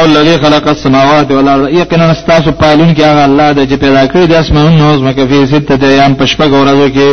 الله 0.00 0.20
الذي 0.22 0.38
خلق 0.38 0.68
السماوات 0.68 1.30
والارض 1.32 1.68
یقینا 1.68 2.04
استاسو 2.10 2.50
پالون 2.50 2.94
کې 2.94 3.00
هغه 3.00 3.24
الله 3.24 3.52
دی 3.52 3.66
چې 3.66 3.78
پیدا 3.80 4.06
کړی 4.06 4.28
د 4.28 4.32
اسمانونو 4.34 4.98
زمکه 4.98 5.24
په 5.26 5.46
سته 5.46 5.76
د 5.76 5.84
ایام 5.84 6.14
پشپګ 6.14 6.50
ورځو 6.54 6.86
کې 6.94 7.08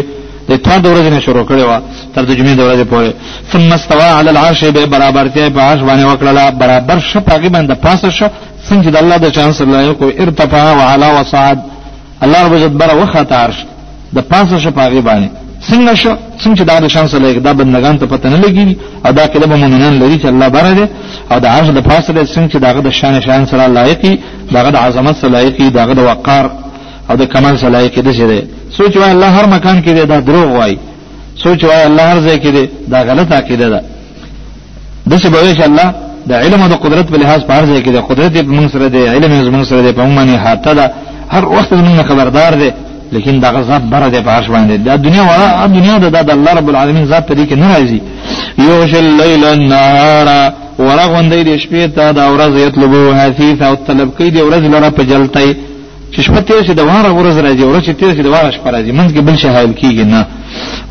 د 0.49 0.53
ټول 0.65 0.79
ورځې 0.83 1.13
نه 1.15 1.19
شروع 1.19 1.43
کړی 1.49 1.61
و 1.69 1.73
تر 2.15 2.23
د 2.25 2.31
جمعې 2.37 2.55
ورځې 2.59 2.85
پورې 2.93 3.11
ثم 3.51 3.73
استوى 3.73 4.03
على 4.19 4.29
العرش 4.29 4.63
به 4.63 4.85
برابرتیا 4.85 5.49
په 5.49 5.59
عرش 5.61 5.81
باندې 5.81 6.05
وکړه 6.13 6.49
برابر 6.63 6.97
شپږ 7.13 7.43
باندې 7.55 7.81
پاسه 7.85 8.09
شو 8.09 8.27
څنګه 8.69 8.87
د 8.89 8.95
الله 8.97 9.17
د 9.17 9.29
چانس 9.29 9.61
الله 9.61 9.93
کو 9.93 10.11
ارتفع 10.23 10.63
وعلى 10.77 11.05
وصعد 11.19 11.59
الله 12.23 12.41
رب 12.47 12.53
عزت 12.53 12.69
بر 12.81 12.95
وخت 12.95 13.31
عرش 13.33 13.55
د 14.15 14.19
پاسه 14.21 14.59
شپږ 14.59 15.01
باندې 15.07 15.29
څنګه 15.69 15.93
شو 16.01 16.11
څنګه 16.43 16.63
دا 16.69 16.75
د 16.83 16.87
شان 16.93 17.05
سره 17.11 17.39
دا 17.47 17.51
بندگان 17.61 17.95
ته 18.01 18.05
پته 18.11 18.27
نه 18.33 18.37
لګي 18.43 18.75
او 19.05 19.11
دا 19.19 19.25
کله 19.33 19.45
مؤمنان 19.53 19.93
لري 20.01 20.17
چې 20.21 20.27
الله 20.33 20.47
بار 20.55 20.65
دی 20.77 20.85
او 21.31 21.37
د 21.43 21.45
عرش 21.55 21.67
د 21.77 21.79
فاصله 21.89 22.21
څنګه 22.35 22.55
دا 22.65 22.71
د 22.87 22.89
شان 22.99 23.15
شان 23.25 23.41
سره 23.51 23.63
لایقي 23.77 24.13
دا 24.53 24.69
د 24.75 24.77
عظمت 24.85 25.15
سره 25.21 25.29
لایقي 25.35 25.65
دا 25.77 25.83
د 25.99 25.99
وقار 26.09 26.45
او 27.09 27.13
د 27.21 27.23
کمال 27.33 27.53
سره 27.61 27.69
لایقي 27.75 28.01
دي 28.07 28.13
شه 28.19 28.27
سوچ 28.77 28.93
وای 28.99 29.11
الله 29.15 29.29
هر 29.37 29.45
مکان 29.55 29.77
کې 29.85 29.91
دا 30.11 30.17
دروغ 30.27 30.47
وای 30.59 30.73
سوچ 31.43 31.59
وای 31.63 31.83
الله 31.89 32.03
هر 32.11 32.19
ځای 32.27 32.37
کې 32.43 32.49
دا 32.93 32.99
غلطه 33.09 33.33
عقیده 33.39 33.67
ده 33.73 33.79
د 35.09 35.13
څه 35.21 35.27
به 35.31 35.39
الله 35.69 35.87
د 36.29 36.33
علم 36.43 36.61
او 36.63 36.67
د 36.73 36.75
قدرت 36.83 37.07
په 37.13 37.17
لحاظ 37.21 37.41
په 37.47 37.53
هر 37.57 37.65
ځای 37.69 37.81
کې 37.85 37.91
د 37.97 37.99
قدرت 38.09 38.31
په 38.45 38.51
موږ 38.57 38.67
سره 38.73 38.87
دی 38.93 39.03
علم 39.15 39.31
یې 39.39 39.49
موږ 39.55 39.65
سره 39.69 39.81
دی 39.85 39.91
په 39.97 40.01
موږ 40.05 40.15
باندې 40.19 40.35
حاته 40.45 40.73
ده 40.79 40.85
هر 41.33 41.43
وخت 41.55 41.71
موږ 41.73 41.97
خبردار 42.09 42.51
دی 42.61 42.71
لیکن 43.11 43.39
دا 43.39 43.51
غزاد 43.51 43.89
بره 43.89 44.09
د 44.09 44.23
پارش 44.23 44.47
باندې 44.47 44.75
دا 44.85 44.95
دنیا 44.97 45.21
ولا 45.23 45.67
دنیا 45.67 45.97
د 45.97 46.29
الله 46.29 46.53
رب 46.53 46.69
العالمین 46.69 47.05
ذات 47.05 47.27
په 47.27 47.35
دې 47.35 47.45
کې 47.49 47.53
نه 47.53 47.67
راځي 47.73 47.99
یوش 48.67 48.93
الليل 48.95 49.43
النهار 49.45 50.29
ورغوندې 50.79 51.41
د 51.49 51.57
شپې 51.63 51.83
ته 51.95 52.11
دا 52.11 52.25
ورځ 52.35 52.55
یطلبو 52.67 53.13
حثیث 53.13 53.61
او 53.61 53.75
طلب 53.75 54.09
کوي 54.17 54.29
د 54.31 54.37
ورځ 54.47 54.63
لره 54.75 54.89
په 54.89 55.03
جلتای 55.03 55.55
چې 56.13 56.21
شپه 56.21 56.41
تیر 56.47 56.63
شي 56.65 56.73
د 56.73 56.79
واره 56.89 57.11
ورځ 57.11 57.35
راځي 57.45 57.63
ورځ 57.63 57.83
چې 57.87 57.91
تیر 57.99 58.13
شي 58.15 58.21
د 58.21 58.25
واره 58.27 58.51
شپه 58.51 58.71
راځي 58.75 58.91
منځ 58.91 59.11
کې 59.15 59.19
بل 59.27 59.35
شي 59.35 59.47
حایل 59.47 59.73
کیږي 59.81 60.05
نه 60.13 60.25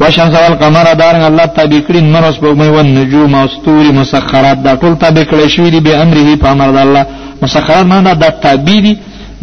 واشان 0.01 0.31
سوال 0.35 0.55
قمر 0.61 0.85
دارنګ 1.03 1.23
الله 1.31 1.47
تابع 1.47 1.81
کړی 1.89 2.01
نور 2.03 2.25
اوس 2.25 2.37
په 2.37 2.55
مې 2.61 2.65
ون 2.75 2.87
نجوم 2.95 3.35
او 3.35 3.49
ستوري 3.49 3.91
مسخرات 3.93 4.59
دا 4.63 4.77
ټول 4.77 4.95
تابع 5.03 5.23
کړی 5.23 5.47
شوی 5.55 5.71
دی 5.71 5.81
به 5.81 6.03
امره 6.03 6.37
په 6.41 6.49
امر 6.49 6.71
د 6.73 6.77
الله 6.77 7.05
مسخرات 7.43 7.87
معنا 7.87 8.13
دا 8.13 8.31
تابع 8.31 8.79
دي 8.87 8.95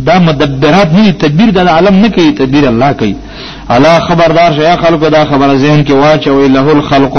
دا 0.06 0.16
مدبرات 0.28 0.90
نه 0.96 1.04
تدبیر 1.22 1.50
د 1.50 1.58
عالم 1.76 1.96
نه 2.04 2.08
کوي 2.16 2.30
تدبیر 2.40 2.66
الله 2.72 2.90
کوي 3.00 3.14
الا 3.76 3.94
خبردار 4.08 4.52
شیا 4.58 4.74
خلق 4.82 5.02
دا 5.10 5.22
خبر 5.26 5.50
ذهن 5.64 5.86
کې 5.88 5.92
واچوي 6.04 6.48
له 6.56 6.66
الخلق 6.76 7.16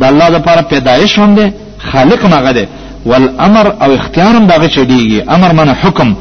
د 0.00 0.02
الله 0.10 0.28
لپاره 0.28 0.60
پیدایش 0.72 1.18
هم 1.18 1.34
ده 1.34 1.52
خالق 1.92 2.22
مغه 2.34 2.52
ده 2.56 2.68
والامر 3.06 3.66
او 3.84 3.92
اختیار 3.98 4.34
هم 4.36 4.46
دغه 4.46 4.68
چديږي 4.68 5.30
امر 5.34 5.52
من 5.52 5.68
حکم 5.82 6.14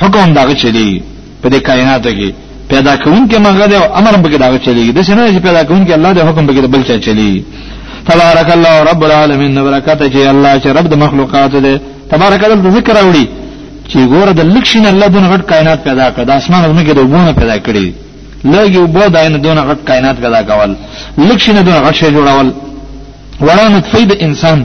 حکم 0.00 0.34
دغه 0.38 0.54
چديږي 0.62 1.02
په 1.42 1.48
دې 1.52 1.58
کائنات 1.66 2.02
کې 2.18 2.28
پیدا 2.70 2.94
کون 2.96 3.22
کې 3.30 3.36
مغه 3.46 3.66
ده 3.66 3.76
او 3.82 3.86
امر 3.98 4.16
به 4.16 4.28
دغه 4.44 4.58
چديږي 4.66 4.92
د 4.96 5.00
څنګه 5.08 5.30
چې 5.34 5.38
پیدا 5.46 5.62
کون 5.64 5.86
کې 5.86 5.92
الله 5.92 6.12
د 6.12 6.18
حکم 6.28 6.46
به 6.46 6.66
بل 6.66 6.82
چا 6.82 6.98
چلی 7.06 7.44
تبارک 8.10 8.48
الله 8.56 8.74
رب 8.90 9.02
العالمین 9.04 9.50
برکاته 9.66 10.04
چې 10.12 10.18
الله 10.34 10.54
چې 10.62 10.66
رب 10.76 10.86
د 10.94 10.94
مخلوقات 11.04 11.52
ده 11.66 11.80
تبارک 12.10 12.40
الله 12.44 12.70
ذکر 12.78 12.96
اوري 13.04 13.26
چې 13.92 13.98
ګوره 14.12 14.32
د 14.38 14.40
لکشین 14.54 14.84
الله 14.92 15.06
دون 15.14 15.24
غټ 15.32 15.42
کائنات 15.52 15.78
پیدا 15.88 16.06
کړ 16.14 16.22
د 16.30 16.32
اسمان 16.40 16.62
او 16.64 16.72
مګه 16.78 16.92
د 16.98 17.00
وونه 17.12 17.32
پیدا 17.40 17.56
کړی 17.66 17.86
لږ 18.52 18.66
یو 18.76 18.84
بو 18.94 19.02
داینه 19.16 19.38
دون 19.46 19.58
غټ 19.68 19.78
کائنات 19.88 20.16
پیدا 20.24 20.40
کول 20.50 20.70
لکشین 21.28 21.56
دون 21.66 21.76
غټ 21.84 21.94
شی 22.00 22.10
جوړول 22.16 22.46
ورانه 23.46 23.80
فید 23.92 24.10
انسان 24.26 24.58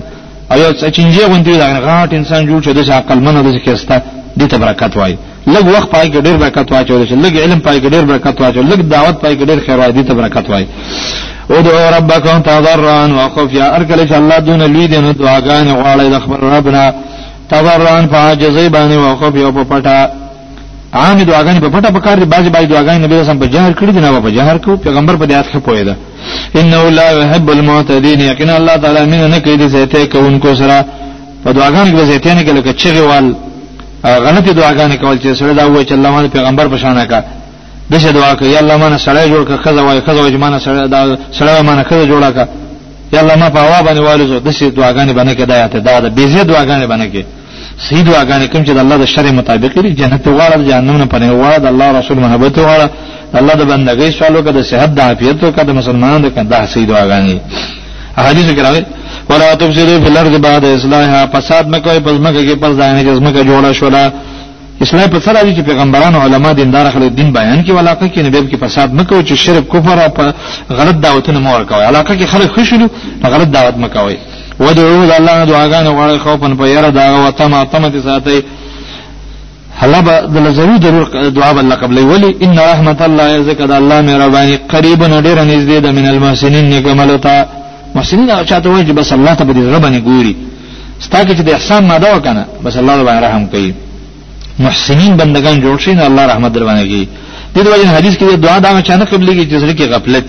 او 0.51 0.57
یو 0.63 0.71
چنجه 0.81 1.23
غوندي 1.29 1.55
دا 1.61 1.67
غټ 1.85 2.09
انسان 2.19 2.41
جوړ 2.49 2.59
شو 2.65 2.73
د 2.79 2.89
عقل 2.99 3.17
منو 3.25 3.39
د 3.45 3.49
کېستا 3.65 3.97
دې 4.39 4.45
ته 4.51 4.57
برکت 4.63 4.91
وای 4.97 5.17
لږ 5.53 5.65
وخت 5.77 5.89
پای 5.93 6.07
کې 6.11 6.19
ډېر 6.25 6.35
برکت 6.43 6.67
واچول 6.71 7.05
شي 7.09 7.15
لږ 7.23 7.33
علم 7.43 7.59
پای 7.65 7.77
کې 7.81 7.87
ډېر 7.95 8.03
برکت 8.11 8.35
واچول 8.41 8.65
لږ 8.71 8.79
دعوت 8.93 9.15
پای 9.21 9.33
کې 9.37 9.43
ډېر 9.49 9.59
خیر 9.65 9.77
وای 9.79 9.91
دې 9.97 10.03
ته 10.07 10.13
برکت 10.19 10.45
وای 10.49 10.65
ادعو 11.55 11.89
ربکم 11.97 12.41
تضرعا 12.45 13.05
وخفیا 13.25 13.65
ارکل 13.77 13.99
چې 14.07 14.13
الله 14.19 14.39
دون 14.39 14.61
لوی 14.61 14.87
دې 14.87 14.97
نو 15.05 15.11
دعاګانې 15.11 15.71
غواړي 15.81 16.07
د 16.13 16.19
خبر 16.23 16.39
ربنا 16.55 16.83
تبران 17.49 18.07
فاجزی 18.11 18.69
باندې 18.69 18.95
وقف 18.97 19.35
یو 19.35 19.51
په 19.51 19.63
پټه 19.69 19.95
عام 20.93 21.17
دعاګانې 21.23 21.59
په 21.65 21.69
پټه 21.69 21.89
په 21.91 21.99
کار 22.05 22.17
دي 22.19 22.25
بعضی 22.25 22.49
بعضی 22.49 22.67
دعاګانې 22.67 23.03
نبی 23.05 23.15
رسول 23.19 23.37
په 23.39 23.45
جهر 23.53 23.73
کړی 23.79 23.91
دي 23.95 23.99
نه 23.99 24.19
په 24.19 24.29
جهر 24.35 24.57
کو 24.57 24.75
پیغمبر 24.77 25.15
په 25.15 25.25
دې 25.25 25.31
آیات 25.31 25.49
کې 25.53 25.57
پوهیدا 25.57 25.95
انه 26.59 26.89
لا 26.89 27.11
يحب 27.11 27.49
المعتدين 27.49 28.19
یقینا 28.21 28.55
الله 28.57 28.75
تعالی 28.77 29.05
مين 29.11 29.29
نه 29.29 29.39
کوي 29.39 29.57
دې 29.57 29.61
زیته 29.75 30.05
کوونکو 30.05 30.55
سره 30.55 30.85
په 31.43 31.51
دعاګانو 31.53 31.91
کې 31.97 32.01
زیته 32.11 32.33
نه 32.33 32.41
کوي 32.43 32.73
چې 32.81 32.87
غوال 32.95 33.35
غلطي 34.05 34.51
دعاګانې 34.53 34.95
کول 35.01 35.17
چې 35.19 35.33
سره 35.39 35.53
دا 35.53 35.65
وایي 35.67 35.85
چې 35.85 35.91
الله 35.93 36.09
باندې 36.11 36.29
پیغمبر 36.31 36.67
په 36.67 36.77
شان 36.77 37.05
کا 37.05 37.23
دشه 37.91 38.11
دعا 38.11 38.33
کوي 38.33 38.57
الله 38.59 38.77
مانه 38.77 38.97
سره 38.97 39.25
جوړ 39.27 39.43
کا 39.49 39.55
خزه 39.63 39.81
وای 39.83 40.01
خزه 40.01 40.21
وای 40.21 40.37
مانه 40.37 40.57
سره 40.59 40.87
دا 40.87 41.17
سره 41.31 41.61
مانه 41.61 41.83
خزه 41.83 42.05
جوړه 42.05 42.31
کا 42.35 42.45
یا 43.13 43.19
الله 43.21 43.35
ما 43.35 43.49
په 43.49 43.59
هوا 43.59 43.79
باندې 43.81 43.99
والو 43.99 44.39
د 44.39 44.49
شي 44.51 44.71
دعاګانې 44.71 45.13
باندې 45.19 45.35
کې 45.39 45.43
دایته 45.45 45.79
دا 45.79 45.99
د 45.99 46.07
بیزه 46.15 46.43
دعاګانې 46.43 46.85
باندې 46.91 47.07
کې 47.13 47.23
سي 47.87 48.03
دعاګانې 48.03 48.45
کوم 48.53 48.63
چې 48.65 48.71
د 48.77 48.77
الله 48.77 48.97
د 48.97 49.05
شرع 49.05 49.31
مطابق 49.31 49.77
لري 49.77 49.91
جنت 49.99 50.27
غواړه 50.27 50.57
جهنم 50.69 50.97
نه 50.97 51.05
پنه 51.05 51.25
غواړه 51.39 51.57
د 51.61 51.65
الله 51.73 51.99
رسول 51.99 52.17
محبت 52.19 52.59
غواړه 52.59 52.87
الله 53.39 53.53
د 53.61 53.63
بندګۍ 53.71 54.09
سوالو 54.19 54.39
کې 54.43 54.51
د 54.57 54.61
صحت 54.61 54.89
د 54.95 54.99
عافیت 54.99 55.43
او 55.43 55.51
د 55.51 55.71
مسلمانانو 55.79 56.29
د 56.29 56.35
کنده 56.35 56.65
سي 56.65 56.85
دعاګانې 56.85 57.35
احادیث 58.17 58.45
کې 58.51 58.59
راغلي 58.61 58.85
ولا 59.29 59.53
تفسدوا 59.53 59.99
في 60.03 60.07
الارض 60.09 60.33
بعد 60.41 60.65
اصلاحها 60.65 61.21
فساد 61.33 61.67
مکوئ 61.67 61.99
پس 61.99 62.13
مکه 62.25 62.41
کې 62.47 62.55
پر 62.61 62.71
ځای 62.79 62.91
نه 62.95 63.01
جسمه 63.03 63.31
جوړه 63.43 63.71
شولا 63.73 64.09
اسلام 64.83 65.09
په 65.09 65.19
سره 65.25 65.43
دي 65.43 65.51
چې 65.57 65.61
پیغمبرانو 65.69 66.19
علما 66.21 66.51
دیندار 66.59 66.85
خلک 66.93 67.11
دین 67.19 67.29
بیان 67.39 67.59
کې 67.65 67.71
علاقه 67.79 68.07
کې 68.07 68.19
نبی 68.27 68.39
کې 68.47 68.57
فساد 68.63 68.89
مکو 68.97 69.21
چې 69.27 69.33
شرک 69.43 69.63
کفر 69.73 69.97
او 69.99 70.33
غلط 70.79 70.95
دعوتونه 71.05 71.39
مو 71.39 71.49
ورکوي 71.53 71.83
علاقه 71.91 72.13
کې 72.17 72.25
خلک 72.33 72.49
خوشلو 72.55 72.87
غلط 73.33 73.47
دعوت 73.57 73.75
مکوي 73.83 74.17
ودعو 74.59 75.03
الله 75.03 75.45
دعاګانو 75.45 75.91
غواړي 75.97 76.17
خوفن 76.23 76.55
په 76.59 76.67
یره 76.67 76.89
دا 76.89 77.03
او 77.15 77.31
تما 77.31 77.63
تما 77.63 77.87
دي 77.87 78.01
ساتي 78.01 78.41
حلبا 79.79 80.19
دل 80.33 80.51
ضرور 80.59 80.77
ضرور 80.83 81.29
دعا 81.37 81.51
بل 81.53 81.73
قبل 81.73 81.97
ولی 82.11 82.35
ان 82.45 82.59
رحمت 82.59 83.01
الله 83.07 83.25
یزک 83.35 83.57
د 83.61 83.71
الله 83.71 84.01
مهربانی 84.09 84.55
قریب 84.73 85.03
نډیر 85.15 85.37
نږدې 85.51 85.77
ده 85.83 85.91
من 85.97 86.07
المحسنین 86.07 86.69
نکملتا 86.73 87.37
محسنین 87.95 88.29
او 88.31 88.43
چاته 88.49 88.69
وایي 88.69 88.93
بس 88.99 89.13
الله 89.13 89.33
ته 89.33 89.43
به 89.43 89.53
دې 89.53 89.61
ربانه 89.75 89.99
ګوري 90.09 90.35
ستاکه 91.05 91.31
چې 91.37 91.41
د 91.47 91.49
احسان 91.49 91.83
ماده 91.87 92.15
وکنه 92.15 92.45
بس 92.63 92.75
الله 92.77 93.03
باندې 93.03 93.23
رحم 93.25 93.47
کوي 93.53 93.73
محسنین 94.63 95.13
بندگان 95.21 95.57
جوړ 95.63 95.77
شي 95.85 95.91
نو 95.93 96.03
الله 96.05 96.25
رحمت 96.33 96.51
در 96.57 96.63
باندې 96.63 96.87
کوي 96.87 97.07
د 97.55 97.65
دې 97.65 97.69
وجه 97.73 97.87
حدیث 97.97 98.17
کې 98.17 98.35
دعا 98.47 98.57
دا 98.59 98.81
چې 98.83 98.89
نه 99.01 99.05
قبلېږي 99.05 99.45
چې 99.51 99.55
زړه 99.63 99.73
کې 99.77 99.83
غفلت 99.83 100.27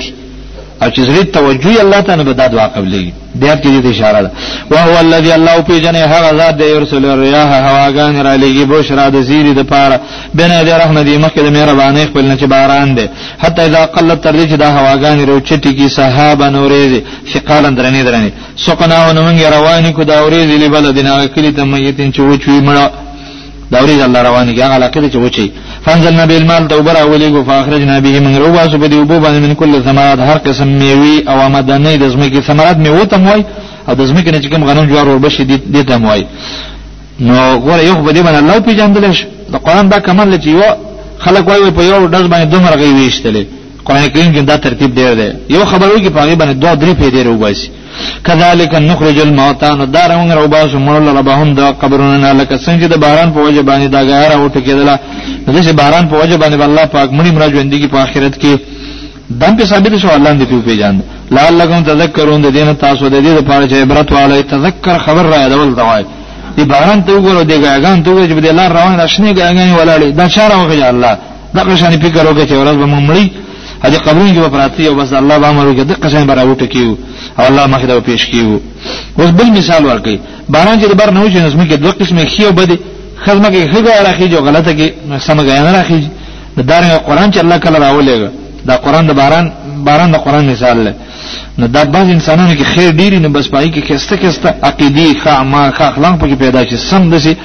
او 0.83 0.89
چې 0.95 1.01
زړه 1.01 1.25
توجه 1.35 1.83
الله 1.83 2.01
تعالی 2.07 2.25
به 2.29 2.33
دا 2.33 2.47
دعا 2.55 2.67
قبلېږي 2.77 3.13
بیا 3.43 3.55
کې 3.57 3.85
دې 3.85 3.87
اشاره 3.87 4.21
ده 4.25 4.31
او 4.73 4.77
هو 4.89 4.99
الذی 5.05 5.33
الله 5.37 5.55
په 5.69 5.79
جنې 5.79 5.97
هغه 6.15 6.35
ذات 6.41 6.57
دی 6.59 6.65
يرسل 6.71 7.05
الرياح 7.13 7.51
هواګان 7.67 8.21
را 8.27 8.35
لېږي 8.43 8.65
بشرا 8.73 9.09
د 9.15 9.23
زیری 9.29 9.55
د 9.61 9.63
پاره 9.73 10.01
بنا 10.35 10.59
دې 10.65 10.69
رحمت 10.83 11.05
دې 11.07 11.19
مخکې 11.25 11.41
د 11.47 11.49
مهرباني 11.57 12.05
خپل 12.11 12.21
نه 12.31 12.37
چې 12.41 12.45
باران 12.55 12.95
دی 12.99 13.07
حتی 13.43 13.63
اذا 13.69 13.87
قلت 13.95 14.21
تر 14.25 14.33
دې 14.39 14.45
چې 14.51 14.55
دا 14.65 14.69
هواګان 14.79 15.19
رو 15.29 15.41
چټي 15.49 15.73
کی 15.79 15.89
صحاب 15.99 16.43
نورې 16.57 16.85
دي 16.95 17.01
ثقال 17.35 17.65
درنې 17.79 18.03
درنې 18.09 18.31
سقنا 18.67 19.01
ونمنګ 19.09 19.53
رواني 19.57 19.91
کو 19.97 20.03
دا 20.11 20.19
اورې 20.21 20.43
دې 20.47 20.63
لبلدنا 20.63 21.27
کلی 21.35 21.51
تمیتین 21.53 22.13
چې 22.13 22.21
وچوي 22.21 22.61
مړه 22.69 22.87
دا 23.73 23.79
ورې 23.83 24.05
الله 24.05 24.23
روانه 24.29 24.53
کې 24.55 24.63
هغه 24.67 24.79
لکه 24.79 25.11
چې 25.13 25.17
وچی 25.25 25.51
فانزلنا 25.87 26.25
بالمال 26.27 26.69
توبرا 26.69 27.03
ولېګو 27.13 27.45
فاخرجنا 27.47 27.99
به 28.01 28.19
من 28.21 28.37
روا 28.37 28.67
سو 28.71 28.79
بده 28.79 28.97
وبو 29.01 29.21
باندې 29.21 29.39
من 29.47 29.55
کل 29.55 29.83
ثمرات 29.85 30.19
هر 30.19 30.39
قسم 30.39 30.69
میوي 30.69 31.19
او 31.29 31.41
آمدنه 31.47 31.97
د 31.97 32.05
زمکه 32.09 32.41
ثمرات 32.41 32.77
میوه 32.77 33.05
تم 33.05 33.27
وای 33.29 33.45
او 33.89 33.95
د 33.95 34.03
زمکه 34.05 34.31
نه 34.33 34.41
چې 34.43 34.47
کوم 34.53 34.65
غنم 34.65 34.87
جوار 34.89 35.09
وربشي 35.09 35.45
دي 35.45 35.83
تم 35.83 36.05
وای 36.05 36.27
نو 37.21 37.59
غره 37.59 37.83
یو 37.87 37.95
بده 37.95 38.23
من 38.23 38.35
الله 38.41 38.59
پیژندل 38.59 39.13
شي 39.13 39.27
د 39.53 39.57
قران 39.57 39.89
دا 39.89 39.99
کمال 39.99 40.39
چې 40.41 40.47
یو 40.49 40.63
خلک 41.19 41.49
وایي 41.49 41.71
په 41.71 41.83
یو 41.83 42.09
ډز 42.09 42.27
باندې 42.33 42.47
دومره 42.55 42.77
غوي 42.77 42.93
ویشتل 42.95 43.37
قران 43.85 44.07
کریم 44.09 44.35
کې 44.35 44.39
دا 44.39 44.57
ترتیب 44.57 44.91
ډیر 44.99 45.13
دی 45.19 45.55
یو 45.55 45.65
خبرو 45.65 45.99
کې 46.03 46.09
په 46.15 46.19
هغه 46.23 46.35
باندې 46.41 46.55
دوه 46.63 46.75
درې 46.75 46.93
پیډې 47.01 47.23
روباسي 47.29 47.71
کذالک 48.29 48.73
نخرج 48.91 49.19
الموتى 49.27 49.69
ندارون 49.81 50.31
رباس 50.43 50.73
مول 50.87 51.07
ربهم 51.19 51.51
دا 51.59 51.67
قبرنا 51.83 52.33
لك 52.41 52.51
څنګه 52.67 52.87
د 52.93 52.97
باران 53.05 53.29
په 53.35 53.41
وجه 53.47 53.63
باندې 53.69 53.87
دا 53.95 54.01
غیر 54.11 54.31
او 54.37 54.49
ټکیدله 54.55 54.95
دغه 55.47 55.73
باران 55.81 56.05
په 56.11 56.15
وجه 56.23 56.37
باندې 56.43 56.57
الله 56.69 56.85
پاک 56.95 57.09
مړي 57.17 57.31
مرا 57.35 57.47
ژوندۍ 57.53 57.89
په 57.93 57.99
آخرت 58.05 58.35
کې 58.43 58.55
دم 59.41 59.53
په 59.59 59.65
ثابت 59.71 59.93
شو 60.01 60.09
الله 60.17 60.33
دې 60.39 60.45
په 60.51 60.57
پیجان 60.67 60.95
لعلکم 61.37 61.81
تذکرون 61.91 62.41
د 62.47 62.49
دین 62.57 62.69
تاسو 62.85 63.05
د 63.15 63.17
دې 63.25 63.33
لپاره 63.41 63.65
چې 63.71 63.75
عبرت 63.83 64.09
والي 64.17 64.41
تذکر 64.55 64.97
خبر 65.07 65.23
را 65.33 65.37
یادول 65.43 65.71
دوای 65.81 66.05
دی 66.57 66.65
باران 66.73 66.99
ته 67.05 67.11
وګورو 67.17 67.43
دی 67.51 67.57
ګاګان 67.65 67.97
ته 68.05 68.09
وګورو 68.11 68.29
چې 68.31 68.35
بده 68.39 68.53
لار 68.59 68.71
روان 68.79 68.95
راشنه 69.03 69.31
ګاګان 69.41 69.71
ولاړې 69.79 70.09
دا 70.19 70.27
چاره 70.37 70.55
وکړه 70.61 70.85
الله 70.93 71.13
دا 71.55 71.61
که 71.65 71.77
شان 71.81 71.91
فکر 72.05 72.23
وکړي 72.27 72.45
چې 72.49 72.53
ورځ 72.61 72.77
به 72.81 72.87
مړی 73.09 73.25
ا 73.87 73.91
دې 73.93 73.99
قبرونو 74.07 74.33
کې 74.35 74.39
وپراتی 74.47 74.87
او 74.89 74.95
بس 74.95 75.13
الله 75.13 75.39
به 75.39 75.49
امر 75.51 75.67
وکړي 75.67 75.85
د 75.91 75.93
قشان 76.03 76.27
برا 76.27 76.43
وټه 76.45 76.65
کیو 76.73 76.97
او 77.39 77.45
الله 77.49 77.67
مخې 77.67 77.87
ته 77.87 78.01
پیش 78.09 78.23
کیو 78.31 78.59
اوس 79.19 79.31
بل 79.39 79.47
مثال 79.59 79.83
ورکړي 79.87 80.17
باران 80.55 80.77
چې 80.81 80.93
بر 81.01 81.11
نه 81.15 81.21
وشي 81.25 81.41
نو 81.45 81.51
زموږ 81.55 81.67
کې 81.71 81.75
دوه 81.83 81.93
قسمه 82.01 82.25
خيو 82.33 82.51
بده 82.59 82.77
خزمه 83.27 83.49
کې 83.55 83.69
خګه 83.73 83.93
راخي 84.09 84.27
جو 84.33 84.39
غلطه 84.47 84.73
کې 84.79 84.89
سم 85.27 85.41
غیا 85.47 85.63
نه 85.67 85.71
راخي 85.79 85.99
د 86.57 86.61
دارنګ 86.71 86.93
قران 87.09 87.29
چې 87.33 87.39
الله 87.45 87.59
کله 87.65 87.77
راولېګا 87.85 88.29
دا 88.69 88.75
قران 88.85 89.07
د 89.07 89.13
باران 89.21 89.47
باران 89.87 90.11
د 90.13 90.17
قران 90.25 90.45
مثال 90.53 90.77
له 90.85 90.93
نو 91.59 91.67
دا 91.67 91.85
بعض 91.85 92.07
انسانانو 92.17 92.55
کې 92.59 92.63
خیر 92.75 92.91
ډیری 93.01 93.19
نه 93.25 93.29
بس 93.29 93.47
پای 93.55 93.71
کې 93.75 93.79
کسته 93.89 94.17
کسته 94.17 94.49
عقیدی 94.69 95.15
ښه 95.23 95.27
اعمال 95.29 95.71
ښه 95.77 95.81
اخلاق 95.83 96.15
پکې 96.21 96.35
پیدا 96.45 96.61
شي 96.69 96.77
سم 96.77 97.11
دسي 97.11 97.37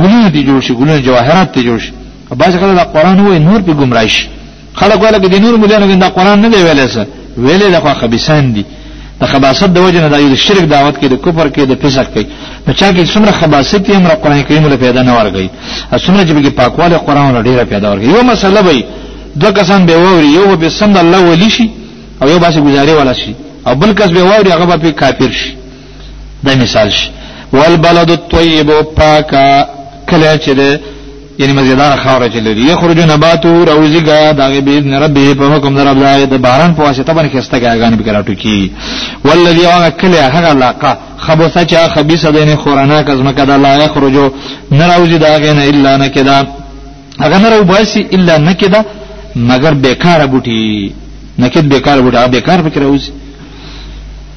ګلونه 0.00 0.28
دي 0.34 0.42
جوړ 0.48 0.60
شي 0.66 0.72
ګلونه 0.80 0.98
جواهرات 1.06 1.48
دي 1.54 1.62
جوړ 1.68 1.78
شي 1.84 1.92
بعض 2.40 2.52
خلک 2.60 2.74
دا 2.76 2.84
قران 2.94 3.20
وای 3.20 3.38
نور 3.38 3.60
په 3.66 3.72
گمراه 3.80 4.06
شي 4.14 4.26
خلک 4.74 4.98
ولا 5.02 5.18
د 5.18 5.34
نور 5.44 5.56
مليانو 5.56 5.94
دا 5.94 6.08
قران 6.16 6.38
نه 6.42 6.48
دی 6.52 6.56
ویلې 6.64 6.86
څه 6.94 7.02
ویلې 7.44 7.70
دا 7.74 7.80
خو 7.80 7.94
خبيسان 8.00 8.52
دي 8.54 8.64
د 9.20 9.26
خباست 9.32 9.64
د 9.76 9.78
وجه 9.78 10.00
نه 10.00 10.08
دا 10.08 10.18
یو 10.18 10.36
شرک 10.36 10.64
دعوت 10.74 10.94
کې 11.00 11.04
د 11.12 11.14
کفر 11.26 11.46
کې 11.54 11.60
د 11.70 11.74
فسق 11.82 12.06
کې 12.14 12.24
په 12.66 12.72
چا 12.78 12.88
کې 12.94 13.06
څومره 13.14 13.30
خباست 13.40 13.82
یې 13.88 13.94
امر 13.96 14.10
قران 14.22 14.42
کریم 14.42 14.66
له 14.68 14.76
پیدا 14.84 15.02
نه 15.08 15.12
ورغی 15.16 15.48
او 15.92 15.98
څومره 15.98 16.22
چې 16.26 16.32
به 16.36 16.50
پاکواله 16.60 16.96
قران 17.06 17.28
له 17.34 17.42
ډیره 17.48 17.62
پیدا 17.72 17.86
ورغی 17.90 18.06
یو 18.06 18.22
مسله 18.30 18.60
وي 18.66 18.84
دو 19.42 19.52
کسان 19.58 19.86
به 19.86 19.96
ووري 19.96 20.26
یو 20.38 20.56
به 20.56 20.68
سند 20.68 20.96
الله 20.98 21.20
ولی 21.30 21.50
شي 21.50 21.70
او 22.22 22.28
یو 22.28 22.38
باسي 22.38 22.60
گزاري 22.60 22.92
والا 22.94 23.12
شي 23.12 23.34
او 23.66 23.74
بل 23.74 23.92
کس 23.92 24.10
به 24.10 24.22
ووري 24.22 24.50
هغه 24.52 24.76
به 24.76 24.90
کافر 24.90 25.30
شي 25.32 25.54
دا 26.44 26.54
مثال 26.56 26.90
شي 26.92 27.08
والبلد 27.52 28.10
الطيب 28.10 28.72
پاکا 28.98 29.66
کله 30.10 30.36
چې 30.44 30.50
یعنی 31.40 31.52
مزیدار 31.52 31.96
خاور 32.04 32.28
چې 32.32 32.38
لري 32.46 32.62
یخرج 32.72 32.98
نباتو 33.12 33.64
روزګا 33.64 34.32
دغه 34.32 34.60
باذن 34.60 34.94
ربه 34.94 35.34
په 35.34 35.54
حکم 35.54 35.74
در 35.76 35.88
الله 35.88 36.24
د 36.24 36.34
باران 36.46 36.74
په 36.74 36.82
واسطه 36.82 37.12
باندې 37.14 37.36
خسته 37.36 37.58
کېږي 37.60 37.96
به 37.96 38.04
کراټو 38.04 38.34
کی 38.42 38.72
ولذي 39.24 39.64
هغه 39.66 39.88
کله 39.90 40.22
هغه 40.36 40.52
لاقه 40.52 40.98
خبثه 41.16 41.64
چې 41.66 41.94
خبيثه 41.94 42.30
دینه 42.30 42.56
خورانا 42.56 43.02
کزمه 43.02 43.32
کده 43.32 43.56
لا 43.56 43.84
یخرجو 43.84 44.30
نراوزی 44.72 45.18
داغه 45.18 45.52
نه 45.52 45.64
الا 45.70 45.96
نکدا 45.96 46.44
هغه 47.20 47.38
نرو 47.38 47.64
باسی 47.64 48.06
الا 48.12 48.36
نکدا 48.38 48.82
مگر 49.36 49.74
بیکاره 49.74 50.26
بوټي 50.26 50.92
نکد 51.38 51.68
بیکاره 51.74 52.02
بوټي 52.10 52.14
هغه 52.14 52.26
بیکار 52.36 52.58
فکر 52.68 52.82
اوسي 52.84 53.12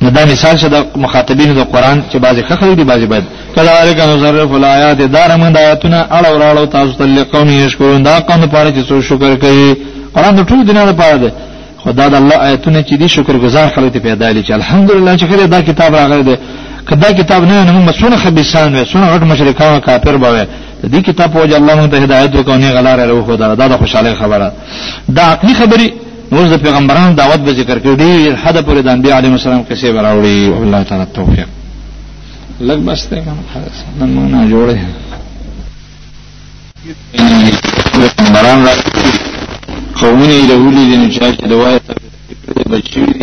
نو 0.03 0.09
دا 0.09 0.23
مثال 0.33 0.55
شه 0.61 0.67
د 0.75 0.77
مخاطبینو 1.05 1.53
د 1.59 1.63
قران 1.73 2.03
چې 2.11 2.17
بعضی 2.25 2.41
خخلي 2.43 2.75
دي 2.75 2.83
بعضی 2.83 3.05
بد 3.05 3.23
کذالک 3.55 3.99
نصرف 3.99 4.51
الایات 4.51 4.97
دارمند 4.97 5.57
آیاتونه 5.57 6.05
اړه 6.17 6.27
وراړو 6.33 6.71
تاسو 6.71 6.91
ته 6.99 7.05
لقوم 7.05 7.47
یشکرون 7.49 8.03
دا 8.03 8.19
قوم 8.19 8.41
لپاره 8.43 8.69
چې 8.75 8.87
څو 8.89 9.01
شکر 9.09 9.35
کوي 9.35 9.75
قران 10.15 10.35
د 10.35 10.43
ټول 10.49 10.65
دنیا 10.67 10.83
لپاره 10.91 11.17
دی 11.23 11.29
خدا 11.85 12.07
د 12.07 12.15
الله 12.15 12.35
آیاتونه 12.47 12.83
چې 12.83 12.93
دي 13.01 13.07
شکرګزار 13.15 13.67
خلک 13.75 13.97
پیدا 13.97 14.31
لې 14.33 14.43
چې 14.47 14.51
الحمدلله 14.51 15.17
چې 15.17 15.23
خله 15.29 15.45
دا 15.45 15.61
کتاب 15.61 15.95
راغلی 15.95 16.23
دی 16.23 16.37
کدا 16.89 17.11
کتاب 17.11 17.41
نه 17.43 17.63
نه 17.63 17.71
مسونه 17.71 18.15
خبيسان 18.17 18.75
وي 18.75 18.85
سونه 18.85 19.07
غټ 19.19 19.23
مشرکان 19.31 19.67
او 19.75 19.79
کافر 19.81 20.17
بوي 20.17 20.45
دې 20.85 20.97
کتاب 21.07 21.35
وجه 21.35 21.55
الله 21.57 21.75
مون 21.75 21.89
ته 21.89 21.97
هدایت 22.03 22.35
وکونه 22.35 22.71
غلار 22.77 22.99
له 23.05 23.23
خدا 23.27 23.55
دا 23.55 23.67
د 23.67 23.77
خوشاله 23.77 24.13
خبره 24.21 24.51
دا 25.09 25.21
عقلي 25.23 25.53
خبري 25.53 25.93
نور 26.31 26.47
د 26.47 26.57
پیغمبرانو 26.63 27.13
دعوت 27.15 27.39
به 27.39 27.53
ذکر 27.53 27.79
کړي 27.79 27.95
ډیر 27.95 28.35
حد 28.43 28.57
پورې 28.65 28.81
د 28.81 28.87
انبیاء 28.87 29.17
علیهم 29.17 29.33
السلام 29.33 29.63
قصې 29.69 29.87
براوړي 29.87 30.47
او 30.55 30.61
الله 30.63 30.83
تعالی 30.89 31.05
توفیق 31.13 31.47
لږ 32.61 32.79
بس 32.85 33.05
ته 33.09 33.21
نن 33.99 34.13
موږ 34.13 34.31
نه 34.31 34.49
جوړه 34.49 34.75
پیغمبران 38.17 38.65
را 38.65 38.71
قومونه 40.01 40.33
یې 40.33 40.49
رولې 40.51 40.83
دي 40.89 40.97
نو 40.97 41.09
چې 41.11 41.43
د 41.47 41.51
وایې 41.61 41.79
ته 41.87 41.93
بچی 42.69 43.05
دي 43.05 43.19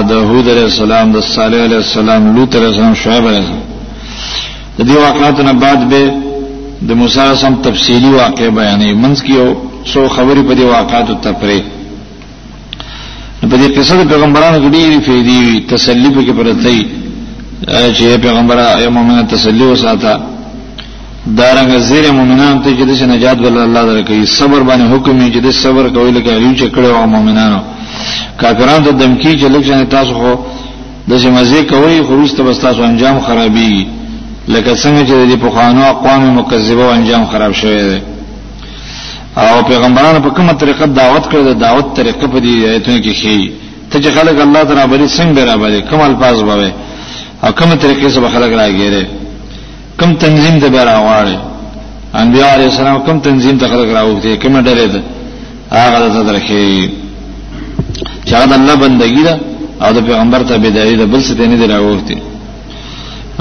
د 0.08 0.12
هود 0.12 0.48
علیہ 0.48 0.62
السلام 0.64 1.12
د 1.12 1.20
صالح 1.22 1.64
علیہ 1.64 1.76
السلام 1.76 2.34
لوط 2.36 2.56
علیہ 2.56 2.66
السلام 2.66 2.94
شعیب 3.02 3.26
علیہ 3.26 3.38
السلام 3.38 3.68
د 4.78 4.82
دې 4.88 4.96
واقعاتو 4.96 5.42
نه 5.42 5.52
بعد 5.52 5.88
به 5.88 6.29
د 6.88 6.90
موسی 7.00 7.20
سم 7.40 7.54
تفصیلی 7.64 8.10
واقع 8.10 8.46
بیانې 8.58 8.90
منځ 9.02 9.18
کې 9.24 9.30
یو 9.40 9.48
سو 9.92 10.00
خبرې 10.16 10.42
په 10.48 10.54
دې 10.54 10.62
واقعاتو 10.76 11.14
تفریح 11.26 11.62
په 13.50 13.56
دې 13.60 13.66
قصه 13.76 13.94
د 14.02 14.08
پیغمبرانو 14.12 14.70
ډېری 14.76 14.98
فیدی 15.06 15.42
تسلی 15.72 16.10
په 16.16 16.22
کې 16.26 16.32
پرتې 16.38 16.86
چې 17.98 18.20
پیغمبره 18.24 18.64
یو 18.84 18.90
مؤمن 18.96 19.26
تسلی 19.34 19.64
وساته 19.72 20.12
دارنګ 21.36 21.78
زیر 21.90 22.10
مؤمنان 22.18 22.62
ته 22.62 22.70
چې 22.78 22.82
د 22.88 23.12
نجات 23.12 23.36
بل 23.44 23.58
الله 23.66 23.82
درکې 23.92 24.30
صبر 24.38 24.60
باندې 24.68 24.90
حکم 24.94 25.14
یې 25.20 25.34
چې 25.34 25.38
د 25.46 25.48
صبر 25.62 25.84
کول 25.96 26.16
کې 26.22 26.28
اړین 26.38 26.54
چې 26.60 26.66
کړو 26.74 26.96
او 26.98 27.06
مؤمنانو 27.16 27.58
کافرانو 28.40 28.84
ته 28.86 28.90
دمکی 29.04 29.32
چې 29.38 29.44
لکه 29.44 29.84
تاسو 29.96 30.12
خو 30.20 30.34
د 31.10 31.12
ځمځې 31.18 31.70
کوي 31.72 32.02
خو 32.06 32.14
روسته 32.20 32.40
بس 32.44 32.58
تاسو 32.66 32.82
انجام 32.90 33.16
خرابېږي 33.26 33.84
لکه 34.48 34.74
څنګه 34.82 35.02
چې 35.08 35.14
د 35.30 35.42
پوخانو 35.42 35.84
اقوام 35.86 36.30
مکذبه 36.38 36.84
انجام 36.94 37.24
خراب 37.32 37.52
شوی 37.54 37.76
دی 37.80 37.98
او 39.40 39.62
پیغمبرانو 39.68 40.20
په 40.20 40.30
کومه 40.36 40.52
طریقه 40.62 40.86
دعوت 40.86 41.26
کړ 41.32 41.38
د 41.48 41.58
دعوت 41.60 41.94
طریقه 41.96 42.26
په 42.28 42.38
دې 42.44 42.52
آیتونو 42.72 42.98
کې 43.02 43.12
خي 43.20 43.52
ته 43.90 43.98
چې 44.00 44.10
خلک 44.16 44.40
الله 44.46 44.64
تعالی 44.70 44.86
باندې 44.90 45.16
څنګه 45.18 45.42
راوړي 45.50 45.80
کوم 45.90 46.00
الفاظ 46.00 46.42
به 46.42 46.72
او 47.44 47.52
کومه 47.58 47.74
طریقې 47.84 48.08
سره 48.16 48.28
خلک 48.36 48.52
راګیره 48.60 49.06
کوم 50.00 50.14
تنظیم 50.24 50.58
ته 50.64 50.68
به 50.68 50.84
راوړي 50.84 51.36
انبیاء 52.22 52.50
علیه 52.54 52.68
السلام 52.70 52.98
کوم 53.06 53.18
تنظیم 53.28 53.58
ته 53.58 53.66
خلک 53.74 53.88
راوړي 53.96 54.42
کومه 54.44 54.62
ډلې 54.62 54.88
ده 54.94 55.02
هغه 55.70 56.08
ته 56.08 56.22
درخې 56.32 56.90
چې 58.26 58.32
دا 58.34 58.54
الله 58.56 58.74
بندګی 58.86 59.22
ده 59.28 59.38
او 59.86 59.92
د 60.00 60.04
پیغمبر 60.08 60.42
ته 60.50 60.58
بدایي 60.66 60.96
ده 60.96 61.06
بل 61.06 61.20
څه 61.28 61.40
نه 61.52 61.56
دی 61.60 61.66
راوړي 61.74 62.20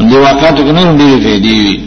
دی 0.08 0.16
واقعاتو 0.18 0.64
کې 0.66 0.72
نور 0.78 0.88
ډېرې 1.00 1.20
فائدې 1.24 1.54
وي 1.60 1.80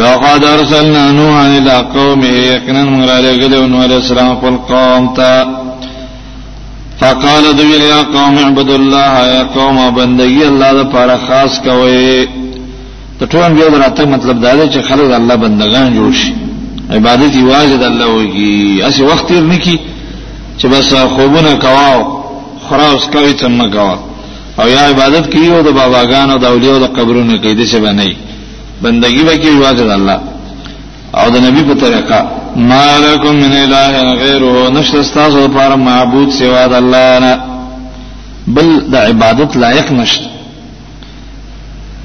لقد 0.00 0.44
ارسلنا 0.44 1.10
نوحا 1.10 1.46
الى 1.58 1.76
قومه 1.94 2.26
يقينا 2.52 2.82
من 2.84 3.00
رسول 3.10 3.68
نوح 3.68 3.82
عليه 3.84 3.96
السلام 4.04 4.34
قال 4.40 4.54
قوم 4.72 5.14
تا 5.14 5.46
فقال 7.00 7.44
ذو 7.58 7.64
يا 7.90 8.00
قوم 8.14 8.34
اعبدوا 8.44 8.76
الله 8.80 9.14
يا 9.36 9.42
قوم 9.56 9.78
بندگی 9.96 10.42
الله 10.50 10.70
لپاره 10.72 11.16
خاص 11.28 11.58
کوي 11.66 12.28
ته 13.20 13.26
ټول 13.26 13.50
بیا 13.54 13.68
درته 13.68 14.04
مطلب 14.04 14.40
دا 14.42 14.54
دی 14.54 14.66
چې 14.72 14.82
خلک 14.88 15.12
الله 15.20 15.34
بندگان 15.36 15.86
جوړ 15.96 16.12
شي 16.22 16.34
عبادت 16.90 17.32
یوازې 17.34 17.76
د 17.82 17.84
الله 17.84 18.06
وږي 18.18 18.82
اسی 18.84 19.02
وخت 19.02 19.30
یې 19.30 19.40
نکی 19.52 19.78
چې 20.58 20.66
بس 20.66 20.94
خوبونه 20.94 21.54
کواو 21.54 22.22
خراوس 22.70 23.04
کوي 23.06 23.32
تم 23.32 23.70
کواو 23.70 24.11
او 24.60 24.68
یا 24.68 24.80
عبادت 24.90 25.24
کیو 25.32 25.58
د 25.66 25.70
باباګانو 25.78 26.34
د 26.42 26.44
اولیاء 26.52 26.78
د 26.84 26.86
قبرونو 26.96 27.34
کې 27.44 27.50
دې 27.58 27.66
څه 27.72 27.78
باندې 27.84 28.10
بندگی 28.84 29.22
وکي 29.28 29.50
یوازې 29.56 29.82
الله 29.98 30.18
او 31.18 31.26
د 31.34 31.36
نبی 31.46 31.62
په 31.68 31.74
طریقه 31.84 32.18
مالکم 32.70 33.34
من 33.42 33.52
اله 33.64 33.92
غیره 34.22 34.54
نشته 34.76 35.00
تاسو 35.18 35.36
لپاره 35.46 35.74
معبود 35.88 36.28
سوا 36.40 36.62
د 36.72 36.74
الله 36.82 37.08
نه 37.24 37.32
بل 38.56 38.68
د 38.92 38.94
عبادت 39.08 39.50
لایق 39.62 39.88
نشته 40.00 40.28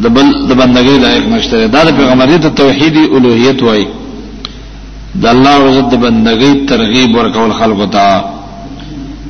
د 0.03 0.05
بل 0.15 0.27
د 0.49 0.51
بندګۍ 0.59 0.97
لایق 1.05 1.25
نشته 1.33 1.67
دا 1.75 1.81
د 1.87 1.89
پیغمبري 1.99 2.37
د 2.41 2.47
توحیدی 2.61 3.05
الوهیت 3.15 3.59
وای 3.63 3.83
د 5.21 5.25
الله 5.33 5.55
عزت 5.69 5.87
د 5.91 5.95
بندګۍ 6.05 6.53
ترغیب 6.71 7.09
ورکول 7.17 7.51
خلقو 7.61 7.85
ته 7.95 8.07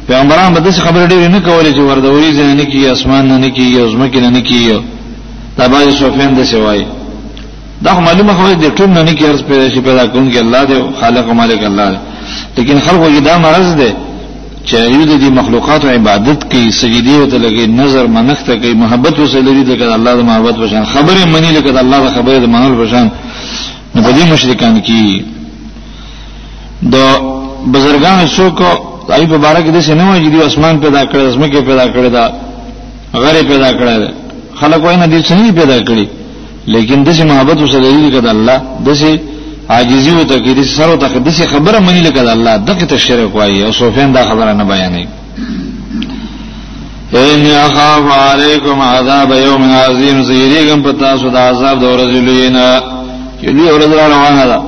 پیغمبران 0.07 0.53
به 0.53 0.59
داسې 0.71 0.79
خبره 0.87 1.05
ډېر 1.07 1.27
نه 1.27 1.39
کولې 1.39 1.73
چې 1.75 1.79
وردوري 1.89 2.31
ځنه 2.37 2.53
نه 2.61 2.65
کیږي 2.71 2.87
اسمان 2.95 3.27
نه 3.27 3.37
نه 3.37 3.49
کیږي 3.49 3.79
او 3.81 3.89
زمکه 3.93 4.19
نه 4.25 4.29
نه 4.29 4.41
کیږي 4.41 4.81
دا 5.57 5.67
باید 5.71 5.91
سفین 5.99 6.31
د 6.39 6.43
سوای 6.43 6.85
دا 7.85 7.99
معلومه 7.99 8.33
خو 8.33 8.43
دې 8.61 8.69
ټول 8.77 8.87
نه 8.97 9.01
نه 9.07 9.13
کیږي 9.17 9.43
پیدا 9.49 9.67
شي 9.71 9.79
پیدا 9.87 10.03
کوم 10.13 10.25
کې 10.31 10.37
الله 10.45 10.63
دې 10.69 10.77
خالق 11.01 11.25
او 11.27 11.33
مالک 11.39 11.61
الله 11.69 11.87
دی 11.93 11.97
لیکن 12.57 12.79
خلکو 12.85 13.07
یې 13.15 13.21
دا 13.29 13.35
مرز 13.45 13.69
دی 13.79 13.91
چې 14.67 14.73
یو 14.95 15.03
دې 15.21 15.29
مخلوقات 15.39 15.85
او 15.85 15.91
عبادت 15.97 16.39
کوي 16.51 16.71
سجدي 16.81 17.15
او 17.19 17.25
ته 17.31 17.37
لګي 17.45 17.65
نظر 17.81 18.05
منښت 18.17 18.49
کوي 18.61 18.73
محبت 18.83 19.19
وسلري 19.19 19.63
د 19.63 19.71
الله 19.97 20.13
د 20.19 20.21
محبت 20.29 20.55
وشان 20.59 20.83
خبره 20.93 21.21
منی 21.33 21.51
لکه 21.57 21.69
د 21.71 21.77
الله 21.83 21.99
د 22.07 22.13
خبره 22.15 22.37
د 22.39 22.45
منل 22.53 22.71
وشان 22.79 23.07
نو 23.95 23.99
په 24.05 24.11
دې 24.17 24.23
مشرکان 24.33 24.81
کې 24.87 25.21
د 26.93 26.95
بزرګان 27.73 28.17
څوک 28.37 28.59
دای 29.09 29.25
په 29.31 29.37
بارک 29.45 29.65
دې 29.75 29.81
سينو 29.87 30.13
چې 30.23 30.29
دی 30.33 30.39
اسمان 30.43 30.75
پیدا 30.83 31.01
کړی 31.09 31.23
اسمکه 31.29 31.61
پیدا 31.67 31.85
کړی 31.93 32.09
دا 32.17 32.25
غری 33.21 33.43
پیدا 33.51 33.69
کړی 33.79 34.11
خلک 34.59 34.83
وای 34.83 34.95
نه 35.01 35.07
دې 35.13 35.19
څنګه 35.29 35.51
پیدا 35.59 35.77
کړی 35.87 36.05
لیکن 36.73 37.03
دسی 37.07 37.23
محبت 37.31 37.57
وسلې 37.57 38.11
کده 38.15 38.29
الله 38.35 38.57
دسی 38.87 39.13
عاجزی 39.75 40.11
او 40.17 40.23
تقدیر 40.33 40.63
سره 40.73 40.95
ته 41.03 41.19
دسی 41.29 41.45
خبره 41.53 41.79
منی 41.87 42.01
لکه 42.07 42.31
الله 42.33 42.57
دغه 42.57 42.85
تشریک 42.95 43.35
وای 43.35 43.63
او 43.63 43.71
سفیان 43.79 44.11
دا 44.17 44.23
خبره 44.29 44.53
نه 44.53 44.63
بیانې 44.73 45.07
ان 47.13 47.45
اخاف 47.65 48.05
علیکم 48.33 48.81
عذاب 48.91 49.31
یوم 49.45 49.63
عظیم 49.71 50.23
زیریګم 50.29 50.83
پتا 50.87 51.15
سو 51.17 51.29
د 51.35 51.37
عذاب 51.49 51.79
د 51.79 51.93
ورځې 51.93 52.19
لینا 52.29 52.67
یلی 53.43 53.69
ورځ 53.71 54.13
روانه 54.13 54.45
ده 54.51 54.61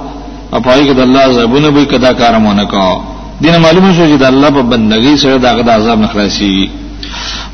په 0.51 0.60
پای 0.60 0.88
کې 0.89 0.93
د 0.96 1.00
الله 1.00 1.31
زبونه 1.34 1.69
به 1.72 1.86
کدا 1.86 2.12
کارمونه 2.22 2.65
کوي 2.65 3.18
دین 3.43 3.55
معلومه 3.65 3.89
شو 3.96 4.05
چې 4.12 4.17
د 4.22 4.25
الله 4.31 4.50
په 4.58 4.62
بندګۍ 4.72 5.15
سره 5.24 5.38
داغه 5.43 5.62
د 5.67 5.69
عذاب 5.77 6.00
نه 6.03 6.08
خلاصي 6.13 6.69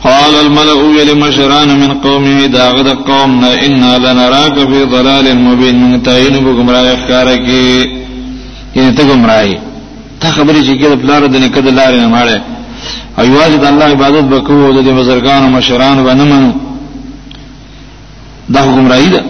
قال 0.07 0.33
الملأ 0.45 1.03
لمشران 1.09 1.69
من 1.81 1.91
قومه 2.05 2.45
داغه 2.59 2.81
د 2.89 2.91
قوم 3.09 3.29
نه 3.41 3.49
ان 3.65 3.83
لنراك 4.05 4.55
في 4.71 4.79
ضلال 4.95 5.27
مبين 5.47 5.75
من 5.83 5.91
تعین 6.07 6.35
بگمراه 6.45 6.95
ښکارا 7.01 7.35
کی 7.35 7.89
یعنی 8.75 8.91
ته 8.97 9.03
گمراهی 9.09 9.57
تا 10.19 10.27
خبرې 10.37 10.59
چې 10.67 10.73
کله 10.81 10.95
بلار 11.01 11.21
د 11.33 11.35
نکد 11.43 11.67
لارې 11.79 11.97
نه 12.03 12.07
ماړه 12.15 12.37
او 13.19 13.25
یوازې 13.31 13.57
د 13.63 13.65
الله 13.71 13.85
عبادت 13.95 14.25
وکړو 14.31 14.73
د 14.77 14.79
دې 14.85 14.91
بزرګان 14.99 15.41
او 15.43 15.49
مشران 15.57 15.97
باندې 16.05 16.33
منو 16.33 16.51
دا 18.55 18.61
گمراهی 18.77 19.09
ده 19.09 19.21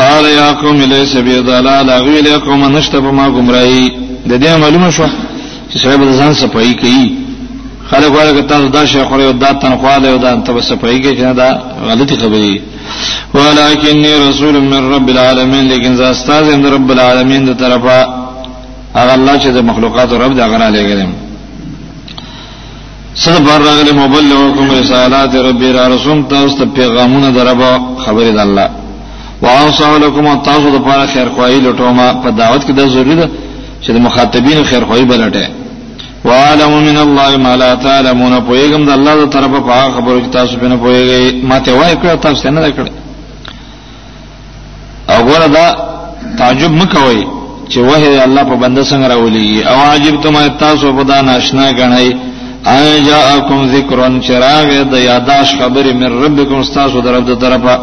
قال 0.00 0.24
يا 0.24 0.52
قوم 0.62 0.78
ليس 0.94 1.16
بضلال 1.16 1.90
اغوي 1.90 2.20
لكم 2.22 2.64
نشتب 2.76 3.04
ما 3.18 3.28
گمراهی 3.36 3.84
د 4.30 4.32
دې 4.44 4.52
معلومه 4.62 4.90
شو 4.96 5.04
چې 5.72 5.78
سړی 5.82 5.96
به 6.00 6.06
ځان 6.20 6.32
صفائی 6.42 6.74
کوي 6.80 7.00
خلک 7.90 8.10
وایي 8.14 8.32
که 8.34 8.42
تاسو 8.48 8.68
دا 8.68 8.84
شی 8.86 9.02
خوري 9.04 9.24
او 9.24 9.32
دا 9.32 9.52
تنخوا 9.52 9.98
ده 9.98 10.08
او 10.10 10.18
دا 10.18 10.34
ته 10.46 10.60
صفائی 10.60 11.00
کوي 11.02 11.16
چې 11.16 11.34
دا 11.40 11.48
غلطی 11.88 12.16
خبرې 12.16 12.60
ولکنی 13.34 14.14
رسول 14.28 14.58
من 14.60 14.92
رب 14.94 15.08
العالمین 15.08 15.64
لیکن 15.64 15.94
زه 15.96 16.04
استاد 16.10 16.48
هم 16.48 16.66
رب 16.74 16.90
العالمین 16.90 17.44
دی 17.44 17.54
طرفه 17.54 18.06
هغه 18.94 19.12
الله 19.14 19.38
چې 19.40 19.46
د 19.48 19.58
مخلوقات 19.64 20.12
رب 20.12 20.34
دا 20.36 20.46
غره 20.48 20.70
لګرم 20.76 21.10
صد 23.14 23.44
بار 23.44 23.60
راغلی 23.60 23.92
مبلغکم 23.92 24.70
رسالات 24.80 25.34
ربی 25.34 25.72
را 25.72 25.88
رسوم 25.88 26.22
تاسو 26.22 26.56
ته 26.58 26.64
پیغامونه 26.64 27.30
دربا 27.30 27.78
خبرې 28.06 28.30
د 28.34 28.38
الله 28.38 28.70
واوصوا 29.42 29.98
لكم 29.98 30.42
تاسو 30.42 30.70
د 30.70 30.78
پاره 30.84 31.06
خیر 31.06 31.28
خوایي 31.28 31.60
لټوما 31.60 32.22
په 32.24 32.28
دعوت 32.30 32.66
کې 32.66 32.70
دا 32.72 32.86
ضروری 32.88 33.14
ده 33.16 33.30
چې 33.86 33.90
د 33.90 33.96
مخاطبینو 33.98 34.64
خیر 34.64 34.84
خوایي 34.84 35.04
بلټه 35.08 35.61
وعلم 36.30 36.72
من 36.88 36.96
الله 37.06 37.30
ما 37.46 37.52
لا 37.62 37.72
تعلمون 37.86 38.34
پویګم 38.48 38.82
د 38.88 38.90
الله 38.98 39.16
تر 39.34 39.44
په 39.54 39.60
خبرو 39.96 40.18
چې 40.24 40.30
تاسو 40.38 40.52
په 40.60 40.66
نه 40.70 40.76
پویګی 40.84 41.22
ماته 41.50 41.72
وای 41.78 41.94
کړ 42.02 42.10
تاسو 42.26 42.50
نه 42.56 42.70
کړ 42.76 42.86
اګوره 45.16 45.46
دا 45.56 45.66
تعجب 46.38 46.72
مکوئ 46.80 47.20
چې 47.70 47.78
وه 47.88 48.04
الله 48.26 48.42
په 48.50 48.56
بنده 48.62 48.82
څنګه 48.90 49.06
راولي 49.12 49.48
او 49.70 49.76
عجب 49.90 50.14
تم 50.24 50.36
تاسو 50.64 50.84
په 50.96 51.02
دا 51.10 51.18
ناشنا 51.30 51.64
غنئ 51.78 52.08
ان 52.76 52.86
جاءکم 53.08 53.60
ذکرون 53.76 54.14
چراغ 54.26 54.68
د 54.92 54.94
یاداش 55.10 55.48
خبرې 55.60 55.92
من 56.00 56.10
ربکم 56.22 56.58
تاسو 56.78 56.96
درو 57.06 57.20
د 57.30 57.34
طرفه 57.42 57.74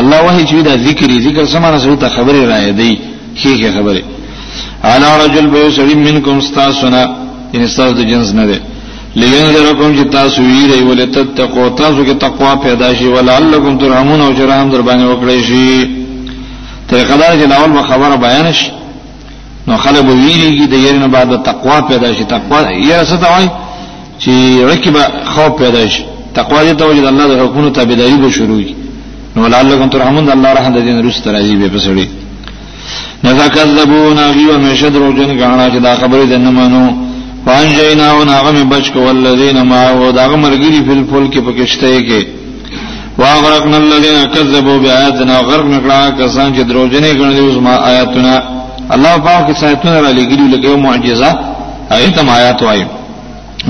الله 0.00 0.18
وحی 0.26 0.44
چې 0.50 0.54
دا 0.68 0.74
ذکر 0.86 1.08
ذکر 1.26 1.44
سمانه 1.54 1.78
سوی 1.84 1.96
ته 2.02 2.08
خبرې 2.16 2.42
راي 2.52 2.72
دی 2.80 2.92
هیڅ 3.42 3.60
خبرې 3.76 4.02
انا 4.92 5.10
رجل 5.22 5.46
به 5.52 5.62
سلیم 5.78 5.98
منکم 6.08 6.36
تاسو 6.58 6.86
نه 6.94 7.02
یعنی 7.54 7.66
ستاسو 7.74 7.92
د 7.92 8.00
جنس 8.10 8.30
نه 8.38 8.44
دی 8.50 8.56
لینذرکم 9.20 9.90
چې 9.98 10.04
تاسو 10.16 10.40
ویری 10.50 10.78
ولتتقوا 10.90 11.68
تاسو 11.68 12.00
کې 12.06 12.14
تقوا 12.26 12.52
پیدا 12.66 12.88
شي 12.98 13.08
ولعلکم 13.14 13.78
ترحمون 13.78 14.20
او 14.20 14.32
جرام 14.38 14.70
در 14.70 14.82
باندې 14.88 15.06
وکړی 15.12 15.38
شي 15.48 15.90
طریقه 16.92 17.16
دا 17.16 17.28
چې 17.34 17.52
اول 17.60 17.82
خبره 17.90 18.16
بیان 18.22 18.52
شي 18.60 18.70
نو 19.68 19.76
خلک 19.76 20.02
ویریږي 20.02 20.66
د 20.72 20.84
یری 20.84 20.98
نه 20.98 21.08
بعد 21.16 21.36
تقوا 21.50 21.80
پیدا 21.90 22.14
شي 22.14 22.24
تقوا 22.24 22.62
یې 22.62 23.06
څه 23.06 23.24
ته 23.24 23.34
وایي 23.34 23.50
چې 24.20 24.30
رکب 24.72 24.96
خوف 25.34 25.58
پیدا 25.62 25.84
شي 25.92 26.02
تقوا 26.34 26.62
دې 26.72 26.76
ته 26.78 26.86
وجد 26.86 27.04
الله 27.12 27.26
د 27.34 27.40
حکمونو 27.44 27.70
تابعداري 27.70 28.14
به 28.26 28.30
شروع 28.40 28.56
وي 28.56 28.74
نو 29.36 29.42
ولعلکم 29.42 29.88
ترحمون 29.88 30.30
الله 30.38 30.52
رحم 30.62 30.74
دې 30.74 31.06
رس 31.08 31.20
ترازی 31.20 31.56
به 31.56 31.78
پسړي 31.78 32.06
نذکذبون 33.24 34.18
غیو 34.36 34.58
مشدرو 34.60 35.12
جن 35.12 35.38
غاڼه 35.38 35.72
چې 35.74 35.76
دا 35.82 35.94
خبره 35.94 36.24
دنه 36.26 36.50
مانو 36.50 37.11
فان 37.46 37.66
جینا 37.78 38.06
و 38.18 38.20
ناغم 38.30 38.56
بچ 38.72 38.84
کو 38.92 38.98
والذین 39.06 39.56
معه 39.70 39.92
و 40.04 40.10
داغ 40.18 40.30
مرګری 40.44 40.76
فل 40.86 41.02
فل 41.10 41.24
کې 41.32 41.40
پکشته 41.48 41.86
کې 42.08 42.20
واغرقنا 43.20 43.76
الذين 43.84 44.18
كذبوا 44.34 44.76
بآياتنا 44.82 45.34
غرق 45.48 45.66
نکړه 45.74 45.98
کسان 46.20 46.48
چې 46.54 46.60
دروځنه 46.70 47.08
کړي 47.18 47.38
اوس 47.38 47.56
ما 47.66 47.74
آیاتنا 47.90 48.34
الله 48.94 49.12
پاک 49.26 49.40
کې 49.56 49.64
آیاتونه 49.68 49.98
را 50.04 50.12
لګیلو 50.18 50.46
لکه 50.54 50.76
معجزه 50.86 51.30
ایت 51.96 52.18
ما 52.26 52.32
آیات 52.40 52.62
وایي 52.66 52.84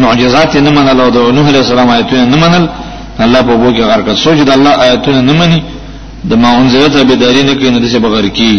معجزات 0.05 0.57
نه 0.67 0.71
منل 0.77 0.99
او 1.05 1.09
د 1.17 1.19
نوح 1.37 1.47
علیہ 1.51 1.59
السلام 1.65 1.89
آیاتونه 1.97 2.25
نه 2.35 2.39
منل 2.43 2.65
الله 3.25 3.41
په 3.49 3.55
بوګه 3.63 3.83
غرق 3.95 4.09
سوچ 4.25 4.39
د 4.49 4.53
الله 4.59 4.71
آیاتونه 4.85 5.21
نه 5.29 5.33
مني 5.39 5.61
د 6.31 6.33
ما 6.43 6.49
انزلت 6.61 6.95
به 7.09 7.15
دارینه 7.25 7.55
کې 7.55 7.65
نه 7.75 7.79
دې 7.91 7.97
بغیر 8.07 8.29
کی 8.39 8.55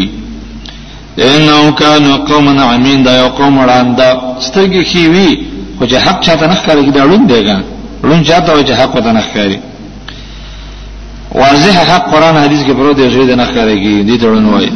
انه 1.20 1.72
کان 1.72 2.18
قوم 2.18 2.60
عمین 2.60 3.04
دا 3.04 3.14
یو 3.18 3.28
قوم 3.28 3.58
وړاند 3.58 4.02
سترګې 4.48 4.84
خېوي 4.92 5.40
خو 5.80 5.86
چې 5.86 5.94
حق 5.96 6.22
چاته 6.22 6.48
نه 6.48 6.56
ښکاري 6.56 6.92
دا 6.92 7.04
ړوند 7.04 7.32
دیګا 7.34 7.58
ړوند 8.04 8.24
چاته 8.26 8.54
وي 8.56 8.64
چې 8.64 8.72
حق 8.72 8.96
وته 8.96 9.12
نه 9.12 9.22
ښکاري 9.22 9.60
واضح 11.36 11.76
حق 11.94 12.12
قران 12.12 12.38
حدیث 12.44 12.62
کې 12.68 12.72
پروت 12.72 12.96
دی 12.96 13.12
چې 13.12 13.36
نه 13.38 13.46
ښکاريږي 13.46 14.04
دې 14.10 14.22
ته 14.22 14.26
ړوند 14.28 14.48
وایي 14.54 14.72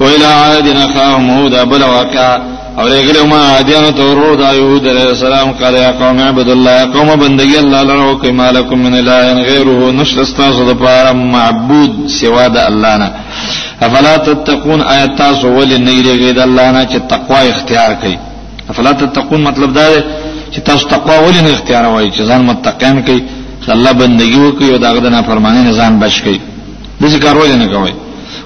ویلا 0.00 0.28
عاد 0.34 0.68
نخاهم 0.68 1.30
هود 1.30 1.54
بل 1.70 1.82
واقع 1.82 2.38
اور 2.78 2.90
اگر 2.90 3.26
ما 3.26 3.40
ادیان 3.58 3.92
تو 3.94 4.14
رو 4.14 4.34
دا 4.36 4.52
یود 4.54 4.86
علیہ 4.88 5.08
السلام 5.10 5.52
قال 5.60 5.74
یا 5.74 5.92
قوم 5.92 6.18
عبد 6.20 6.48
الله 6.48 6.84
قوم 6.94 7.08
بندگی 7.16 7.56
الله 7.58 7.82
لرو 7.82 8.18
کما 8.18 8.50
لكم 8.50 8.78
من 8.78 8.94
اله 8.94 9.42
غیره 9.42 9.90
نشرستا 9.92 10.52
صد 10.52 10.72
پارم 10.72 11.16
معبود 11.32 12.04
سوا 12.08 12.48
د 12.48 12.56
الله 12.56 12.96
نه 12.96 13.10
افلا 13.84 14.14
تتقون 14.26 14.80
آیات 14.82 15.12
تاسو 15.18 15.46
ولې 15.58 15.78
نه 15.86 15.92
لري 16.06 16.32
د 16.36 16.40
الله 16.46 16.68
نه 16.76 16.82
چې 16.92 16.98
تقوا 17.12 17.40
اختیار 17.52 17.90
کړئ 18.02 18.16
افلا 18.72 18.92
تتقون 19.02 19.40
مطلب 19.48 19.72
دا 19.78 19.86
دی 19.94 20.00
چې 20.52 20.60
تاسو 20.68 20.88
تقوا 20.94 21.16
ولې 21.26 21.40
نه 21.46 21.50
اختیار 21.54 21.84
وایي 21.86 22.10
چې 22.16 22.22
ځان 22.30 22.40
متقین 22.50 22.96
کړئ 23.06 23.20
الله 23.76 23.92
بندگی 24.00 24.38
وکړي 24.40 24.68
او 24.72 24.76
داغه 24.86 24.98
د 25.06 25.08
نافرمانی 25.16 25.62
نه 25.68 25.72
ځان 25.80 25.92
بچ 26.02 26.16
کړئ 26.24 26.38
د 27.00 27.06
ذکر 27.14 27.34
ولې 27.40 27.56
نه 27.62 27.66
کوي 27.74 27.92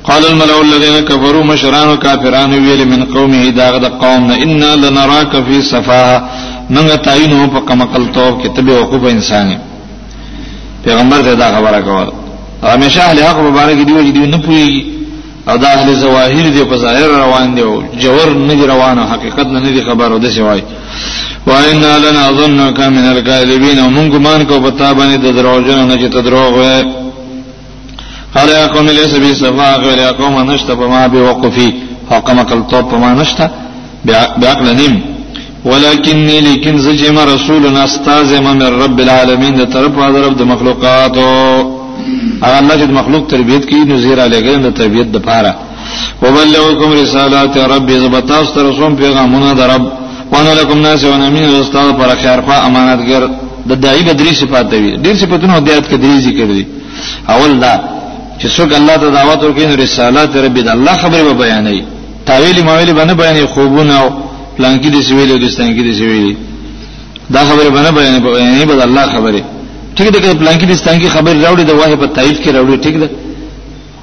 قال 0.05 0.23
الملأ 0.27 0.57
الذين 0.61 1.01
كفروا 1.05 1.45
مشران 1.45 1.89
وكافرون 1.89 2.53
ويل 2.55 2.89
من 2.89 3.05
قومه 3.15 3.49
داغه 3.63 3.79
د 3.79 3.85
قوم 4.03 4.27
نه 4.31 4.35
ان 4.45 4.63
لنراك 4.83 5.33
في 5.47 5.63
سفاهه 5.63 6.23
موږ 6.71 6.95
تعینو 7.05 7.49
په 7.55 7.61
کمقل 7.69 8.07
توب 8.15 8.43
کې 8.43 8.49
تبه 8.57 8.73
وقوف 8.81 9.05
انسان 9.11 9.59
پیغمبر 10.85 11.21
ته 11.27 11.35
دا 11.35 11.49
خبره 11.59 11.81
کوله 11.81 12.13
همیشه 12.73 13.03
اهل 13.03 13.19
حق 13.25 13.39
مبارک 13.49 13.77
دیو 13.77 13.99
چې 13.99 14.15
دیو 14.17 14.27
نه 14.37 14.39
پوي 14.47 15.00
او 15.49 15.57
دا 15.63 15.69
اهل 15.77 15.89
زواهر 16.03 16.47
دی 16.57 16.65
په 16.71 16.77
ظاهر 16.85 17.09
روان 17.23 17.55
دی 17.55 17.63
او 17.69 17.75
جوور 18.03 18.29
نه 18.49 18.55
دی 18.55 18.65
روانه 18.73 19.03
حقیقت 19.13 19.47
نه 19.55 19.61
دی 19.61 19.83
خبر 19.89 20.09
او 20.13 20.19
د 20.19 20.27
سی 20.29 20.41
وای 20.43 20.63
وان 21.47 21.81
لنا 22.05 22.25
ظنك 22.41 22.81
من 22.81 23.05
الكاذبين 23.13 23.79
ومن 23.81 24.09
ګمان 24.11 24.41
کو 24.45 24.61
پتا 24.61 24.93
باندې 24.95 25.17
د 25.17 25.27
دروژن 25.37 25.79
نه 25.89 25.97
چې 25.97 26.13
تدروغ 26.13 26.53
وای 26.59 26.85
قال 28.35 28.49
يا 28.49 28.67
قوم 28.67 28.87
ليس 28.87 29.15
بي 29.15 29.35
سفاق 29.35 29.81
ولا 29.89 30.11
قوم 30.11 30.51
نشط 30.51 30.71
بما 30.71 31.07
بوقفي 31.07 31.73
حكم 32.11 32.43
كل 32.43 32.63
طب 32.71 32.95
ما 32.95 33.11
نشط 33.21 33.41
بعقل 34.41 34.77
نيم 34.77 35.01
ولكني 35.65 36.41
لكن 36.41 36.79
زجم 36.79 37.19
رسولنا 37.19 37.85
استاذ 37.85 38.41
من 38.43 38.63
رب 38.63 39.01
العالمين 39.01 39.55
ده 39.57 39.65
طرف 39.65 39.93
حضرت 40.09 40.43
مخلوقات 40.43 41.15
او 42.45 42.51
الله 42.61 42.75
چې 42.81 42.85
مخلوق 43.01 43.23
تربيت 43.35 43.63
کوي 43.71 43.83
نو 43.91 43.97
زیرا 44.05 44.25
لګي 44.35 44.57
نو 44.65 44.71
تربيت 44.81 45.09
د 45.15 45.19
پاره 45.29 45.53
وبلغکم 46.23 46.89
رسالات 47.03 47.57
ربی 47.73 47.95
زبتاست 48.05 48.59
رسوم 48.65 48.95
پیغامونه 49.03 49.55
در 49.61 49.67
رب 49.75 49.85
وانا 50.33 50.53
لکم 50.61 50.79
ناس 50.87 51.05
و 51.05 51.15
نمین 51.23 51.43
استاد 51.61 51.87
پر 51.99 52.11
خیرخوا 52.23 52.57
امانتګر 52.69 53.23
د 53.71 53.73
دایي 53.85 54.03
بدري 54.09 54.35
صفات 54.41 54.67
دی 54.75 54.91
ډیر 55.05 55.15
صفاتونه 55.23 55.59
د 55.61 55.71
آیات 55.75 55.87
کې 55.91 55.95
درې 56.05 56.19
ذکر 56.27 56.47
دي 56.57 56.65
اول 57.35 57.53
دا 57.63 57.75
چې 58.41 58.47
څوک 58.57 58.71
الله 58.81 58.97
ته 59.03 59.09
دعوت 59.19 59.39
ورکړي 59.43 59.65
نو 59.71 59.75
رسالات 59.85 60.37
ربی 60.45 60.63
د 60.63 60.69
الله 60.77 60.97
خبره 61.03 61.23
به 61.29 61.35
بیانوي 61.45 61.83
تاویل 62.27 62.63
ماویل 62.65 62.93
باندې 62.99 63.15
بیانې 63.15 63.45
خوبونه 63.45 64.11
پلان 64.59 64.77
کې 64.83 64.87
دي 64.95 65.03
سویل 65.09 65.31
او 65.33 65.39
دستان 65.47 65.67
کې 65.77 65.83
دي 65.89 65.93
سویل 66.01 66.37
دا 67.35 67.43
خبره 67.49 67.69
باندې 67.71 67.93
بیانې 67.97 68.65
به 68.69 68.83
الله 68.85 69.07
خبره 69.15 69.45
ټیک 69.97 70.09
ده 70.15 70.19
کله 70.25 70.35
پلان 70.41 70.57
کې 70.61 70.67
د 70.71 70.77
ستانګي 70.81 71.09
خبر 71.15 71.33
راوړي 71.45 71.65
د 71.65 71.71
واه 71.81 71.97
په 72.03 72.07
تایید 72.19 72.37
کې 72.43 72.51
راوړي 72.57 72.77
ټیک 72.85 72.97
ده 73.03 73.09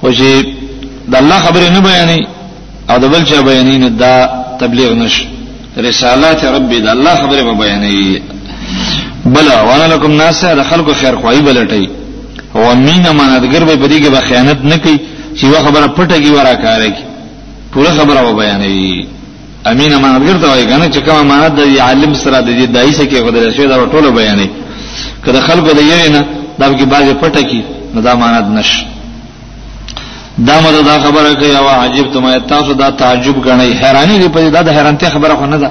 خو 0.00 0.10
چې 0.18 0.28
د 1.12 1.14
الله 1.20 1.38
خبرې 1.46 1.70
نه 1.76 1.80
بیانې 1.86 2.26
او 2.90 2.96
د 3.04 3.12
بل 3.12 3.24
چا 3.30 3.38
بیانې 3.48 3.76
نه 3.84 3.88
دا 4.02 4.14
تبلیغ 4.62 4.92
نش 5.02 5.16
رسالات 5.88 6.44
ربي 6.56 6.80
د 6.86 6.88
الله 6.96 7.14
خبرې 7.14 7.44
به 7.48 7.54
بیانې 7.60 8.22
بلا 9.36 9.56
وانا 9.68 9.86
لكم 9.94 10.12
ناس 10.22 10.44
د 10.60 10.62
خلکو 10.70 10.92
خیر 11.00 11.16
خوای 11.22 11.40
بلټي 11.48 11.84
او 12.56 12.70
امین 12.72 13.04
امانتګر 13.04 13.62
به 13.68 13.84
بدی 13.86 14.00
کې 14.04 14.08
به 14.16 14.20
خیانت 14.30 14.58
نه 14.72 14.76
کوي 14.86 14.96
چې 15.36 15.44
وا 15.52 15.60
خبره 15.66 15.86
پټه 15.96 16.22
کی 16.24 16.30
ورا 16.38 16.54
کاري 16.64 16.92
پوره 17.72 17.90
خبره 17.98 18.20
به 18.22 18.34
بیانې 18.36 19.06
امین 19.66 19.92
امانتګر 19.96 20.40
ته 20.42 20.46
وایي 20.48 20.66
کنه 20.70 20.86
چې 20.92 20.98
کوم 21.10 21.18
امانت 21.26 21.54
د 21.60 21.76
عالم 21.88 22.14
سره 22.24 22.36
د 22.40 22.48
دې 22.62 22.74
دایسه 22.78 23.04
کې 23.04 23.16
غوډل 23.26 23.52
شوی 23.56 23.66
دا 23.66 23.86
ټول 23.96 24.06
بیانې 24.20 24.48
کله 25.26 25.40
خلکو 25.48 25.70
د 25.78 25.80
یوه 25.92 26.08
نه 26.14 26.20
دا 26.60 26.66
کې 26.78 26.84
باغ 26.92 27.06
پټه 27.22 27.42
کی 27.50 27.60
نو 27.94 27.98
دا 28.06 28.12
مانند 28.20 28.48
نش 28.58 28.70
دا 30.46 30.56
مده 30.64 30.80
دا 30.90 30.96
خبره 31.04 31.34
کوي 31.40 31.56
او 31.60 31.66
عجیب 31.68 32.06
تمه 32.12 32.38
تاسو 32.52 32.72
دا 32.72 32.88
تعجب 33.00 33.36
غنئ 33.46 33.70
حیرانی 33.82 34.16
دی 34.22 34.28
په 34.34 34.50
دا 34.56 34.62
د 34.68 34.70
حیرانتیا 34.76 35.08
خبره 35.14 35.34
خو 35.38 35.46
نه 35.46 35.56
ده 35.62 35.70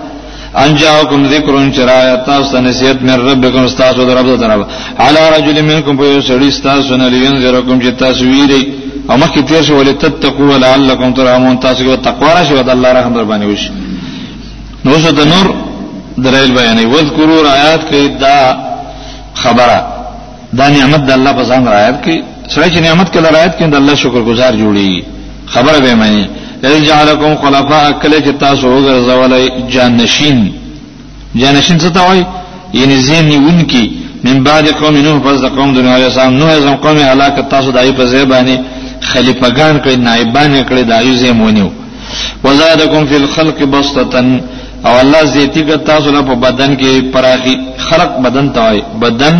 انجاکم 0.64 1.22
ذکرون 1.34 1.72
چرایا 1.76 2.16
تاسو 2.30 2.60
نصیحت 2.68 2.98
من 3.04 3.20
ربکم 3.30 3.68
تاسو 3.68 4.06
در 4.06 4.14
رب 4.18 4.36
تعالی 4.42 4.64
علی 5.06 5.20
رجل 5.38 5.58
منکم 5.70 5.98
په 5.98 6.22
سړی 6.28 6.50
تاسو 6.70 6.98
نه 6.98 7.10
لینذرکم 7.10 7.80
چې 7.82 7.90
تاسو 8.04 8.24
ویری 8.26 8.62
او 9.10 9.16
مخکې 9.18 9.42
تیر 9.48 9.62
شو 9.64 9.76
ولې 9.84 9.98
تتقوا 10.02 10.56
ولعلکم 10.56 11.14
ترحمون 11.14 11.58
تاسو 11.60 11.84
کې 11.84 11.98
تقوا 12.04 12.34
راشي 12.34 12.54
او 12.54 12.64
د 12.64 12.70
الله 12.70 12.92
رحم 12.94 13.14
در 13.14 13.24
باندې 13.24 13.44
وشي 13.46 13.72
نو 14.86 14.98
زه 15.00 15.12
د 15.12 15.28
نور 15.34 15.48
درایل 16.18 16.52
بیانې 16.58 16.86
وذکروا 16.96 17.52
آیات 17.52 17.82
کې 17.92 18.20
دا 18.22 18.67
خبره 19.44 19.80
دا 20.58 20.66
نعمت 20.78 21.02
د 21.08 21.12
الله 21.18 21.32
په 21.40 21.44
ځان 21.50 21.62
راایت 21.74 21.98
کې 22.06 22.16
سره 22.54 22.66
چې 22.74 22.80
نعمت 22.88 23.08
کله 23.16 23.28
راایت 23.36 23.54
کې 23.60 23.66
د 23.74 23.76
الله 23.82 23.96
شکر 24.04 24.22
گزار 24.32 24.54
جوړي 24.62 24.92
خبره 25.54 25.78
به 25.86 25.92
معنی 26.02 26.26
لئن 26.64 26.82
جعلکم 26.90 27.32
خلفاء 27.44 27.86
کله 28.02 28.18
چې 28.26 28.32
تاسو 28.44 28.64
وګرځولای 28.74 29.44
جانشین 29.74 30.40
جانشین 31.42 31.78
څه 31.84 31.90
ته 31.96 32.00
وایي 32.08 32.24
یعنی 32.80 32.96
زینیون 33.08 33.60
کې 33.72 33.84
من 34.26 34.38
بعد 34.48 34.66
قوم 34.80 34.96
نوح 35.08 35.16
پس 35.26 35.38
د 35.46 35.48
قوم 35.58 35.70
د 35.74 35.78
نوح 35.84 35.94
علیه 35.98 36.06
السلام 36.10 36.38
نوح 36.42 36.50
زم 36.64 36.76
قوم 36.86 36.98
علاقه 37.14 37.42
تاسو 37.54 37.68
دای 37.72 37.92
په 38.00 38.06
زیبانی 38.14 38.58
خلیفګان 39.12 39.76
کړي 39.86 39.96
نائبان 40.08 40.54
کړي 40.70 40.84
دایو 40.92 41.14
زمونیو 41.24 41.70
وزادکم 42.44 43.06
فی 43.08 43.16
الخلق 43.16 43.60
بسطتن 43.74 44.28
او 44.86 44.94
الله 45.02 45.24
زیتی 45.36 45.62
ک 45.68 45.70
تاسو 45.90 46.12
نه 46.12 46.22
په 46.22 46.34
بدن 46.46 46.76
کې 46.80 46.90
پراخي 47.14 47.56
خلق 47.88 48.12
بدن 48.26 48.50
ته 48.56 48.82
بدن 49.04 49.36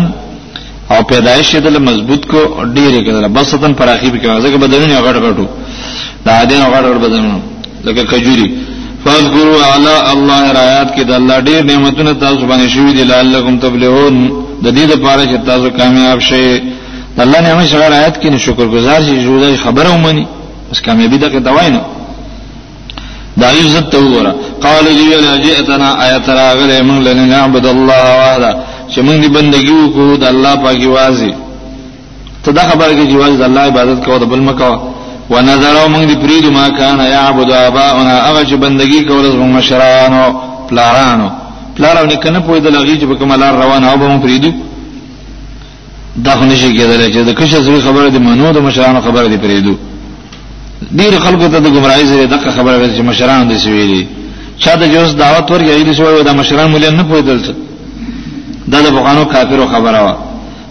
او 0.90 1.02
پیدایش 1.10 1.50
دل 1.64 1.78
مضبوط 1.88 2.22
کو 2.32 2.40
ډیره 2.64 3.04
کړل 3.06 3.28
بس 3.36 3.46
ستن 3.54 3.72
پراخي 3.80 4.10
به 4.10 4.18
کوي 4.18 4.40
ځکه 4.46 4.56
بدنونه 4.64 5.00
غټ 5.06 5.16
غټو 5.24 5.46
دا 6.26 6.44
دین 6.50 6.62
غټ 6.72 6.82
غټ 6.88 6.98
بدنونه 7.06 7.38
لکه 7.84 8.02
کجوري 8.12 8.48
فذكروا 9.04 9.60
على 9.72 9.94
الله 10.12 10.42
رايات 10.60 10.88
کې 10.96 11.02
د 11.04 11.12
الله 11.20 11.36
ډیر 11.48 11.60
نعمتونه 11.70 12.12
تاسو 12.24 12.42
باندې 12.46 12.66
شوي 12.74 12.92
دي 12.96 13.04
لعلکم 13.10 13.58
تبلغون 13.66 14.16
د 14.64 14.66
دې 14.66 14.90
لپاره 14.92 15.20
چې 15.24 15.46
تاسو 15.50 15.70
کامیاب 15.76 16.18
شئ 16.20 16.60
الله 17.18 17.40
نعمت 17.46 17.66
شغل 17.74 17.92
آیات 18.00 18.20
کې 18.22 18.36
شکر 18.48 18.66
گزار 18.74 19.00
شي 19.06 19.16
جوړه 19.28 19.64
خبره 19.66 19.88
ومني 19.94 20.26
اس 20.72 20.80
کامیابی 20.88 21.18
دغه 21.24 21.38
دوای 21.46 21.70
نه 21.76 21.80
دا 23.40 23.46
علی 23.50 23.60
عزت 23.68 23.84
ته 23.92 23.98
وګوره 24.04 24.32
قالو 24.64 24.90
دی 24.98 25.04
ویل 25.10 25.26
اجئتنا 25.38 25.88
ایت 26.04 26.26
راغله 26.40 26.76
موږ 26.88 26.98
لنه 27.08 27.24
نعبد 27.34 27.66
الله 27.74 28.02
وحده 28.20 28.50
چې 28.92 28.98
موږ 29.06 29.16
دی 29.22 29.28
بندگی 29.36 29.72
وکړو 29.80 30.16
د 30.22 30.24
الله 30.32 30.54
پاکي 30.64 30.86
وازي 30.94 31.32
ته 32.44 32.50
دا 32.52 32.62
خبره 32.70 32.92
کې 32.98 33.06
جواز 33.12 33.32
د 33.40 33.42
الله 33.48 33.60
عبادت 33.70 33.98
کوو 34.04 34.18
د 34.22 34.24
بل 34.32 34.42
مکو 34.48 34.74
ونظرو 35.32 35.84
موږ 35.94 36.04
دی 36.10 36.14
پرید 36.22 36.44
ما 36.56 36.64
کان 36.78 36.98
یعبد 37.16 37.50
اباؤنا 37.66 38.14
هغه 38.28 38.44
چې 38.48 38.54
بندگی 38.64 39.00
کول 39.08 39.24
زموږ 39.32 39.50
مشرانو 39.58 40.24
پلارانو 40.70 41.28
پلارو 41.76 42.06
نه 42.06 42.16
کنه 42.24 42.38
پوی 42.46 42.60
د 42.60 42.66
لغی 42.76 42.94
چې 43.00 43.04
کوم 43.18 43.32
لار 43.42 43.54
روان 43.64 43.84
او 43.84 43.96
به 44.00 44.08
موږ 44.08 44.22
پریدو 44.24 44.50
دا 46.24 46.32
خو 46.38 46.44
نشي 46.44 46.70
کېدلی 46.78 47.08
چې 47.14 47.20
د 47.28 47.30
کښه 47.38 47.58
زوی 47.66 47.80
خبره 47.86 48.08
دی 48.08 48.18
منو 48.26 48.52
د 48.52 48.58
مشرانو 48.68 49.00
خبره 49.06 49.26
دی 49.32 49.36
پریدو 49.44 49.74
ډیر 50.98 51.18
خلکو 51.24 51.46
ته 51.52 51.58
د 51.60 51.66
گمراهی 51.74 52.04
زره 52.10 52.24
دغه 52.34 52.50
خبره 52.50 52.76
وایي 52.78 52.96
چې 52.98 53.02
مشران 53.10 53.48
دې 53.50 53.56
سویلي 53.64 54.02
چا 54.62 54.74
د 54.74 54.82
جوز 54.94 55.16
دعوت 55.16 55.50
ورکړي 55.50 55.68
ایلی 55.70 55.94
شوی 55.94 56.22
دا 56.24 56.32
مشران 56.32 56.70
مولین 56.70 56.94
نه 56.96 57.02
پویدل 57.10 57.38
دا 58.72 58.78
د 58.86 58.88
بغانو 58.96 59.24
کافرو 59.24 59.66
خبره 59.74 60.00
وا 60.04 60.14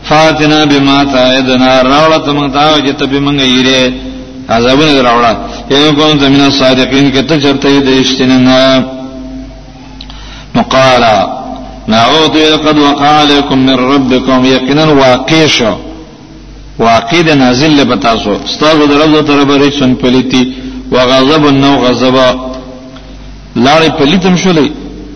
فاتنا 0.04 0.66
بما 0.66 1.04
تعدنا 1.04 1.72
راولت 1.82 2.28
من 2.30 2.52
تا 2.52 2.80
چې 2.86 2.92
ته 3.00 3.06
به 3.06 3.20
مونږ 3.20 3.38
یې 3.42 3.82
عذابونه 4.50 5.02
راوړه 5.08 5.32
یو 5.72 5.94
کوم 5.96 6.20
زمينه 6.20 6.50
صادقین 6.50 7.12
کې 7.14 7.18
ته 7.28 7.40
چرته 7.42 7.70
دې 7.86 8.00
اشتننه 8.00 8.86
نقالا 10.56 11.18
نعوذ 11.88 12.36
قد 12.66 12.78
وقع 12.78 13.06
عليكم 13.08 13.60
من 13.60 13.76
ربكم 13.76 14.46
يقينا 14.46 14.86
واقع 14.86 15.48
شو 15.48 15.76
واقید 16.80 17.30
نازل 17.30 17.70
له 17.76 17.84
بتاسو 17.84 18.30
استاغ 18.46 18.86
درو 18.86 19.22
تر 19.22 19.44
بری 19.46 19.72
سن 19.72 19.94
پلیتی 19.94 20.54
وغضب 20.92 21.46
نو 21.48 21.78
غضبا 21.80 22.36
لاړې 23.58 23.90
پلیتم 24.00 24.36
شولې 24.38 24.72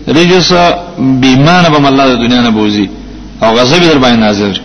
رجس 0.08 0.52
بیمانه 0.98 1.68
به 1.70 1.86
الله 1.86 2.06
د 2.08 2.14
دنیا 2.14 2.40
نه 2.40 2.50
بوزي 2.50 2.88
او 3.42 3.52
غضب 3.58 3.78
در 3.78 3.98
باندې 3.98 4.18
نازل 4.18 4.58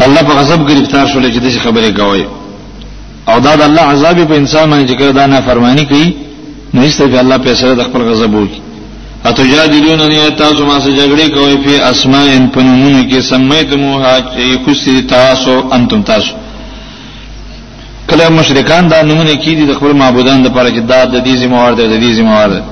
الله 0.00 0.22
په 0.22 0.32
غضب 0.34 0.68
گرفتار 0.68 1.06
شولې 1.06 1.32
چې 1.34 1.38
دغه 1.38 1.58
خبره 1.58 1.90
کوي 1.90 2.24
او 3.28 3.40
دا 3.40 3.56
د 3.56 3.62
الله 3.62 3.80
عذاب 3.82 4.24
په 4.28 4.34
انسان 4.36 4.70
باندې 4.70 4.90
ذکر 4.90 5.10
دا 5.10 5.26
نه 5.26 5.40
فرمانی 5.40 5.84
کوي 5.84 6.14
نو 6.74 6.82
ایسته 6.82 7.04
الله 7.18 7.38
په 7.38 7.54
سره 7.54 7.74
د 7.74 7.82
خپل 7.84 8.00
غضب 8.00 8.34
وکړي 8.46 8.60
اتجادلوننی 9.30 10.22
تاسو 10.42 10.62
ما 10.68 10.76
سره 10.80 10.92
جګړه 11.00 11.26
کوي 11.36 11.56
په 11.64 11.74
اسماء 11.90 12.26
ان 12.36 12.44
پنونو 12.54 13.02
کې 13.10 13.20
سمیتمو 13.32 13.92
ها 14.02 14.14
چې 14.20 14.64
خوشی 14.64 14.96
تاسو 15.12 15.54
انتم 15.76 16.02
تاسو 16.10 16.32
کله 18.08 18.24
مشرکان 18.40 18.82
دا 18.90 19.02
نمونه 19.02 19.34
کې 19.42 19.50
دي 19.58 19.64
د 19.66 19.74
خپل 19.78 19.92
معبودان 20.00 20.42
د 20.42 20.48
پاره 20.56 20.70
چې 20.74 20.78
دا 20.80 21.04
د 21.04 21.16
دې 21.26 21.34
زموارد 21.42 21.76
د 21.80 21.96
دې 22.04 22.10
زموارد 22.10 22.62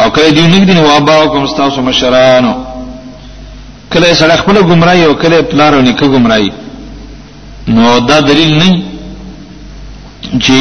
او 0.00 0.10
کله 0.16 0.30
دی 0.30 0.44
نګ 0.52 0.64
دین 0.68 0.78
وابا 0.78 1.26
کوم 1.32 1.46
تاسو 1.60 1.82
مشرانو 1.90 2.54
کله 3.92 4.12
سره 4.22 4.36
خپل 4.42 4.62
گمراهي 4.62 5.04
او 5.04 5.14
کله 5.22 5.42
پلارو 5.42 5.82
نه 5.82 5.92
کې 5.96 6.06
گمراهي 6.14 6.50
نو 7.68 7.98
دا 8.08 8.18
دلیل 8.32 8.50
نه 8.58 8.82
چې 10.44 10.56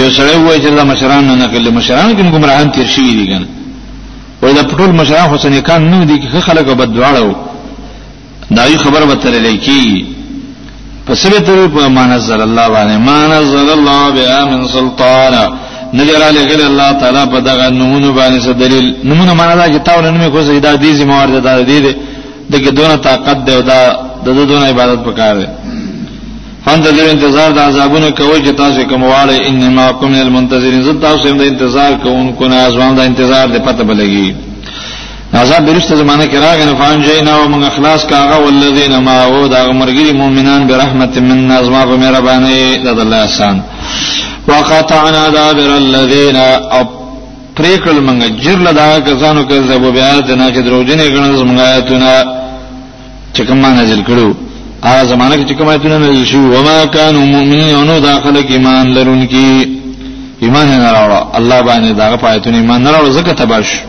یو 0.00 0.08
سره 0.10 0.38
وایي 0.38 0.60
چې 0.62 0.70
دا 0.80 0.84
مشران 0.94 1.38
نه 1.38 1.46
کله 1.56 1.70
مشران 1.80 2.16
کوم 2.16 2.30
گمراهان 2.38 2.70
تیر 2.72 2.86
شي 2.96 3.10
دي 3.20 3.26
کنه 3.26 3.46
وای 4.44 4.54
دا 4.60 4.64
ټول 4.70 4.90
مشایخ 5.00 5.26
حسین 5.34 5.54
کان 5.66 5.82
نو 5.90 5.98
دي 6.08 6.16
کې 6.20 6.40
خلک 6.48 6.66
بد 6.80 6.90
دعاړو 6.96 7.30
دا 8.56 8.62
یو 8.72 8.78
خبر 8.84 9.02
وتر 9.10 9.30
لکی 9.46 9.84
پس 11.06 11.22
به 11.32 11.38
تر 11.46 11.58
په 11.74 11.82
مانزل 11.98 12.40
الله 12.48 12.66
باندې 12.74 12.96
مانزل 13.10 13.68
الله 13.78 14.02
بیا 14.16 14.40
من 14.50 14.60
سلطان 14.76 15.34
نجر 15.98 16.20
علی 16.28 16.42
غیر 16.50 16.62
الله 16.66 16.90
تعالی 17.00 17.22
په 17.32 17.38
دغه 17.48 17.64
نمونه 17.80 18.08
باندې 18.18 18.38
څه 18.44 18.48
دلیل 18.62 18.86
نمونه 19.10 19.32
معنا 19.40 19.54
دا 19.60 19.64
چې 19.72 19.82
تاول 19.86 20.04
نمې 20.20 20.28
کوسه 20.34 20.58
دا 20.66 20.72
دې 20.84 20.90
زموارد 20.98 21.36
دا 21.48 21.54
دې 21.70 21.78
دې 21.84 21.92
دغه 22.52 22.70
دونه 22.78 22.96
طاقت 23.08 23.44
دی 23.46 23.52
او 23.56 23.60
دا 23.70 23.78
د 24.24 24.26
دونه 24.50 24.64
عبادت 24.72 25.00
پکاره 25.04 25.48
هم 26.68 26.78
د 26.84 26.88
انتظار 27.14 27.50
د 27.52 27.58
عذابونو 27.68 28.08
کوي 28.18 28.38
چې 28.46 28.52
تاسو 28.62 28.80
کوم 28.90 29.02
واړی 29.12 29.38
انما 29.48 29.86
کوم 30.00 30.10
من 30.12 30.20
المنتظرین 30.26 30.82
زه 30.86 30.92
تاسو 31.04 31.24
هم 31.30 31.36
د 31.40 31.44
انتظار 31.52 31.92
کوونکو 32.04 32.44
نه 32.52 32.60
ځوان 32.76 32.92
د 32.98 33.00
انتظار 33.10 33.46
د 33.54 33.64
پته 33.66 33.84
بلګي 33.90 34.28
عذاب 35.40 35.62
برشته 35.68 35.94
زمانه 36.02 36.24
کې 36.30 36.38
راغی 36.46 36.64
نه 36.70 36.74
فان 36.80 36.98
جینا 37.06 37.32
او 37.38 37.44
موږ 37.52 37.62
اخلاص 37.70 38.02
کاغه 38.12 38.36
ولذین 38.46 38.92
ما 39.06 39.16
او 39.26 39.46
د 39.54 39.56
مرګری 39.80 40.12
مؤمنان 40.22 40.60
برحمت 40.70 41.18
مننا 41.18 41.62
زما 41.66 41.82
په 41.90 41.96
مهرباني 42.02 42.60
د 42.84 42.88
الله 43.04 43.18
احسان 43.26 43.56
وقطعنا 44.48 45.24
دابر 45.36 45.68
الذین 45.84 46.38
پریکل 47.56 47.98
منګه 48.06 48.28
جرل 48.44 48.66
دا 48.76 48.88
کسانو 49.10 49.42
کذبوا 49.44 49.90
بیاات 49.92 50.30
نه 50.30 50.46
چې 50.54 50.60
دروځنه 50.66 51.04
غنځ 51.14 51.36
منګایتونه 51.50 52.10
چې 53.34 53.40
کومه 53.48 53.70
نازل 53.80 54.02
کړو 54.08 54.28
هغه 54.88 55.04
زمانہ 55.12 55.34
کې 55.36 55.44
چې 55.48 55.54
کومه 55.58 55.72
ایتونه 55.72 55.98
نازل 55.98 56.24
شي 56.26 56.36
و 56.36 56.62
ما 56.62 56.84
كانوا 56.84 57.24
مؤمنین 57.24 57.74
او 57.74 57.84
نو 57.84 57.98
داخله 58.00 58.42
کې 58.42 58.50
ایمان 58.52 58.94
لرونکي 58.94 59.68
ایمان 60.42 60.66
نه 60.68 60.92
راوړ 60.92 61.36
الله 61.38 61.60
باندې 61.62 61.88
داغه 62.00 62.16
پایتونه 62.16 62.56
ایمان 62.58 62.82
نه 62.82 62.90
راوړ 62.92 63.08
زکه 63.08 63.32
تباش 63.32 63.80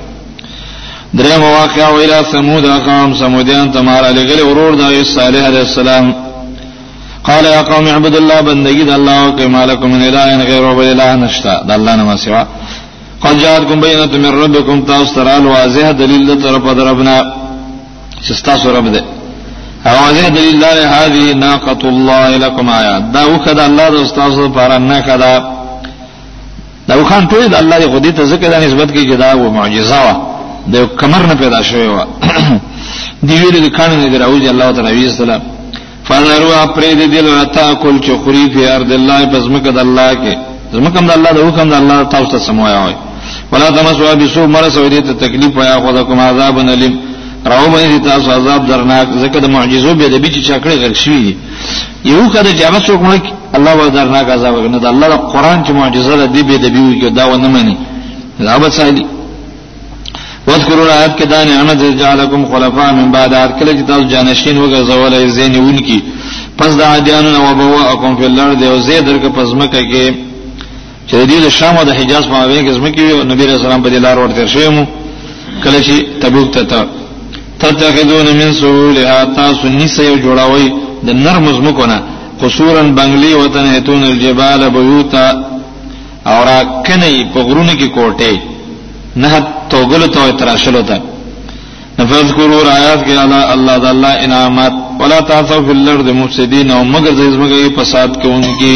دریم 1.14 1.44
واقع 1.44 1.82
او 1.88 1.96
اله 1.98 2.22
سمود 2.32 2.66
اقام 2.66 3.14
سمودیان 3.14 3.72
تمہارا 3.74 4.10
لګل 4.18 4.40
ورور 4.42 4.74
د 4.80 5.04
صالح 5.06 5.46
علیہ 5.48 5.60
السلام 5.68 6.12
قال 7.24 7.46
يا 7.46 7.62
قوم 7.72 7.88
اعبدوا 7.88 8.20
الله 8.20 8.42
بندگی 8.42 8.84
د 8.86 8.92
الله 9.00 9.18
او 9.26 9.32
کما 9.36 9.66
لكم 9.66 9.88
من 9.92 10.02
اله 10.02 10.44
غیر 10.44 10.64
او 10.70 10.82
اله 10.82 11.16
نشتا 11.16 11.64
د 11.68 11.72
الله 11.72 11.96
نه 11.96 12.04
مسوا 12.04 12.44
قد 13.22 13.38
جاءتكم 13.40 13.80
بينه 13.82 14.18
من 14.30 14.34
ربكم 14.44 14.82
تاسو 14.82 15.16
ترال 15.16 15.46
واضح 15.48 15.92
دلیل 15.92 16.26
د 16.36 16.42
طرف 16.44 16.68
دربنا 16.78 17.24
چې 18.28 18.42
تاسو 18.46 18.76
رب 18.78 18.88
ده 18.94 19.15
اواجه 19.86 20.30
دلیل 20.30 20.60
دار 20.60 20.78
هذه 20.78 21.34
ناقه 21.34 21.88
الله 21.88 22.38
لكم 22.38 22.70
آیات 22.70 23.04
دا 23.14 23.24
وخدا 23.36 23.64
الله 23.70 23.88
د 23.90 23.96
استاد 24.04 24.34
لپاره 24.44 24.78
نه 24.78 25.02
کدا 25.02 25.34
دا 26.88 26.96
وخان 27.02 27.28
ټول 27.28 27.46
د 27.52 27.54
الله 27.56 27.78
دی 27.80 27.86
غدي 27.86 28.12
ته 28.12 28.24
ذکر 28.26 28.50
د 28.50 28.56
نسبت 28.66 28.94
کې 28.94 28.98
جدا 29.12 29.32
او 29.32 29.50
معجزه 29.50 30.02
وا 30.06 30.16
د 30.74 30.86
کمر 31.00 31.26
نه 31.26 31.34
پیدا 31.36 31.62
شوی 31.62 31.88
وا 31.88 32.04
دی 33.28 33.36
ویل 33.38 33.70
د 33.70 33.72
کانه 33.76 33.96
نه 33.96 34.18
دراوځي 34.18 34.50
الله 34.50 34.72
تعالی 34.72 35.06
وسلام 35.08 35.42
فنروا 36.04 36.66
پرې 36.76 36.94
دې 37.00 37.08
دل 37.14 37.34
رتا 37.42 37.74
کول 37.74 38.00
چې 38.00 38.12
خوري 38.24 38.48
په 38.50 38.76
ارض 38.76 38.92
الله 38.92 39.26
بزمک 39.26 39.62
د 39.64 39.78
الله 39.80 40.14
کې 40.14 40.36
زمکه 40.74 41.00
د 41.00 41.12
الله 41.12 41.32
د 41.32 41.38
حکم 41.48 41.70
د 41.70 41.74
الله 41.74 42.04
تاسو 42.04 42.26
ته 42.32 42.38
سموایا 42.40 42.80
وای 42.80 42.94
ولا 43.52 43.70
تمسوا 43.70 44.14
بسو 44.16 44.48
مرسو 44.48 44.90
دې 44.90 45.04
ته 45.06 45.14
تکلیف 45.14 45.52
وای 45.58 45.74
خو 45.80 45.92
د 45.92 46.04
کوم 46.04 46.20
عذاب 46.20 46.60
نلیم 46.60 47.00
راو 47.52 47.68
باندې 47.76 48.00
تاسو 48.10 48.30
عذاب 48.38 48.62
درناک 48.68 49.08
زکه 49.18 49.40
د 49.40 49.46
معجزو 49.56 49.94
به 49.96 50.08
د 50.10 50.16
بیچ 50.24 50.36
چاکړه 50.48 50.74
غل 50.82 50.94
شوی 50.94 51.22
دی 51.26 51.36
یو 52.12 52.30
کده 52.34 52.52
جامه 52.60 52.80
څوک 52.88 53.02
نه 53.02 53.22
الله 53.58 53.74
و 53.82 53.90
درناک 53.98 54.30
عذاب 54.36 54.56
نه 54.74 54.78
د 54.80 54.86
الله 54.94 55.08
د 55.10 55.16
قران 55.34 55.64
چې 55.66 55.72
معجزه 55.72 56.16
ده 56.18 56.26
دی 56.26 56.44
به 56.44 56.58
د 56.58 56.66
بیو 56.76 56.90
کې 57.02 57.14
دا 57.18 57.26
ونه 57.28 57.48
مانی 57.48 57.76
عذاب 58.42 58.70
سایلی 58.70 59.06
واذکروا 60.48 60.86
آیات 61.00 61.20
کې 61.20 61.26
دا 61.34 61.44
نعمت 61.44 61.80
جعلکم 62.02 62.46
خلفاء 62.52 62.92
من 63.00 63.12
بعد 63.12 63.34
آیات 63.40 63.60
کله 63.60 63.72
چې 63.78 63.84
تاسو 63.90 64.04
جانشین 64.04 64.58
وګرځول 64.58 65.28
زینون 65.38 65.78
کی 65.78 66.00
پس 66.58 66.72
دا 66.78 66.86
عادیانو 66.90 67.30
نو 67.30 67.42
وبواکم 67.52 68.18
فی 68.18 68.26
الارض 68.26 68.64
او 68.64 68.78
زیدر 68.82 69.16
کې 69.20 69.30
پس 69.38 69.50
مکه 69.60 69.82
کې 69.92 70.06
چې 71.10 71.16
دې 71.32 71.38
د 71.46 71.50
شام 71.50 71.78
او 71.78 71.84
د 71.84 71.92
حجاز 72.00 72.24
په 72.28 72.32
مابین 72.32 72.66
کې 72.66 72.72
زمکه 72.72 73.02
نبی 73.32 73.44
رسول 73.46 73.66
الله 73.72 73.84
په 73.84 73.90
دې 73.90 74.00
لار 74.06 74.18
ورته 74.20 74.48
شوی 74.48 74.70
مو 74.70 74.86
کله 75.64 75.80
چې 75.88 75.96
تبوک 76.22 76.50
ته 76.54 76.86
تتخذون 77.66 78.28
من 78.40 78.50
سهولها 78.62 79.20
تاسو 79.40 79.66
نیسه 79.80 80.02
یو 80.10 80.16
جوړوي 80.26 80.68
د 81.06 81.10
نرم 81.26 81.46
زمکونه 81.58 81.98
قصورن 82.42 82.88
بنگلی 82.98 83.32
وطن 83.42 83.66
ایتون 83.74 84.02
الجبال 84.12 84.62
بیوتا 84.78 85.26
او 86.32 86.38
را 86.48 86.58
کنی 86.88 87.16
په 87.34 87.40
غرونو 87.48 87.74
کې 87.80 87.88
کوټه 87.98 88.38
نه 89.16 89.44
توغل 89.72 90.04
تو 90.16 90.26
تراشلو 90.40 90.82
تا 90.88 90.98
نفذ 92.00 92.32
کرو 92.38 92.58
آیات 92.78 93.02
کې 93.08 93.12
الله 93.26 93.42
الله 93.56 93.76
د 93.84 93.88
الله 93.94 94.14
انعامات 94.26 94.74
ولا 95.02 95.20
تعصوا 95.30 95.64
في 95.68 95.72
الارض 95.78 96.08
مفسدين 96.22 96.72
او 96.76 96.82
مگر 96.94 97.12
زمکه 97.20 97.58
په 97.70 97.82
فساد 97.82 98.10
کوونکی 98.22 98.76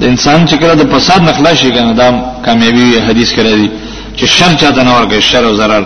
د 0.00 0.02
انسان 0.12 0.46
چې 0.48 0.54
کله 0.60 0.74
د 0.82 0.94
فساد 0.94 1.20
نخلا 1.28 1.54
شي 1.62 1.70
کنه 1.76 1.92
دا 2.00 2.08
کامیابی 2.46 2.86
حدیث 3.08 3.32
کړی 3.38 3.54
دی 3.60 3.68
چې 4.16 4.24
شر 4.36 4.52
چا 4.60 4.68
د 4.78 4.80
نور 4.88 5.02
کې 5.10 5.20
شر 5.30 5.44
او 5.48 5.54
zarar 5.60 5.82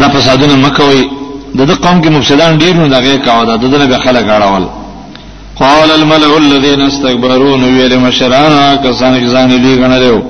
دا 0.00 0.06
فسادونه 0.14 0.54
مکوي 0.64 1.02
د 1.58 1.60
د 1.70 1.72
قوم 1.84 1.98
کې 2.02 2.08
مفسدان 2.16 2.52
ډیر 2.62 2.74
نه 2.80 2.86
دغه 2.96 3.14
قاعده 3.26 3.52
د 3.62 3.64
دغه 3.74 3.96
خلک 4.04 4.26
اړول 4.36 4.64
قال 5.62 5.90
الملأ 5.98 6.30
الذين 6.36 6.80
استكبروا 6.86 7.54
ویل 7.64 7.96
مشرانا 8.04 8.64
کسان 8.84 9.12
چې 9.20 9.28
ځان 9.34 9.50
دې 9.64 9.72
غنلو 9.82 10.20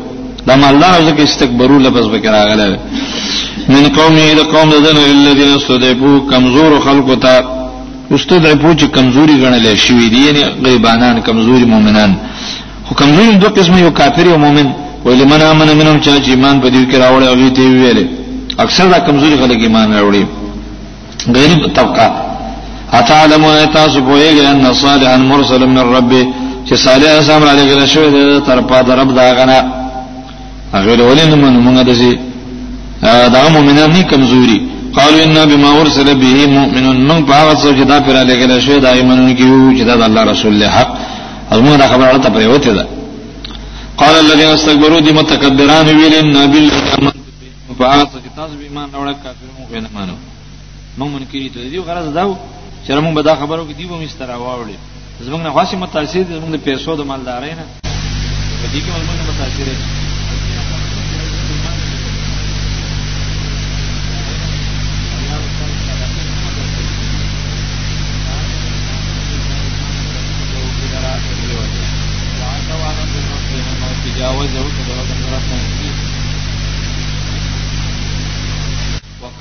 دا 0.47 0.55
مالدار 0.63 0.99
ځکه 1.09 1.21
استکبرو 1.23 1.79
لفظ 1.87 2.07
به 2.13 2.31
راغله 2.37 2.79
من 3.75 3.85
قومه 3.99 4.25
د 4.39 4.49
قوم 4.55 4.71
د 4.75 4.83
دنه 4.87 5.05
الذين 5.17 5.51
استضعفوا 5.57 6.17
کمزور 6.31 6.81
خلق 6.87 7.09
ته 7.25 7.35
استضعفوا 8.13 8.75
چې 8.75 8.85
کمزوري 8.97 9.35
غنلې 9.43 9.79
شوې 9.87 10.07
دي 10.13 10.19
یعنی 10.27 10.43
غیبانان 10.65 11.23
کمزوري 11.29 11.65
مؤمنان 11.75 12.15
خو 12.89 12.95
کمزوري 12.95 13.37
دوه 13.45 13.51
قسم 13.59 13.79
یو 13.79 13.91
کافر 14.01 14.27
او 14.33 14.39
مؤمن 14.45 14.69
ویل 15.07 15.21
من 15.33 15.41
امن 15.53 15.69
منهم 15.81 15.97
چا 16.05 16.13
چې 16.25 16.29
ایمان 16.35 16.57
په 16.63 16.69
دې 16.75 16.83
کې 16.91 16.97
راوړی 17.05 17.27
او 17.31 17.37
دې 17.59 17.67
ویل 17.83 18.01
اکثر 18.65 18.85
دا 18.93 18.99
کمزوري 19.07 19.37
خلک 19.43 19.61
ایمان 19.67 19.89
راوړي 19.97 20.25
غریب 21.37 21.61
طبقه 21.79 22.07
اتعلم 22.99 23.43
ان 23.45 23.71
تاسو 23.79 23.99
پوهیږئ 24.09 24.45
ان 24.53 24.67
صالحا 24.85 25.17
مرسل 25.31 25.63
من 25.79 25.85
ربه 25.97 26.23
چې 26.67 26.75
صالح 26.85 27.11
اسلام 27.21 27.43
علیه 27.53 27.67
غل 27.75 27.87
شوی 27.95 28.09
د 28.11 28.45
طرف 28.49 28.65
د 28.89 28.91
رب 29.01 29.11
دا 29.19 29.27
غنا 29.39 29.59
هغه 30.75 31.03
ولین 31.09 31.31
من 31.43 31.55
موږ 31.67 31.77
د 31.89 31.93
شي 32.01 32.13
دا 33.37 33.43
مؤمنان 33.55 33.91
نه 33.97 34.03
کمزوري 34.13 34.59
قالوا 34.97 35.21
ان 35.25 35.39
بما 35.51 35.71
ارسل 35.81 36.09
به 36.23 36.37
مؤمنون 36.59 36.97
من 37.09 37.19
باغ 37.31 37.47
چې 37.61 37.83
دا 37.93 37.99
پر 38.05 38.15
علیه 38.23 38.35
غل 38.47 38.53
شوی 38.67 38.79
دا 38.87 38.91
ایمانونه 38.99 39.33
کیو 39.39 39.75
چې 39.79 39.83
دا 39.89 39.95
الله 40.09 40.23
رسول 40.33 40.55
له 40.61 40.67
حق 40.77 40.91
ازمه 41.53 41.77
دا 41.83 41.87
خبره 41.93 42.19
ته 42.25 42.29
پریوته 42.37 42.73
ده 42.79 42.85
قال 43.99 44.15
الذين 44.15 44.47
استكبروا 44.47 45.01
دي 45.01 45.13
متكبران 45.13 45.87
ویل 45.97 46.15
ان 46.15 46.51
بالله 46.53 47.13
فاعت 47.79 48.09
تاسو 48.37 48.55
به 48.59 48.63
ایمان 48.69 48.89
اورا 48.95 49.13
کافر 49.13 49.49
مؤمن 49.61 49.87
مانو 49.95 50.17
موږ 50.99 51.09
منکری 51.15 51.49
ته 51.55 51.69
دی 51.71 51.79
غرض 51.79 52.09
داو 52.15 52.37
چې 52.89 52.91
موږ 52.93 53.15
به 53.15 53.23
دا 53.23 53.35
خبرو 53.35 53.65
کې 53.69 53.75
دی 53.77 53.87
به 53.87 53.97
مسترا 53.97 54.37
واولې 54.39 54.79
زمونږ 55.27 55.43
نه 55.47 55.51
خاصه 55.55 55.77
متاثر 55.77 56.23
دي 56.23 56.35
زمونږ 56.41 56.51
د 56.55 56.59
پیسو 56.67 56.97
د 56.97 57.01
مالدارۍ 57.11 57.55
نه 57.61 57.65
په 58.63 58.67
دې 58.73 58.79
کې 58.85 58.91
موږ 58.91 59.07
متاثر 59.31 59.65
دي 59.65 60.04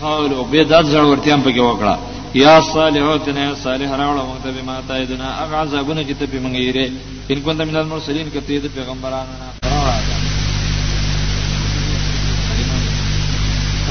قول 0.03 0.31
او 0.37 0.43
بدعت 0.51 0.85
ضرورتيان 0.95 1.39
پکې 1.47 1.61
وکړه 1.67 1.95
یا 2.43 2.55
صالحو 2.75 3.15
تنه 3.25 3.43
صالح 3.65 3.89
راوړه 4.01 4.23
موږ 4.29 4.39
ته 4.43 4.49
به 4.55 4.61
ما 4.69 4.77
ته 4.87 5.03
دنا 5.11 5.29
اغه 5.43 5.55
عذابونه 5.63 6.01
چې 6.07 6.13
ته 6.19 6.25
به 6.31 6.37
موږ 6.45 6.55
یې 6.65 6.71
رې 6.77 6.87
ان 7.31 7.39
کوم 7.45 7.57
من 7.69 7.75
المرسلین 7.81 8.27
کته 8.35 8.51
دې 8.63 8.69
پیغمبرانو 8.77 9.33
نه 9.41 9.47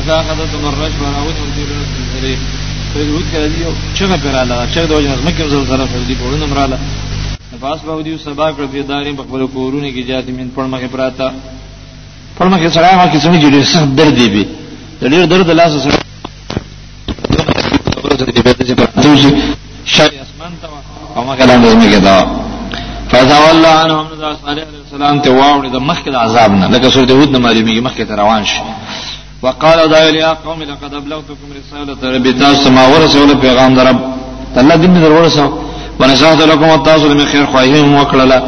دا 0.08 0.16
خدای 0.28 0.46
ته 0.52 0.56
مرش 0.64 0.94
ورا 1.02 1.20
او 1.22 1.30
ته 1.38 1.44
دې 1.56 1.62
رسېږي 1.72 2.36
په 2.92 2.98
یوه 3.10 3.22
کې 3.30 3.36
دی 3.52 3.62
چې 3.96 4.02
نه 4.10 4.16
پراله 4.22 4.56
چې 4.74 4.78
د 4.90 4.92
وژن 4.96 5.18
مکه 5.26 5.44
زلزلہ 5.54 5.84
پر 5.92 6.00
دې 6.08 6.14
پورونه 6.22 6.44
مراله 6.52 6.76
نفاس 7.54 7.80
به 7.86 8.02
دیو 8.06 8.18
سبا 8.24 8.46
کړ 8.56 8.64
دې 8.74 8.88
دارین 8.90 9.14
په 9.18 9.22
خپل 9.26 9.40
کورونه 9.56 9.88
کې 9.94 10.02
جاتې 10.10 10.30
من 10.38 10.48
پړمخه 10.56 10.88
پراته 10.94 11.26
پړمخه 12.38 12.68
سره 12.76 12.96
ما 13.00 13.06
کې 13.12 13.18
څنګه 13.24 13.38
جوړې 13.44 13.70
سخت 13.74 13.90
درد 13.98 14.14
دی 14.20 14.28
به 14.34 14.61
د 15.02 15.06
ډېر 15.12 15.24
درد 15.32 15.48
لاس 15.58 15.72
سره 15.84 15.96
دوی 19.02 19.32
شای 19.94 20.08
اسمان 20.24 20.52
ته 20.62 20.68
او 21.16 21.22
ما 21.24 21.34
کلام 21.36 21.62
دې 21.64 21.74
نه 21.76 21.86
کېدا 21.94 22.16
فزوال 23.10 23.64
عنه 23.64 23.94
محمد 23.96 24.20
صالح 24.20 24.50
علیه 24.50 24.82
السلام 24.84 25.20
ته 25.24 25.30
واوړي 25.30 25.68
د 25.76 25.78
مخکې 25.90 26.08
د 26.10 26.14
عذاب 26.24 26.50
نه 26.60 26.66
لکه 26.68 26.90
سورته 26.90 27.12
هود 27.14 27.30
نه 27.32 27.38
معلومیږي 27.38 27.82
مخکې 27.88 28.02
ته 28.08 28.14
روان 28.14 28.44
شي 28.44 28.60
وقال 29.42 29.90
داعي 29.90 30.14
يا 30.18 30.32
قوم 30.44 30.62
لقد 30.62 30.94
ابلغتكم 30.94 31.48
رساله 31.60 32.16
ربي 32.16 32.32
تاسو 32.32 32.70
ما 32.70 32.86
ورسول 32.88 33.34
پیغام 33.36 33.74
درب 33.74 33.98
الله 34.56 34.74
دې 34.76 35.02
در 35.02 35.12
ورسو 35.12 35.52
ونصحت 36.00 36.40
لكم 36.42 36.82
تاسو 36.90 37.08
من 37.14 37.24
خیر 37.26 37.44
خواهیم 37.46 37.96
وکړه 38.04 38.42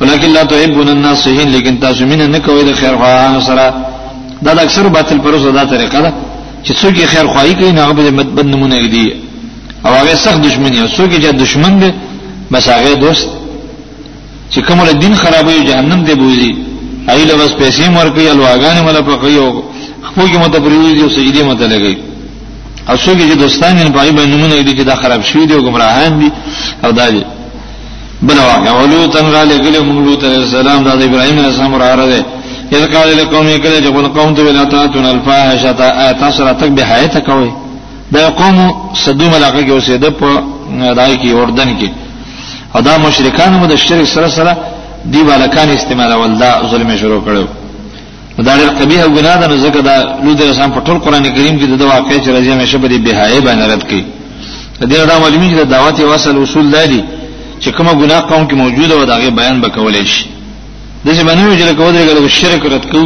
ولكن 0.00 0.28
لا 0.32 0.44
تحبون 0.44 0.88
الناصحين 0.88 1.50
لكن 1.56 1.78
تاسو 1.80 2.06
مين 2.06 2.30
نه 2.30 2.38
کوي 2.38 2.64
د 2.64 2.72
سره 3.40 3.93
دا 4.42 4.52
د 4.54 4.58
اکثر 4.66 4.88
باطل 4.96 5.18
پرسو 5.24 5.50
دا 5.50 5.64
طریقه 5.72 6.00
ده 6.04 6.12
چې 6.64 6.72
څوک 6.80 6.92
یې 6.98 7.06
خیر 7.12 7.26
خوایي 7.32 7.54
کوي 7.54 7.70
هغه 7.70 7.92
به 7.94 8.10
بد 8.10 8.46
نمونه 8.54 8.76
ږدي 8.84 9.06
او 9.86 9.92
هغه 9.94 10.14
سخت 10.14 10.40
دشمنی 10.46 10.78
او 10.82 10.88
څوک 10.96 11.08
یې 11.14 11.18
چې 11.24 11.32
دشمن 11.44 11.78
دی 11.82 11.90
بس 12.52 12.68
هغه 12.68 12.94
دوست 12.94 13.26
چې 14.54 14.58
کومه 14.66 14.92
دین 14.92 15.14
خرابوي 15.14 15.58
جهنم 15.68 16.04
دی 16.04 16.14
بوزي 16.14 16.54
ایله 17.12 17.34
بس 17.34 17.50
پیسې 17.60 17.86
مرګي 17.98 18.26
الواغان 18.34 18.76
مله 18.84 19.00
پکې 19.08 19.38
او 19.42 19.62
خپل 20.08 20.26
کې 20.30 20.36
مت 20.42 20.56
پرېږي 20.56 21.02
او 21.02 21.08
سجدي 21.08 21.42
مت 21.42 21.60
لګي 21.72 21.96
او 22.90 22.96
څوک 22.96 23.18
چې 23.30 23.38
دوستان 23.42 23.78
یې 23.78 23.90
پای 23.92 24.10
باندې 24.12 24.26
نمونه 24.34 24.60
دي 24.62 24.72
چې 24.78 24.84
دا 24.86 24.94
خراب 24.96 25.22
شوی 25.24 25.46
دی 25.46 25.54
او 25.54 25.62
گمراهان 25.62 26.12
دي 26.18 26.30
او 26.84 26.90
دا 26.90 27.10
دي 27.10 27.22
بل 28.22 28.38
واقع 28.38 28.68
اولو 28.70 29.06
تن 29.06 29.26
را 29.30 29.44
لګلې 29.44 29.78
مولوت 29.82 30.24
السلام 30.24 30.82
د 30.84 30.88
ابراهيم 30.88 31.38
السلام 31.38 31.74
را 31.74 31.94
راځي 31.96 32.22
اذ 32.72 32.96
قال 32.96 33.16
لقوم 33.16 33.56
کله 33.56 33.80
چې 33.80 33.90
بل 33.94 34.08
قوم 34.08 34.34
ته 34.34 34.42
ویل 34.42 34.68
تاسو 34.68 34.98
الفاحشه 34.98 35.72
تاسو 36.20 36.44
راتک 36.44 36.68
به 36.70 36.84
حیات 36.86 37.18
کوي 37.18 37.50
دا 38.12 38.28
قوم 38.30 38.74
صدوم 38.94 39.34
علاقه 39.34 39.62
کې 39.62 39.70
اوسېده 39.80 40.10
په 40.20 40.42
دای 40.94 41.16
کې 41.16 41.32
اردن 41.34 41.78
کې 41.78 41.88
او 42.76 42.80
دا 42.80 42.98
مشرکان 42.98 43.52
مو 43.52 43.66
د 43.66 43.74
شرک 43.76 44.04
سره 44.04 44.28
سره 44.28 44.56
دی 45.04 45.22
بالکان 45.24 45.68
استعمال 45.68 46.12
ول 46.12 46.38
دا 46.38 46.62
ظلم 46.70 46.96
شروع 46.96 47.22
کړو 47.24 47.44
دا 48.42 48.52
ډېر 48.56 48.80
قبیح 48.82 49.06
ګناه 49.06 49.36
ده 49.40 49.46
نو 49.46 49.56
ځکه 49.68 49.80
دا 49.80 50.18
لود 50.24 50.42
رسام 50.42 50.70
په 50.72 50.80
ټول 50.80 50.98
قران 51.04 51.22
کریم 51.34 51.58
کې 51.60 51.78
د 51.78 51.82
واقعي 51.82 52.18
چې 52.24 52.28
راځي 52.28 52.62
مشه 52.62 52.78
به 52.78 52.88
دی 52.88 52.98
بهای 52.98 53.40
باندې 53.40 53.64
رد 53.72 53.82
کړي 53.90 54.02
دې 54.84 55.06
دا 55.10 55.18
معلومی 55.18 55.50
چې 55.50 55.54
د 55.62 55.70
دعوت 55.70 56.00
وصل 56.00 56.42
اصول 56.42 56.70
دی 56.86 57.04
چې 57.62 57.68
کومه 57.76 57.92
ګناه 57.92 58.20
قوم 58.20 58.48
کې 58.48 58.54
موجوده 58.54 58.94
و 58.98 59.04
دا 59.04 59.16
غي 59.16 59.30
بیان 59.30 59.60
به 59.60 59.68
کولای 59.68 60.06
شي 60.06 60.33
د 61.04 61.08
دې 61.12 61.22
باندې 61.28 61.56
چې 61.60 61.64
لکه 61.70 61.82
ودرې 61.84 62.04
غل 62.08 62.28
شرک 62.28 62.62
رد 62.74 62.84
کو 62.92 63.02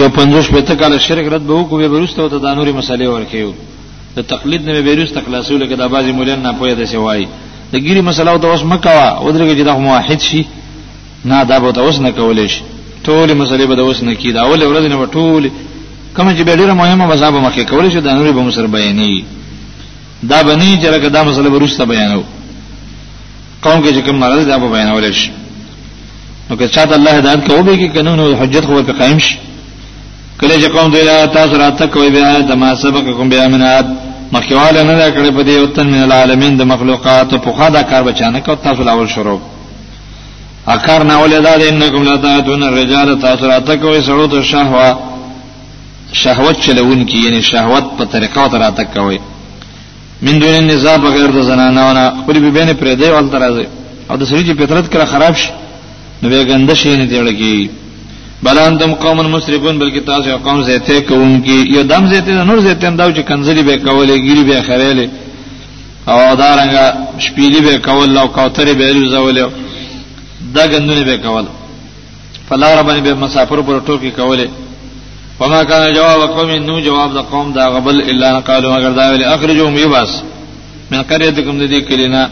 یو 0.00 0.08
50 0.08 0.50
پته 0.54 0.74
کال 0.80 0.92
شرک 1.06 1.26
رد 1.32 1.44
به 1.48 1.64
کو 1.68 1.76
به 1.80 1.86
ورسته 1.92 2.28
ته 2.32 2.38
د 2.44 2.46
انوري 2.54 2.72
مسالې 2.82 3.06
ورکیو 3.14 3.52
د 4.16 4.18
تقلید 4.32 4.62
نه 4.68 4.80
به 4.80 4.92
ورسته 4.96 5.20
خلاصو 5.26 5.58
لکه 5.62 5.74
د 5.80 5.82
بازي 5.92 6.12
مولان 6.18 6.40
نه 6.46 6.50
پوهه 6.58 6.74
د 6.80 6.84
سوای 6.92 7.26
د 7.72 7.76
ګيري 7.84 8.00
مسله 8.08 8.30
او 8.32 8.38
د 8.44 8.46
اوس 8.52 8.62
مکوا 8.72 9.08
ودرې 9.26 9.54
چې 9.58 9.64
د 9.68 9.72
موحد 9.84 10.20
شي 10.28 10.42
نه 11.30 11.44
دا 11.50 11.56
به 11.62 11.68
د 11.78 11.78
اوس 11.86 11.96
نه 12.04 12.10
کولې 12.18 12.46
شي 12.52 12.62
ټول 13.06 13.28
مسلې 13.40 13.66
به 13.70 13.74
د 13.80 13.80
اوس 13.88 13.98
نه 14.06 14.14
کی 14.20 14.32
دا 14.32 14.40
اول 14.44 14.60
ورځ 14.70 14.84
نه 14.92 14.96
ټول 15.16 15.42
کوم 16.16 16.28
چې 16.36 16.40
ډیره 16.60 16.72
مهمه 16.80 17.04
مزابه 17.12 17.38
مخه 17.44 17.64
کولې 17.72 17.88
شي 17.92 17.98
د 18.00 18.08
انوري 18.14 18.32
به 18.36 18.42
مسر 18.46 18.66
بیانې 18.74 19.14
دا 20.30 20.38
بنی 20.42 20.70
چې 20.82 20.86
لکه 20.94 21.08
دا 21.08 21.20
مسله 21.28 21.48
ورسته 21.52 21.84
بیانو 21.92 22.22
قوم 23.64 23.78
کې 23.84 23.90
چې 23.96 24.00
کوم 24.06 24.16
مرز 24.22 24.46
دا 24.46 24.56
به 24.58 24.68
بیانول 24.74 25.12
شي 25.20 25.30
نو 26.50 26.56
که 26.56 26.68
چاته 26.68 26.92
الله 26.94 27.10
هدایت 27.10 27.46
کوي 27.46 27.76
کې 27.88 27.94
قانون 27.96 28.20
او 28.20 28.34
حجت 28.36 28.64
خو 28.66 28.82
په 28.82 28.92
قائم 28.92 29.18
شي 29.18 29.38
کله 30.40 30.54
چې 30.60 30.68
قوم 30.76 30.90
دی 30.92 30.98
تاسو 31.32 31.54
راته 31.58 31.86
کوي 31.86 32.10
بیا 32.10 32.40
د 32.40 32.52
ما 32.52 32.74
سبق 32.74 33.10
کوم 33.16 33.28
بیا 33.28 33.48
منات 33.48 33.84
مخکواله 34.32 34.82
نه 34.82 35.10
کړې 35.10 35.30
په 35.36 35.42
دې 35.44 35.60
وطن 35.62 35.86
من 35.86 36.02
العالمین 36.02 36.56
د 36.56 36.62
مخلوقات 36.62 37.34
په 37.34 37.52
خا 37.58 37.68
دا 37.70 37.82
کار 37.82 38.02
بچانه 38.02 38.40
کو 38.40 38.54
تاسو 38.54 38.82
لاول 38.82 39.08
شروع 39.08 39.40
اکار 40.66 41.02
نه 41.02 41.16
ولدا 41.22 41.56
د 41.58 41.62
انکم 41.62 42.02
لا 42.02 42.16
تاتون 42.16 42.62
الرجال 42.62 43.20
تاسو 43.20 43.44
راته 43.46 43.74
کوي 43.76 44.02
سړو 44.02 44.26
ته 44.30 44.42
شهوا 44.42 44.96
شهوت 46.12 46.60
چلون 46.60 47.04
کی 47.04 47.18
یعنی 47.24 47.42
شهوت 47.42 47.84
په 47.98 48.04
طریقو 48.04 48.48
ته 48.48 48.56
راته 48.58 48.84
کوي 48.84 49.18
من 50.22 50.38
دون 50.38 50.54
النساء 50.54 50.96
بغیر 50.96 51.26
د 51.30 51.40
زنانه 51.42 51.80
او 51.80 52.22
خپل 52.22 52.38
بیبینه 52.38 52.72
پرې 52.72 52.94
دی 53.02 53.10
ول 53.10 53.30
ترازه 53.30 53.66
او 54.10 54.16
د 54.16 54.24
سړي 54.24 54.46
چې 54.48 54.58
فطرت 54.62 54.92
کړه 54.92 55.04
خراب 55.04 55.36
شي 55.36 55.50
نو 56.22 56.28
به 56.32 56.40
ګنده 56.50 56.74
شي 56.80 56.96
نه 56.96 57.04
دی 57.10 57.20
لګي 57.28 57.58
بلانتم 58.42 58.92
قوم 58.94 59.18
مسرفون 59.30 59.78
بلکې 59.78 60.00
تاسو 60.06 60.36
قوم 60.44 60.62
زیته 60.62 61.00
کوونکی 61.08 61.56
یو 61.76 61.82
دم 61.82 62.06
زیته 62.12 62.44
نور 62.48 62.58
زیته 62.66 62.86
انداو 62.88 63.10
چې 63.16 63.20
کنزلی 63.28 63.62
به 63.68 63.76
کولې 63.78 64.16
ګیری 64.26 64.44
به 64.48 64.62
خړېلې 64.66 65.06
او 66.08 66.36
دارنګه 66.42 66.84
شپېلې 67.24 67.60
به 67.66 67.74
کول 67.86 68.18
او 68.18 68.26
کوترې 68.28 68.72
به 68.78 68.86
زولې 69.12 69.44
دا 70.54 70.64
ګندونه 70.72 71.02
به 71.04 71.16
کول 71.16 71.44
فلا 72.48 72.80
ربانی 72.80 73.00
به 73.00 73.14
مسافر 73.14 73.60
پر 73.62 73.80
ټوکی 73.86 74.10
کولې 74.16 74.48
وما 75.40 75.62
كان 75.64 75.94
جواب 75.94 76.30
قوم 76.36 76.50
نو 76.50 76.80
جواب 76.80 77.10
د 77.14 77.18
قوم 77.32 77.52
دا 77.52 77.68
غبل 77.70 78.00
الا 78.10 78.40
قالوا 78.40 78.76
مگر 78.76 78.90
دا 78.92 79.10
ویل 79.10 79.24
اخرجهم 79.24 79.76
يباس 79.78 80.22
من 80.90 81.02
قريتكم 81.02 81.58
د 81.58 81.66
دې 81.70 81.88
کلینا 81.88 82.30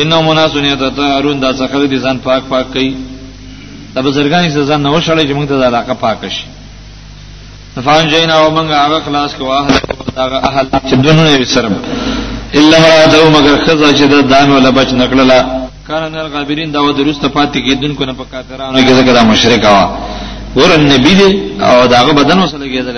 انه 0.00 0.22
مناسون 0.22 0.64
یتطهرون 0.64 1.40
دا 1.40 1.52
څخه 1.52 1.86
دي 1.90 1.98
ځان 1.98 2.16
پاک 2.24 2.42
پاک 2.50 2.66
کوي 2.72 2.94
د 3.96 4.00
بزرګان 4.06 4.44
سزا 4.54 4.76
نه 4.84 4.90
وشړې 4.94 5.24
چې 5.28 5.34
موږ 5.38 5.46
ته 5.50 5.56
د 5.58 5.62
علاقه 5.70 5.94
پاک 6.04 6.16
شي 6.36 6.44
نفان 7.76 8.08
جینا 8.12 8.34
او 8.38 8.46
موږ 8.56 8.68
هغه 8.84 8.98
خلاص 9.06 9.30
کوه 9.38 9.52
اهل 9.60 9.76
دغه 10.16 10.38
اهل 10.48 10.66
چې 10.88 10.94
دونه 11.04 11.22
یې 11.36 11.44
سره 11.54 11.68
الا 12.58 12.76
مراده 12.84 13.18
مگر 13.36 13.54
خزا 13.66 13.88
چې 13.98 14.04
د 14.12 14.14
دان 14.32 14.48
ولا 14.50 14.70
بچ 14.78 14.90
نکړلا 15.02 15.38
کان 15.88 16.02
نر 16.16 16.26
غابرین 16.34 16.70
دا 16.72 16.80
و 16.82 16.92
درست 17.00 17.22
پاتې 17.36 17.58
کېدونکو 17.68 18.00
نه 18.08 18.12
پکاترانو 18.20 18.78
کې 18.86 18.92
ذکر 18.98 19.24
مشرک 19.30 19.64
وا 19.64 19.84
ور 20.56 20.70
نبی 20.92 21.14
دی 21.20 21.30
او 21.68 21.86
داغه 21.94 22.12
بدن 22.18 22.38
وسله 22.38 22.66
کېدل 22.72 22.96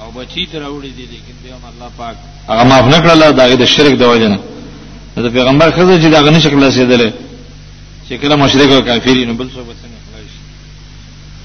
او 0.00 0.06
بچی 0.16 0.46
تر 0.52 0.60
وړي 0.60 0.90
دي 0.98 1.04
لیکن 1.14 1.36
به 1.44 1.52
الله 1.72 1.88
پاک 2.00 2.16
هغه 2.48 2.64
معاف 2.70 2.86
نکړلا 2.94 3.30
داغه 3.42 3.54
د 3.62 3.64
شرک 3.74 3.92
د 3.98 4.02
وجنه 4.12 4.38
د 5.16 5.28
پیغمبر 5.36 5.68
خزه 5.70 6.00
چې 6.02 6.08
داغه 6.16 6.30
نشکل 6.30 6.58
رسیدله 6.68 7.10
چې 8.12 8.20
کله 8.22 8.36
مشرک 8.36 8.70
او 8.72 8.80
کافرین 8.82 9.32
بل 9.36 9.48
څه 9.52 9.60
وسنه 9.68 9.98
خلاص 10.06 10.32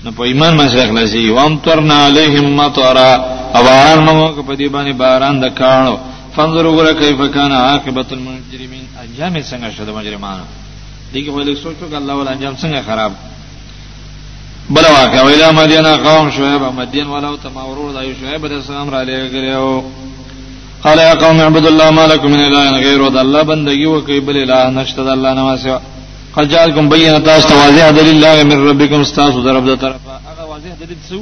نو 0.03 0.11
په 0.17 0.23
ایمان 0.29 0.57
باندې 0.57 0.87
خلاصي 0.89 1.29
وان 1.31 1.53
ترنا 1.65 1.97
علیهم 2.07 2.45
مطرا 2.59 3.11
اوان 3.59 3.99
نو 4.05 4.43
په 4.43 4.55
دې 4.55 4.69
باندې 4.75 4.97
باران 5.01 5.35
د 5.43 5.47
کانو 5.59 5.95
فانظروا 6.35 6.75
غره 6.77 6.91
کیف 6.99 7.21
کان 7.35 7.51
عاقبت 7.51 8.09
المجرمین 8.17 8.83
انجام 9.03 9.33
څنګه 9.51 9.67
شو 9.77 9.83
د 9.89 9.91
مجرمانو 9.99 10.43
دغه 11.13 11.31
په 11.35 11.41
لیک 11.47 11.57
سوچو 11.63 11.91
الله 11.97 12.13
ول 12.17 12.27
انجام 12.35 12.53
څنګه 12.55 12.81
خراب 12.87 13.11
بل 14.75 14.85
واقع 14.97 15.23
ویلا 15.25 15.49
مدینه 15.63 15.91
قوم 16.07 16.29
شعیب 16.37 16.61
مدین 16.77 17.07
ولو 17.15 17.35
تماورور 17.43 17.91
د 17.97 18.03
شعیب 18.21 18.41
علیہ 18.45 18.57
السلام 18.61 18.89
را 18.93 19.03
لګریو 19.03 19.81
قال 20.83 20.99
يا 21.09 21.13
قوم 21.23 21.39
اعبدوا 21.41 21.69
الله 21.73 21.91
ما 21.99 22.05
لكم 22.11 22.31
من 22.31 22.39
اله 22.47 22.71
غيره 22.85 23.21
الله 23.21 23.41
بندگی 23.51 23.85
وکي 23.85 24.19
بل 24.19 24.37
اله 24.41 24.69
نشته 24.81 25.03
د 25.05 25.07
الله 25.07 25.33
نه 25.39 25.43
واسه 25.49 25.81
خجالکم 26.37 26.85
بینه 26.93 27.19
تاسو 27.29 27.51
واضح 27.63 27.87
دلیل 27.99 28.15
الله 28.17 28.33
من 28.51 28.59
ربکم 28.69 29.01
تاسو 29.19 29.39
درب 29.47 29.65
د 29.69 29.73
طرفه 29.83 30.11
هغه 30.29 30.43
واضح 30.51 30.71
دلیل 30.81 30.99
څه 31.09 31.15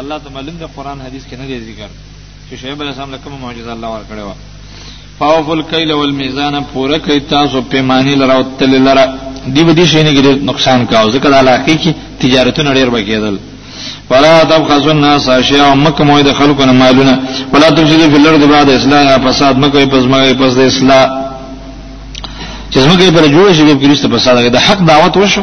الله 0.00 0.18
تعالی 0.26 0.50
د 0.62 0.64
قران 0.76 0.98
حدیث 1.06 1.24
کې 1.28 1.34
نه 1.40 1.46
دی 1.50 1.56
ذکر 1.70 1.90
چې 2.48 2.54
شعیب 2.60 2.78
علیہ 2.82 2.92
السلام 2.94 3.12
لکه 3.14 3.26
معجزه 3.44 3.72
الله 3.76 3.88
ورکړی 3.96 4.22
و 4.28 4.32
فاوف 5.18 5.48
الکیل 5.56 5.90
والمیزان 6.00 6.54
پوره 6.72 6.98
کوي 6.98 7.20
تاسو 7.20 7.56
پیمانی 7.70 8.14
لره 8.20 8.34
او 8.36 8.42
تل 8.58 8.72
لره 8.88 9.04
دی 9.54 9.62
به 9.66 9.72
دې 9.78 9.84
شي 9.92 10.02
نه 10.06 10.12
ګډ 10.16 10.26
نقصان 10.50 10.86
کاوه 10.90 11.12
ځکه 11.12 11.26
د 11.28 11.34
علاقه 11.42 11.76
کې 11.82 11.90
تجارتونه 12.20 12.74
ډیر 12.78 12.88
بکیدل 12.96 13.36
ولا 14.10 14.44
تبخسوا 14.44 14.90
الناس 14.92 15.28
اشیاء 15.28 15.74
مکه 15.86 16.04
موید 16.04 16.32
خلقنا 16.32 16.72
مالونه 16.72 17.14
ولا 17.52 17.70
تفسدوا 17.70 18.08
فی 18.12 18.16
الارض 18.16 18.42
بعد 18.54 18.68
اصلاحها 18.70 19.16
فساد 19.28 19.54
مکه 19.58 19.86
پس 19.92 20.02
مګي 20.12 20.32
پس 20.40 20.52
د 20.58 20.60
اصلاح 20.70 21.25
چې 22.70 22.76
زموږه 22.84 23.06
پر 23.16 23.24
جوړ 23.34 23.46
شي 23.56 23.62
د 23.66 23.72
کریسټ 23.80 24.04
په 24.12 24.18
ساده 24.24 24.48
د 24.56 24.58
حق 24.66 24.80
دعوت 24.92 25.14
وشو 25.16 25.42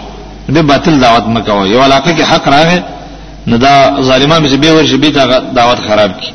د 0.56 0.58
باطل 0.70 0.94
دعوت 1.06 1.26
مکوو 1.36 1.66
یو 1.74 1.84
علاقه 1.88 2.12
کې 2.18 2.24
حق 2.32 2.46
راغی 2.56 2.80
نه 3.48 3.58
دا 3.66 3.74
ظالمان 4.08 4.40
به 4.48 4.56
به 4.64 4.72
ورشي 4.74 4.98
به 4.98 5.10
دعوت 5.58 5.80
خراب 5.88 6.12
کی 6.22 6.32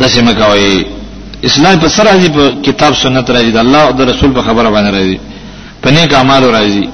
داسې 0.00 0.18
مکوي 0.28 0.84
اسلام 1.48 1.78
په 1.82 1.88
سر 1.94 2.04
راځي 2.10 2.28
په 2.36 2.44
کتاب 2.66 2.92
سنت 3.02 3.26
راځي 3.30 3.52
د 3.56 3.58
الله 3.64 3.82
او 3.86 3.92
د 3.98 4.00
رسول 4.10 4.30
په 4.38 4.42
خبره 4.42 4.68
باندې 4.74 4.90
راځي 4.96 5.18
په 5.82 5.88
نیک 5.94 6.14
اعمالو 6.14 6.52
راځي 6.56 6.84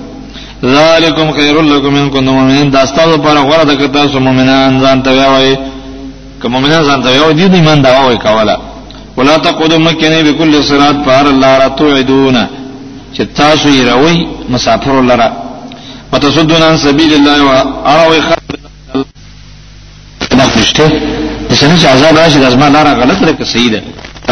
ذالکم 0.74 1.30
خیر 1.38 1.56
لکم 1.62 1.94
ان 1.94 2.08
کنتم 2.10 2.32
مؤمنین 2.38 2.70
دا 2.70 2.86
ستاسو 2.86 3.14
لپاره 3.16 3.40
غوړه 3.50 3.64
ده 3.68 3.76
که 3.76 3.88
تاسو 3.88 4.20
مؤمنان 4.20 4.80
ځان 4.80 5.02
ته 5.04 5.10
وایي 5.28 5.58
که 6.42 6.48
مؤمنان 6.48 6.82
ځان 6.88 7.02
ته 7.04 7.08
وایي 7.22 7.34
دې 7.50 7.54
ایمان 7.54 7.82
دا 7.82 7.90
وایي 8.00 8.18
کوله 8.18 8.56
ولا 9.16 9.36
تقودوا 9.38 9.78
مکنه 9.78 10.22
بكل 10.22 10.64
صراط 10.64 10.96
فار 11.04 11.26
الله 11.28 11.58
را 11.58 11.68
توعدون 11.68 12.36
چې 13.16 13.22
تاسو 13.40 13.68
یې 13.76 13.82
راوي 13.90 14.16
مسافر 14.54 15.00
لره 15.10 15.28
وتصدون 16.12 16.62
عن 16.68 16.76
سبيل 16.86 17.12
الله 17.18 17.36
واروي 17.48 18.20
خلق 18.28 18.48
نشته 20.58 20.88
د 21.48 21.52
سنه 21.60 21.76
چې 21.80 21.86
عذاب 21.94 22.16
راشي 22.18 22.38
د 22.44 22.46
ازما 22.52 22.68
لاره 22.76 22.92
غلط 23.02 23.18
لري 23.22 23.36
که 23.40 23.44
صحیح 23.52 23.70
ده 23.74 23.82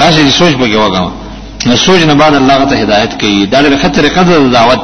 راشي 0.00 0.30
سوچ 0.38 0.54
به 0.62 0.66
وګاو 0.66 1.10
نو 1.66 1.76
سوچ 1.86 2.02
نه 2.10 2.14
بعد 2.22 2.34
الله 2.40 2.64
ته 2.70 2.76
هدایت 2.82 3.20
کوي 3.20 3.46
دا 3.54 3.60
لري 3.60 3.76
خطر 3.84 4.08
قدر 4.16 4.38
دعوت 4.38 4.80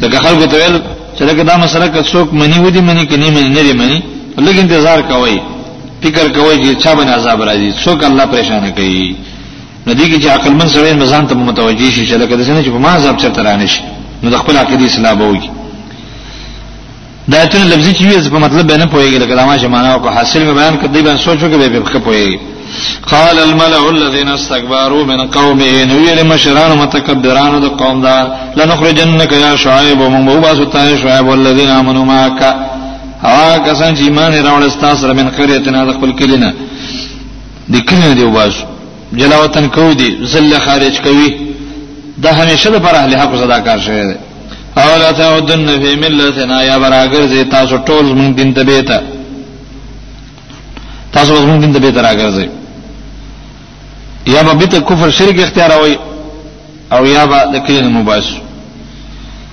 دغه 0.00 0.18
خلکو 0.18 0.44
ته 0.46 0.56
ویل 0.56 0.80
چې 1.18 1.22
دا, 1.22 1.32
دا 1.32 1.56
مسله 1.56 1.88
که 1.88 2.02
څوک 2.02 2.32
منی 2.40 2.58
ودی 2.66 2.80
منی 2.80 3.06
کني 3.06 3.30
منی 3.30 3.48
نه 3.56 3.72
منی 3.72 4.02
لکه 4.38 4.60
انتظار 4.60 5.00
کوي 5.02 5.40
فکر 6.02 6.28
کوي 6.28 6.56
چې 6.62 6.82
چا 6.84 6.90
باندې 6.94 7.08
عذاب 7.18 7.38
راځي 7.44 7.84
څوک 7.84 8.04
الله 8.04 8.24
پریشان 8.32 8.70
کوي 8.70 9.16
ندی 9.88 10.06
کی 10.10 10.16
چې 10.22 10.28
عقل 10.28 10.52
من 10.54 10.68
سره 10.68 10.92
نزان 10.92 11.26
ته 11.26 11.34
متوجی 11.34 11.90
شي 11.92 12.02
چې 12.06 12.12
لکه 12.22 12.36
د 12.36 12.42
سینې 12.48 12.64
چې 12.64 12.70
په 12.76 12.80
ما 12.84 12.98
ځاب 13.04 13.16
چرته 13.22 13.42
رانه 13.48 13.66
شي 13.74 13.82
نو 14.22 14.30
د 14.30 14.36
خپل 14.42 14.56
عقیده 14.62 14.84
اسلام 14.84 15.18
وږي 15.22 15.48
دا 17.32 17.46
ته 17.52 17.64
لفظي 17.70 17.92
چې 17.94 18.30
په 18.34 18.38
مطلب 18.38 18.68
باندې 18.70 18.88
پويږي 18.92 19.18
لکه 19.22 19.46
ما 19.50 19.56
شمانه 19.58 19.92
او 19.94 20.10
حاصل 20.16 20.44
به 20.44 20.54
بیان 20.60 20.78
کړي 20.82 20.98
باندې 20.98 21.24
سوچو 21.24 21.50
کې 21.52 21.64
به 21.64 21.80
په 21.80 21.98
پويږي 22.08 22.38
قال 23.10 23.38
الملأ 23.38 23.88
الذين 23.90 24.28
استكبروا 24.28 25.04
من 25.04 25.20
قومه 25.26 25.84
نويل 25.84 26.22
مشران 26.26 26.78
متكبران 26.78 27.60
د 27.60 27.64
قوم 27.66 28.02
دا 28.02 28.16
لنخرجنك 28.56 29.32
يا 29.32 29.56
شعيب 29.56 30.00
ومن 30.00 30.26
بواسو 30.26 30.64
تا 30.64 30.96
شعيب 30.96 31.26
والذين 31.26 31.68
امنوا 31.70 32.04
معك 32.04 32.42
ها 33.22 33.58
کسان 33.58 33.94
چې 33.96 34.00
ایمان 34.00 34.32
راوړل 34.44 34.68
ستاسو 34.70 35.14
من 35.14 35.28
قريتنا 35.30 35.84
د 35.84 35.92
خپل 35.98 36.12
کلینا 36.18 36.50
د 37.68 37.76
کلینا 37.80 38.12
دی 38.14 38.24
واسو 38.24 38.64
جلاوطن 39.16 39.68
کو 39.74 39.92
دي 39.98 40.08
ذل 40.32 40.58
خارج 40.64 41.00
کوي 41.02 41.28
دا 42.22 42.32
همیشه 42.32 42.70
د 42.70 42.82
پر 42.82 42.94
اهل 42.94 43.14
حق 43.16 43.34
صدا 43.42 43.58
کار 43.68 43.78
شوی 43.86 44.02
دی 44.02 44.16
او 44.82 44.98
لا 44.98 45.12
تعودن 45.12 45.66
فی 45.82 45.94
ملتنا 46.00 46.62
یا 46.64 46.78
برابر 46.78 47.26
زی 47.26 47.44
تاسو 47.50 47.76
ټول 47.76 48.04
زمون 48.08 48.34
دین 48.36 48.52
ته 48.54 48.64
بیت 48.64 48.90
تاسو 51.12 51.36
زمون 51.36 51.60
دین 51.60 51.72
ته 51.72 51.78
بیت 51.78 51.96
راګرځي 51.98 52.48
یا 54.26 54.42
به 54.42 54.54
بیت 54.54 54.74
کفر 54.88 55.10
شرک 55.10 55.40
اختیار 55.42 55.70
وای 55.70 55.96
او 56.92 57.06
یا 57.06 57.26
به 57.26 57.38
د 57.52 57.66
کین 57.66 57.86
مباش 57.92 58.24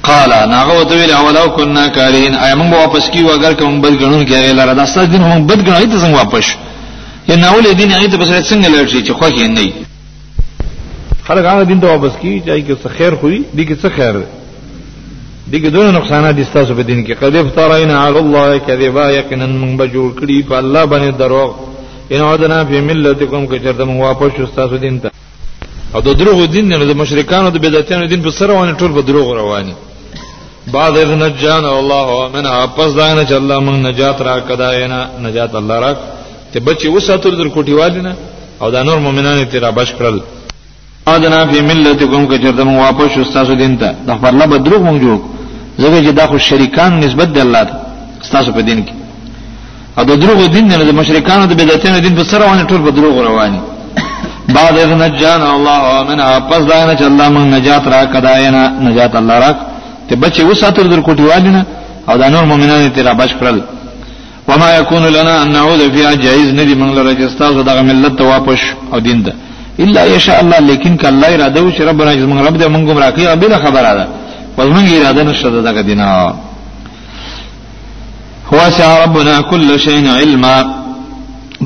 قال 0.04 0.30
ناغه 0.50 0.80
وته 0.80 0.96
ویل 0.96 1.12
اولو 1.12 1.48
کنا 1.56 1.88
کارین 1.90 2.36
ایم 2.36 2.74
واپس 2.74 3.10
کیو 3.10 3.30
اگر 3.32 3.54
کوم 3.54 3.82
بد 3.82 4.02
غنون 4.04 4.26
کې 4.28 4.34
لاره 4.54 4.74
دا 4.74 4.86
ستاسو 4.86 5.08
دین 5.12 5.22
هم 5.22 5.48
بد 5.48 5.68
غنای 5.70 5.86
ته 5.88 6.00
څنګه 6.02 6.16
واپس 6.18 6.44
شو 6.44 6.58
یا 7.28 7.36
ناول 7.36 7.66
دین 7.74 7.92
هغه 7.92 8.08
ته 8.08 8.18
بسره 8.18 8.42
څنګه 8.50 8.68
لړ 8.76 8.86
شي 8.92 9.02
چې 9.08 9.12
خو 9.12 9.26
یې 9.26 9.48
نه 9.48 9.74
خلک 11.28 11.46
هغه 11.52 11.64
دین 11.70 11.80
ته 11.84 11.88
واپس 11.88 12.16
کی 12.22 12.34
چې 12.46 12.66
کې 12.68 12.76
څه 12.84 12.90
خیر 12.98 13.14
خوې 13.20 13.40
دي 13.56 13.66
کې 13.70 13.76
څه 13.82 13.90
خیر 13.96 14.16
دي 15.52 15.60
کې 15.62 15.68
دوه 15.76 15.92
نقصانات 15.92 16.36
دي 16.36 16.44
تاسو 16.58 16.76
په 16.76 16.84
دین 16.90 17.06
کې 17.06 17.14
قد 17.22 17.36
افترینا 17.36 17.96
علی 18.08 18.20
الله 18.20 18.58
کذبا 18.60 19.06
یقینا 19.12 19.46
من 19.48 19.78
بجور 19.78 20.12
کړي 20.20 20.44
په 20.50 20.56
الله 20.62 20.86
باندې 20.86 21.20
دروغ 21.20 21.56
ان 22.12 22.22
عدنا 22.22 22.64
فی 22.66 22.82
ملتکم 22.82 23.46
که 23.46 23.60
چرته 23.64 23.84
مو 23.86 24.00
واپس 24.04 24.32
شو 24.38 24.46
تاسو 24.56 24.78
دین 24.78 25.00
ته 25.02 25.12
او 25.94 26.02
د 26.02 26.14
دروغ 26.20 26.46
دین 26.46 26.68
نه 26.70 26.78
د 26.94 26.98
مشرکانو 26.98 27.50
د 27.50 27.58
بدعتانو 27.58 28.06
دین 28.08 28.22
په 28.24 28.30
سره 28.32 28.54
باندې 28.60 28.80
ټول 28.80 28.92
په 28.98 29.02
دروغ 29.08 29.34
رواني 29.38 29.74
بعد 30.74 30.98
اذ 30.98 31.12
نجانا 31.24 31.70
الله 31.80 32.30
منها 32.36 32.66
پس 32.78 32.94
دا 32.94 33.14
نه 33.14 33.24
چې 33.26 33.32
الله 33.34 33.60
موږ 33.60 33.86
نجات 33.86 34.22
را 34.22 34.40
کداینا 34.40 35.00
نجات 35.26 35.56
الله 35.56 35.80
راک 35.80 35.98
ته 36.56 36.60
بچي 36.68 36.88
وساتل 36.96 37.34
در 37.40 37.48
کوټیوالینه 37.56 38.16
او 38.62 38.70
دا 38.72 38.84
نور 38.84 39.00
مؤمنان 39.00 39.46
ته 39.50 39.60
را 39.60 39.72
بش 39.72 39.94
کړل 39.98 40.18
اذنا 41.08 41.46
فی 41.52 41.62
ملتکم 41.62 42.26
کجردم 42.26 42.68
واپس 42.78 43.18
استاسو 43.18 43.54
دین 43.56 43.78
ته 43.78 43.92
د 44.08 44.12
خپل 44.18 44.34
نه 44.36 44.46
بدرو 44.52 44.78
مونږ 44.86 44.98
جوړ 45.06 45.18
زګه 45.82 46.00
چې 46.06 46.12
دا 46.20 46.26
خو 46.28 46.38
شریکان 46.38 46.92
نسبت 47.00 47.28
دی 47.36 47.40
الله 47.46 47.64
ته 47.70 47.74
استاسو 48.24 48.52
په 48.58 48.62
دین 48.68 48.80
کې 48.86 48.92
او 49.98 50.04
د 50.10 50.14
دروغ 50.22 50.40
دین 50.56 50.66
نه 50.68 50.78
د 50.90 50.92
مشرکانو 51.00 51.46
د 51.48 51.54
بدعتانو 51.60 52.00
دین 52.06 52.16
په 52.20 52.24
سره 52.32 52.46
باندې 52.50 52.70
ټول 52.72 52.82
په 52.86 52.92
دروغ 52.98 53.16
رواني 53.28 53.60
بعد 54.56 54.74
اذ 54.84 54.90
نجانا 55.02 55.48
الله 55.56 55.82
منها 56.10 56.30
پس 56.50 56.62
دا 56.72 56.82
نه 56.88 56.94
چې 56.98 57.04
الله 57.10 57.28
مونږ 57.36 57.46
نجات 57.60 57.84
را 57.94 58.00
کداینه 58.14 58.62
نجات 58.88 59.14
الله 59.20 59.36
راک 59.46 59.56
ته 60.10 60.14
بچي 60.22 60.42
وساتل 60.50 60.86
در 60.90 61.00
کوټیوالینه 61.08 61.62
او 62.10 62.16
دا 62.22 62.28
نور 62.34 62.44
مؤمنان 62.52 62.82
ته 62.96 63.02
را 63.08 63.14
بش 63.20 63.30
کړل 63.42 63.58
وما 64.50 64.70
يكون 64.82 65.04
لنا 65.18 65.34
ان 65.44 65.48
نعود 65.58 65.82
فيها 65.96 66.12
جائز 66.26 66.48
ندي 66.60 66.74
من 66.82 66.90
لره 66.96 67.14
جستاز 67.22 67.56
دغه 67.70 67.82
ملت 67.90 68.20
واپس 68.32 68.62
او 68.94 69.00
دین 69.06 69.20
ده 69.26 69.32
الا 69.84 70.02
يشاء 70.16 70.38
الله 70.44 70.60
لیکن 70.70 70.94
کله 71.04 71.28
اراده 71.36 71.62
و 71.68 71.72
چې 71.78 71.82
ربنا 71.90 72.12
جز 72.18 72.24
من 72.32 72.38
رب 72.48 72.56
دې 72.62 72.68
مونږ 72.76 72.88
مراکې 72.98 73.24
او 73.32 73.36
بل 73.44 73.54
خبره 73.66 73.92
ده 74.00 74.06
پس 74.58 74.68
مونږ 74.76 74.86
اراده 75.00 75.22
نشته 75.24 75.62
دغه 75.70 75.82
دینا 75.90 76.08
هو 78.54 78.60
سع 78.78 78.90
ربنا 79.06 79.36
كل 79.52 79.70
شيء 79.86 80.08
علما 80.20 80.56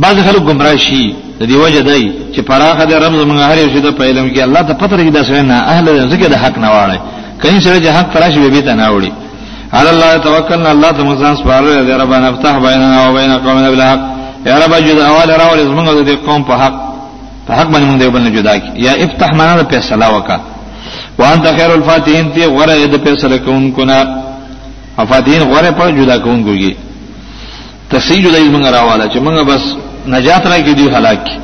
بعض 0.03 0.17
خلک 0.27 0.41
گمراه 0.49 0.75
شي 0.87 1.03
د 1.39 1.43
دې 1.49 1.55
وجه 1.63 1.79
دی 1.89 2.03
چې 2.35 2.39
پراخه 2.49 2.83
د 2.89 2.93
رب 3.03 3.13
زمونږ 3.23 3.39
هر 3.49 3.57
یو 3.63 3.69
شی 3.73 3.79
د 3.87 3.89
پېلم 3.99 4.27
کې 4.35 4.39
الله 4.47 4.61
ته 4.67 4.73
پتر 4.81 4.97
کې 5.05 5.11
دا 5.17 5.21
څنګه 5.27 5.51
اهل 5.73 5.85
ذکر 6.11 6.27
د 6.33 6.35
حق 6.43 6.55
نه 6.63 6.69
واړي 6.73 6.99
کین 7.41 7.59
سره 7.65 7.79
چې 7.83 7.89
حق 7.97 8.07
تراش 8.13 8.33
به 8.41 8.47
بیت 8.55 8.67
نه 8.81 8.87
وړي 8.99 9.11
علی 9.77 9.89
الله 9.95 10.11
توکلنا 10.25 10.69
الله 10.71 10.91
ته 10.97 11.03
مزان 11.09 11.35
سپارل 11.35 11.85
دی 11.85 11.91
رب 12.01 12.11
انا 12.11 12.27
افتح 12.27 12.53
بیننا 12.65 13.01
و 13.09 13.13
بین 13.17 13.37
قومنا 13.37 13.69
بالحق 13.73 13.99
یا 14.45 14.57
رب 14.57 14.73
جدا 14.87 15.03
اول 15.07 15.29
راول 15.39 15.59
زمونږ 15.71 15.87
د 16.09 16.15
قوم 16.27 16.43
په 16.43 16.53
حق 16.63 16.73
په 17.47 17.53
حق 17.53 17.67
باندې 17.73 17.83
مونږ 17.93 17.99
دی 18.01 18.09
بل 18.09 18.19
نه 18.21 18.29
جدا 18.31 18.57
کی 18.57 18.67
یا 18.85 18.91
افتح 18.93 19.29
معنا 19.37 19.61
د 19.61 19.63
فیصله 19.71 20.07
وکا 20.15 20.37
وانت 21.19 21.45
خیر 21.57 21.71
الفاتحین 21.71 22.29
تی 22.33 22.45
غره 22.47 22.87
د 22.87 23.03
فیصله 23.05 23.37
کوونکو 23.37 23.85
نه 23.85 23.97
فاتحین 25.09 25.43
غره 25.53 25.71
په 25.71 25.91
جدا 25.99 26.17
کوونکو 26.17 26.53
کی 26.61 26.73
تفصیل 27.91 28.23
د 28.31 28.35
زمونږ 28.45 28.65
راواله 28.75 29.05
چې 29.11 29.17
مونږ 29.25 29.37
بس 29.51 29.61
نجات 30.07 30.43
راکې 30.47 30.73
دی 30.79 30.87
هلاک 30.95 31.23
کی 31.25 31.37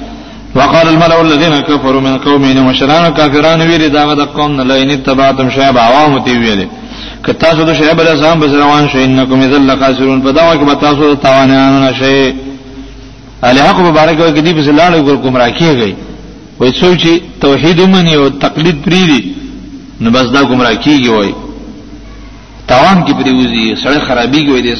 وقال 0.56 0.88
الملأ 0.88 1.20
الذين 1.22 1.60
كفروا 1.62 2.02
من 2.02 2.18
قومه 2.18 2.70
وشران 2.70 3.14
كافرون 3.14 3.62
ویری 3.62 3.90
دا 3.90 4.14
د 4.16 4.20
قوم 4.26 4.52
نه 4.52 4.64
لئن 4.64 5.04
تبعتم 5.04 5.50
شعب 5.50 5.78
عوام 5.78 6.20
تی 6.24 6.32
ویلی 6.38 6.68
که 7.26 7.34
تاسو 7.34 7.64
د 7.66 7.74
شعیب 7.74 8.02
علیه 8.02 8.12
السلام 8.12 8.40
په 8.40 8.46
روان 8.48 8.88
شئ 8.88 8.98
انکم 9.04 9.40
اذا 9.42 9.58
لخاسرون 9.58 10.22
په 10.22 10.32
دا 10.32 10.42
وخت 10.50 10.64
به 10.70 10.74
تاسو 10.82 11.14
د 11.16 11.20
توانانو 11.22 11.80
نشئ 11.90 12.32
علی 13.44 13.60
حق 13.62 13.80
مبارک 13.80 14.20
وي 14.20 14.32
کدی 14.32 14.54
په 14.54 14.62
لاړ 14.80 14.92
ګور 15.06 15.18
کوم 15.24 15.38
راکیږي 15.38 15.94
وای 16.60 16.72
سوچي 16.82 17.22
توحید 17.42 17.82
من 17.82 18.08
یو 18.08 18.30
تقلید 18.30 18.82
پریری 18.84 19.34
نو 20.02 20.10
بس 20.12 20.28
دا 20.34 20.42
کوم 20.44 20.62
راکیږي 20.62 21.10
وای 21.10 21.32
توان 22.68 23.04
کی 23.06 23.14
پریوزی 23.14 23.76
سړی 23.84 24.00
خرابي 24.08 24.42
کوي 24.46 24.62
دې 24.64 24.78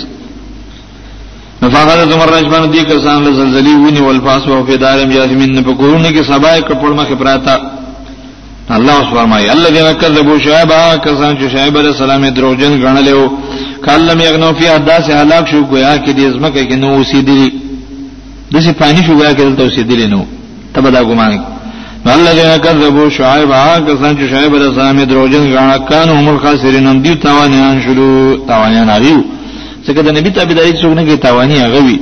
نفاقات 1.62 2.14
عمر 2.14 2.30
رجبان 2.38 2.72
دی 2.74 2.80
کسان 2.84 3.24
لزلزلی 3.24 3.74
ونی 3.76 4.00
والفاس 4.02 4.48
و 4.48 4.66
فی 4.66 4.78
دارم 4.78 5.12
یاسمین 5.12 5.64
په 5.64 5.74
کورونه 5.74 6.10
کې 6.14 6.24
سبای 6.28 6.62
کپړ 6.62 6.86
مخه 7.00 7.16
پراته 7.16 7.56
الله 8.72 9.00
فرمایي 9.14 9.48
الذين 9.58 9.88
كذبوا 10.02 10.38
شعيب 10.46 10.72
کسان 11.06 11.34
چې 11.38 11.48
شعیب 11.54 11.78
علیہ 11.78 11.90
السلام 11.90 12.24
دروغجن 12.36 12.82
غنلیو 12.84 13.28
کلم 13.86 14.20
یغنو 14.22 14.50
فی 14.60 14.68
اداس 14.68 15.10
هلاک 15.10 15.48
شو 15.50 15.60
گویا 15.70 15.96
کې 15.98 16.12
د 16.18 16.20
ازمکه 16.30 16.62
کې 16.70 16.74
نو 16.84 16.90
وسیدلی 17.00 17.50
دسی 18.56 18.72
پانی 18.78 19.04
شو 19.06 19.14
گویا 19.20 19.32
کې 19.34 19.40
دلته 19.48 19.64
وسیدلی 19.66 20.08
نو 20.14 20.22
تبدا 20.74 21.04
ګمان 21.04 21.32
الذين 22.08 22.58
كذبوا 22.58 23.10
شعيب 23.10 23.50
کسان 23.88 24.16
چې 24.18 24.26
شعیب 24.32 24.56
علیہ 24.56 24.68
السلام 24.68 25.04
دروغجن 25.12 25.44
غنا 25.54 25.78
کانو 25.90 26.14
هم 26.14 26.28
الخاسرین 26.30 26.88
هم 26.88 27.02
دی 27.02 27.14
توانیان 27.26 27.82
شلو 27.86 28.12
توانیان 28.48 28.88
اړیو 28.96 29.20
څنګه 29.88 30.02
د 30.08 30.18
نبی 30.18 30.30
تابعداري 30.30 30.72
څوک 30.82 30.94
نه 30.98 31.04
کې 31.06 31.20
توانی 31.28 31.60
هغه 31.66 31.84
وی 31.86 32.00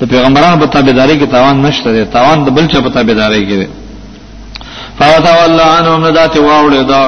د 0.00 0.02
پیغمبرانو 0.14 0.60
په 0.62 0.66
تابعداري 0.66 1.16
کې 1.20 1.30
توان 1.36 1.62
نشته 1.66 1.92
دی 1.98 2.04
توان 2.16 2.44
د 2.48 2.58
بل 2.58 2.68
چا 2.74 2.80
په 2.80 2.88
تابعداري 2.98 3.46
کې 3.46 3.56
دی 3.62 3.66
فتولى 5.10 5.64
عنهم 5.76 6.00
ندات 6.08 6.34
واولې 6.48 6.82
دا 6.92 7.02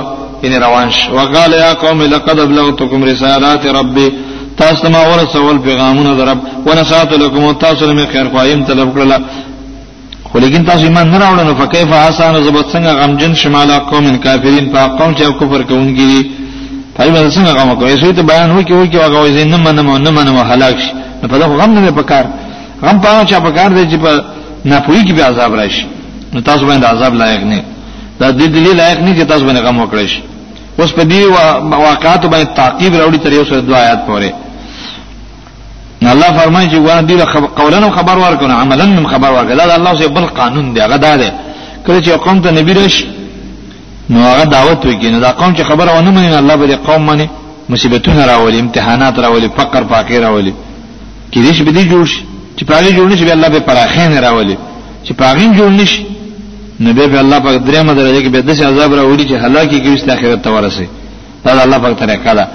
ان 0.44 0.52
روان 0.66 0.88
وقال 1.16 1.50
يا 1.64 1.70
قوم 1.83 1.98
لقد 2.14 2.38
بلغتكم 2.50 2.98
رسالات 3.11 3.62
ربي 3.78 4.07
تاسما 4.61 4.90
ما 4.94 5.00
ورسول 5.11 5.57
پیغامونه 5.68 6.12
درب 6.20 6.38
ونسات 6.68 7.11
لكم 7.22 7.42
وتاسل 7.48 7.90
من 7.98 8.07
خير 8.12 8.26
خوایم 8.35 8.61
طلب 8.68 8.88
كلا 8.96 9.18
ولكن 10.35 10.46
لیکن 10.46 10.64
تاسو 10.68 10.85
ایمان 10.88 11.07
نه 11.11 11.18
راوړل 11.22 11.42
نو 11.48 11.54
فكيف 11.62 11.90
حسن 12.04 12.35
زبط 12.46 12.66
څنګه 12.72 12.90
غمجن 13.00 13.33
شمال 13.42 13.70
قوم 13.90 14.04
کافرین 14.24 14.66
په 14.72 14.80
قوم 14.98 15.11
چې 15.18 15.24
کفر 15.40 15.61
کوونکی 15.70 16.22
پای 16.96 17.09
باندې 17.14 17.35
څنګه 17.37 17.50
غم 17.61 17.74
کوي 17.80 17.96
سوی 18.00 18.12
ته 18.12 18.22
بیان 18.30 18.50
وکي 18.57 18.72
وکي 18.72 18.98
هغه 19.04 19.18
وایي 19.20 19.44
نه 19.44 19.57
منم 19.64 19.96
نه 20.04 20.11
منم 20.16 20.37
هلاک 20.50 20.76
شي 20.85 20.92
نه 21.22 21.26
په 21.30 21.37
دغه 21.40 21.54
غم 21.62 21.70
نه 21.78 21.90
پکار 22.00 22.24
غم 22.87 22.96
په 23.02 23.09
هغه 23.11 23.24
چا 23.30 23.38
پکار 23.46 23.70
دی 23.76 23.85
چې 23.90 23.96
په 24.04 24.11
ناپوهی 24.70 25.02
کې 25.09 25.12
به 25.16 25.22
عذاب 25.30 25.54
راشي 25.61 25.87
نو 26.33 26.40
تاسو 26.48 26.62
باندې 26.68 26.85
عذاب 26.92 27.12
لایق 27.20 27.40
نه 27.50 27.59
دا 28.20 28.31
د 28.31 28.42
دې 28.55 28.72
لایق 28.81 28.98
نه 29.07 29.12
چې 29.18 29.24
تاسو 29.31 29.44
باندې 29.48 29.61
غم 29.66 29.77
وکړئ 29.85 30.09
اوس 30.81 30.92
په 30.92 31.03
دې 31.11 31.20
واقعاتو 31.88 32.29
باندې 32.29 32.53
تعقیب 32.61 32.92
راوړي 32.94 33.18
تر 33.24 33.33
یو 33.33 33.44
سره 33.48 33.61
دوا 33.61 33.79
آیات 33.87 34.00
پورې 34.09 34.31
الله 36.14 36.31
فرمایي 36.38 36.68
چې 36.70 36.77
وانا 36.77 37.03
دې 37.09 37.14
قولن 37.61 37.85
خبر 37.90 38.16
ورکونه 38.18 38.55
عملن 38.62 39.07
خبر 39.14 39.31
ورکړه 39.33 39.57
دا 39.66 39.74
الله 39.77 39.94
سي 40.00 40.09
بل 40.09 40.24
قانون 40.40 40.66
دی 40.74 40.81
هغه 40.81 40.96
دا 40.96 41.16
دی 41.20 41.31
کله 41.87 42.00
چې 42.05 42.09
قوم 42.27 42.38
ته 42.42 42.50
نبی 42.59 42.72
رش 42.74 43.05
نو 44.11 44.18
هغه 44.31 44.44
دعوت 44.44 44.87
وکینه 44.87 45.18
دا 45.20 45.31
قوم 45.40 45.55
چې 45.57 45.62
خبره 45.70 45.90
ونه 45.98 46.11
مني 46.11 46.38
الله 46.38 46.57
به 46.57 46.66
دې 46.66 46.77
قوم 46.90 47.07
باندې 47.09 47.27
مصیبتونه 47.68 48.27
راولي 48.27 48.59
امتحانات 48.61 49.18
راولي 49.18 49.48
فقر 49.59 49.83
فاقې 49.90 50.12
راولي 50.24 50.55
کې 51.33 51.38
دې 51.44 51.53
شي 51.57 51.62
به 51.64 51.72
دې 51.79 51.85
جوړ 51.92 52.05
شي 52.12 52.20
چې 52.59 52.62
پاغي 52.70 52.90
جوړ 52.96 53.07
نشي 53.12 53.24
به 53.24 53.33
الله 53.33 53.48
به 53.48 53.59
پراخین 53.68 54.18
راولي 54.18 54.57
چې 55.05 55.12
پاغین 55.12 55.50
جوړ 55.59 55.70
نشي 55.83 56.05
نبی 56.80 57.06
به 57.06 57.18
الله 57.18 57.38
پاک 57.40 57.64
درې 57.66 57.78
مدرجه 57.87 58.20
کې 58.22 58.28
به 58.34 58.40
د 58.42 58.50
عذاب 58.68 58.94
راوړي 58.94 59.24
چې 59.28 59.32
هلاکی 59.44 59.80
کې 59.80 59.88
وست 59.94 60.08
اخرت 60.10 60.42
ته 60.42 60.50
ورسي 60.50 60.87
دا 61.44 61.62
الله 61.64 61.78
پاک 61.78 61.98
طریقه 61.98 62.34
ده 62.34 62.48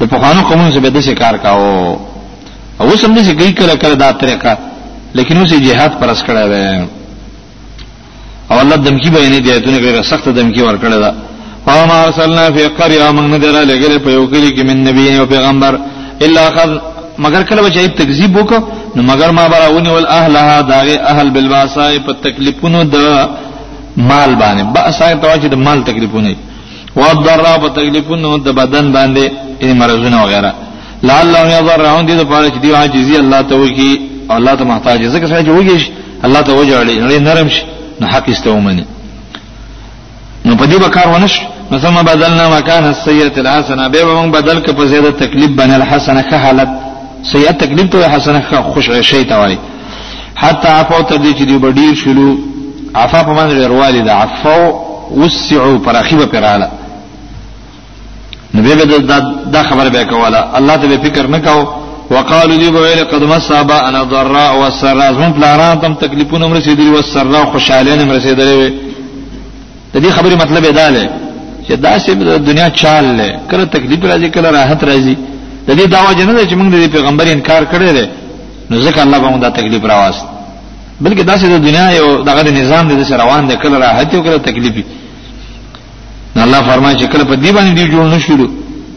د 0.00 0.04
پخوانو 0.14 0.40
قومونو 0.42 0.70
سره 0.70 0.80
به 0.80 0.90
د 0.90 1.14
کار 1.22 1.36
کاو 1.36 2.00
او 2.80 2.96
سم 3.02 3.14
دې 3.16 3.22
چې 3.26 3.32
ګی 3.40 3.50
کړه 3.60 3.74
کړه 3.82 3.94
دا 4.04 4.12
طریقه 4.22 4.52
لیکن 5.14 5.36
اوس 5.36 5.52
جهاد 5.66 5.98
پرس 6.00 6.22
کړه 6.22 6.44
ده 6.50 6.88
او 8.50 8.58
الله 8.60 8.76
دمکی 8.76 9.10
بیانې 9.10 9.40
دی 9.40 9.60
ته 9.60 9.70
نه 9.70 10.02
سخت 10.12 10.28
دمکی 10.28 10.60
ور 10.62 10.76
کړه 10.82 10.96
ده 11.04 11.14
فما 11.66 12.02
ارسلنا 12.04 12.50
فی 12.56 12.66
قريه 12.68 13.10
من 13.10 13.30
ندر 13.34 13.54
لګل 13.64 13.98
په 14.04 14.10
یو 14.10 14.26
کلی 14.26 14.50
کې 14.56 14.62
من 14.70 14.76
نبی 14.88 15.16
او 15.18 15.26
پیغمبر 15.26 15.78
الا 16.20 16.40
اخذ 16.46 16.70
مگر 17.24 17.42
کله 17.42 17.62
چې 17.70 17.88
تکذیب 18.02 18.36
وکړه 18.38 18.60
نو 18.96 19.02
مگر 19.02 19.30
ما 19.30 19.48
براونی 19.48 19.88
ول 19.90 20.06
اهلها 20.06 20.60
داغه 20.62 20.98
اهل 21.10 21.30
بالباسای 21.30 21.98
په 21.98 22.12
تکلیفونو 22.12 22.84
د 22.84 22.94
مال 23.96 24.34
باندې 24.40 24.62
باسای 24.74 25.14
ته 25.14 25.34
چې 25.42 25.46
د 25.54 25.54
مال 25.54 25.84
تکلیفونه 25.84 26.34
و 26.96 27.00
ضرر 27.24 27.58
په 27.58 27.68
تکلیفونو 27.68 28.36
د 28.38 28.48
بدن 28.60 28.92
باندې 28.92 29.24
یعنی 29.62 29.74
مرزونه 29.80 30.16
وغیرہ 30.22 30.50
لعلهم 31.02 31.48
یضرعون 31.58 32.06
دي 32.06 32.16
د 32.16 32.22
پاره 32.22 32.48
چې 32.48 32.58
دی 32.62 32.72
عاجزی 32.74 33.16
الله 33.18 33.40
ته 33.42 33.54
وکی 33.54 34.00
او 34.30 34.36
الله 34.36 34.54
ته 34.54 34.64
محتاج 34.64 35.04
ځکه 35.04 35.24
چې 35.26 35.52
وګیش 35.56 35.82
الله 36.24 36.40
ته 36.42 36.52
وجړي 36.54 36.94
نو 37.00 37.06
نرم 37.30 37.48
شي 37.48 37.62
نو 38.00 38.06
حق 38.08 38.28
استومنه 38.28 38.84
نو 40.44 40.56
په 40.56 40.64
دې 40.64 40.76
بکار 40.84 41.08
ونش 41.08 41.40
نو 41.72 41.78
ثم 41.78 42.02
بدلنا 42.02 42.48
مکان 42.58 42.84
السیئه 42.84 43.32
الحسنه 43.40 43.88
به 43.88 43.98
موږ 44.20 44.30
بدل 44.38 44.56
ک 44.60 44.70
په 44.70 44.84
زیاده 44.84 45.10
تکلیف 45.10 45.50
باندې 45.58 45.74
الحسنه 45.74 46.22
ښه 46.30 46.34
حالت 46.44 46.79
سیئه 47.22 47.52
تکلیف 47.52 47.88
ته 47.92 48.08
حسنه 48.12 48.62
خوش 48.74 48.88
عشی 48.88 49.24
ته 49.24 49.34
وای 49.36 49.56
حتی 50.36 50.68
عفو 50.68 51.02
تر 51.02 51.16
دې 51.18 51.36
چې 51.38 51.42
دی 51.42 51.58
بډیر 51.58 51.94
شلو 51.94 52.36
عفا 52.94 53.22
په 53.22 53.32
باندې 53.34 53.56
وروالی 53.64 54.02
دا 54.02 54.12
عفو 54.12 54.72
وسعو 55.16 55.78
پر 55.78 55.96
اخیبه 55.96 56.26
پراله 56.26 56.68
نبی 58.54 58.74
به 58.74 58.84
دا, 58.84 59.18
دا 59.52 59.62
خبر 59.62 59.88
به 59.88 60.04
کوله 60.04 60.54
الله 60.56 60.76
ته 60.76 60.88
فکر 61.08 61.26
نه 61.26 61.38
کاو 61.38 61.66
وقالو 62.10 62.56
دی 62.58 62.70
به 62.70 62.80
قد 63.04 63.22
مصابا 63.24 63.80
انا 63.88 64.04
ضراء 64.04 64.58
والسراء 64.60 65.12
زمون 65.12 65.32
پلاران 65.32 65.80
تم 65.80 65.94
تکلیفونه 65.94 66.46
مر 66.48 66.56
رسیدلی 66.56 66.90
والسراء 66.90 67.44
خوشاله 67.44 67.96
نه 67.96 68.04
مر 68.04 68.12
رسیدلی 68.14 68.72
د 69.94 70.02
دې 70.02 70.06
خبرې 70.12 70.34
مطلب 70.34 70.70
دا 70.74 70.90
دی 70.90 71.08
چې 71.68 71.72
دا 71.72 71.98
سه 71.98 72.14
دنیا 72.38 72.70
چال 72.70 73.04
له 73.16 73.38
کله 73.50 73.64
تکلیف 73.64 74.00
راځي 74.04 74.30
کله 74.34 74.50
راحت 74.50 74.82
راځي 74.84 75.14
د 75.68 75.70
دې 75.78 75.86
داوا 75.86 76.12
جننه 76.18 76.46
چې 76.46 76.54
موږ 76.54 76.68
د 76.74 76.76
پیغمبر 76.94 77.26
انکار 77.32 77.62
کړی 77.72 77.90
دی 77.96 78.06
نو 78.70 78.76
ځکه 78.86 79.00
الله 79.04 79.18
به 79.18 79.28
موږ 79.32 79.40
د 79.46 79.48
تکلیف 79.58 79.82
راوست 79.90 80.24
بلکې 81.04 81.22
داسې 81.30 81.44
د 81.54 81.56
دنیا 81.66 81.86
یو 82.00 82.08
دغه 82.28 82.40
نظام 82.60 82.84
دی 82.88 83.04
چې 83.04 83.12
روان 83.22 83.42
دی 83.48 83.56
کله 83.62 83.76
راحت 83.84 84.14
او 84.14 84.20
کله 84.26 84.38
تکلیف 84.48 84.74
نو 86.36 86.42
الله 86.46 86.60
فرمایي 86.70 86.96
چې 87.00 87.06
کله 87.12 87.24
په 87.30 87.34
دې 87.44 87.50
باندې 87.56 87.72
دی 87.78 87.84
جوړ 87.92 88.04
نشو 88.14 88.48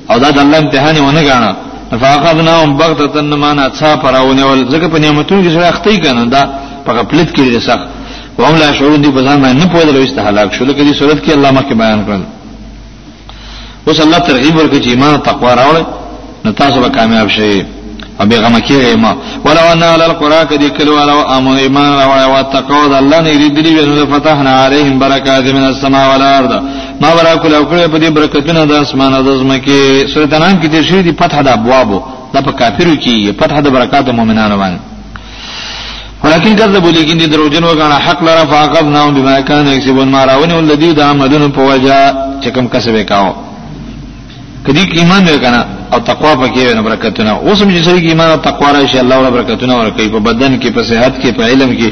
او 0.10 0.20
دا 0.20 0.30
د 0.32 0.40
الله 0.40 0.58
امتحان 0.58 0.98
ونه 1.00 1.22
غاڼه 1.28 1.52
فاقبناهم 2.02 2.78
بغتة 2.78 3.22
نمانا 3.22 3.66
اتسا 3.66 3.96
پراونه 3.96 4.46
ول 4.46 4.66
زکه 4.70 4.88
په 4.88 5.00
نعمتونو 5.00 5.44
کې 5.44 5.50
سره 5.56 5.68
اختی 5.68 5.98
کنه 6.04 6.26
دا 6.26 6.44
په 6.86 6.92
غفلت 6.94 7.34
کې 7.36 7.40
دي 7.42 7.60
سخت 7.60 7.88
وهم 8.38 8.56
لا 8.56 8.74
شعور 8.78 8.98
دي 8.98 9.10
بزان 9.18 9.40
ما 9.42 9.54
نه 9.54 9.66
پوهل 9.66 9.98
وست 9.98 10.20
هلاک 10.20 10.54
شو 10.54 10.66
لکه 10.66 10.82
دې 10.84 10.94
صورت 11.00 11.26
کې 11.26 11.32
الله 11.32 11.52
مکه 11.52 11.74
بیان 11.84 12.06
کړل 12.08 12.22
اوس 13.88 14.00
الله 14.00 14.20
ترغیب 14.20 14.56
ورکړي 14.58 14.80
چې 14.84 14.88
ایمان 14.88 15.10
او 15.16 15.22
تقوا 15.30 15.56
راوړي 15.56 15.84
نو 16.46 16.52
تاسو 16.52 16.82
به 16.82 16.90
کامیاب 16.90 17.28
شئ 17.28 17.62
او 18.20 18.26
به 18.28 18.38
غم 18.38 18.60
کیږي 18.60 18.96
ما 18.96 19.18
ولو 19.46 19.60
ان 19.72 19.84
علی 19.84 20.04
القرى 20.04 20.46
کدی 20.50 20.70
کلو 20.70 20.94
علی 21.04 21.12
امن 21.12 21.58
ایمان 21.58 22.00
او 22.02 22.44
تقوا 22.54 22.88
د 22.88 22.94
الله 22.94 23.20
نه 23.22 23.38
ریدلی 23.38 23.80
ونه 23.80 24.20
فتحنا 24.20 24.64
علیهم 24.66 25.00
برکات 25.00 25.44
من 25.44 25.64
السماء 25.64 26.08
والارض 26.08 26.52
ما 27.02 27.10
برکو 27.16 27.48
لو 27.48 27.64
کړه 27.66 27.88
په 27.92 27.98
دې 28.00 28.10
برکتونه 28.12 28.66
د 28.66 28.72
اسمان 28.72 29.14
او 29.14 29.24
د 29.24 29.38
زمکه 29.38 30.08
سورته 30.14 30.40
نام 30.40 30.62
کې 30.62 30.66
د 30.66 30.82
شری 30.82 31.02
دی 31.02 31.12
فتح 31.12 31.42
د 31.42 31.48
ابوابو 31.48 32.02
د 32.34 32.42
په 32.46 32.52
کافرو 32.52 32.96
کې 32.96 33.44
فتح 33.44 33.60
د 33.60 33.68
برکات 33.68 34.10
مؤمنانو 34.10 34.58
باندې 34.58 34.80
ولكن 36.24 36.56
كذبوا 36.56 36.92
لكن 36.92 37.18
دروجن 37.30 37.64
وكان 37.64 37.92
حق 37.92 38.24
لرا 38.24 38.46
فاقبناهم 38.46 39.14
بما 39.14 39.40
كانوا 39.40 39.72
يكسبون 39.72 40.08
ما 40.08 40.26
راوني 40.26 40.60
الذي 40.60 40.94
دعمدون 40.94 41.52
فوجا 41.52 42.14
چکم 42.44 42.68
کسبه 42.68 43.04
کاو 43.04 43.34
کدی 44.68 44.82
ایمان 44.96 45.24
وکنه 45.30 45.66
او 45.94 46.00
تقوا 46.00 46.36
پکې 46.36 46.74
نو 46.76 46.84
برکتونه 46.84 47.32
اوس 47.38 47.62
هم 47.62 47.70
چې 47.72 47.86
سړي 47.86 48.00
کې 48.04 48.10
ایمان 48.14 48.30
او 48.32 48.38
تقوا 48.50 48.72
راشي 48.72 49.00
الله 49.00 49.18
ور 49.20 49.32
برکتونه 49.36 49.74
ورکوي 49.78 50.08
په 50.16 50.20
بدن 50.28 50.60
کې 50.60 50.70
په 50.78 50.82
صحت 50.90 51.14
کې 51.22 51.30
په 51.38 51.44
علم 51.50 51.70
کې 51.78 51.90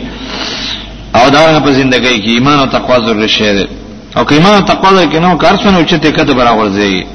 او 1.18 1.30
دا 1.34 1.60
په 1.66 1.72
ژوندۍ 1.76 2.00
کې 2.24 2.32
ایمان 2.38 2.60
او 2.60 2.66
تقوا 2.78 2.98
ضروري 3.06 3.28
شی 3.36 3.52
دی 3.58 3.66
او 4.18 4.24
که 4.26 4.34
ایمان 4.38 4.54
او 4.56 4.62
تقوا 4.74 4.92
کې 5.12 5.16
نو 5.26 5.38
کار 5.44 5.56
څنګه 5.58 5.90
چې 5.90 5.94
تکته 6.04 6.34
برابر 6.42 6.68
ځي 6.78 7.06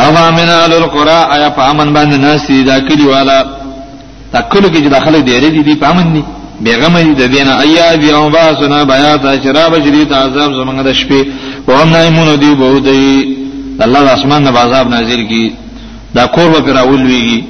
او 0.00 0.08
امن 0.28 0.48
اهل 0.48 0.72
القرى 0.72 1.20
آیا 1.36 1.48
په 1.56 1.62
امن 1.70 1.94
باندې 1.96 2.16
ناس 2.26 2.46
دي 2.48 2.62
دا 2.62 2.78
کلی 2.88 3.06
والا 3.12 3.38
تکلو 4.32 4.68
کې 4.68 4.78
چې 4.84 4.90
داخله 4.96 5.18
دی 5.18 5.40
دي 5.50 5.62
دي 5.68 5.74
په 5.82 5.86
امن 5.90 6.06
دي 6.14 6.22
بیغم 6.64 6.94
دې 6.96 7.18
د 7.22 7.24
دینه 7.34 7.52
ایا 7.64 7.94
دی 7.96 8.10
او 8.12 8.30
باسن 8.30 8.72
بیات 8.92 9.44
شراب 9.44 9.74
شدید 9.84 10.12
عذاب 10.12 10.50
زمنګ 10.58 10.78
د 10.86 10.92
شپې 11.00 11.20
و 11.68 11.72
هم 11.82 11.88
نایمون 11.96 12.36
دی 12.38 12.54
بودی 12.60 13.36
الله 13.84 14.00
د 14.04 14.08
اسمان 14.18 14.42
نه 14.42 14.50
عذاب 14.60 14.88
نازل 14.94 15.20
کی 15.30 15.44
دا 16.14 16.24
کور 16.34 16.46
وګ 16.54 16.66
راول 16.78 17.02
ویږي 17.06 17.40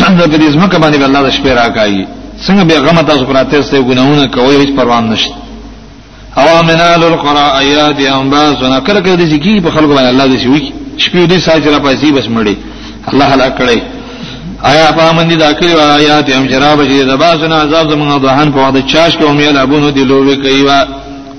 دا 0.00 0.26
په 0.28 0.36
دې 0.40 0.48
ځمکه 0.54 0.76
باندې 0.82 0.96
الله 1.06 1.22
د 1.24 1.30
شپې 1.36 1.52
راکایي 1.60 2.02
څنګه 2.46 2.62
به 2.68 2.80
غمه 2.84 3.02
تاسو 3.08 3.22
پراته 3.28 3.60
سه 3.70 3.76
ګناونه 3.88 4.24
کوي 4.34 4.56
هیڅ 4.62 4.70
پروا 4.76 4.98
نه 5.00 5.16
شته 5.22 5.34
او 6.40 6.62
منال 6.70 7.02
القرى 7.12 7.46
اياد 7.60 8.00
انباس 8.18 8.54
ونا 8.62 8.78
کله 8.86 9.00
کله 9.04 9.16
دې 9.20 9.38
کی 9.44 9.60
په 9.66 9.70
خلکو 9.76 9.96
باندې 9.96 10.08
الله 10.12 10.26
دې 10.32 10.36
شي 10.42 10.72
شپې 11.02 11.22
دې 11.32 11.38
ساج 11.46 11.68
را 11.68 11.78
پاسي 11.84 12.12
بس 12.16 12.24
مړي 12.36 12.56
الله 13.10 13.24
هلا 13.32 13.48
کړي 13.58 13.78
آیا 14.72 14.90
پامن 14.96 15.28
دي 15.28 15.36
داخلي 15.46 15.72
وایا 15.74 15.94
آیات 16.00 16.30
هم 16.30 16.48
شراب 16.48 16.84
شي 16.88 17.02
دباسنا 17.10 17.56
عذاب 17.62 17.90
زمون 17.90 18.20
دوهان 18.20 18.52
په 18.52 18.56
واده 18.58 18.80
چاش 18.92 19.16
کوم 19.16 19.40
یل 19.40 19.56
ابونو 19.56 19.90
دی 19.90 20.04
لوې 20.04 20.36
کوي 20.44 20.62
وا 20.62 20.78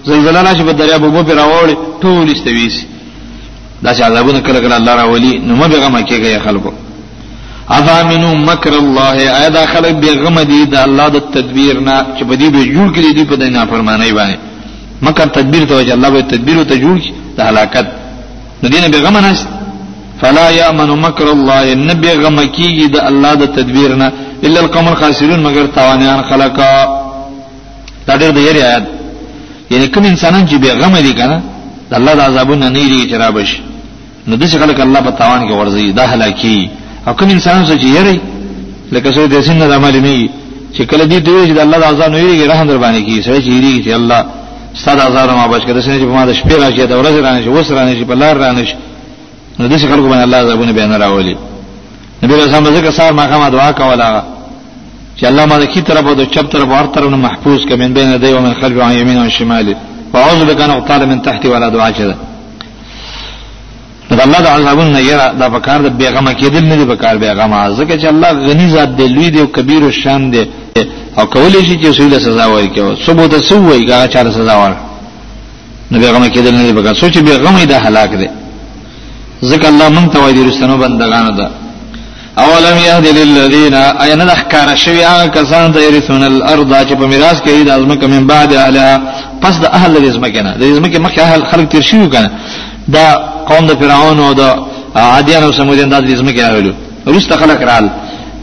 زلزلہ 0.09 0.39
نشه 0.47 0.63
په 0.63 0.72
دریا 0.82 0.97
بوبو 0.97 1.22
پر 1.28 1.36
راوړ 1.36 1.76
ټول 2.01 2.32
استويسي 2.32 2.86
دا 3.84 3.93
چې 3.95 4.01
عذابونه 4.03 4.39
کله 4.39 4.59
کله 4.59 4.76
الله 4.78 4.93
راولي 4.95 5.38
نو 5.47 5.55
مبه 5.55 5.78
غم 5.84 5.95
کېږي 6.05 6.39
خلکو 6.45 6.71
افامنو 7.78 8.30
مکر 8.49 8.73
الله 8.84 9.09
ايدا 9.43 9.63
خلک 9.73 9.95
به 10.03 10.11
غم 10.23 10.38
دي 10.51 10.61
د 10.73 10.76
الله 10.88 11.07
د 11.15 11.17
تدبیر 11.36 11.76
نه 11.88 11.95
چې 12.19 12.23
بدی 12.30 12.47
به 12.53 12.61
جوړ 12.76 12.88
کړي 12.95 13.11
دي 13.17 13.23
په 13.30 13.36
دینه 13.41 13.65
فرمانه 13.71 14.05
باندې 14.17 14.38
مکر 15.05 15.28
تدبیر 15.38 15.63
ته 15.69 15.76
چې 15.86 15.91
الله 15.97 16.09
به 16.13 16.21
تدبیر 16.34 16.57
ته 16.69 16.76
جوړ 16.84 16.95
کړي 17.03 17.11
د 17.38 17.39
هلاکت 17.49 17.86
نو 18.61 18.65
دینه 18.73 18.88
به 18.93 18.99
غم 19.05 19.17
نه 19.26 19.32
فلا 20.21 20.47
يامن 20.59 20.89
مکر 21.05 21.23
الله 21.38 21.59
نبي 21.89 22.09
غم 22.23 22.39
کیږي 22.57 22.86
د 22.95 22.97
الله 23.09 23.34
د 23.41 23.43
تدبیر 23.57 23.89
نه 24.01 24.07
الا 24.45 24.59
القوم 24.61 24.88
الخاسرون 24.88 25.39
مگر 25.47 25.63
توانیان 25.78 26.19
خلقا 26.30 26.73
دا 28.07 28.13
ډېر 28.21 28.32
د 28.38 28.39
یری 28.47 28.61
آیات 28.69 28.84
یعنی 29.71 29.88
کوم 29.88 30.05
انسانان 30.05 30.43
چې 30.49 30.55
به 30.61 30.73
غم 30.82 30.95
دي 31.07 31.13
کنه 31.19 31.38
د 31.89 31.93
الله 31.99 32.13
د 32.19 32.21
عذابونو 32.29 32.67
نه 32.75 32.81
لري 32.83 32.99
چې 33.11 33.15
را 33.21 33.29
بشي 33.38 33.59
نو 34.27 34.36
دغه 34.41 34.57
خلک 34.61 34.77
الله 34.86 35.01
په 35.07 35.11
تاوان 35.19 35.41
کې 35.47 35.53
ورزي 35.59 35.88
د 35.99 35.99
هلاکی 36.11 36.59
او 37.07 37.13
کوم 37.17 37.29
انسان 37.36 37.59
څه 37.67 37.75
چې 37.81 37.88
یری 37.97 38.17
لکه 38.95 39.09
څه 39.15 39.21
د 39.33 39.36
سین 39.45 39.59
د 39.59 39.71
عمل 39.77 39.95
نه 40.07 40.17
چې 40.75 40.81
کله 40.89 41.03
دې 41.11 41.19
دوی 41.27 41.43
چې 41.49 41.53
د 41.57 41.61
الله 41.65 41.77
د 41.83 41.86
عذاب 41.91 42.09
نه 42.15 42.19
لري 42.23 42.47
رحم 42.53 42.67
در 42.71 42.77
باندې 42.83 43.01
کی 43.07 43.17
سره 43.25 43.39
چې 43.45 43.49
لري 43.55 43.75
چې 43.86 43.89
الله 43.99 44.19
ستاسو 44.81 45.07
عذاب 45.07 45.29
ما 45.39 45.45
بچ 45.53 45.61
کړی 45.67 45.81
چې 46.01 46.07
په 46.09 46.13
ما 46.17 46.25
د 46.29 46.33
شپې 46.39 46.55
راځي 46.63 46.86
د 46.91 46.93
ورځې 47.01 47.19
راځي 47.27 47.49
وس 47.55 47.67
راځي 47.77 48.05
په 48.09 48.13
لار 48.21 48.36
راځي 48.45 48.67
نو 49.59 49.67
دغه 49.71 49.77
خلکو 49.91 50.07
باندې 50.11 50.23
الله 50.27 50.38
عذابونه 50.43 50.71
بیان 50.77 50.93
راولي 51.03 51.36
نبی 52.23 52.33
رسول 52.36 52.47
الله 52.67 52.77
څنګه 52.81 52.91
سار 52.97 53.11
ما 53.13 53.25
کومه 53.31 53.49
دعا 53.55 53.71
کوله 53.81 54.23
چې 55.21 55.25
الله 55.25 55.45
ما 55.45 55.57
د 55.57 55.63
کی 55.73 55.81
طرف 55.88 56.05
او 56.07 56.13
د 56.21 56.23
چپ 56.33 56.45
طرف 56.53 56.63
او 56.69 56.75
هر 56.79 56.86
طرف 56.93 57.07
نه 57.11 57.17
محفوظ 57.27 57.59
کمن 57.67 57.89
بین 57.97 58.17
دی 58.21 58.31
او 58.33 58.41
من 58.45 58.53
خلف 58.61 58.77
او 58.81 58.91
یمین 58.97 59.17
او 59.17 59.29
شماله 59.29 59.75
واعوذ 60.16 60.41
بك 60.49 60.61
ان 60.66 60.72
اغتال 60.78 61.01
من 61.11 61.20
تحتي 61.28 61.47
ولا 61.53 61.70
دعاء 61.76 61.91
چدا 61.97 62.16
دا 64.18 64.24
الله 64.28 64.39
د 64.45 64.47
عذابون 64.55 64.88
نه 64.95 64.99
یره 65.11 65.28
دا 65.41 65.47
پکار 65.55 65.80
د 65.86 65.88
بیغمه 65.99 66.32
کېدل 66.41 66.63
نه 66.72 66.76
دی 66.80 66.86
پکار 66.93 67.16
بیغمه 67.24 67.57
ځکه 67.80 67.93
چې 68.01 68.05
الله 68.13 68.30
غنی 68.47 68.68
ذات 68.76 68.89
دی 68.99 69.05
لوی 69.16 69.30
دی 69.34 69.39
او 69.41 69.47
کبیر 69.55 69.82
او 69.88 69.91
شان 70.03 70.22
دی 70.34 70.41
او 71.20 71.24
کولې 71.34 71.61
شي 71.68 71.76
چې 71.82 71.88
سویل 71.97 72.16
سزا 72.26 72.45
ورکړي 72.53 72.78
او 72.86 72.95
سبو 73.07 73.26
د 73.34 73.38
سوې 73.49 73.78
هغه 73.91 74.07
چاره 74.13 74.30
سزا 74.38 74.55
ور 74.61 74.74
نه 75.91 75.97
بیغمه 76.01 76.28
کېدل 76.36 76.53
نه 76.59 76.63
دی 76.70 76.74
پکار 76.80 76.93
سوچ 77.01 77.16
بیغمه 77.18 77.66
د 77.74 77.74
هلاک 77.86 78.11
دی 78.22 78.30
ځکه 79.49 79.66
الله 79.72 79.88
مونږ 79.95 80.07
ته 80.13 80.18
وایي 80.20 80.43
رسنو 80.49 80.76
بندگانو 80.84 81.32
ده 81.39 81.47
اولم 82.43 82.75
يهدي 82.89 83.11
للذين 83.19 83.75
أين 84.03 84.19
نحكار 84.31 84.67
شوی 84.83 85.01
هغه 85.05 85.23
آه، 85.23 85.79
يرثون 85.88 86.23
الارض 86.23 86.73
جب 86.89 86.99
په 86.99 87.05
میراث 87.05 87.39
کې 87.41 87.49
د 87.49 88.03
من 88.07 88.27
بعد 88.27 88.53
اهلها 88.53 89.01
پس 89.41 89.55
د 89.63 89.65
اهل 89.77 89.93
د 90.01 90.05
ازمکه 90.09 90.41
نه 90.45 90.51
د 90.59 90.63
ازمکه 90.71 91.21
اهل 91.23 91.41
خلق 91.51 91.67
ترشيو 91.69 92.09
كان 92.09 92.23
کنه 92.27 92.31
دا 92.88 93.05
قوم 93.49 93.65
د 93.67 93.71
فرعون 93.79 94.19
او 94.19 94.33
د 94.33 94.41
وسمودين 94.41 95.43
او 95.45 95.51
سمودیان 95.51 95.89
د 95.89 96.11
ازمکه 96.13 97.39
خلق 97.41 97.59
رال 97.69 97.86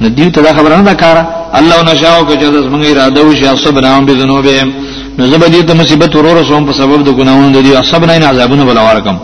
نديو 0.04 0.28
تدا 0.36 0.50
خبرنا 0.56 0.82
خبره 1.02 1.20
نه 1.20 1.26
الله 1.58 1.78
نشاو 1.90 2.24
که 2.28 2.34
جز 2.36 2.66
موږ 2.72 2.82
اراده 2.90 3.20
وشي 3.24 3.46
اصبناهم 3.54 4.04
بذنوبهم 4.06 4.68
نو 5.18 5.24
زبدی 5.32 5.62
ته 5.62 5.74
مصیبت 5.80 6.16
ورور 6.16 6.44
سوم 6.48 6.64
په 6.68 6.72
سبب 6.80 7.00
د 7.04 7.10
ګناونو 7.18 7.56
د 7.66 7.68
اصبنا 7.82 8.12
ان 8.16 8.22
عذابونه 8.30 8.64
بلوارکم 8.64 9.16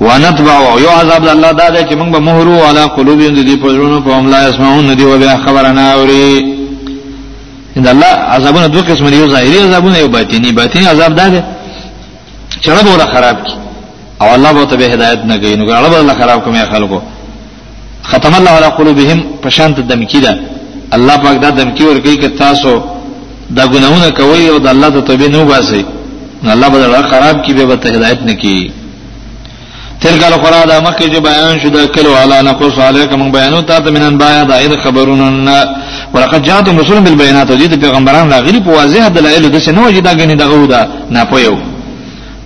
ونتبع 0.00 0.58
یو 0.84 0.90
عذاب 1.00 1.24
الله 1.28 1.52
دا 1.52 1.68
دی 1.70 1.82
چې 1.90 1.94
موږ 1.96 2.10
به 2.12 2.18
مهر 2.18 2.48
او 2.48 2.64
علی 2.70 2.80
قلوب 2.96 3.20
یند 3.20 3.40
دی 3.42 3.56
پرونو 3.56 4.00
په 4.00 4.10
املا 4.16 4.36
اسمعون 4.36 4.94
دی 4.94 5.04
او 5.04 5.18
بیا 5.18 5.36
خبرنا 5.36 5.92
اوري 5.94 6.54
ان 7.76 7.86
الله 7.88 8.06
عذابونه 8.34 8.66
دوه 8.66 8.82
قسم 8.82 9.08
دي 9.08 9.16
یو 9.16 9.28
ظاهري 9.28 9.58
عذابونه 9.58 9.98
یو 9.98 10.08
باطینی 10.08 10.52
باطینی 10.52 10.86
عذاب 10.86 11.14
دا 11.14 11.28
دی 11.28 11.40
چې 12.62 12.68
رب 12.68 12.86
ولا 12.94 13.06
خراب 13.12 13.44
کی 13.44 13.52
او 14.20 14.26
الله 14.34 14.52
به 14.52 14.64
ته 14.64 14.92
هدایت 14.94 15.18
نه 15.24 15.36
کوي 15.38 15.56
نو 15.56 15.64
الله 15.64 15.88
به 15.88 15.98
الله 16.00 16.14
خراب 16.14 16.40
کوي 16.44 16.64
خلکو 16.72 17.00
ختم 18.02 18.34
الله 18.34 18.50
علی 18.50 18.66
قلوبهم 18.70 19.22
پشانت 19.42 19.78
دمکی 19.80 20.20
ده 20.20 20.38
الله 20.92 21.16
پاک 21.16 21.40
دا 21.40 21.50
دمکی 21.50 21.84
ورګی 21.84 22.16
ک 22.24 22.38
تاسو 22.38 22.80
دا 23.56 23.66
ګناونه 23.66 24.10
کوي 24.16 24.48
او 24.50 24.58
د 24.58 24.66
الله 24.66 24.88
ته 24.90 25.00
توبه 25.00 25.28
نه 25.28 25.38
وباسي 25.42 25.84
نو 26.42 26.50
الله 26.50 26.68
به 26.68 27.02
خراب 27.02 27.36
کی 27.42 27.52
به 27.52 27.76
ته 27.76 27.88
هدایت 27.94 28.22
نه 28.22 28.32
کوي 28.34 28.70
تلک 30.04 30.22
القرآن 30.30 30.64
دا 30.70 30.80
مخی 30.88 31.06
جو 31.12 31.20
بیان 31.28 31.54
شده 31.62 31.86
کلو 31.94 32.12
علا 32.22 32.42
نقص 32.42 32.78
علیکم 32.88 33.30
بیانو 33.32 33.60
تا 33.62 33.80
تا 33.80 33.90
من 33.90 34.02
انبایا 34.02 34.42
دا 34.44 34.54
اید 34.54 34.74
خبرون 34.84 35.48
ولقد 36.14 36.42
جاءتم 36.42 36.78
رسول 36.78 37.00
بالبينات 37.00 37.50
وجد 37.50 37.74
پیغمبران 37.84 38.28
لا 38.28 38.38
غریب 38.40 38.66
واضح 38.66 39.08
دلائل 39.08 39.48
د 39.48 39.58
څه 39.64 39.68
نه 39.68 39.86
وجدا 39.86 40.10
غنی 40.10 40.34
دغه 40.34 40.56
ودا 40.62 40.88
نه 41.10 41.24
پویو 41.24 41.56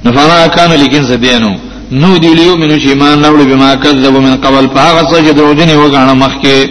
نفما 0.04 0.46
کان 0.46 0.70
لیکن 0.72 1.02
زبینو 1.02 1.52
نو 1.92 2.18
دی 2.18 2.34
لیو 2.34 2.56
منو 2.56 2.78
چې 2.80 2.86
ایمان 2.86 3.24
راوړي 3.24 3.46
بما 3.52 3.74
کذب 3.74 4.14
من 4.16 4.36
قبل 4.36 4.68
فاغه 4.74 5.02
سجد 5.14 5.38
روجنی 5.38 5.74
وګاڼه 5.74 6.14
مخکې 6.24 6.70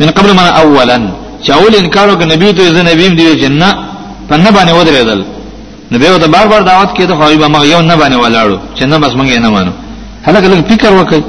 من 0.00 0.10
قبل 0.10 0.32
ما 0.32 0.48
اولا 0.48 0.98
چاول 1.46 1.74
انکارو 1.76 2.18
کې 2.20 2.24
نبی 2.34 2.52
ته 2.52 2.68
ځنه 2.72 2.92
نبی 2.92 3.08
دی 3.08 3.40
چې 3.44 3.48
نه 3.48 3.76
پنه 4.30 4.50
باندې 4.50 4.72
ودرېدل 4.86 5.24
نبی 5.94 6.06
او 6.12 6.18
د 6.24 6.26
بار 6.34 6.46
بار 6.52 6.62
دعوت 6.70 6.90
کړي 6.96 7.06
ته 7.10 7.14
خو 7.18 7.28
به 7.42 7.46
ما 7.54 7.60
یو 7.72 7.80
نه 7.90 7.94
باندې 8.00 8.16
ولاړو 8.22 8.58
چې 8.76 8.82
نه 8.90 8.96
بس 9.02 9.12
مونږ 9.18 9.28
یې 9.34 9.38
نه 9.44 9.50
مانو 9.54 9.72
هله 10.26 10.38
کله 10.42 10.54
فکر 10.72 10.90
وکړي 11.00 11.22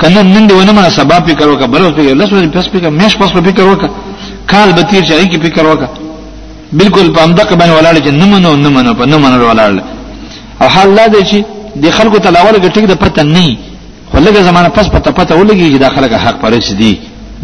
کنه 0.00 0.22
نن 0.34 0.44
دی 0.48 0.54
ونه 0.58 0.72
ما 0.76 0.82
سبب 0.98 1.20
فکر 1.30 1.46
وکړه 1.52 1.66
بل 1.74 1.82
څه 1.96 2.00
یو 2.08 2.14
لاسو 2.20 2.34
پس 2.56 2.66
فکر 2.74 2.90
مېش 3.00 3.12
پس 3.20 3.30
فکر 3.48 3.64
وکړه 3.72 3.90
کال 4.52 4.68
به 4.76 4.82
تیر 4.90 5.02
شي 5.10 5.24
کی 5.30 5.38
فکر 5.44 5.62
وکړه 5.70 5.88
بالکل 6.78 7.06
په 7.14 7.20
امدق 7.24 7.48
باندې 7.60 7.72
ولاړ 7.82 7.94
چې 8.04 8.08
نه 8.20 8.26
منو 8.32 8.52
نه 8.64 8.68
منو 8.76 8.92
په 8.98 9.04
نه 9.12 9.16
منو 9.22 9.38
ولاړ 9.52 9.70
او 10.62 10.68
حال 10.74 10.88
لا 10.98 11.04
دی 11.14 11.22
چې 11.30 11.38
د 11.84 11.84
خلکو 11.96 12.16
تلاول 12.26 12.54
ګټیک 12.64 12.84
د 12.92 12.94
پته 13.02 13.22
نه 13.36 13.48
خو 14.10 14.18
لږه 14.26 14.40
زمانه 14.48 14.68
پس 14.76 14.86
پته 14.94 15.10
پته 15.18 15.32
ولګي 15.38 15.66
چې 15.72 15.78
دا 15.84 15.88
خلک 15.96 16.12
حق 16.24 16.36
پرېس 16.42 16.68
دي 16.80 16.92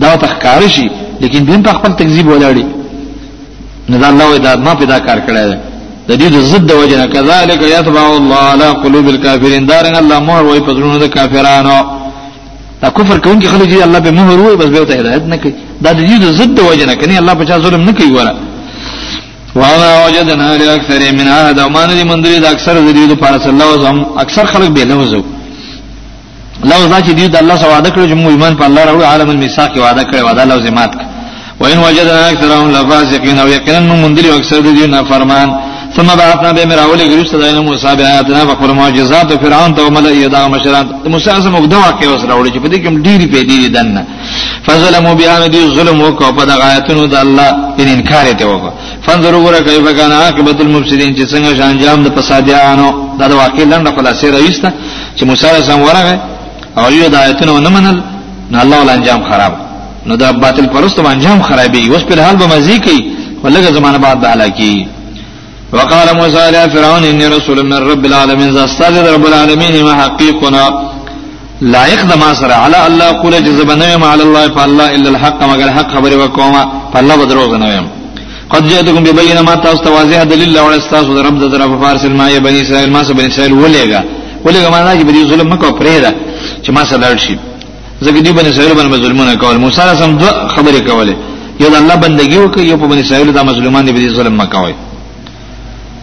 دا 0.01 0.17
تخکار 0.25 0.63
شي 0.77 0.87
لیکن 1.23 1.41
دین 1.49 1.61
په 1.67 1.71
خپل 1.77 1.91
تکذیب 2.01 2.27
ولاړي 2.31 2.65
نه 3.91 3.97
دا 4.03 4.09
الله 4.13 4.29
دا 4.45 4.51
ما 4.67 4.73
پیدا 4.81 4.99
کار 5.07 5.19
کړی 5.29 5.43
د 6.09 6.13
دې 6.21 6.29
ضد 6.51 6.65
د 6.71 6.73
وجنه 6.81 7.05
كذلك 7.15 7.61
يتبع 7.77 8.05
الله 8.21 8.41
على 8.53 8.69
قلوب 8.83 9.07
الكافرين 9.15 9.63
دارن 9.71 9.97
الله 10.03 10.19
مهر 10.29 10.43
وای 10.49 10.61
پزړونو 10.69 10.99
د 11.05 11.07
کافرانو 11.17 11.79
دا 12.83 12.89
کفر 12.91 13.19
کوونکی 13.19 13.49
خلک 13.49 13.69
دی 13.69 13.83
الله 13.87 13.99
به 14.01 14.11
مهر 14.11 14.39
وي 14.41 14.57
بس 14.57 14.69
به 14.69 14.85
ته 14.85 14.95
هدایت 15.01 15.23
نه 15.23 15.37
کوي 15.37 15.55
دا 15.83 15.93
د 15.93 16.01
دې 16.09 16.17
ضد 16.39 16.55
د 16.55 16.61
وجنه 16.61 16.95
کني 17.01 17.19
الله 17.19 17.35
په 17.35 17.45
چا 17.45 17.59
ظلم 17.59 17.83
نه 17.85 17.93
کوي 17.93 18.13
وره 18.13 18.33
وانا 19.55 19.89
وجدنا 20.07 20.57
لاكثر 20.57 21.01
من 21.19 21.29
هذا 21.29 21.69
ما 21.69 21.87
ندي 21.87 22.05
من 22.05 22.23
دې 22.25 22.39
د 22.45 22.47
اکثر 22.55 22.75
د 22.81 22.91
دې 22.97 23.05
په 23.13 23.15
پارس 23.23 23.47
الله 23.47 23.67
زم 23.83 24.07
اکثر 24.25 24.45
خلک 24.53 24.69
به 24.69 24.85
نه 24.85 24.97
وځو 25.05 25.23
لو 26.71 26.79
ځا 26.91 27.01
چې 27.07 27.11
دې 27.19 27.25
د 27.35 27.37
الله 27.43 27.57
سوا 27.57 27.69
وعده 27.69 27.91
کړو 27.91 28.05
چې 28.11 28.15
مو 28.21 28.29
ایمان 28.31 28.55
په 28.57 28.65
الله 28.67 28.85
راوړو 28.85 29.05
عالم 29.13 29.31
المساق 29.31 29.73
وعده 29.79 30.03
کړو 30.09 30.23
وعده 30.25 30.45
لوزمات 30.45 30.91
وين 31.61 31.79
وجدنا 31.79 32.31
اكثرهم 32.31 32.69
لفاسقين 32.71 33.39
او 33.39 33.49
يقينا 33.49 33.81
من 33.81 34.15
دې 34.19 34.27
اکثر 34.39 34.59
د 34.63 34.69
دې 34.83 34.87
نه 34.91 35.03
فرمان 35.11 35.68
ثم 35.97 36.07
بعثنا 36.07 36.53
به 36.53 36.65
مراول 36.65 36.99
غریس 37.13 37.31
دایله 37.43 37.61
موسی 37.69 37.95
به 37.99 38.05
آیاتنا 38.13 38.45
و 38.47 38.55
خپل 38.55 38.71
معجزات 38.81 39.27
د 39.33 39.37
فرعون 39.43 39.75
ته 39.75 39.83
ملئ 39.97 40.29
دا 40.35 40.41
مشران 40.49 40.87
موسی 41.15 41.31
سم 41.45 41.55
وګدا 41.61 41.75
واقع 41.77 42.07
اوس 42.07 42.23
راوړي 42.31 42.51
چې 42.55 42.59
په 42.63 42.69
دې 42.69 42.79
کې 42.83 42.89
ډیری 43.07 43.27
په 43.35 43.41
دې 43.49 43.69
دنه 43.77 44.03
فظلموا 44.67 45.15
بها 45.15 45.49
دې 45.49 45.77
ظلم 45.77 46.01
وکاو 46.01 46.33
په 46.33 46.45
دغه 46.45 46.65
آیاتونو 46.71 47.07
د 47.07 47.15
الله 47.15 47.51
ان 47.81 47.89
انکار 47.95 48.33
ته 48.33 48.45
وکاو 48.47 48.73
فانظروا 49.03 49.45
ګره 49.45 49.61
کیف 49.67 49.89
کان 49.99 50.13
عاقبت 50.13 50.61
المفسدين 50.61 51.17
چې 51.17 51.25
څنګه 51.33 51.63
انجام 51.71 52.03
د 52.05 52.11
فسادیانو 52.21 53.09
دا 53.19 53.27
د 53.29 53.33
واقع 53.33 53.63
لنډه 53.73 53.91
خلاصې 53.99 54.25
راويسته 54.25 54.73
چې 55.17 55.23
موسی 55.25 55.47
سم 55.67 55.81
ورغه 55.83 56.19
او 56.79 56.93
یو 56.93 57.09
د 57.09 57.15
آیاتونو 57.15 57.59
نه 57.59 57.69
منل 57.69 58.03
نو 58.51 58.61
الله 58.63 58.81
ول 58.81 58.89
انجام 58.91 59.21
خراب 59.31 59.53
نو 60.07 60.17
دا 60.17 60.31
باطل 60.33 60.67
پرستو 60.67 61.07
انجام 61.07 61.43
خرابي 61.43 61.89
اوس 61.91 62.03
په 62.03 62.21
حال 62.21 62.37
به 62.37 62.47
مزي 62.47 62.79
کوي 62.79 63.01
ولګه 63.45 63.73
زمانه 63.73 63.99
بعد 63.99 64.21
به 64.21 64.29
علاقه 64.29 64.87
وقال 65.77 66.09
موسى 66.21 66.43
لفرعون 66.55 67.05
إني 67.13 67.27
رسول 67.37 67.59
من 67.73 67.81
رب 67.93 68.05
العالمين 68.11 68.49
زاستاد 68.57 68.95
رب 69.17 69.25
العالمين 69.31 69.75
ما 69.87 69.95
حقيقنا 70.03 70.65
لائق 71.75 72.01
د 72.11 72.13
ما 72.23 72.31
سره 72.41 72.59
الله 72.89 73.09
قول 73.23 73.35
جذب 73.47 73.71
نه 73.81 73.91
ما 74.03 74.09
الله 74.27 74.45
فالله 74.57 74.87
الا 74.97 75.09
الحق 75.15 75.41
مگر 75.53 75.69
حق 75.77 75.89
خبر 75.97 76.13
وکوما 76.23 76.63
فالله 76.93 77.15
بدروغ 77.23 77.51
نه 77.63 77.69
یم 77.77 77.87
قد 78.53 78.63
جئتكم 78.71 79.03
ببين 79.09 79.39
ما 79.49 79.55
تاسو 79.65 79.81
توازیه 79.87 80.25
دلیل 80.33 80.59
او 80.63 80.69
استاسو 80.79 81.13
رب 81.29 81.39
ذا 81.51 81.57
رب 81.65 81.73
فارس 81.83 82.05
ما 82.21 82.27
ی 82.35 82.37
بنی 82.47 82.59
اسرائیل 82.65 82.91
ما 82.97 83.01
سره 83.07 83.15
بنی 83.19 83.29
اسرائیل 83.33 83.55
ولېګا 83.63 84.01
ولېګا 84.47 84.69
معنا 84.77 84.93
چې 84.99 85.05
بری 85.09 85.21
ظلم 85.31 85.49
مکو 85.53 85.69
پرېدا 85.81 86.11
چې 86.65 86.71
ما 86.77 86.83
سره 86.89 86.99
لړشي 87.17 87.35
زګ 88.05 88.17
دی 88.25 88.31
بنی 88.39 88.49
اسرائیل 88.53 88.73
باندې 88.79 89.03
ظلمونه 89.07 89.35
کول 89.43 89.57
موسی 89.65 89.77
سره 89.79 89.93
سم 90.01 90.11
خبرې 90.57 90.81
کولې 90.89 91.15
یو 91.63 91.69
د 91.73 91.77
الله 91.81 91.95
بندگی 92.05 92.39
وکي 92.45 92.63
یو 92.71 92.77
په 92.83 92.87
بنی 92.91 93.01
اسرائیل 93.05 93.29
د 93.39 93.41
مظلومان 93.51 93.83
دی 93.87 94.09
ظلم 94.19 94.37
مکوي 94.43 94.75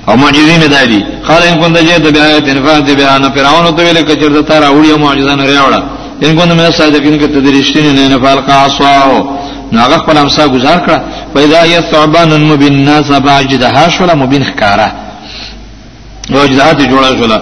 او 0.09 0.15
معجزین 0.23 0.67
دادی 0.75 0.99
قال 1.29 1.43
ان 1.49 1.55
كنت 1.61 1.77
جئت 1.87 2.05
بآيات 2.15 2.47
فات 2.65 2.87
بها 2.97 3.19
فرعون 3.35 3.65
تو 3.77 3.81
ویل 3.85 3.99
کچر 4.09 4.29
د 4.29 4.39
تارا 4.49 4.69
وړي 4.77 4.93
معجزان 5.03 5.39
ریاوړه 5.51 5.81
ان 6.25 6.31
كنت 6.39 6.51
من 6.59 6.67
صادقین 6.79 7.15
کته 7.23 7.39
درشتین 7.45 7.87
نه 7.97 8.07
نه 8.11 8.17
فالق 8.23 8.47
عصا 8.49 9.23
ناغه 9.71 9.97
خپل 10.03 10.17
امسا 10.23 10.45
گزار 10.47 10.77
کړه 10.85 10.99
پیدا 11.35 11.61
یې 11.71 11.81
ثعبان 11.91 12.31
مبین 12.49 12.75
ناس 12.85 13.07
باجدها 13.27 13.89
شولا 13.89 14.15
مبین 14.15 14.43
خکارا 14.49 14.89
وجدات 16.35 16.79
جوړه 16.91 17.11
شولا 17.19 17.41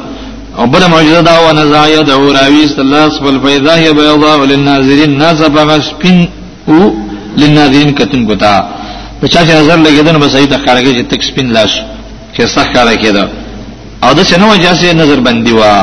او 0.57 0.65
بل 0.65 0.87
معجزه 0.87 1.21
دا 1.21 1.37
و 1.49 1.51
نزا 1.51 1.87
یدعو 1.87 2.31
راوی 2.33 2.67
صلی 2.67 2.79
الله 2.81 3.03
علیه 3.21 3.39
پیدا 3.39 3.73
یې 3.85 3.89
بيضاء 3.97 4.45
للناظرین 4.51 5.17
ناس 5.17 5.39
باغسپین 5.41 6.27
او 6.67 6.93
للناظرین 7.37 7.91
کتن 7.95 8.21
ګتا 8.27 8.63
په 9.21 9.27
چا 9.27 9.39
چې 9.45 9.49
نظر 9.49 9.77
لګیدنه 9.85 10.17
به 10.17 10.27
صحیح 10.29 10.45
تخارګي 10.45 10.93
چې 10.97 11.07
تک 11.13 11.23
سپین 11.23 11.51
لاش 11.51 11.81
چې 12.35 12.45
سخت 12.55 12.73
کار 12.75 12.95
کېده 12.95 13.23
او 14.03 14.13
د 14.13 14.23
شنو 14.29 14.47
اجازه 14.57 14.93
نظر 14.93 15.19
بندي 15.27 15.53
وا 15.57 15.73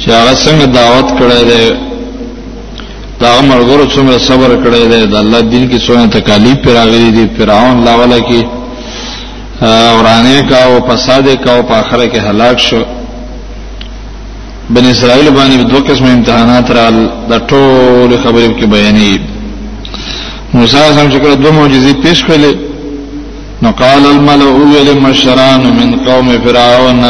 چې 0.00 0.08
هغه 0.18 0.32
څنګه 0.44 0.66
دعوت 0.78 1.08
کړی 1.18 1.42
دی 1.50 1.66
دا 3.20 3.30
مرګور 3.50 3.80
څومره 3.94 4.18
صبر 4.28 4.50
کړی 4.64 4.84
دی 4.92 5.00
د 5.12 5.14
الله 5.22 5.40
دین 5.52 5.64
کې 5.70 5.78
څومره 5.86 6.06
تکالیف 6.18 6.56
پر 6.64 6.70
راغلي 6.80 7.10
دي 7.16 7.24
فرعون 7.38 7.84
لا 7.86 7.94
ولا 8.00 8.18
کې 8.28 8.40
اورانه 9.94 10.42
کا 10.48 10.60
او 10.64 10.74
فساد 10.88 11.26
کا 11.44 11.50
او 11.56 11.62
په 11.70 11.74
اخره 11.82 12.06
کې 12.12 12.18
هلاک 12.28 12.58
شو 12.68 12.82
بن 14.70 14.84
اسرائیل 14.94 15.28
باندې 15.36 15.70
دوه 15.72 15.80
قسم 15.90 16.04
امتحانات 16.12 16.70
را 16.76 16.86
د 17.32 17.34
ټول 17.50 18.10
خبرې 18.24 18.52
کې 18.60 18.64
بیانې 18.64 19.20
موسی 20.54 20.76
څنګه 20.76 21.34
دوه 21.42 21.52
معجزې 21.58 21.94
پیښ 22.04 22.18
کړلې 22.28 22.75
نو 23.64 23.70
قال 23.82 24.04
الملأ 24.14 24.48
اول 24.56 24.88
مشران 25.06 25.62
من 25.78 25.90
قوم 26.08 26.28
فرعون 26.44 27.02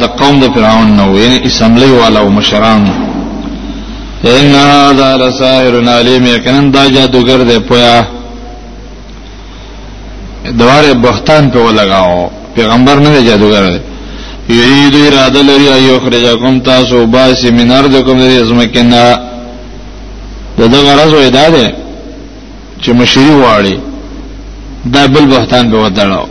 د 0.00 0.04
قوم 0.22 0.34
د 0.42 0.50
فرعون 0.54 0.88
نو 0.98 1.06
یعنی 1.22 1.36
اسمبلی 1.48 1.88
والا 2.00 2.20
او 2.22 2.28
مشران 2.38 2.82
ان 4.36 4.50
هذا 4.74 5.08
لساحر 5.22 5.74
علیم 5.98 6.24
یقینا 6.26 6.60
دا 6.76 6.82
جادوګر 6.94 7.40
دی 7.50 7.58
پویا 7.68 8.04
دواره 10.60 10.92
بختان 11.04 11.50
په 11.50 11.58
ولګاو 11.66 12.28
پیغمبر 12.56 12.96
نه 12.98 13.20
جادوګر 13.28 13.64
دی 13.72 13.80
یرید 14.60 14.94
اراده 15.06 15.42
لري 15.42 15.68
ایو 15.78 15.98
خرجکم 16.04 16.60
تاسو 16.60 17.06
باسی 17.06 17.50
من 17.50 17.70
اردکم 17.70 18.18
دې 18.28 18.42
زمکنا 18.48 19.02
دغه 20.58 20.78
غرض 20.94 21.12
وې 21.12 21.30
دا 21.30 21.48
ده 21.48 21.72
چې 22.82 22.88
مشری 22.92 23.30
واړي 23.30 23.76
دا 24.94 25.02
بل 25.14 25.26
بهتان 25.30 25.64
به 25.70 25.78
ودړو 25.84 26.24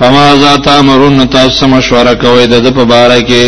فما 0.00 0.26
ذات 0.44 0.66
امرون 0.80 1.18
تاسو 1.34 1.64
مشوره 1.74 2.14
کوي 2.22 2.46
د 2.52 2.66
په 2.76 2.84
باره 2.92 3.20
کې 3.30 3.46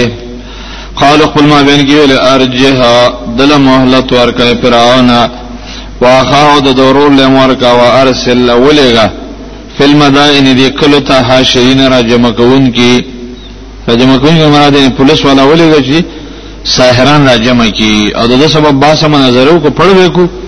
خالق 1.00 1.34
ما 1.42 1.62
بین 1.68 1.80
کې 1.88 1.94
ول 2.02 2.12
ارجها 2.34 2.96
دل 3.38 3.50
مهلت 3.66 4.08
ورکړي 4.12 4.54
فرعون 4.62 5.10
واخاو 6.02 6.60
د 6.60 6.68
دورور 6.80 7.10
له 7.18 7.26
مورکا 7.36 7.70
وارسل 7.80 8.50
ولغا 8.64 9.06
فلم 9.78 10.00
دائن 10.18 10.46
دی 10.56 10.68
کلو 10.70 10.98
ته 11.00 11.22
حاشرین 11.28 11.80
را 11.92 12.00
جمع 12.10 12.30
کون 12.30 12.70
کی 12.70 12.94
جمع 13.98 14.16
کون 14.18 14.34
کی 14.38 14.46
مراد 14.46 14.88
پولیس 14.96 15.24
والا 15.24 15.42
ولغا 15.44 15.80
چې 15.88 16.02
ساحران 16.64 17.26
را 17.26 17.36
جمع 17.36 17.68
کی 17.78 18.12
او 18.16 18.26
د 18.26 18.46
سبب 18.48 18.72
باسه 18.80 19.08
منظرو 19.08 19.60
کو 19.60 19.68
پړ 19.68 19.82
وکړو 19.98 20.41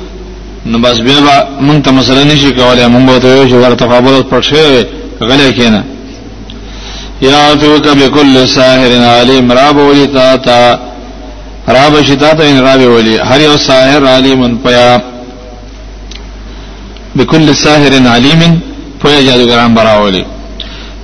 نو 0.67 0.79
بس 0.85 0.97
بیا 1.05 1.21
با 1.21 1.35
مونږ 1.61 1.83
ته 1.85 1.91
مسله 1.91 2.25
نشي 2.25 2.51
کولای 2.51 2.87
مونږ 2.89 3.05
به 3.11 3.19
ته 3.19 3.29
یو 3.29 3.49
شی 3.49 3.55
ورته 3.55 3.85
قابل 3.87 4.23
پټ 4.31 4.41
شي 4.41 4.83
غلې 5.21 5.53
کینه 5.57 5.83
یا 7.23 7.55
تو 7.61 7.75
ک 7.81 7.97
بكل 8.01 8.49
ساحر 8.49 8.93
علیم 9.09 9.53
راب 9.53 9.77
ولي 9.77 10.07
تا 10.15 10.37
تا 10.47 10.59
راب 11.77 12.01
شتا 12.09 12.33
ته 12.35 12.43
ان 12.49 12.55
یعنی 12.55 12.61
راب 12.67 12.81
ولي 12.95 13.19
هر 13.19 13.41
یو 13.41 13.57
ساحر 13.67 14.07
علیم 14.17 14.57
پیا 14.65 14.87
بكل 17.17 17.55
ساحر 17.65 17.93
علیم 18.17 18.59
پیا 19.03 19.23
جادوگران 19.23 19.75
برا 19.75 19.97
ولي 20.05 20.25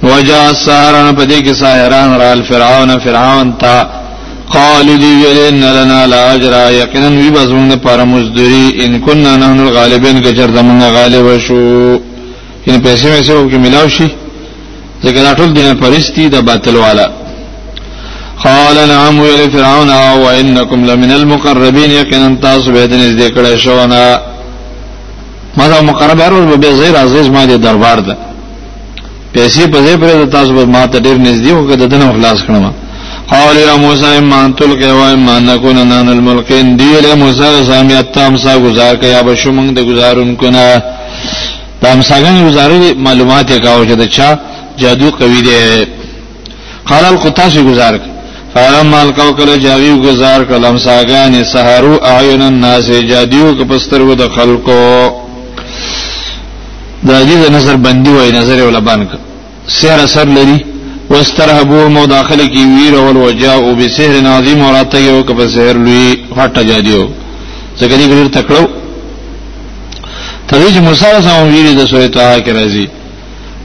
وجا 0.02 0.42
ساحران 0.64 1.16
پدې 1.16 1.44
کې 1.48 1.52
ساحران 1.54 2.18
را 2.20 2.32
الفرعون 2.32 2.98
فرعون 2.98 3.52
تا 3.58 3.99
قالو 4.58 4.96
دی 5.02 5.10
ویلن 5.22 5.64
لنا 5.76 6.00
لاجر 6.14 6.54
یقینا 6.80 7.10
وی 7.20 7.30
بزمون 7.30 7.76
پر 7.76 8.04
مزدوری 8.04 8.64
ان 8.84 9.00
كنا 9.06 9.36
نحن 9.36 9.60
الغالبین 9.60 10.20
گجر 10.26 10.50
زمون 10.54 10.82
غالب 10.90 11.38
شو 11.38 11.98
ان 12.68 12.78
پیسې 12.84 13.04
مې 13.12 13.22
سره 13.26 13.48
کې 13.50 13.54
ملاو 13.54 13.88
شي 13.88 14.08
ځکه 15.04 15.20
دا 15.24 15.34
ټول 15.34 15.50
دینه 15.54 15.74
پرستی 15.74 16.28
د 16.28 16.40
باطل 16.40 16.76
والا 16.76 17.08
قال 18.44 18.88
نعم 18.88 19.18
ویل 19.20 19.50
فرعون 19.50 19.90
او 19.90 20.28
انکم 20.28 20.84
لمن 20.84 21.10
المقربین 21.12 21.90
یقینا 21.90 22.36
تاسو 22.42 22.70
به 22.72 22.86
دې 22.88 23.06
دې 23.20 23.34
کړه 23.36 23.56
شو 23.62 23.86
نه 23.86 24.18
ما 25.56 25.68
دا 25.68 25.80
مقرب 25.82 26.20
هر 26.20 26.56
به 26.56 26.72
زیر 26.74 26.96
عزیز 27.00 27.28
ما 27.30 27.46
دې 27.46 27.50
دربار 27.58 27.98
ده 28.00 28.16
پیسې 29.36 29.60
په 29.66 29.78
دې 29.86 29.96
پر 30.00 30.24
تاسو 30.30 30.52
به 30.54 30.64
ما 30.64 30.86
ته 30.86 30.98
ډیر 30.98 31.16
نږدې 31.24 31.48
وګه 31.52 31.74
دنه 31.84 32.12
خلاص 32.12 32.38
کړم 32.46 32.64
قال 33.36 33.56
يا 33.66 33.74
موسى 33.84 34.06
اما 34.20 34.38
ان 34.46 34.52
تلقي 34.58 34.90
واما 35.00 35.32
ان 35.38 35.44
نكون 35.50 35.76
نحن 35.90 36.08
الملقين 36.16 36.66
دي 36.80 36.92
له 37.04 37.12
موسى 37.22 37.50
سامي 37.70 37.94
اتام 38.02 38.32
سا 38.36 38.52
گزار 38.64 38.94
کیا 39.02 39.20
بشو 39.26 39.52
موږ 39.58 39.68
د 39.76 39.80
گزارونکو 39.90 40.46
نه 40.56 40.82
تام 41.82 42.02
ساګن 42.02 42.36
گزارې 42.48 42.94
معلومات 43.06 43.52
کاو 43.62 43.84
چې 43.86 43.92
دچا 44.02 44.34
جادو 44.78 45.10
قوی 45.10 45.40
دی 45.42 45.86
قال 46.86 47.04
القطاش 47.04 47.58
گزار 47.58 47.98
فلما 48.54 49.02
القوا 49.02 49.32
کل 49.32 49.58
جاوی 49.60 49.90
گزار 50.08 50.44
کلم 50.44 50.78
ساګان 50.78 51.44
سحرو 51.52 52.00
اعین 52.04 52.42
الناس 52.42 52.90
جادو 52.90 53.54
کپستر 53.54 54.00
و 54.02 54.14
د 54.14 54.28
خلقو 54.34 55.10
دا 57.04 57.22
دې 57.24 57.50
نظر 57.50 57.76
بندي 57.76 58.10
وای 58.10 58.30
نظر 58.32 58.62
ولبان 58.62 59.06
سیر 59.68 60.00
اثر 60.04 60.24
لري 60.24 60.69
واسترهبوا 61.10 61.88
مداخله 61.88 62.46
کی 62.48 62.64
ویر 62.74 62.94
او 62.94 63.16
وجاء 63.22 63.60
بسحر 63.78 64.26
عظیم 64.26 64.62
اور 64.62 64.74
اته 64.74 65.00
یو 65.00 65.22
کپ 65.22 65.46
سحر 65.46 65.74
لوی 65.76 66.18
هټه 66.36 66.62
جادیو 66.64 67.06
څنګه 67.80 67.94
دې 68.00 68.06
ګر 68.10 68.28
تکړو 68.40 68.64
تدریج 70.48 70.78
موسی 70.78 71.04
علیہ 71.06 71.16
السلام 71.16 71.46
ویر 71.54 71.74
د 71.78 71.86
سورۃ 71.88 72.12
طه 72.16 72.38
کې 72.44 72.50
راځي 72.50 72.88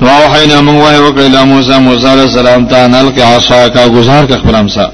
نو 0.02 0.08
وحینا 0.08 0.62
من 0.62 0.76
وای 0.82 0.98
وکړه 1.00 1.28
له 1.34 1.44
موسی 1.46 1.80
موسی 1.80 2.08
علیہ 2.14 2.28
السلام 2.32 2.66
ته 2.66 2.88
نل 2.88 3.10
کې 3.18 3.22
عصا 3.22 3.68
کا 3.68 3.86
گزار 3.98 4.24
کا 4.30 4.38
خبرم 4.38 4.68
سا 4.68 4.86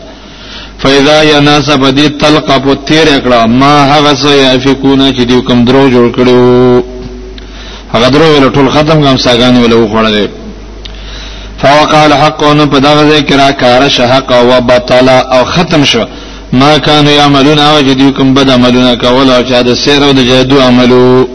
فاذا 0.84 1.24
يناس 1.24 1.70
بدی 1.70 2.10
تلقا 2.10 2.58
په 2.60 2.76
تیر 2.86 3.06
کړه 3.20 3.46
ما 3.48 3.74
هغه 3.96 4.14
څه 4.14 4.30
یفکونه 4.56 5.12
چې 5.12 5.22
دې 5.30 5.48
کوم 5.48 5.66
درو 5.66 5.90
جوړ 5.90 6.14
کړو 6.18 6.84
هغه 7.96 8.10
درو 8.10 8.50
ټول 8.54 8.70
ختم 8.74 9.04
کوم 9.04 9.18
ساګان 9.18 9.58
ولو 9.64 9.88
خړلې 9.88 10.41
فوقع 11.62 12.06
الحق 12.06 12.44
ان 12.52 12.60
په 12.72 12.78
دغه 12.88 13.02
ځای 13.10 13.22
کې 13.28 13.36
راکاره 13.42 13.88
شحق 13.98 14.32
او 14.32 14.62
بطل 14.70 15.10
او 15.36 15.46
ختم 15.54 15.84
شو 15.92 16.06
ما 16.54 16.78
كان 16.78 17.08
يعملون 17.20 17.60
او 17.60 17.82
جدي 17.82 18.12
کوم 18.12 18.34
بد 18.34 18.50
عملونه 18.50 18.96
کول 18.96 19.30
او 19.32 19.44
چې 19.44 19.66
د 19.68 19.74
سیر 19.74 20.04
او 20.04 20.12
د 20.12 20.20
جادو 20.30 20.62
عملو 20.62 21.28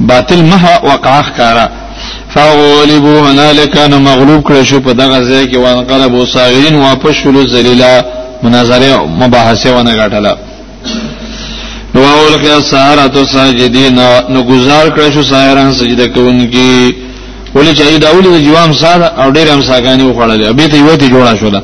باطل 0.00 0.40
مها 0.50 0.74
وقع 0.86 1.22
خاره 1.22 1.68
فغلبوا 2.34 3.30
هنالك 3.30 3.76
ان 3.76 4.02
مغلوب 4.02 4.40
کړ 4.48 4.62
شو 4.64 4.80
په 4.80 4.92
دغه 4.92 5.18
ځای 5.30 5.52
کې 5.52 5.56
وانقلبوا 5.56 6.24
صاغرين 6.26 6.74
واپس 6.74 7.14
شول 7.22 7.46
ذلیلا 7.48 8.04
مناظره 8.42 9.06
مباحثه 9.06 9.76
ونه 9.78 9.94
غټله 10.04 10.32
نو 11.94 12.04
اول 12.04 12.42
کې 12.42 12.62
سارا 12.70 13.06
تو 13.06 13.24
ساجدین 13.26 14.00
نو 14.28 14.42
گزار 14.42 14.86
کړ 14.96 15.12
شو 15.14 15.22
سایران 15.22 15.72
سجده 15.74 16.06
کوونکی 16.06 16.94
ولې 17.56 17.72
چې 17.76 17.98
دا 17.98 18.10
ولې 18.12 18.28
د 18.36 18.38
جوام 18.46 18.72
ساده 18.72 19.06
او 19.22 19.30
ډېر 19.30 19.46
هم 19.54 19.62
ساګانی 19.62 20.02
وخړلې 20.04 20.50
به 20.52 20.66
ته 20.68 20.76
یو 20.76 20.96
ته 20.96 21.08
جوړه 21.08 21.36
شو 21.40 21.48
دا 21.48 21.60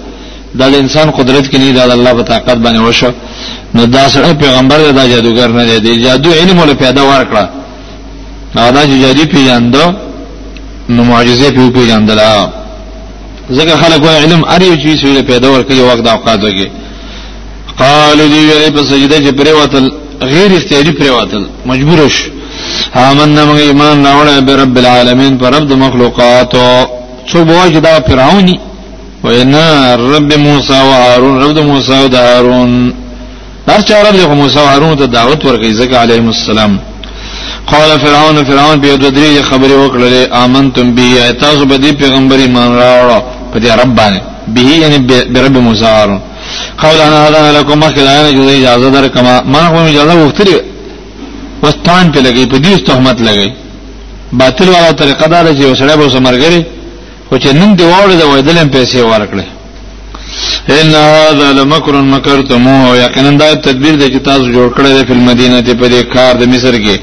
د 0.70 0.74
انسان 0.74 1.11
قدرت 1.11 1.45
کې 1.51 1.57
نه 1.59 1.72
دا 1.72 1.85
الله 1.93 2.12
په 2.12 2.22
طاقت 2.22 2.57
باندې 2.64 2.78
وشو 2.80 3.11
نو 3.74 3.85
دا 3.87 4.09
سره 4.09 4.32
پیغمبر 4.32 4.78
دا 4.91 5.07
جادوګر 5.12 5.49
نه 5.49 5.78
دی 5.78 5.97
جادو 6.03 6.30
علم 6.32 6.59
ول 6.59 6.74
پیدا 6.74 7.03
ورکړه 7.03 7.45
نو 8.57 8.70
دا 8.70 8.82
چې 8.87 8.95
جادو 9.03 9.24
پیژاند 9.26 9.76
نو 10.89 11.05
معجزه 11.05 11.51
پیو 11.51 11.70
پیژاندلا 11.70 12.49
ځکه 13.53 13.76
خلک 13.76 14.03
وایي 14.05 14.24
علم 14.24 14.41
اړ 14.55 14.62
یو 14.62 14.76
چیز 14.85 15.05
ویل 15.05 15.22
پیدا 15.22 15.49
ورکړي 15.51 15.74
وخت 15.80 16.03
د 16.05 16.09
اوقاتو 16.09 16.49
کې 16.51 16.66
قالو 17.78 18.28
دی 18.28 18.39
وی 18.47 18.70
په 18.70 18.82
سجده 18.91 19.16
چې 19.30 19.35
پریوتل 19.39 19.91
غیر 20.32 20.51
اختیاري 20.57 20.93
پریوتل 20.93 21.43
مجبور 21.66 22.09
شو 22.09 22.28
آمنا 23.09 23.45
من 23.49 23.57
ایمان 23.61 24.07
راوړې 24.07 24.41
بی 24.47 24.53
رب 24.62 24.76
العالمین 24.80 25.37
پر 25.39 25.51
رب 25.55 25.68
دو 25.70 25.76
مخلوقاتو 25.76 26.66
چو 27.26 27.39
څو 27.45 27.45
بوج 27.45 27.72
دا 27.85 27.99
فرعونی 28.09 28.57
وینا 29.24 29.95
رب 29.97 30.30
موسی 30.39 30.72
و 30.72 30.91
هارون 30.93 31.43
رب 31.45 31.55
دو 31.55 31.62
موسی 31.62 31.93
و 32.05 32.09
د 32.09 32.14
هارون 32.14 32.95
هر 33.68 33.80
چا 33.80 34.03
رب 34.03 34.16
دیخو 34.16 34.35
موسی 34.35 34.59
و 34.59 34.62
هارون 34.66 34.97
تا 34.97 35.07
دعوت 35.07 35.45
ورکی 35.45 35.72
زکا 35.72 35.97
علیهم 36.03 36.26
السلام 36.28 36.78
قال 37.70 37.99
فرعون 38.01 38.45
فرعون 38.45 38.80
به 38.80 38.97
د 38.97 39.14
دې 39.16 39.43
خبرې 39.43 39.74
وکړلې 39.82 40.32
آمنتم 40.37 40.93
بی 40.95 41.32
تاسو 41.41 41.64
به 41.66 41.76
دې 41.76 41.93
پیغمبر 41.93 42.37
ایمان 42.37 42.78
راوړو 42.78 43.22
پا 43.55 43.59
دې 43.61 43.70
رب 43.80 43.95
باندې 43.97 44.20
به 44.49 44.61
یعنی 44.61 44.99
بی 44.99 45.20
برب 45.24 45.57
موسی 45.57 45.85
هارون 45.85 46.20
قال 46.82 47.01
انا 47.01 47.28
هذا 47.28 47.59
لكم 47.61 47.78
مخلا 47.80 48.28
انا 48.30 48.51
اجازه 48.53 49.09
کما 49.09 49.43
ما 49.47 49.68
کوم 49.68 49.87
اجازه 49.87 50.24
وختري 50.26 50.61
ګمان 51.95 52.13
په 52.15 52.21
لګي 52.27 52.45
په 52.53 52.59
دې 52.65 52.73
تهمت 52.89 53.19
لګي 53.29 53.49
باطل 54.41 54.69
والا 54.75 54.93
طریقه 55.01 55.27
دا 55.33 55.41
چې 55.59 55.65
وسړی 55.73 55.95
به 56.01 56.09
سمرګري 56.17 56.63
خو 57.29 57.37
چې 57.43 57.49
نن 57.61 57.71
دی 57.79 57.85
واړه 57.93 58.15
د 58.21 58.25
وېدل 58.33 58.59
پیسې 58.75 58.99
ورکړي 59.13 59.47
ان 60.81 60.89
هذا 60.95 61.53
لمکر 61.59 61.95
مکرتمو 62.13 62.95
یقینا 63.05 63.31
دا 63.41 63.55
تدبیر 63.67 63.95
دی 64.01 64.09
چې 64.15 64.21
تاسو 64.29 64.45
جوړ 64.57 64.69
کړی 64.77 64.91
دی 64.99 65.03
په 65.09 65.15
مدینه 65.15 65.61
ته 65.67 65.75
په 65.75 65.87
دې 65.93 66.01
کار 66.15 66.33
د 66.39 66.43
مصر 66.53 66.75
کې 66.85 66.97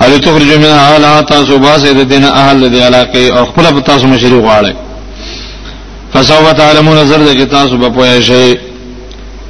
هل 0.00 0.20
تخرج 0.20 0.50
من 0.62 0.70
اهل 0.84 1.24
تاسو 1.34 1.58
باسه 1.58 1.92
د 1.92 2.02
دین 2.12 2.24
اهل 2.24 2.60
د 2.74 2.76
علاقه 2.86 3.22
او 3.38 3.42
خپل 3.50 3.64
تاسو 3.90 4.04
مشری 4.12 4.38
غواړي 4.46 4.72
فسوف 6.14 6.46
تعلمون 6.60 7.04
زر 7.10 7.18
د 7.24 7.44
تاسو 7.56 7.74
به 7.82 7.88
پوهی 7.90 8.22
شئ 8.28 8.48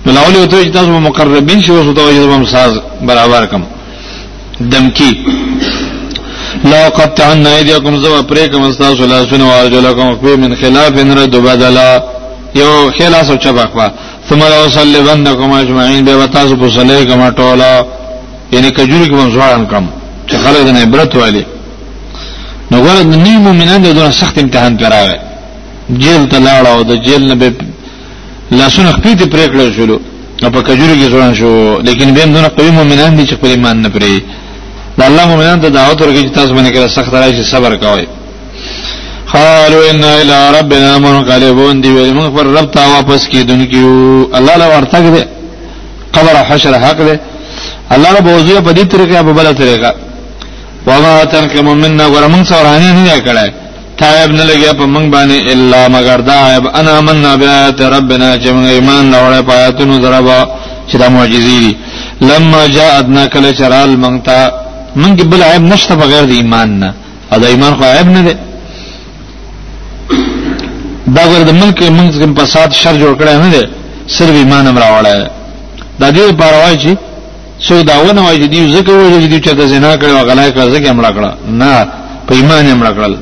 ملاولی 0.07 0.39
او 0.41 0.45
ته 0.47 0.65
تاسو 0.79 0.91
مقربین 1.09 1.62
شئ 1.62 1.73
او 1.73 1.93
تاسو 2.57 2.81
به 3.07 3.07
برابر 3.09 3.47
کم 3.53 3.62
دمکی 4.61 5.24
لو 6.64 6.88
قطع 6.94 7.26
عن 7.30 7.46
ايديكم 7.46 7.96
زو 7.96 8.22
پریکم 8.22 8.62
استاسو 8.64 9.05
لاسونه 9.05 9.48
واجلکم 9.48 10.16
فی 10.18 10.36
من 10.36 10.55
خلاف 10.57 10.92
رد 10.98 11.36
بدلا 11.36 12.02
یو 12.55 12.90
خلاص 12.98 13.30
او 13.30 13.36
چبقوا 13.36 13.90
ثم 14.30 14.38
لو 14.38 14.68
صلیبنکم 14.68 15.52
اجمعین 15.52 16.05
به 16.05 16.26
تاسو 16.26 16.57
په 16.57 16.68
صلی 16.68 17.05
کما 17.07 17.30
ټولا 17.30 17.84
یعنی 18.55 18.70
کجوری 18.70 19.09
کوم 19.09 19.30
زوان 19.30 19.66
کم 19.66 19.86
چې 20.30 20.34
خلک 20.34 20.66
نه 20.68 20.80
عبرت 20.82 21.16
والی 21.16 21.44
نو 22.70 22.78
ګور 22.88 23.02
د 23.02 23.14
نیمو 23.14 23.38
مومنان 23.40 23.82
دونه 23.82 24.11
سخت 24.11 24.38
امتحان 24.38 24.76
کراوه 24.76 25.16
جیل 25.90 26.28
ته 26.28 26.38
لاړ 26.46 26.66
او 26.66 26.82
د 26.82 27.02
جیل 27.02 27.28
نه 27.28 27.34
به 27.34 27.52
لاسونه 28.50 28.92
خپې 28.92 29.18
ته 29.18 29.24
پریکړه 29.24 29.76
شول 29.76 29.98
نو 30.42 30.50
په 30.50 30.62
کجوری 30.62 30.94
کې 31.00 31.11
ځوان 31.12 31.34
شو 31.34 31.78
لیکن 31.82 32.14
به 32.14 32.24
دونه 32.26 32.48
قوی 32.48 32.70
مومنان 32.70 33.16
دي 33.16 33.26
چې 33.26 33.34
خپل 33.34 33.46
ایمان 33.48 33.82
نه 33.82 33.88
پرې 33.88 34.22
الله 35.11 35.24
مومنان 35.32 35.59
ته 35.64 35.68
دعوت 35.78 35.98
ورکړي 36.02 36.22
چې 36.28 36.32
تاسو 36.38 36.50
باندې 36.59 36.70
کله 36.76 36.86
سخت 36.98 37.11
راځي 37.20 37.42
صبر 37.52 37.72
کوئ 37.84 38.02
قالوا 39.34 39.82
ان 39.90 40.02
الى 40.20 40.38
ربنا 40.59 40.90
منقلبون 41.05 41.76
دی 41.82 41.90
ویل 41.94 42.12
موږ 42.20 42.28
پر 42.36 42.46
رب 42.57 42.66
ته 42.74 42.82
واپس 42.94 43.20
کیدونکو 43.28 43.82
الله 44.38 44.55
له 44.61 44.66
ورته 44.74 44.98
کړي 45.05 45.22
قبر 46.14 46.34
حشر 46.48 46.72
حق 46.84 46.98
دی 47.09 47.16
الله 47.94 48.11
له 48.14 48.20
بوزي 48.26 48.57
په 48.66 48.72
دې 48.76 48.84
طریقې 48.92 49.20
په 49.28 49.32
بل 49.38 49.48
طریقه 49.61 49.90
وما 50.88 51.14
تنقم 51.32 51.64
منا 51.82 52.05
ورمن 52.12 52.42
سورانی 52.50 52.90
نه 52.96 53.18
کړه 53.26 53.46
تایب 54.00 54.30
نه 54.38 54.44
لګیا 54.50 54.72
په 54.78 54.84
موږ 54.94 55.07
باندې 55.14 55.38
الا 55.52 55.80
مگر 55.94 56.20
دا 56.28 56.38
انا 56.80 56.94
مننا 57.07 57.32
بیات 57.42 57.78
ربنا 57.96 58.28
چې 58.42 58.48
موږ 58.55 58.66
ایمان 58.76 59.05
نه 59.12 59.18
وړه 59.22 59.40
پاتونو 59.48 59.94
دربا 60.05 60.40
چې 60.88 60.94
دا 61.02 61.07
معجزې 61.16 61.64
لما 62.28 62.62
جاءتنا 62.76 63.22
کله 63.34 63.50
چرال 63.59 63.90
مونږ 64.02 64.18
ته 64.26 64.38
من 64.97 65.16
کې 65.16 65.24
بل 65.30 65.42
عیب 65.42 65.62
نشته 65.72 65.95
بغیر 65.95 66.24
د 66.30 66.34
ایمان 66.40 66.68
نه 66.80 66.95
او 67.32 67.38
د 67.42 67.45
ایمان 67.53 67.72
خو 67.78 67.84
عیب 67.84 68.09
نه 68.16 68.20
دی 68.26 68.34
دا 71.16 71.22
ور 71.32 71.42
د 71.49 71.51
ملک 71.62 71.80
موږ 71.99 72.11
کوم 72.20 72.34
فساد 72.40 72.68
شر 72.80 72.95
جوړ 73.03 73.14
کړی 73.20 73.34
نه 73.45 73.49
دی 73.55 73.64
صرف 74.16 74.30
ایمان 74.42 74.66
امر 74.66 74.80
راوړل 74.84 75.20
دا 76.01 76.09
دې 76.12 76.32
پروايي 76.40 76.76
چې 76.82 76.92
سو 77.66 77.82
داونه 77.90 78.20
وایي 78.24 78.38
چې 78.42 78.47
دی 78.53 78.61
زکه 78.76 78.92
وایي 78.95 79.28
چې 79.40 79.47
چې 79.47 79.61
زنا 79.72 79.92
کړو 80.01 80.24
غلای 80.30 80.51
کړ 80.53 80.68
زکه 80.74 80.90
امر 80.90 81.05
کړ 81.05 81.49
نه 81.49 81.88
په 82.28 82.32
ایمان 82.38 82.70
امر 82.72 82.88
کړل 82.97 83.14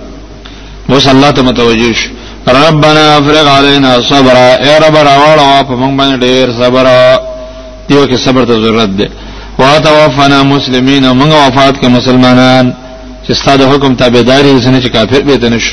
اوس 0.92 1.06
الله 1.08 1.30
ته 1.36 1.42
متوجه 1.42 1.92
شو 1.92 2.08
ربنا 2.54 3.02
افرغ 3.16 3.48
علينا 3.56 3.90
صبر 4.08 4.36
اے 4.64 4.72
رب 4.84 4.96
راوړ 4.96 5.38
او 5.38 5.62
په 5.62 5.76
موږ 5.82 5.92
باندې 6.00 6.22
ډېر 6.22 6.64
صبر 6.64 6.86
دیو 7.88 8.02
کې 8.08 8.20
صبر 8.24 8.44
ته 8.50 8.54
ضرورت 8.64 8.88
ده 8.98 9.06
وتوفنا 9.60 10.38
مسلمین 10.52 11.04
او 11.08 11.14
موږ 11.20 11.30
وفات 11.46 11.74
کې 11.80 11.88
مسلمانان 11.96 12.66
چې 13.26 13.32
ستاسو 13.40 13.70
حکم 13.72 13.94
تابعداري 13.94 14.58
زنه 14.58 14.80
چې 14.80 14.88
کافر 14.88 15.20
به 15.20 15.36
دنش 15.36 15.64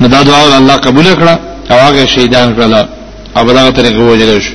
نو 0.00 0.06
دا 0.08 0.22
دعا 0.22 0.56
الله 0.56 0.76
قبول 0.76 1.04
کړه 1.14 1.34
او 1.72 1.78
هغه 1.86 2.06
شهیدان 2.06 2.54
کړل 2.56 2.74
او 3.36 3.44
بلغه 3.44 3.70
طریقه 3.70 4.00
وجل 4.02 4.40
شو 4.42 4.54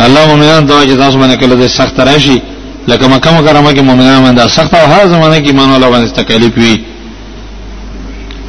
الله 0.00 0.26
مؤمنان 0.26 0.66
دعا 0.66 0.84
چې 0.86 0.98
تاسو 0.98 1.18
باندې 1.18 1.36
کله 1.40 1.68
سخت 1.68 2.00
راشي 2.00 2.40
لکه 2.88 3.06
مکه 3.08 3.30
مکرمه 3.38 3.72
کې 3.74 3.78
مؤمنان 3.80 4.24
باندې 4.36 4.48
سخت 4.50 4.74
او 4.74 4.86
هر 4.86 5.06
زمانه 5.08 5.38
کې 5.40 5.46
ایمان 5.46 5.68
ولا 5.70 5.88
باندې 5.92 6.10
تکلیف 6.20 6.58
وي 6.58 6.76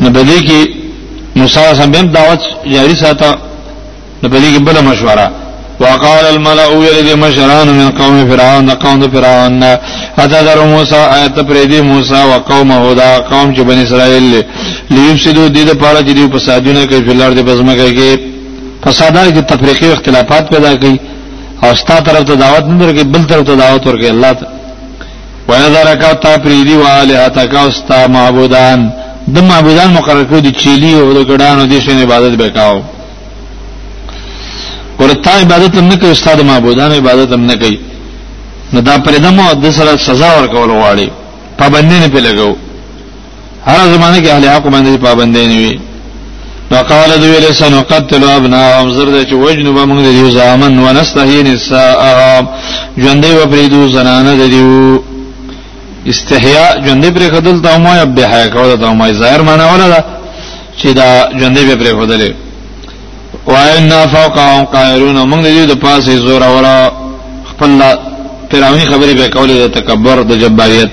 نو 0.02 0.10
بلې 0.14 0.40
کې 0.50 0.62
موسی 1.36 1.54
سره 1.54 1.86
دعوت 2.02 2.40
جاری 2.74 2.96
ساته 2.96 3.36
نو 4.24 4.30
بلې 4.30 4.50
کې 4.56 4.60
بل 4.60 4.82
مشوره 4.84 5.32
وقال 5.82 6.26
الملأ 6.26 6.68
يرد 6.86 7.10
مشران 7.26 7.68
من 7.68 7.90
قوم 7.92 8.18
فرعون 8.30 8.70
قوم 8.72 9.02
فرعون 9.12 9.64
اتذر 10.24 10.58
موسى 10.74 10.96
ايت 11.18 11.38
پریدي 11.50 11.82
موسى 11.82 12.22
وقومه 12.32 12.94
دا 12.94 13.18
قوم 13.20 13.54
چې 13.56 13.60
بني 13.60 13.84
اسرائيل 13.84 14.44
ليفسدوا 14.92 15.48
دي 15.48 15.64
د 15.64 15.70
پاره 15.74 16.02
چې 16.02 16.32
په 16.32 16.38
فسادونه 16.38 16.86
کې 16.88 16.94
فلارد 17.10 17.40
بزمګه 17.46 17.92
کې 17.98 18.20
فسادونه 18.88 19.32
کې 19.32 19.54
تفریقي 19.56 19.94
اختلافات 19.94 20.50
پیدا 20.50 20.76
کړي 20.76 20.98
او 21.64 21.76
ستا 21.76 22.00
طرف 22.00 22.24
ته 22.24 22.36
دعوت 22.36 22.64
نه 22.66 22.86
درکې 22.88 23.04
بل 23.06 23.24
طرف 23.28 23.42
ته 23.48 23.56
دعوت 23.56 23.86
ورکې 23.88 24.06
الله 24.06 24.34
ته 24.34 24.48
ويذرك 25.48 26.20
تا 26.22 26.38
پریدي 26.38 26.76
والهتك 26.78 27.56
استا 27.56 28.08
معبودان 28.08 28.90
د 29.28 29.40
معبودان 29.40 29.94
مقرر 29.94 30.24
کړو 30.24 30.40
د 30.42 30.52
چيلي 30.64 30.94
او 30.94 31.14
د 31.14 31.26
ګډانو 31.30 31.66
د 31.74 31.80
شین 31.80 32.02
عبادت 32.02 32.42
وکاو 32.42 32.82
ورته 35.04 35.32
عبادت 35.44 35.74
هم 35.80 35.86
نه 35.90 35.96
کوي 36.02 36.12
استاد 36.18 36.40
معبودان 36.50 36.92
عبادت 37.00 37.30
هم 37.36 37.44
نه 37.50 37.56
کوي 37.62 37.76
نو 38.74 38.80
دا 38.88 38.94
پرېدمو 39.06 39.46
د 39.64 39.70
سره 39.78 39.94
سزا 40.10 40.30
ورکول 40.38 40.70
غواړي 40.82 41.08
پابندې 41.60 41.98
نه 42.04 42.08
پیلګو 42.16 42.52
هر 43.68 43.78
زمانه 43.94 44.18
کې 44.24 44.28
اهل 44.30 44.46
حق 44.50 44.66
باندې 44.74 44.96
پابندې 45.08 45.44
نه 45.52 45.58
وي 45.62 45.80
نو 46.72 46.78
قال 46.92 47.12
دوی 47.22 47.40
له 47.40 47.52
سن 47.60 47.74
قتل 47.92 48.24
ابناهم 48.30 48.90
زرد 48.98 49.28
چې 49.30 49.34
وجنو 49.44 49.74
به 49.74 49.86
موږ 49.86 50.00
دې 50.08 50.30
زامن 50.38 50.80
ونستهین 50.80 51.48
الساء 51.48 52.02
ژوندې 53.02 53.28
و 53.38 53.42
پرېدو 53.52 53.92
زنانه 53.96 54.32
دې 54.40 54.54
استحیاء 56.12 56.72
ژوندې 56.86 57.10
پرې 57.16 57.28
خدل 57.36 57.58
ته 57.62 57.78
مو 57.78 57.96
یا 57.96 58.04
به 58.06 58.24
حیا 58.32 58.48
کول 58.48 58.72
ته 58.82 58.94
مو 58.94 59.12
ظاهر 59.14 59.42
معنی 59.48 59.64
ولا 59.74 60.02
چې 60.82 60.88
دا 61.00 61.10
ژوندې 61.40 61.60
به 61.68 61.76
پرې 61.82 61.92
خدلې 62.00 62.34
وإنا 63.52 64.00
فوقهم 64.16 64.64
قاهرون 64.76 65.18
موږ 65.32 65.42
دې 65.46 65.64
د 65.72 65.76
پاسه 65.86 66.14
زور 66.26 66.42
اورا 66.50 66.78
خپل 67.52 67.70
پیراونی 68.50 68.86
خبرې 68.92 69.14
به 69.20 69.26
کولې 69.36 69.56
د 69.64 69.66
تکبر 69.78 70.18
د 70.30 70.32
جباریت 70.44 70.90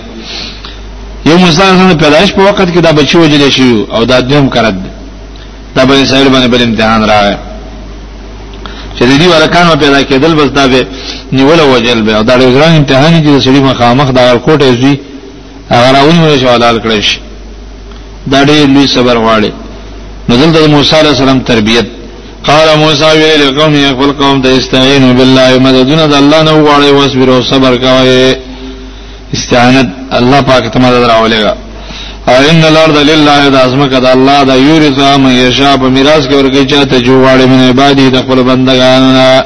یو 1.29 1.37
مسلمان 1.43 1.75
څنګه 1.81 2.01
پیدایش 2.05 2.31
په 2.37 2.43
وخت 2.49 2.69
کې 2.75 2.79
دا 2.87 2.93
بچي 2.99 3.17
وجلې 3.19 3.51
شي 3.57 3.71
او 3.95 4.03
دا 4.11 4.19
دیم 4.31 4.47
کرد 4.55 4.79
دا 5.77 5.83
بل 5.89 5.99
سایل 6.11 6.29
باندې 6.33 6.49
بل 6.53 6.63
امتحان 6.63 7.01
راغی 7.11 7.37
چې 8.99 9.03
دې 9.05 9.25
ورکان 9.35 9.79
پیدا 9.85 10.01
کېدل 10.09 10.33
بس 10.41 10.49
دا 10.59 10.67
به 10.73 10.81
نیول 11.33 11.61
وجل 11.61 12.03
به 12.07 12.17
او 12.17 12.23
دا 12.23 12.35
ډېر 12.41 12.51
ګران 12.59 12.73
امتحان 12.77 13.23
دي 13.23 13.27
چې 13.41 13.45
سړي 13.47 13.61
مخامخ 13.71 14.11
دا 14.11 14.25
کوټه 14.47 14.83
دې 14.83 14.95
هغه 15.73 15.89
راونی 15.97 16.19
ولا 16.25 16.39
شوالال 16.43 16.77
کړش 16.85 17.07
دا 18.33 18.45
ډېر 18.45 18.65
لوی 18.75 18.87
صبر 18.87 19.15
غواړي 19.17 19.51
نزل 20.29 20.51
د 20.53 20.71
موسی 20.73 20.97
عليه 20.97 21.11
السلام 21.15 21.41
تربيت 21.51 21.87
قال 22.49 22.69
موسی 22.83 23.05
ویل 23.23 23.41
لقوم 23.49 23.75
یقبل 23.89 24.11
قوم 24.21 24.37
ته 24.45 24.51
استعینوا 24.59 25.13
بالله 25.21 25.53
مددنا 25.67 26.05
د 26.07 26.15
الله 26.23 26.41
نه 26.47 26.53
وغواړي 26.59 26.91
وصبر 27.01 27.29
او 27.37 27.41
صبر 27.53 27.73
کوي 27.87 28.27
استعانت 29.37 29.89
الله 30.19 30.41
پاک 30.51 30.65
ته 30.75 30.79
مدد 30.85 31.05
راولېګا 31.11 31.55
ان 32.51 32.65
الارض 32.73 32.97
لله 33.11 33.41
د 33.49 33.57
ازمکه 33.67 33.99
د 34.01 34.07
الله 34.17 34.39
د 34.45 34.53
یورثا 34.69 35.11
من 35.23 35.33
یشاء 35.47 35.75
په 35.83 35.87
میراث 35.97 36.25
کې 36.29 36.35
ورګی 36.39 36.65
چاته 36.71 36.99
جوړه 37.07 37.45
من 37.51 37.61
عبادی 37.71 38.11
د 38.11 38.17
خپل 38.23 38.39
بندگانو 38.49 39.11
نه 39.21 39.45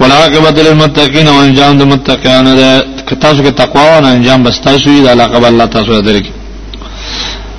ولعاقبت 0.00 0.56
للمتقین 0.66 1.28
او 1.28 1.36
انجام 1.46 1.72
د 1.78 1.82
متقینانو 1.92 2.54
ده 2.60 2.70
تاسو 3.20 3.40
کې 3.44 3.50
تقوا 3.62 3.98
او 3.98 4.04
انجام 4.06 4.42
بس 4.42 4.60
تاسو 4.60 4.88
یې 4.96 5.02
د 5.04 5.08
علاقه 5.08 5.48
الله 5.48 5.64
تاسو 5.66 6.00
درک 6.00 6.24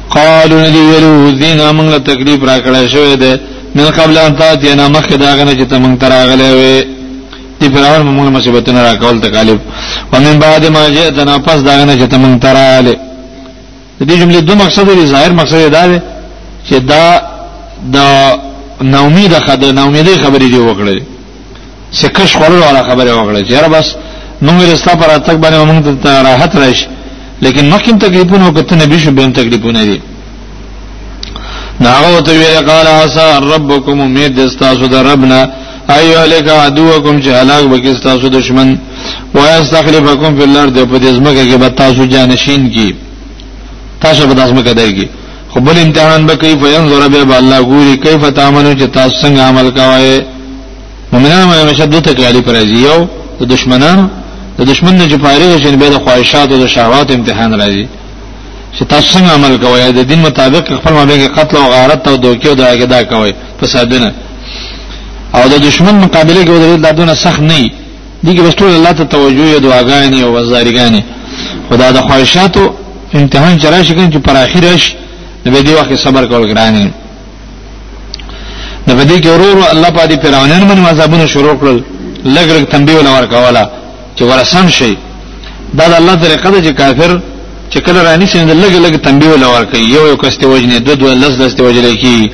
قالو 0.09 0.59
ندی 0.59 0.79
ویلو 0.89 1.31
دین 1.31 1.59
امنګ 1.69 1.93
تکلیف 2.09 2.39
را 2.49 2.59
کړی 2.65 2.87
شوی 2.91 3.15
ده 3.15 3.39
من 3.79 3.87
قبل 3.99 4.17
ان 4.27 4.33
تاتینا 4.39 4.85
مخه 4.95 5.15
داغنه 5.23 5.53
چې 5.59 5.65
تمنګ 5.73 5.95
تراغلې 6.03 6.49
وي 6.59 6.75
دی 7.61 7.67
فرعون 7.73 8.07
موږ 8.17 8.27
مصیبتونه 8.37 8.79
راکول 8.87 9.17
تکالیف 9.25 9.59
ومن 10.13 10.35
بعد 10.43 10.63
ما 10.75 10.83
جئتنا 10.95 11.35
پس 11.45 11.59
داغنه 11.67 11.95
چې 11.99 12.05
تمنګ 12.13 12.35
تراله 12.45 12.95
دې 14.01 14.13
جملې 14.21 14.39
دوه 14.47 14.55
مقصد 14.63 14.89
لري 14.89 15.05
ظاهر 15.13 15.31
مقصد 15.39 15.71
دا 15.75 15.83
دی 15.87 15.97
چې 16.69 16.75
دا 16.91 17.21
د 17.83 17.97
نومید 18.81 19.33
خبره 19.47 19.71
نومیدې 19.71 20.15
خبرې 20.25 20.47
دی 20.53 20.59
وکړې 20.67 21.01
چې 21.99 22.05
کښ 22.15 22.31
خورل 22.37 22.59
ولا 22.63 22.83
خبره 22.89 23.11
وکړې 23.13 23.43
چې 23.49 23.69
بس 23.69 23.87
موږ 24.45 24.61
رستا 24.73 24.95
پر 24.95 25.09
اتک 25.15 25.37
باندې 25.37 25.55
موږ 25.69 26.03
ته 26.03 26.21
راحت 26.21 26.55
راشي 26.55 26.85
لیکن 27.41 27.71
مخکې 27.73 27.93
تکلیفونه 28.05 28.49
وکړه 28.53 28.73
نبی 28.73 28.99
شو 28.99 29.11
به 29.11 29.25
تکلیفونه 29.27 29.83
دي 29.85 29.99
ناغو 31.79 32.19
ته 32.25 32.31
ویل 32.39 32.65
قال 32.69 32.87
عسى 32.87 33.39
ربكم 33.53 34.01
امید 34.01 34.39
استاسو 34.39 34.87
در 34.87 35.03
ربنا 35.03 35.49
ايو 35.89 36.19
الک 36.23 36.49
عدوکم 36.49 37.21
چې 37.21 37.27
هلاک 37.27 37.63
بک 37.65 37.85
استاسو 37.85 38.27
دشمن 38.29 38.77
و 39.35 39.39
یستخلفکم 39.39 40.35
فی 40.37 40.43
الارض 40.43 40.77
په 40.79 40.97
دې 40.99 41.15
ځمکه 41.15 41.45
کې 41.51 41.55
به 41.59 41.69
تاسو 41.69 42.05
جانشین 42.05 42.69
کی 42.69 42.95
تاسو 44.01 44.27
به 44.27 44.33
داسمه 44.33 44.61
کدیږي 44.63 45.05
خو 45.49 45.59
بل 45.59 45.79
امتحان 45.79 46.25
به 46.25 46.35
کوي 46.35 46.55
فینظر 46.59 47.07
به 47.23 47.35
الله 47.37 47.61
ګوري 47.61 47.97
کیف 48.07 48.25
تعملو 48.29 48.75
چې 48.79 48.89
تاسو 48.93 49.21
څنګه 49.27 49.39
عمل 49.39 49.69
کوی 49.71 50.21
مومنان 51.13 51.47
باندې 51.47 51.71
مشدد 51.73 51.99
تکالی 52.01 52.41
پر 52.41 52.53
راځي 52.53 52.77
یو 52.77 53.07
د 53.41 53.43
دشمنانو 53.53 54.07
د 54.59 54.63
دشمن 54.63 54.95
نه 54.97 55.07
چې 55.09 55.21
فارغ 55.21 55.57
شین 55.57 55.75
به 55.75 55.89
د 55.89 55.97
خواهشات 55.99 56.51
او 56.51 56.57
د 56.57 56.65
شهوات 56.65 57.11
امتحان 57.11 57.61
راځي 57.61 57.87
چې 58.77 58.83
تاسو 58.91 59.07
څنګه 59.15 59.31
عمل 59.37 59.53
کوئ 59.57 59.91
د 59.97 60.01
دین 60.09 60.19
مطابق 60.27 60.63
خپل 60.77 60.93
مابه 60.97 61.17
کې 61.17 61.27
قتل 61.37 61.55
او 61.57 61.67
غارت 61.73 62.07
او 62.07 62.15
دوکي 62.23 62.47
او 62.49 62.55
داګدا 62.61 62.99
کوئ 63.09 63.31
فسادونه 63.59 64.11
او 65.37 65.43
د 65.53 65.55
دشمن 65.67 65.95
مقابله 66.05 66.41
کې 66.45 66.49
ودرې 66.51 66.75
دادونه 66.85 67.13
سخت 67.25 67.41
نه 67.49 67.57
دي 68.23 68.33
دغه 68.33 68.47
رسول 68.49 68.67
الله 68.69 68.91
ته 68.99 69.03
توجه 69.03 69.53
او 69.55 69.59
دعاګانې 69.65 70.19
او 70.23 70.29
وزارګانې 70.37 71.01
خدا 71.69 71.91
د 71.91 72.01
خواهشاتو 72.07 72.63
امتحان 73.19 73.57
جرا 73.57 73.83
شي 73.83 73.93
چې 73.93 74.17
پر 74.25 74.35
اخرش 74.45 74.83
د 75.45 75.47
دې 75.67 75.73
وخت 75.79 75.95
صبر 76.05 76.25
کول 76.31 76.43
ګرانې 76.53 76.85
د 78.87 78.89
دې 79.09 79.17
کې 79.23 79.27
ورور 79.29 79.57
الله 79.73 79.89
پاتې 79.89 80.13
پیرانان 80.23 80.61
باندې 80.69 80.87
مذهبونه 80.91 81.25
شروع 81.27 81.53
کړل 81.61 81.79
لګ 82.35 82.47
لګ 82.55 82.63
تنبیه 82.73 82.95
ولور 82.95 83.25
کوله 83.35 83.69
چې 84.17 84.21
ورسم 84.23 84.67
شي 84.69 84.97
دا 85.77 85.87
د 85.89 85.93
الله 86.01 86.15
طریقه 86.15 86.49
ده 86.51 86.59
چې 86.63 86.71
کافر 86.81 87.11
چې 87.69 87.79
کله 87.85 88.01
رانی 88.07 88.25
سند 88.29 88.51
لګ 88.51 88.73
لګ 88.85 88.95
تنبیه 89.05 89.29
ولور 89.29 89.63
کوي 89.71 89.83
یو 89.95 90.07
یو 90.07 90.17
کسته 90.17 90.45
وجنې 90.47 90.77
دو 90.85 90.93
دو 90.93 91.07
لز 91.13 91.39
لز 91.41 91.53
وجلې 91.59 91.93
کی 92.01 92.29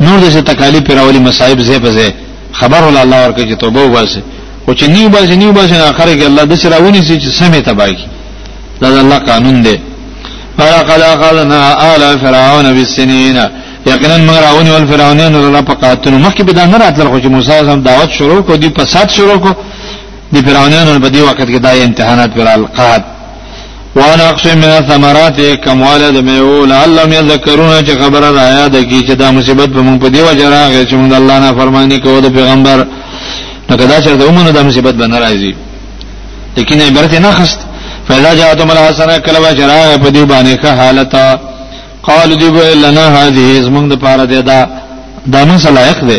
نور 0.00 0.18
د 0.20 0.44
تکالیف 0.50 0.82
پر 0.86 0.98
اولی 0.98 1.18
مصائب 1.18 1.58
زې 1.60 1.78
پزې 1.84 2.08
خبر 2.58 2.82
ول 2.84 2.96
الله 2.96 3.24
ورکه 3.26 3.42
چې 3.50 3.54
توبه 3.60 3.80
واسه 3.86 4.22
او 4.68 4.74
چې 4.74 4.82
نیو 4.94 5.08
باسه 5.08 5.34
نیو 5.42 5.52
باسه 5.52 5.88
اخر 5.90 6.08
کې 6.18 6.22
الله 6.26 6.44
د 6.44 6.54
سراونی 6.56 7.00
چې 7.02 7.28
سمې 7.40 7.60
تباکی 7.68 8.04
دا 8.82 8.88
الله 9.00 9.18
قانون 9.18 9.62
دی 9.62 9.78
فلقد 10.58 11.00
اخذنا 11.00 11.60
آل 11.94 12.18
فرعون 12.18 12.72
بالسنين 12.74 13.48
یقینا 13.86 14.16
مغراون 14.18 14.68
ول 14.68 14.86
فرعونین 14.86 15.34
الله 15.34 15.60
په 15.60 15.74
قاتل 15.74 16.10
مخکې 16.24 16.42
به 16.42 16.52
دا 16.52 16.66
نه 16.66 16.76
راتل 16.78 17.08
خو 17.08 17.18
چې 17.20 17.26
موسی 17.26 17.52
هم 17.52 17.82
دعوت 17.82 18.10
شروع 18.10 18.40
کو 18.42 18.56
دی 18.56 18.68
په 18.70 18.84
سات 18.84 19.10
شروع 19.10 19.36
کو 19.38 19.50
دی 20.32 20.40
فرعونین 20.42 21.00
په 21.00 21.08
دې 21.12 21.16
وخت 21.18 21.38
کې 21.40 21.58
دا 21.60 21.70
امتحانات 21.70 22.34
پر 22.34 22.46
القات 22.48 23.15
وان 23.94 24.20
اقصی 24.20 24.54
من 24.54 24.64
الثمرات 24.80 25.38
کمواله 25.64 26.08
د 26.10 26.18
میو 26.28 26.64
لعلهم 26.64 27.12
یذکرون 27.12 27.84
چې 27.86 27.90
خبره 28.02 28.30
را 28.30 28.46
یاد 28.60 28.76
کی 28.88 29.00
چې 29.06 29.10
دا 29.12 29.30
مصیبت 29.32 29.68
به 29.68 29.82
مونږ 29.82 30.00
په 30.00 30.08
دی 30.08 30.20
وجه 30.22 30.48
راغی 30.48 30.84
چې 30.86 30.92
مونږ 30.92 31.12
الله 31.14 31.38
نه 31.40 31.52
فرمانی 31.52 31.98
کوو 31.98 32.20
د 32.20 32.26
پیغمبر 32.28 32.86
نو 33.70 33.76
کدا 33.76 34.00
چې 34.02 34.08
دومره 34.08 34.50
د 34.52 34.58
مصیبت 34.66 34.94
به 34.94 35.06
ناراضي 35.06 35.54
لیکن 36.56 36.80
عبرت 36.80 37.14
نه 37.14 37.30
خست 37.32 37.58
فاذا 38.08 38.34
جاءتهم 38.34 38.70
الحسنه 38.70 39.18
کلوا 39.18 39.52
جراء 39.52 39.96
په 39.96 40.10
دی 40.10 40.26
باندې 40.26 40.56
ښه 40.62 40.66
حالت 40.66 41.14
قالوا 42.02 42.36
دی 42.60 42.74
لنا 42.74 43.06
هذه 43.10 43.62
زمونږ 43.62 43.92
د 43.94 43.98
پاره 43.98 44.24
دی 44.24 44.42
دا 44.42 44.66
دا 45.32 45.44
مون 45.44 45.58
صلاحق 45.58 46.04
دی 46.04 46.18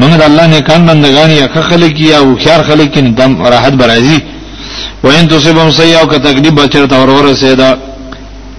مونږ 0.00 0.16
د 0.16 0.22
الله 0.22 0.46
نه 0.46 0.60
کان 0.60 0.86
بندگان 0.86 1.30
یا 1.30 1.48
خلک 1.62 2.00
یا 2.00 2.34
خيار 2.44 2.62
خلک 2.62 2.94
دم 3.16 3.42
راحت 3.46 3.72
برازي 3.72 4.18
وین 5.04 5.32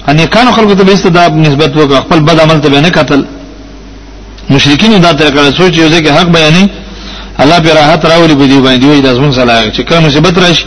ان 0.08 0.18
خلق 0.32 0.54
ته 0.68 0.74
ته 0.74 0.84
بیست 0.84 1.06
نسبت 1.46 1.76
وک 1.76 2.00
خپل 2.00 2.20
بد 2.20 2.40
عمل 2.40 2.88
قتل 2.90 3.24
مشرکین 4.50 5.00
تر 5.02 5.30
کړه 5.30 5.56
سوچ 5.56 5.78
حق 5.78 6.28
بیانې 6.32 6.68
الله 7.40 7.58
پر 7.60 7.72
راحت 7.74 8.06
باندې 8.06 9.34
صلاح 9.34 9.70
چې 9.72 9.80
کله 9.80 10.00
مصیبت 10.00 10.38
راشي 10.38 10.64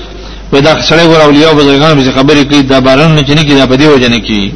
و 0.54 0.62
دا 0.62 0.82
سړی 0.90 1.06
ور 1.08 1.22
اولیاء 1.22 1.54
بزرګان 1.54 1.94
به 2.00 2.12
خبرې 2.18 2.44
کوي 2.50 2.62
دا 2.62 2.80
باران 2.80 3.16
نه 3.16 3.22
چني 3.24 3.44
کې 3.48 3.54
دا 3.60 3.66
پدی 3.66 3.88
وجنه 3.88 4.20
کی 4.28 4.54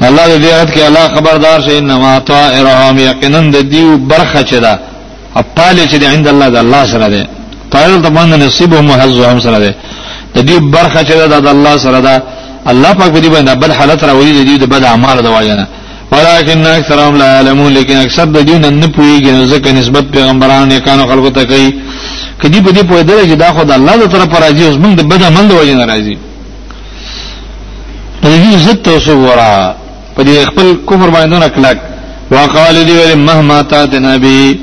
الله 0.00 0.26
دې 0.40 0.50
آیت 0.58 0.70
کې 0.74 0.80
الله 0.82 1.06
خبردار 1.16 1.60
شي 1.60 1.78
انما 1.78 2.18
طائرهم 2.18 2.98
یقینا 2.98 3.40
د 3.50 3.56
دیو 3.70 3.96
برخه 3.98 4.42
چدا 4.42 4.74
خپل 5.38 5.76
چې 5.90 5.94
د 6.02 6.04
عند 6.04 6.28
الله 6.28 6.48
د 6.48 6.56
الله 6.64 6.84
سره 6.86 7.08
ده 7.14 7.26
طائر 7.72 8.00
ته 8.04 8.08
باندې 8.10 8.34
نصیب 8.46 8.74
او 8.74 8.82
محزهم 8.82 9.40
سره 9.40 9.58
ده 9.58 9.74
د 10.34 10.38
دیو 10.48 10.60
برخه 10.70 11.02
چدا 11.08 11.26
د 11.40 11.46
الله 11.46 11.76
سره 11.84 12.00
ده 12.06 12.22
الله 12.70 12.92
پاک 13.00 13.10
دې 13.24 13.28
باندې 13.34 13.50
بل 13.62 13.72
حالت 13.72 14.04
راولي 14.04 14.44
دې 14.48 14.60
د 14.60 14.64
بد 14.72 14.84
اعمال 14.84 15.22
د 15.22 15.26
وجنه 15.36 15.66
ولكن 16.12 16.66
اکثرهم 16.66 17.16
لا 17.16 17.38
علمون 17.38 17.72
لیکن 17.72 17.96
اکثر 17.96 18.24
د 18.26 18.38
دین 18.48 18.66
نه 18.80 18.86
پويږي 18.86 19.50
ځکه 19.52 19.68
نسبت 19.72 20.04
پیغمبرانو 20.14 20.66
نه 20.66 20.78
کانو 20.78 21.06
خلکو 21.10 21.28
ته 21.30 21.44
کوي 21.44 21.70
کدی 22.42 22.60
به 22.60 22.70
دې 22.72 22.82
په 22.90 23.02
دې 23.08 23.28
چې 23.30 23.34
دا 23.42 23.48
خو 23.54 23.62
د 23.64 23.70
الله 23.78 23.96
تعالی 24.10 24.26
پر 24.32 24.40
راضي 24.42 24.64
اوس 24.66 24.76
موږ 24.82 24.92
د 25.00 25.02
بد 25.10 25.22
عمل 25.22 25.44
د 25.48 25.52
وجه 25.58 25.74
ناراضي 25.74 26.16
په 28.22 28.28
دې 28.28 28.54
عزت 28.56 28.78
توسو 28.84 29.14
ورا 29.22 29.74
په 30.16 30.20
دې 30.26 30.46
خپل 30.50 30.66
کفر 30.88 31.10
باندې 31.10 31.40
نه 31.42 31.48
کلک 31.54 31.78
وقال 32.30 32.76
دی 32.86 32.92
ول 32.98 33.14
مهما 33.14 33.62
تا 33.62 33.84
د 33.92 33.94
نبی 34.08 34.58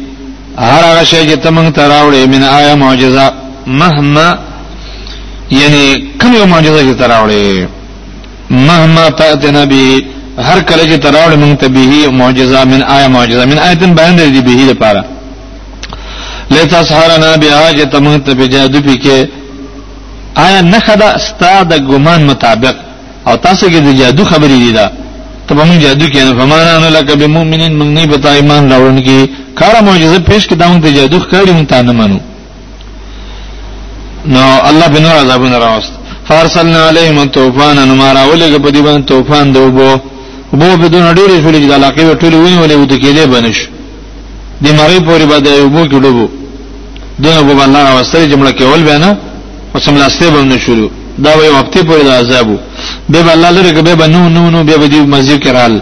هر 0.67 0.81
هغه 0.89 1.03
شی 1.03 1.23
چې 1.29 1.35
تم 1.43 1.69
تراوړې 1.69 2.21
من 2.33 2.43
آیا 2.43 2.75
معجزه 2.75 3.33
مهما 3.67 4.27
یعنی 5.59 6.07
کوم 6.21 6.33
یو 6.35 6.45
معجزه 6.45 6.81
چې 6.93 6.97
تراوړې 7.01 7.67
مهما 8.49 9.09
تا 9.09 9.33
د 9.35 9.45
نبی 9.59 10.05
هر 10.37 10.59
کله 10.59 10.83
چې 10.89 10.99
تراوړې 11.05 11.35
موږ 11.43 11.53
ته 11.61 11.67
به 11.67 12.09
معجزه 12.21 12.65
من 12.65 12.83
آیا 12.95 13.07
معجزه 13.07 13.45
من 13.45 13.57
آیتن 13.57 13.93
بیان 13.93 14.15
دی 14.17 14.41
به 14.41 14.51
لپاره 14.71 15.05
لیتا 16.51 16.81
سحرنا 16.89 17.31
بیا 17.41 17.57
چې 17.77 17.85
تمه 17.93 18.15
ته 18.27 18.33
بجادو 18.33 18.79
پکې 18.87 19.27
آیا 20.45 20.61
نه 20.61 20.79
خدا 20.79 21.09
ستا 21.25 21.63
د 21.63 21.73
ګمان 21.89 22.23
مطابق 22.31 22.75
او 23.27 23.35
تاسو 23.47 23.65
کې 23.71 23.79
د 23.87 23.97
جادو 23.99 24.23
خبرې 24.25 24.57
دي 24.63 24.71
دا 24.71 24.91
ته 25.47 25.55
موږ 25.55 25.77
جادو 25.85 26.05
کې 26.11 26.21
نه 26.27 26.33
فمانا 26.39 26.79
نه 26.79 26.89
لکه 26.89 27.15
بمؤمنین 27.15 27.73
موږ 27.79 27.89
نه 27.97 28.05
پتا 28.13 28.31
ایمان 28.33 28.71
راوړن 28.71 28.99
کې 29.05 29.29
کار 29.59 29.83
معجزه 29.83 30.19
پېښ 30.19 30.43
کې 30.49 30.55
دا 30.55 30.65
موږ 30.71 30.79
د 30.85 30.89
جادو 30.97 31.19
ښکاری 31.19 31.51
مونږ 31.51 31.67
ته 31.69 31.81
نه 31.81 31.91
منو 31.91 32.19
نو 34.25 34.41
الله 34.69 34.87
بنو 34.87 35.09
عذابونه 35.09 35.57
راوست 35.57 35.91
فارسلنا 36.27 36.87
علیهم 36.87 37.25
طوفانا 37.25 37.85
ما 37.85 38.13
راولګ 38.13 38.59
په 38.63 38.69
دې 38.71 38.81
باندې 38.85 39.07
طوفان 39.07 39.53
دوبو 39.53 39.99
وبو 40.53 40.77
بدون 40.83 41.15
ډېرې 41.15 41.41
شولې 41.43 41.69
د 41.69 41.71
علاقې 41.73 42.19
ټولې 42.21 42.33
ونی 42.35 42.57
ولې 42.57 42.75
ودکې 42.75 43.15
دې 43.17 43.25
بنش 43.25 43.67
د 44.63 44.67
مری 44.79 44.99
پوری 45.07 45.25
باندې 45.31 45.49
یو 45.61 45.69
بو 45.75 45.81
کې 45.89 45.97
ډوبو 46.03 46.25
دغه 47.23 47.41
په 47.47 47.53
باندې 47.59 47.77
راوستل 47.89 48.29
جمله 48.33 48.51
کې 48.51 48.63
اول 48.63 48.81
بیان 48.89 49.03
او 49.07 49.79
سملاسته 49.85 50.29
باندې 50.35 50.57
شروع 50.65 50.89
دا 51.25 51.31
وي 51.37 51.49
وخت 51.55 51.75
پوری 51.87 52.03
د 52.07 52.09
عذابو 52.19 52.57
به 53.09 53.33
الله 53.35 53.49
لري 53.57 53.69
کې 53.75 53.81
به 54.01 54.07
نو 54.13 54.23
نو 54.35 54.43
نو 54.53 54.59
به 54.63 54.87
دې 54.93 54.99
مسجد 55.13 55.37
کې 55.43 55.47
رال 55.57 55.81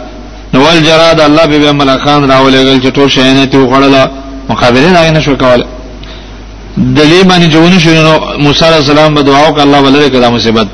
نوال 0.54 0.78
جراد 0.88 1.20
الله 1.20 1.44
به 1.52 1.72
ملکان 1.72 2.22
راولېګل 2.32 2.78
چې 2.84 2.90
ټول 2.96 3.08
شینه 3.16 3.46
ته 3.46 3.58
وغړل 3.60 3.96
مقابله 4.50 4.90
نه 4.96 5.10
نه 5.18 5.22
شو 5.22 5.36
کوله 5.36 5.66
د 6.98 7.00
دې 7.12 7.22
باندې 7.30 7.46
جوونه 7.54 7.80
شو 7.80 7.90
نو 8.10 8.16
موسی 8.44 8.66
عليه 8.66 8.78
السلام 8.84 9.14
به 9.16 9.22
دعا 9.22 9.50
وکړه 9.50 9.60
الله 9.62 9.80
ولري 9.82 10.10
کړه 10.14 10.26
مصیبت 10.36 10.68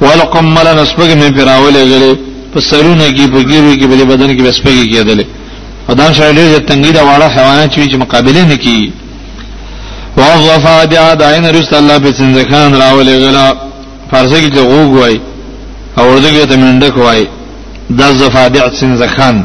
ولقم 0.00 0.44
ملن 0.54 0.78
اسبګ 0.86 1.10
مې 1.20 1.28
پیراولې 1.36 1.82
غلې 1.92 2.12
په 2.54 2.60
سرونه 2.60 3.06
کې 3.16 3.24
په 3.32 3.40
ګیرو 3.50 3.72
کې 3.78 3.86
په 3.98 4.04
بدن 4.10 4.30
کې 4.38 4.42
بسپګي 4.42 4.84
کېدلې 4.92 5.26
ودان 5.88 6.12
شایلی 6.14 6.42
چې 6.54 6.60
تنګي 6.68 6.92
دا 6.92 7.02
واړه 7.04 7.28
حیوانات 7.36 7.72
چې 7.74 7.94
مقابله 7.96 8.44
نه 8.44 8.56
کی 8.56 8.92
واظفا 10.16 10.84
بیا 10.84 11.14
داین 11.14 11.44
رسول 11.44 11.78
الله 11.78 11.98
په 11.98 12.12
سنځخان 12.18 12.70
راولې 12.80 13.16
غلا 13.24 13.52
فارسی 14.10 14.34
کې 14.50 14.58
غوګ 14.58 14.90
وای 15.00 15.20
او 15.98 16.04
اردو 16.14 16.28
کې 16.28 16.48
تمنډک 16.50 16.96
وای 16.96 17.26
د 17.98 18.02
زفا 18.18 18.48
بیا 18.48 18.70
سنځخان 18.80 19.44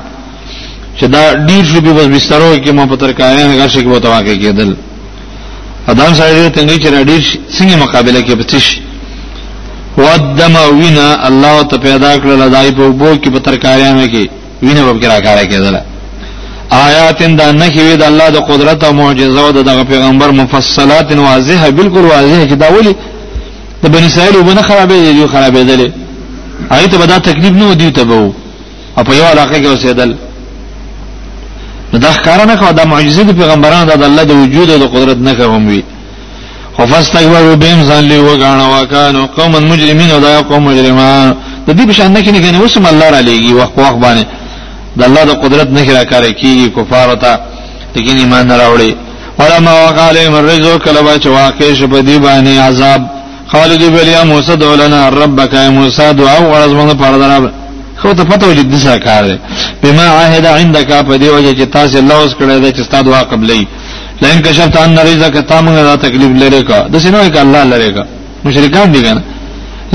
چې 1.00 1.04
دا 1.06 1.34
ډیر 1.36 1.64
شپې 1.66 1.94
بس 1.98 2.06
بسترو 2.16 2.56
کې 2.58 2.70
مو 2.72 2.86
په 2.88 2.96
ترکایان 2.96 3.60
غشي 3.66 3.80
کې 3.82 3.86
وته 3.88 4.10
واقع 4.10 4.36
کېدل 4.44 4.76
ادم 5.88 6.14
شایلی 6.18 6.50
تنګي 6.50 6.78
چې 6.84 7.06
ډیر 7.10 7.22
څنګه 7.58 7.76
مقابله 7.84 8.22
کې 8.28 8.32
پتیش 8.44 8.78
ودم 9.98 10.56
وینا 10.80 11.28
الله 11.28 11.62
ته 11.64 11.78
پیدا 11.78 12.16
کړل 12.18 12.52
دای 12.52 12.72
په 12.72 12.90
بو 12.90 13.16
کې 13.16 13.30
په 13.34 13.40
ترکایان 13.40 14.06
کې 14.10 14.28
وینه 14.64 14.92
وګرا 14.94 15.24
کاره 15.24 15.46
کېدل 15.46 15.93
آیات 16.74 17.20
دا 17.24 17.52
نه 17.52 17.70
وی 17.76 17.96
د 17.98 18.02
الله 18.04 18.30
د 18.30 18.38
قدرت 18.52 18.84
او 18.84 18.94
معجزه 18.94 19.42
او 19.46 19.52
د 19.52 19.84
پیغمبر 19.92 20.32
مفصلات 20.42 21.10
واضحه 21.28 21.70
بالکل 21.70 22.06
واضحه 22.14 22.48
چې 22.50 22.54
دا 22.54 22.68
ولي 22.78 22.96
د 23.84 23.88
بنی 23.88 24.06
اسرائیل 24.08 24.36
وبنه 24.36 24.62
خرابې 24.62 25.14
دي 25.18 25.28
خرابې 25.28 25.64
دي 25.78 25.92
هغه 26.72 26.86
ته 26.88 26.98
بدا 26.98 27.18
تکلیف 27.20 27.52
نه 27.54 27.66
ودی 27.70 27.92
ته 27.92 28.02
وو 28.02 28.32
او 28.98 29.04
په 29.04 29.14
یو 29.14 29.26
علاقه 29.26 29.62
کې 29.64 29.68
اوسېدل 29.78 30.10
دا 31.94 32.14
ښکارانه 32.14 32.56
خو 32.56 32.72
د 32.72 32.86
معجزه 32.86 33.24
د 33.24 33.32
پیغمبرانو 33.42 33.86
د 33.94 34.04
الله 34.04 34.24
د 34.24 34.32
وجود 34.32 34.70
او 34.70 34.78
د 34.78 34.84
قدرت 34.86 35.18
نه 35.18 35.34
کوم 35.34 35.68
وی 35.68 35.84
خو 36.78 36.86
فاستكبروا 36.88 37.56
بهم 37.56 37.84
ځان 37.88 38.04
لی 38.04 38.18
وګاڼه 38.20 38.62
وکانو 38.82 39.26
قوم 39.26 39.52
مجرمین 39.52 40.12
او 40.12 40.20
دا 40.20 40.42
قوم 40.42 40.64
مجرمان 40.66 41.34
د 41.68 41.72
دې 41.72 41.86
بشان 41.88 42.12
نه 42.14 42.22
کې 42.24 42.28
نه 42.30 42.40
کنه 42.40 42.62
وسم 42.64 42.86
الله 42.86 43.10
را 43.10 43.22
لېږي 43.22 43.54
وخت 43.54 43.72
وخت 43.80 43.96
باندې 44.02 44.26
د 44.98 45.02
الله 45.08 45.24
د 45.32 45.34
قدرت 45.44 45.68
نه 45.78 45.82
راکاره 45.98 46.32
کیږي 46.42 46.68
کفار 46.78 47.08
ته 47.24 47.32
لیکن 47.96 48.16
ایمان 48.24 48.46
نه 48.52 48.56
راوړي 48.62 48.92
ولما 49.40 49.74
وقال 49.86 50.16
مرزو 50.32 50.74
کله 50.86 51.02
با 51.02 51.14
چې 51.24 51.28
واقع 51.28 51.68
شپ 51.80 51.94
دی 52.08 52.18
باندې 52.26 52.54
عذاب 52.70 53.02
خالد 53.52 53.82
بلیا 53.98 54.24
موسی 54.24 54.56
دولنا 54.56 55.10
ربک 55.10 55.54
موسی 55.78 56.14
دعا 56.20 56.36
وغرض 56.46 56.72
مونږ 56.80 56.94
پر 57.02 57.14
دراب 57.22 57.44
خو 58.02 58.14
ته 58.18 58.24
پته 58.24 58.46
ولې 58.54 58.64
دسه 58.74 58.98
کار 58.98 59.24
دی 59.28 59.38
بما 59.84 60.04
عهد 60.24 60.46
عندك 60.46 60.92
په 61.08 61.14
دی 61.18 61.30
وجه 61.30 61.54
چې 61.56 61.68
تاسو 61.76 61.98
الله 61.98 62.16
اوس 62.16 62.32
کړه 62.34 62.44
دا 62.64 62.70
چې 62.78 62.88
تاسو 62.92 63.04
دعا 63.10 63.22
قبلې 63.32 63.66
لئن 64.22 64.42
کشفت 64.42 64.78
عن 64.78 65.00
رزقك 65.00 65.38
تامغه 65.50 65.84
دا 65.84 65.96
تکلیف 65.96 66.32
لری 66.42 66.64
کا 66.64 66.80
د 66.94 67.00
سینوې 67.04 67.30
کا 67.34 67.42
الله 67.42 67.64
لری 67.64 67.92
کا 67.94 68.04
مشرکان 68.46 68.92
دي 68.92 69.02
کنه 69.04 69.22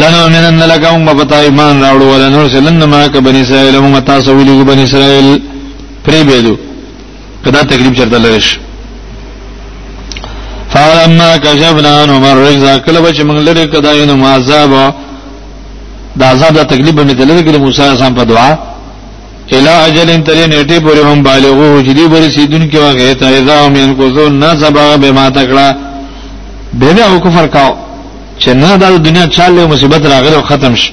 لنو 0.01 0.23
منن 0.35 0.63
لکم 0.73 1.05
بپتا 1.09 1.39
ایمان 1.49 1.83
راوڑو 1.83 2.07
ولنو 2.13 2.49
سلن 2.49 2.83
ماک 2.93 3.17
بنی 3.27 3.41
اسرائیل 3.41 3.77
ومتا 3.77 4.21
سولیگو 4.27 4.65
بنی 4.71 4.83
اسرائیل 4.83 5.29
پری 6.05 6.23
بیدو 6.29 6.55
قدا 7.45 7.61
تکلیب 7.73 7.95
چرتا 7.99 8.17
لرش 8.25 8.49
فالما 10.73 11.37
کشفنا 11.45 11.91
انو 12.03 12.19
مر 12.25 12.37
رجزا 12.47 12.79
کلبا 12.87 13.11
چه 13.13 13.23
منگ 13.25 13.39
لرک 13.49 13.73
داینو 13.83 14.17
معذاب 14.17 14.71
دا 16.21 16.27
عذاب 16.33 16.53
دا 16.55 16.63
تکلیب 16.63 16.95
بمیتا 17.01 17.25
لرک 17.25 17.45
دی 17.53 17.59
موسیٰ 17.59 17.89
اسام 17.93 18.15
پا 18.15 18.23
دعا 18.25 18.57
الى 19.53 19.69
اجل 19.87 20.23
تری 20.25 20.47
نیټه 20.47 20.83
پورې 20.83 20.99
هم 21.07 21.23
بالغو 21.23 21.81
جدي 21.81 22.05
ورسیدون 22.05 22.71
کې 22.71 22.77
واغې 22.77 23.19
ته 23.21 23.39
اذا 23.39 23.67
هم 23.67 23.77
ينقذون 23.77 24.45
نسبا 24.45 24.97
بما 24.97 25.31
تکړه 25.31 25.75
به 26.75 27.05
او 27.07 27.21
کفر 27.21 27.47
کاو 27.47 27.88
چې 28.43 28.49
نه 28.63 28.77
دا 28.83 28.89
دنیا 29.07 29.27
چاله 29.37 29.67
مصیبت 29.73 30.03
راغله 30.13 30.41
ختم 30.49 30.75
شي 30.77 30.91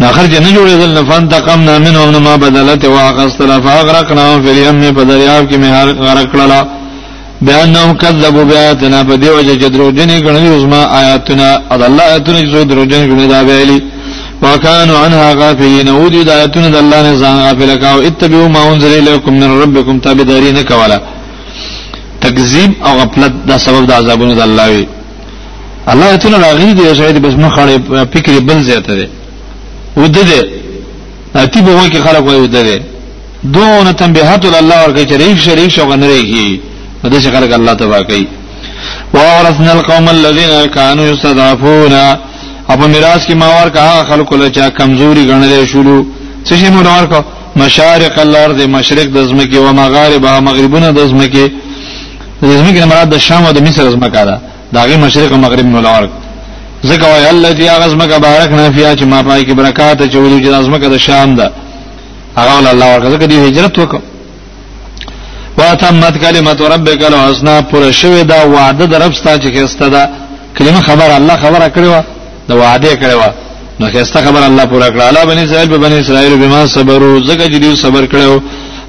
نو 0.00 0.06
خرج 0.16 0.34
نه 0.44 0.50
جوړېدل 0.56 0.90
نه 0.98 1.02
فن 1.08 1.28
تقمنا 1.28 1.78
منهم 1.78 2.22
ما 2.22 2.34
بدلت 2.44 2.82
واغسل 2.84 3.52
فاغرقناهم 3.66 4.42
في 4.42 4.50
اليم 4.50 4.92
فدریاب 4.96 5.44
کې 5.52 5.56
مهار 5.56 5.88
غرق 6.04 6.26
کړلا 6.32 6.60
بانهم 7.42 7.90
كذبوا 8.02 8.44
بآياتنا 8.44 9.04
فدیوجه 9.08 9.54
جدرو 9.62 9.90
جنې 9.96 10.16
غنلې 10.26 10.50
اوسما 10.56 10.82
آیاتنا 11.00 11.48
اد 11.70 11.82
الله 11.82 12.02
آیاتونه 12.10 12.50
زو 12.52 12.62
درو 12.62 12.84
جنې 12.84 13.04
غنلې 13.10 13.28
دا 13.32 13.40
ویلي 13.48 13.82
وكانوا 14.42 14.98
عنها 14.98 15.34
غافلين 15.34 15.88
ودي 15.88 16.24
د 16.24 16.28
آیاتونه 16.28 16.68
د 16.70 16.76
الله 16.82 17.00
نه 17.02 17.18
ځان 17.20 17.36
غافل 17.46 17.80
کاو 17.80 17.98
اتبعوا 18.08 18.48
ما 18.48 18.72
انزل 18.72 18.92
اليكم 18.98 19.32
من 19.32 19.62
ربكم 19.62 19.98
تابعدارین 19.98 20.62
کولا 20.64 20.98
تکذیب 22.20 22.72
او 22.86 22.92
غفلت 23.00 23.32
دا 23.48 23.58
سبب 23.58 23.86
د 23.86 23.92
عذابونو 23.92 24.34
د 24.34 24.40
الله 24.40 24.68
وي 24.70 24.86
الله 25.92 26.16
ته 26.22 26.28
راغلی 26.46 26.74
دی 26.78 26.94
شاید 26.98 27.18
بس 27.26 27.34
مخ 27.44 27.56
اړې 27.58 27.78
فکر 28.14 28.32
بل 28.40 28.58
زیاته 28.62 28.94
دی 28.98 29.06
ود 29.96 30.12
دې 30.16 30.42
اتی 31.36 31.60
به 31.62 31.74
وای 31.76 31.90
کی 31.90 31.98
خلق 32.06 32.24
وای 32.26 32.40
ود 32.40 32.52
دې 32.52 32.80
دون 33.44 33.92
تنبیحات 33.92 34.44
الله 34.44 34.84
ورکه 34.84 35.06
شریک 35.08 35.38
شریک 35.38 35.68
شو 35.68 35.84
غنریږي 35.90 36.58
دا 37.10 37.20
چې 37.20 37.24
خلق 37.34 37.52
الله 37.54 37.74
تبا 37.74 38.02
کوي 38.02 38.26
وارثنا 39.14 39.70
القوم 39.72 40.08
الذين 40.08 40.66
كانوا 40.66 41.06
يستضعفون 41.06 41.92
اپا 42.68 42.86
میراث 42.86 43.26
کې 43.26 43.32
ماور 43.34 43.68
کا 43.68 44.04
خلق 44.04 44.32
له 44.32 44.48
چا 44.50 44.68
کمزوري 44.70 45.26
غنلې 45.30 45.66
شولو 45.66 46.04
څه 46.48 46.54
شي 46.54 46.66
مونږ 46.70 47.04
کا 47.10 47.24
مشارق 47.56 48.18
الارض 48.18 48.60
مشرق 48.62 49.04
د 49.06 49.22
زمکه 49.24 49.56
او 49.58 49.72
مغاربها 49.72 50.40
مغربونه 50.40 50.90
د 50.92 51.06
زمکه 51.06 51.50
د 52.42 52.46
زمکه 52.58 52.84
مراد 52.86 53.10
د 53.14 53.18
شام 53.18 53.46
او 53.46 53.52
د 53.52 53.60
مصر 53.62 53.90
زمکه 53.90 54.24
ده 54.24 54.38
داغه 54.72 54.96
مشرق 54.96 55.32
او 55.32 55.38
مغرب 55.38 55.66
مولار 55.66 56.08
زکه 56.82 57.04
وای 57.06 57.26
الذي 57.30 57.68
اغزمک 57.68 58.08
بارکنا 58.10 58.70
فیها 58.70 58.96
چې 58.96 59.02
ما 59.02 59.22
پای 59.22 59.44
کې 59.44 59.52
برکات 59.52 59.98
چولې 60.02 60.42
چې 60.42 60.46
اغزمک 60.46 60.80
د 60.84 60.96
شام 60.96 61.36
ده 61.36 61.50
هغه 62.36 62.70
الله 62.70 62.94
ورکه 62.96 63.10
زکه 63.10 63.26
دی 63.26 63.36
هجرت 63.48 63.74
وکړه 63.78 64.00
واتمت 65.58 66.18
کلمت 66.18 66.60
ربک 66.62 67.02
الحسنا 67.04 67.60
پر 67.62 67.90
شوه 67.90 68.22
دا 68.22 68.46
وعده 68.48 68.86
در 68.86 68.98
رب 69.06 69.12
ستا 69.12 69.38
چې 69.38 69.46
خسته 69.58 69.88
ده 69.88 70.08
کلمه 70.58 70.80
خبر 70.80 71.10
الله 71.10 71.36
خبره 71.36 71.68
کړو 71.76 72.02
د 72.48 72.52
وعده 72.54 72.96
کړو 72.96 73.30
نو 73.80 73.86
خسته 73.88 74.20
خبر 74.24 74.42
الله 74.42 74.64
پورا 74.66 74.88
کړ 74.90 75.00
الله 75.00 75.24
بنی 75.24 75.42
اسرائیل 75.44 75.68
په 75.68 75.78
بنی 75.78 75.98
اسرائیل 76.00 76.34
بما 76.42 76.66
صبرو 76.66 77.20
زکه 77.26 77.44
چې 77.48 77.52
دوی 77.62 77.76
صبر 77.76 78.06
کړو 78.06 78.40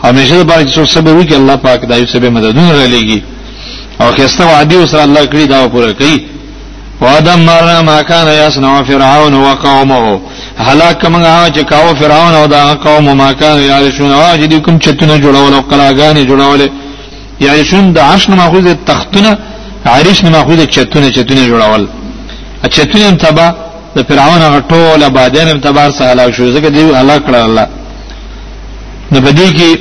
همیشه 0.05 0.43
د 0.43 0.47
پاره 0.47 0.63
چې 0.65 0.91
صبر 0.93 1.21
وکړي 1.21 1.33
الله 1.33 1.55
پاک 1.55 1.81
دایو 1.85 2.05
سبه 2.07 2.29
مددونه 2.29 2.71
را 2.71 2.85
لېږي 2.87 3.19
او 4.01 4.11
کسته 4.11 4.45
وعده 4.45 4.85
سره 4.85 5.01
الله 5.01 5.25
کړی 5.25 5.47
دا 5.47 5.67
پوره 5.67 5.93
کړي 5.93 6.21
وادم 7.01 7.39
مرنا 7.39 7.81
ما 7.81 8.01
کان 8.01 8.27
یصنع 8.47 8.83
فرعون 8.83 9.33
وقومه 9.33 10.19
هلاک 10.57 11.05
موږ 11.05 11.55
چې 11.55 11.63
کاو 11.69 11.95
فرعون 11.95 12.33
او 12.35 12.47
دا 12.47 12.73
قوم 12.75 13.13
ما 13.13 13.33
کان 13.33 13.59
یعرشون 13.61 14.11
او 14.11 14.37
چې 14.37 14.53
کوم 14.53 14.79
چتونه 14.79 15.17
جوړول 15.21 15.53
او 15.53 15.61
قلاګانی 15.69 16.27
جوړول 16.29 16.69
یعرشون 17.41 17.91
د 17.93 17.97
عرش 17.99 18.29
نه 18.29 18.35
ماخوذ 18.35 18.75
تختونه 18.85 19.37
عرش 19.85 20.23
نه 20.23 20.29
ماخوذ 20.29 20.65
چتونه 20.65 21.09
چتونه 21.09 21.47
جوړول 21.47 21.81
چتونه 22.69 23.11
تبا 23.11 23.53
د 23.97 24.01
فرعون 24.03 24.41
غټول 24.61 25.03
آبادین 25.03 25.61
تبار 25.61 25.91
سهلا 25.91 26.31
شو 26.31 26.55
ځکه 26.59 26.65
دی 26.69 26.81
الله 26.81 27.19
کړه 27.19 27.33
الله 27.35 27.67
نو 29.11 29.21
په 29.21 29.29
دې 29.31 29.47
کې 29.57 29.79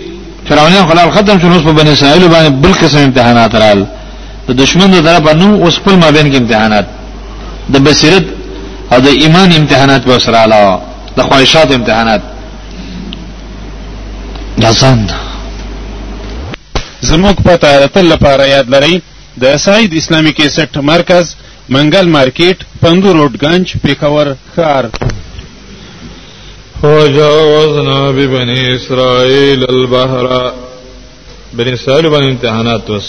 فرعونان 0.49 0.87
خلال 0.89 1.11
ختم 1.11 1.41
شول 1.41 1.53
اوس 1.53 1.62
په 1.62 1.73
بنی 1.73 1.91
اسرائیل 1.93 2.29
باندې 2.31 2.51
بل 2.62 2.73
قسم 2.73 2.99
امتحانات 2.99 3.55
راغلل 3.55 3.85
د 4.49 4.51
دشمن 4.62 4.88
د 4.90 4.99
طرفه 5.07 5.32
نو 5.40 5.49
اوس 5.64 5.74
خپل 5.80 5.95
مابین 6.03 6.26
کې 6.32 6.36
امتحانات 6.36 6.86
د 7.74 7.76
بصیرت 7.86 8.24
او 8.92 8.99
د 9.07 9.09
ایمان 9.22 9.49
امتحانات 9.57 10.03
به 10.09 10.18
سره 10.26 10.36
علاوه 10.45 10.74
د 11.18 11.20
خواهشات 11.28 11.68
امتحانات 11.72 12.22
لازم 14.62 15.01
زموږ 17.11 17.36
پته 17.47 17.70
د 17.82 17.86
تل 17.95 18.05
لپاره 18.14 18.45
یاد 18.55 18.68
لرئ 18.74 18.95
د 19.42 19.57
سعید 19.66 19.90
اسلامي 20.01 20.32
کیسټ 20.38 20.76
مرکز 20.92 21.24
منګل 21.74 22.07
مارکیټ 22.16 22.59
پندو 22.80 23.11
روډ 23.16 23.32
گنج 23.45 23.66
پیښور 23.82 24.26
ښار 24.57 24.84
وجاوزنا 26.82 28.01
ببني 28.16 28.61
اسرائيل 28.76 29.61
البحر 29.74 30.26
بني 31.59 31.72
اسرائيل 31.74 32.09
بني 32.14 32.26
امتحانات 32.30 32.90
وس 32.90 33.09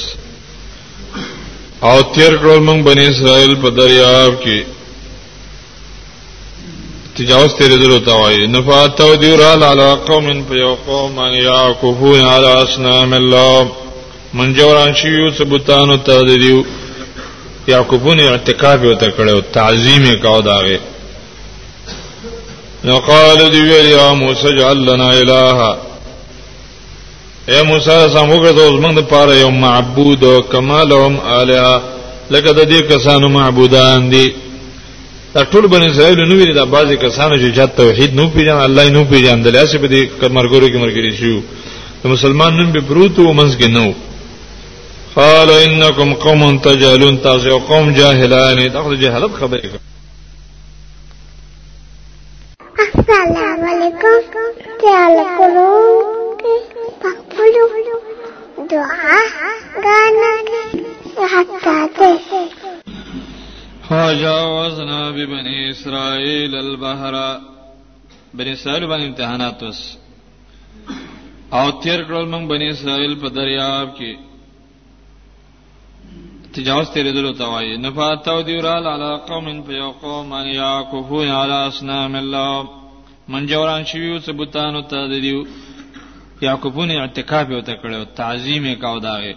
او 1.84 2.02
تیر 2.14 2.34
کړل 2.42 2.60
موږ 2.68 2.80
بنی 2.90 3.06
اسرائیل 3.08 3.54
په 3.62 3.70
دریاب 3.80 4.34
کې 4.44 4.60
تجاوز 7.18 7.52
تیرې 7.58 7.78
درو 7.84 8.00
تا 8.08 8.16
وایي 8.20 8.48
نفاتو 8.56 9.16
دیرال 9.22 9.64
علی 9.64 9.90
قوم 10.08 10.26
په 10.48 10.56
یو 10.56 10.76
قوم 10.88 11.20
ان 11.20 11.34
یعقفون 11.34 12.22
علی 12.34 12.48
اسنام 12.64 13.14
الله 13.14 13.68
من 14.34 14.54
جوران 14.54 14.94
شیو 14.94 15.30
ثبوتانو 15.38 15.98
ته 15.98 16.22
دیو 16.38 16.64
یعقوبون 17.68 18.20
اعتکاف 18.20 18.80
وته 18.82 19.08
کړو 19.18 19.42
تعظیم 19.54 20.06
کاو 20.24 20.42
داغه 20.42 20.80
نو 22.84 23.00
قال 23.00 23.40
دی 23.54 23.62
ویل 23.62 23.86
یا 23.92 24.14
موسی 24.14 24.58
جعل 24.60 24.78
لنا 24.86 25.08
الها 25.10 25.78
اے 27.52 27.58
موسی 27.70 27.92
اعظم 27.92 28.28
وګرځو 28.32 28.66
زمنګ 28.78 28.94
د 28.98 29.02
پاره 29.12 29.34
یو 29.44 29.52
معبود 29.64 30.20
او 30.30 30.36
کمالهم 30.52 31.16
الیا 31.40 31.70
لکه 32.34 32.50
د 32.60 32.62
دې 32.72 32.80
کسانو 32.92 33.26
معبودان 33.38 34.02
دي 34.14 34.26
دا 35.34 35.42
ټول 35.52 35.66
بن 35.74 35.82
اسرائیل 35.90 36.20
نو 36.30 36.36
ویل 36.38 36.54
دا 36.60 36.66
بعضی 36.76 36.96
کسانو 37.06 37.36
چې 37.42 37.48
جات 37.58 37.72
توحید 37.82 38.12
نو 38.18 38.24
پیژن 38.36 38.58
الله 38.66 38.86
نو 38.96 39.02
پیژن 39.10 39.38
د 39.44 39.48
لاسه 39.56 39.78
په 39.84 39.88
دې 39.94 40.02
کمرګورو 40.22 40.68
کې 40.72 40.78
مرګري 40.84 41.12
شو 41.20 41.36
د 42.02 42.04
مسلمان 42.14 42.52
نن 42.58 42.70
به 42.76 42.82
بروت 42.90 43.16
او 43.24 43.34
منځ 43.40 43.52
کې 43.60 43.68
نو 43.78 43.88
قال 45.16 45.50
انکم 45.66 46.10
قوم 46.24 46.42
تجهلون 46.66 47.16
تاسو 47.28 47.60
قوم 47.70 47.94
جاهلان 48.00 48.66
تاخذ 48.74 48.94
جهالت 49.04 49.34
خبره 49.40 49.70
السلام 52.90 53.72
علیکم 53.74 54.20
تعال 54.82 55.14
کولو 55.38 55.72
کولو 57.54 57.96
دعا 58.72 59.18
غانا 59.86 60.32
حتا 61.34 61.76
ده 61.98 62.18
فجاوزنا 63.88 65.00
ببني 65.18 65.56
اسرائيل 65.74 66.56
البحر 66.66 67.16
بني 68.34 68.52
اسرائيل 68.54 68.86
باندې 68.88 69.08
امتحانات 69.08 69.64
وس 69.64 69.82
او 71.58 71.66
تیر 71.82 72.00
کړل 72.08 72.26
موږ 72.34 72.48
بني 72.54 72.68
اسرائيل 72.70 73.14
په 73.22 73.28
دریاب 73.40 73.92
کې 73.98 74.12
تجاوز 76.56 76.88
تیرې 76.96 77.12
دلو 77.18 77.32
توای 77.42 77.78
نه 77.86 77.90
فاتو 77.96 78.42
دیورال 78.48 78.86
علی 78.94 79.12
قوم 79.30 79.46
په 79.68 79.72
یو 79.82 79.92
قوم 80.04 80.34
ان 80.40 80.48
یاکفون 80.48 81.28
علی 81.42 81.58
اصنام 81.70 82.16
الله 82.16 82.70
منجوران 83.34 83.84
شویو 83.92 84.20
ثبوتانو 84.26 84.82
ته 84.90 85.08
دیو 85.14 85.40
یعقوبون 86.48 86.90
اعتکاف 86.96 87.46
یو 87.56 87.62
تکړو 87.70 88.04
تعظیم 88.20 88.66
کاو 88.84 88.98
داغه 89.08 89.34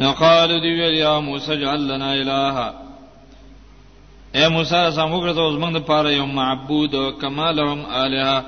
نو 0.00 0.08
قال 0.22 0.50
دی 0.64 0.70
ویل 0.78 0.96
یا 1.06 1.14
موسی 1.28 1.54
جعل 1.62 1.80
لنا 1.90 2.08
الها 2.20 2.68
اے 4.36 4.44
موسی 4.56 4.80
زموږ 4.98 5.22
ته 5.36 5.44
زمنګ 5.56 5.72
د 5.76 5.78
پاره 5.90 6.10
یو 6.20 6.26
معبود 6.40 6.92
کمالهم 7.20 7.80
الها 8.04 8.38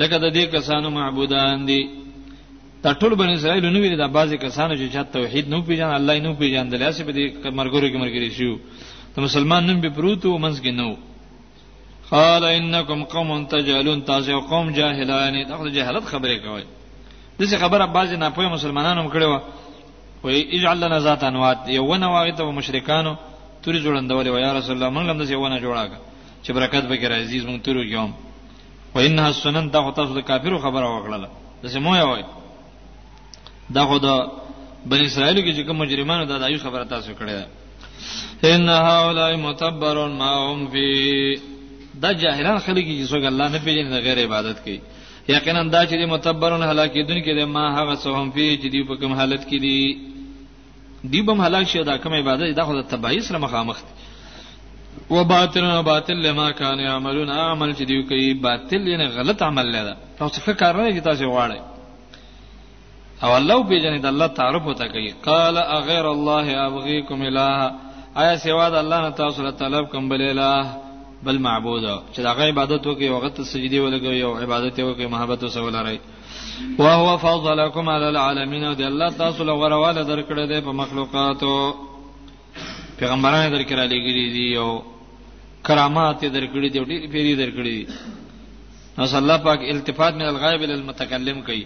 لکه 0.00 0.16
د 0.24 0.26
دې 0.36 0.44
کسانو 0.56 0.88
معبودان 0.98 1.56
دي 1.70 1.80
تټول 2.84 3.12
بن 3.20 3.28
اسرائیل 3.32 3.64
نو 3.74 3.78
ویل 3.82 3.96
دا 4.02 4.06
بازي 4.18 4.36
کسانو 4.46 4.74
چې 4.80 4.92
چا 4.94 5.02
توحید 5.16 5.44
نو 5.52 5.58
پیژن 5.66 5.90
الله 5.98 6.14
نو 6.26 6.30
پیژن 6.40 6.66
دلاسه 6.70 7.04
به 7.06 7.12
دې 7.18 7.24
مرګورو 7.58 7.88
کې 7.90 8.02
مرګري 8.04 8.30
شو 8.38 8.58
ته 9.14 9.18
مسلمان 9.26 9.62
نن 9.68 9.78
به 9.84 9.88
پروت 9.96 10.22
او 10.26 10.38
منځ 10.44 10.56
کې 10.64 10.72
نو 10.80 10.90
قال 12.10 12.44
انکم 12.44 13.04
قوم 13.14 13.30
تجهلون 13.52 13.98
تاسو 14.10 14.40
قوم 14.50 14.66
جاهلان 14.78 15.34
دغه 15.50 15.68
جهالت 15.76 16.04
خبره 16.12 16.36
کوي 16.44 16.64
دغه 17.40 17.56
خبره 17.62 17.86
بعضی 17.86 18.16
نه 18.16 18.28
پوهه 18.30 18.48
مسلمانانو 18.56 19.10
کړو 19.14 19.40
وې 20.24 20.54
اجعل 20.56 20.76
لنا 20.80 20.98
ذات 21.00 21.24
انوات 21.24 21.58
یوونه 21.68 22.06
واغې 22.08 22.34
ته 22.38 22.50
مشرکانو 22.52 23.16
توري 23.62 23.80
جوړندولې 23.84 24.26
و 24.34 24.36
یا 24.38 24.52
رسول 24.58 24.74
الله 24.76 24.90
موږ 24.90 25.06
هم 25.10 25.18
دغه 25.22 25.32
یوونه 25.32 25.58
جوړاګه 25.60 25.98
چې 26.44 26.50
برکت 26.50 26.84
به 26.86 26.96
کې 26.96 27.04
عزیز 27.12 27.44
موږ 27.46 27.58
تورو 27.64 27.82
یوم 27.84 28.14
و 28.94 28.98
انها 28.98 29.32
سنن 29.32 29.66
دغه 29.70 29.90
تاسو 29.90 30.12
د 30.14 30.20
کافرو 30.24 30.58
خبره 30.58 30.86
وکړه 30.88 31.28
دغه 31.64 31.78
مو 31.80 31.96
یوي 31.96 32.24
دغه 33.74 33.98
د 34.06 34.08
بنی 34.86 35.04
اسرائیل 35.06 35.36
کې 35.44 35.56
چې 35.58 35.66
کوم 35.66 35.76
مجرمانو 35.78 36.24
د 36.24 36.38
دایو 36.42 36.58
خبره 36.58 36.84
تاسو 36.84 37.10
کړې 37.20 37.34
ان 38.52 38.68
هؤلاء 38.68 39.32
متبر 39.46 39.96
ما 40.08 40.30
هم 40.52 40.60
فی 40.72 40.94
دا 42.02 42.10
جاهلان 42.22 42.58
خلک 42.66 42.84
چې 42.90 43.06
څوک 43.12 43.24
الله 43.30 43.46
نه 43.54 43.58
پیژني 43.64 43.90
د 43.94 44.00
غیر 44.06 44.18
عبادت 44.26 44.58
کوي 44.64 44.80
یقینا 45.36 45.62
دا 45.74 45.80
چې 45.88 46.08
متبرون 46.14 46.62
هلاکی 46.70 47.02
دن 47.10 47.18
کې 47.24 47.32
د 47.38 47.42
ما 47.56 47.64
هغه 47.78 47.94
سوهم 48.04 48.26
فيه 48.36 48.52
چې 48.62 48.66
دی 48.74 48.80
په 48.88 48.94
کوم 49.00 49.12
حالت 49.20 49.42
کې 49.50 49.58
دی 49.58 49.98
دی 51.12 51.20
بم 51.28 51.40
هلاک 51.46 51.64
شي 51.72 51.82
دا 51.90 51.96
کوم 52.02 52.14
عبادت 52.20 52.56
دا 52.58 52.64
خو 52.68 52.72
د 52.80 52.82
تبعی 52.94 53.20
سره 53.28 53.38
مخامخ 53.46 53.76
دی 53.76 53.92
و 55.16 55.22
باطل 55.30 55.64
و 55.70 55.82
باطل 55.92 56.14
لما 56.26 56.50
كان 56.50 56.78
يعملون 56.88 57.30
عمل 57.38 57.70
چې 57.78 57.82
دی 57.88 58.02
کوي 58.10 58.28
باطل 58.48 58.86
یعنی 58.92 59.06
غلط 59.18 59.42
عمل 59.50 59.66
لري 59.76 59.94
تاسو 60.20 60.40
فکر 60.48 60.70
نه 60.76 61.00
چې 61.00 61.04
تاسو 61.10 61.32
واړی 61.32 61.60
او 63.24 63.36
الله 63.38 63.58
پیژنې 63.62 64.00
د 64.06 64.06
الله 64.12 64.26
تعارف 64.40 64.66
وته 64.68 64.86
کوي 64.94 65.10
قال 65.28 65.56
اغیر 65.58 66.06
الله 66.16 66.46
ابغيكم 66.66 67.22
اله 67.22 67.72
آیا 68.22 68.34
سوا 68.46 68.66
د 68.74 68.84
الله 68.84 68.98
نه 69.04 69.10
تاسو 69.22 69.42
له 69.46 69.50
طلب 69.62 69.88
کوم 69.92 70.08
بل 70.08 70.22
اله 70.32 70.83
بل 71.26 71.38
معبود 71.44 71.82
چې 72.14 72.20
دا 72.24 72.32
غي 72.38 72.48
عبادت 72.48 72.86
وکي 72.86 73.08
او 73.10 73.18
غت 73.24 73.40
سجدي 73.52 73.78
ولګي 73.80 74.22
او 74.28 74.32
عبادت 74.38 74.80
وکي 74.88 75.06
محبت 75.14 75.42
او 75.44 75.48
سوال 75.56 75.74
راي 75.86 75.98
او 76.80 76.86
هو 77.02 77.12
فضلکم 77.24 77.88
علی 77.94 78.08
العالمین 78.08 78.64
او 78.70 78.72
دی 78.80 78.84
الله 78.86 79.10
تاسو 79.20 79.44
له 79.50 79.54
غرواله 79.62 80.02
درکړه 80.10 80.44
دی 80.50 80.58
په 80.66 80.72
مخلوقاتو 80.80 81.52
پیغمبرانو 82.98 83.58
درکړه 83.58 83.84
لګی 83.94 84.26
دي 84.36 84.58
او 84.64 84.68
کرامات 85.68 86.20
درکړي 86.24 86.68
دي 86.70 86.78
او 86.80 86.84
ډېری 86.84 87.12
پیری 87.14 87.32
درکړي 87.36 87.84
دي 87.84 87.86
نو 88.98 89.06
الله 89.22 89.36
پاک 89.46 89.58
التفات 89.70 90.14
من 90.20 90.28
الغیب 90.32 90.62
للمتکلم 90.72 91.42
کوي 91.48 91.64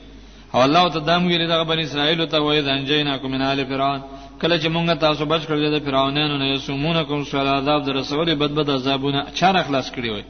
او 0.54 0.62
الله 0.66 0.88
ته 0.94 0.98
دام 1.11 1.26
ویل 1.32 1.46
دغه 1.48 1.62
بنی 1.72 1.82
اسرائیل 1.88 2.24
ته 2.26 2.38
وای 2.46 2.62
ځنجیناکم 2.62 3.26
من 3.36 3.42
آل 3.50 3.64
فرعون 3.72 4.02
کله 4.41 4.59
چې 4.62 4.68
مونږ 4.74 4.86
تاسو 5.07 5.22
بچ 5.32 5.43
کړل 5.49 5.64
د 5.74 5.78
فرعونانو 5.86 6.34
نه 6.43 6.47
یسمونکم 6.55 7.20
سوال 7.30 7.49
عذاب 7.59 7.80
در 7.86 7.93
رسول 8.01 8.34
بدبد 8.43 8.68
عذابونه 8.76 9.20
چار 9.39 9.55
اخلاص 9.62 9.86
کړی 9.95 10.11
وي 10.14 10.24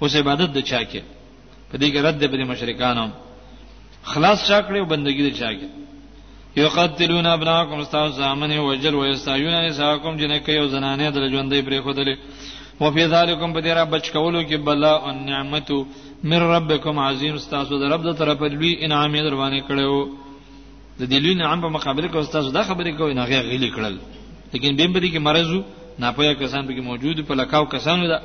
اوس 0.00 0.16
عبادت 0.22 0.50
د 0.54 0.58
چا 0.70 0.80
کې 0.90 1.00
په 1.70 1.74
دې 1.80 1.88
کې 1.92 1.98
رد 2.06 2.16
دی 2.20 2.28
په 2.32 2.36
مشرکانو 2.52 3.06
خلاص 4.12 4.38
چا 4.48 4.58
کړی 4.66 4.78
او 4.80 4.86
بندګی 4.92 5.22
د 5.26 5.30
چا 5.38 5.50
کې 5.58 5.68
یقتلون 6.62 7.26
ابناکم 7.26 7.78
استاو 7.84 8.08
زامن 8.18 8.58
وجل 8.58 8.94
ويستایون 8.94 9.54
نساکم 9.66 10.16
جنکه 10.22 10.52
یو 10.58 10.66
زنانه 10.74 11.10
در 11.10 11.24
ژوندې 11.32 11.62
پرې 11.66 11.80
خدلې 11.86 12.14
وفي 12.82 13.08
ذلكم 13.14 13.52
بدرا 13.52 13.84
بچ 13.94 14.10
کولو 14.10 14.42
کې 14.48 14.54
بلا 14.66 14.92
او 14.96 15.12
نعمت 15.30 15.70
من 16.30 16.40
ربکم 16.54 16.98
عظیم 16.98 17.34
استاسو 17.34 17.78
د 17.78 17.92
رب 17.92 18.02
د 18.08 18.18
طرف 18.18 18.42
لوی 18.42 18.72
انعام 18.86 19.12
دروانه 19.18 19.60
کړو 19.68 20.23
د 21.00 21.02
دې 21.10 21.18
لوی 21.24 21.34
نعمت 21.40 21.62
په 21.64 21.68
مقابله 21.76 22.06
کې 22.08 22.32
تاسو 22.36 22.50
دا 22.56 22.62
خبرې 22.68 22.92
کوي 22.98 23.12
نه 23.18 23.24
غیلی 23.30 23.70
کړل 23.76 23.94
لیکن 24.52 24.70
بیم 24.78 24.92
بری 24.94 25.10
کې 25.14 25.18
مرزو 25.28 25.60
ناپوهه 26.02 26.34
کسان 26.42 26.62
به 26.66 26.72
کې 26.76 26.80
موجود 26.90 27.16
په 27.28 27.34
لکاو 27.40 27.66
کسانو 27.74 28.04
ده 28.12 28.18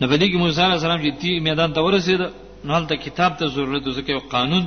نو 0.00 0.04
په 0.10 0.16
دې 0.16 0.26
کې 0.30 0.36
موسی 0.40 0.62
علی 0.64 0.72
السلام 0.78 1.02
چې 1.04 1.10
تی 1.20 1.32
میدان 1.48 1.72
ته 1.72 1.80
ورسید 1.86 2.20
نو 2.64 2.70
هلته 2.76 2.94
کتاب 3.06 3.36
ته 3.38 3.44
ضرورت 3.56 3.82
ځکه 3.98 4.10
یو 4.16 4.22
قانون 4.34 4.64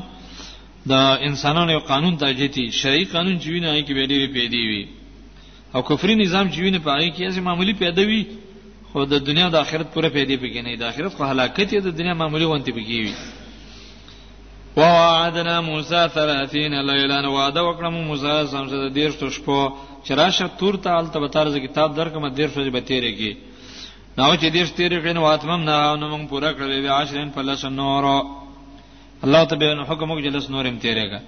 د 0.91 0.93
انسانانو 1.27 1.71
یو 1.77 1.83
قانون 1.91 2.13
ته 2.21 2.31
جتی 2.41 2.69
شرعي 2.81 3.05
قانون 3.15 3.35
چې 3.41 3.47
وینه 3.53 3.67
هغه 3.71 3.81
کې 3.87 3.93
به 3.97 4.03
ډېری 4.07 4.33
پیدا 4.37 4.59
وي 4.67 4.87
او 5.75 5.81
کفري 5.89 6.15
نظام 6.23 6.51
چې 6.51 6.59
وینه 6.59 6.79
په 6.79 6.89
هغه 6.95 7.09
کې 7.15 7.29
ځي 7.35 7.41
معمولی 7.47 7.73
پیدا 7.73 8.01
وي 8.09 8.23
خو 8.91 9.05
د 9.05 9.23
دنیا 9.25 9.49
د 9.49 9.55
آخرت 9.55 9.93
پوره 9.93 10.09
پیدا 10.09 10.35
پکې 10.41 10.59
نه 10.67 10.75
د 10.75 10.83
آخرت 10.91 11.13
خو 11.17 11.23
هلاکت 11.31 11.75
د 11.83 11.97
دنیا 11.97 12.13
معمولی 12.13 12.45
وانت 12.45 12.69
پکې 12.69 12.99
وي 13.03 13.13
وعدنا 14.77 15.55
موسی 15.69 16.01
30 16.07 16.53
ليله 16.53 17.29
وعده 17.29 17.61
وکړم 17.63 17.93
موسی 18.07 18.47
سمزه 18.53 18.77
د 18.83 18.87
دیرشتو 18.99 19.29
شپو 19.35 19.59
چې 20.05 20.11
راشه 20.19 20.47
تور 20.59 20.75
ته 20.83 20.89
الته 20.97 21.19
بتارز 21.23 21.55
کتاب 21.65 21.89
درکمه 21.99 22.29
دیرشتو 22.29 22.71
به 22.75 22.79
تیرې 22.89 23.11
کې 23.19 23.31
نو 24.17 24.33
چې 24.41 24.45
دیرش 24.55 24.71
تیرې 24.79 24.97
کین 25.03 25.17
واتمم 25.17 25.61
نه 25.69 25.75
نو 25.99 26.05
موږ 26.17 26.25
پورا 26.33 26.49
کړې 26.57 26.77
به 26.85 26.91
عشرین 26.99 27.29
فلس 27.35 27.63
نور 27.79 28.05
الله 29.25 29.41
تبارک 29.49 29.89
حکم 29.89 30.07
وکړي 30.11 30.23
جلس 30.27 30.45
نورم 30.53 30.75
تیرېګا 30.85 31.19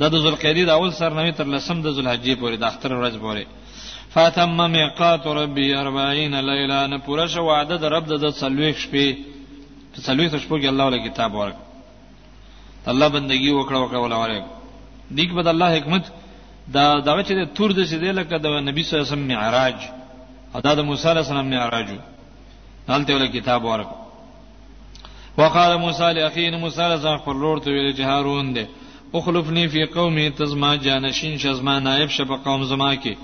دا 0.00 0.06
د 0.12 0.16
ذوالقعده 0.22 0.64
د 0.66 0.70
اول 0.76 0.90
سر 1.00 1.10
نوې 1.18 1.32
تر 1.38 1.44
لسم 1.54 1.76
د 1.82 1.88
ذوالحجې 1.96 2.34
پورې 2.40 2.56
د 2.58 2.64
اختر 2.70 2.90
ورځ 2.96 3.14
پورې 3.24 3.44
فاتم 4.14 4.58
میقات 4.76 5.26
ربي 5.40 5.66
40 5.74 6.40
ليله 6.50 6.78
نه 6.92 6.98
پورا 7.06 7.24
شو 7.32 7.42
وعده 7.46 7.76
د 7.84 7.86
رب 7.94 8.04
د 8.08 8.14
30 8.30 8.84
شپې 8.84 9.06
30 9.96 10.38
شپو 10.42 10.56
کې 10.60 10.66
الله 10.72 10.86
له 10.92 10.98
کتاب 11.10 11.32
ورک 11.34 11.56
الله 12.90 13.08
بندگی 13.08 13.50
وکړه 13.50 13.78
وکړه 13.82 13.98
ولا 14.04 14.16
وره 14.16 14.44
دیک 15.16 15.32
بد 15.34 15.46
الله 15.46 15.76
حکمت 15.76 16.04
دا 16.74 16.84
دا 17.06 17.22
چې 17.26 17.46
تور 17.54 17.70
د 17.78 17.84
شه 17.90 18.12
لکه 18.18 18.38
د 18.38 18.46
نبی 18.68 18.82
صلی 18.82 18.94
الله 18.98 19.06
علیه 19.06 19.14
وسلم 19.16 19.28
معراج 19.32 19.76
ادا 20.58 20.72
د 20.74 20.80
موسی 20.88 21.08
علیه 21.08 21.22
السلام 21.26 21.46
معراج 21.50 21.86
دلته 22.88 23.12
ول 23.14 23.26
کتاب 23.38 23.64
ورک 23.64 23.88
وقال 25.38 25.72
موسی 25.84 26.12
لاخيه 26.16 26.56
موسی 26.64 26.80
علیه 26.86 26.96
السلام 27.00 27.18
خپل 27.22 27.36
لور 27.42 27.58
ته 27.64 27.68
ویل 27.70 27.92
جهارون 27.98 28.46
دې 28.56 28.66
اخلفني 29.18 29.68
في 29.68 29.84
قومي 29.84 30.30
تزما 30.30 30.76
جانشین 30.76 31.38
شزما 31.38 31.78
نائب 31.78 32.08
شپ 32.10 32.32
قوم 32.44 32.64
زما 32.64 32.94
کې 32.96 33.14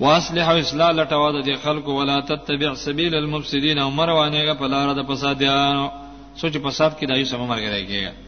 واصلح 0.00 0.48
او 0.50 0.58
اصلاح 0.58 0.90
لټوا 0.92 1.42
د 1.48 1.56
خلکو 1.64 1.92
ولا 2.00 2.20
تتبع 2.20 2.74
سبیل 2.74 3.14
المفسدين 3.14 3.78
او 3.78 3.90
مروانه 3.90 4.54
په 4.54 4.66
لار 4.66 4.94
د 4.94 5.02
فساد 5.10 5.44
سوچ 6.40 6.56
فساد 6.66 6.90
کې 6.98 7.04
دایو 7.08 7.24
سم 7.26 7.40
مرګ 7.40 7.64
راکېږي 7.74 8.27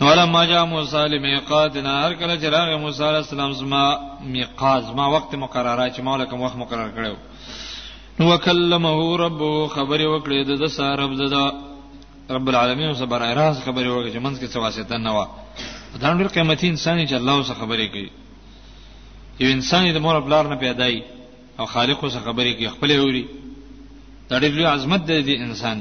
نو 0.00 0.06
لما 0.20 0.42
جاء 0.50 0.64
موسی 0.72 1.02
لمیقاتنا 1.08 1.92
هر 2.04 2.12
کله 2.20 2.34
چې 2.40 2.44
راغی 2.54 2.76
موسی 2.84 3.02
علی 3.08 3.16
السلام 3.16 3.52
زما 3.60 3.84
میقات 4.32 4.84
ما 4.98 5.06
وخت 5.14 5.34
مقرره 5.34 5.88
چې 5.94 6.00
مولا 6.08 6.24
کوم 6.24 6.40
وخت 6.42 6.56
مقرره 6.62 6.90
کړو 6.94 7.14
نو 8.18 8.28
وکلمه 8.34 9.16
رب 9.24 9.40
خبر 9.74 10.00
وکړې 10.00 10.60
د 10.64 10.68
سارب 10.76 11.10
د 11.16 11.32
رب 12.36 12.48
العالمین 12.50 12.94
صبر 13.00 13.20
راز 13.40 13.56
خبر 13.66 13.84
وکړي 13.86 14.12
چې 14.14 14.18
منځ 14.26 14.36
کې 14.40 14.46
څه 14.52 14.56
واسطه 14.56 14.96
نه 14.98 15.10
و 15.20 15.24
دا 16.00 16.12
ډېر 16.14 16.28
قیمتي 16.34 16.68
انسان 16.68 17.06
چې 17.06 17.12
الله 17.20 17.42
سره 17.48 17.54
خبرې 17.62 17.86
کوي 17.90 18.10
یو 19.40 19.48
انسان 19.56 19.92
د 19.94 19.98
مور 20.04 20.16
بلار 20.26 20.44
نه 20.52 20.56
پیدای 20.64 20.94
او 21.58 21.64
خالق 21.74 22.00
سره 22.08 22.20
خبرې 22.28 22.52
کوي 22.56 22.68
خپل 22.76 22.90
وری 23.00 23.26
دا 24.30 24.36
ډېر 24.40 24.66
عظمت 24.74 25.00
دی 25.08 25.18
د 25.28 25.30
انسان 25.44 25.78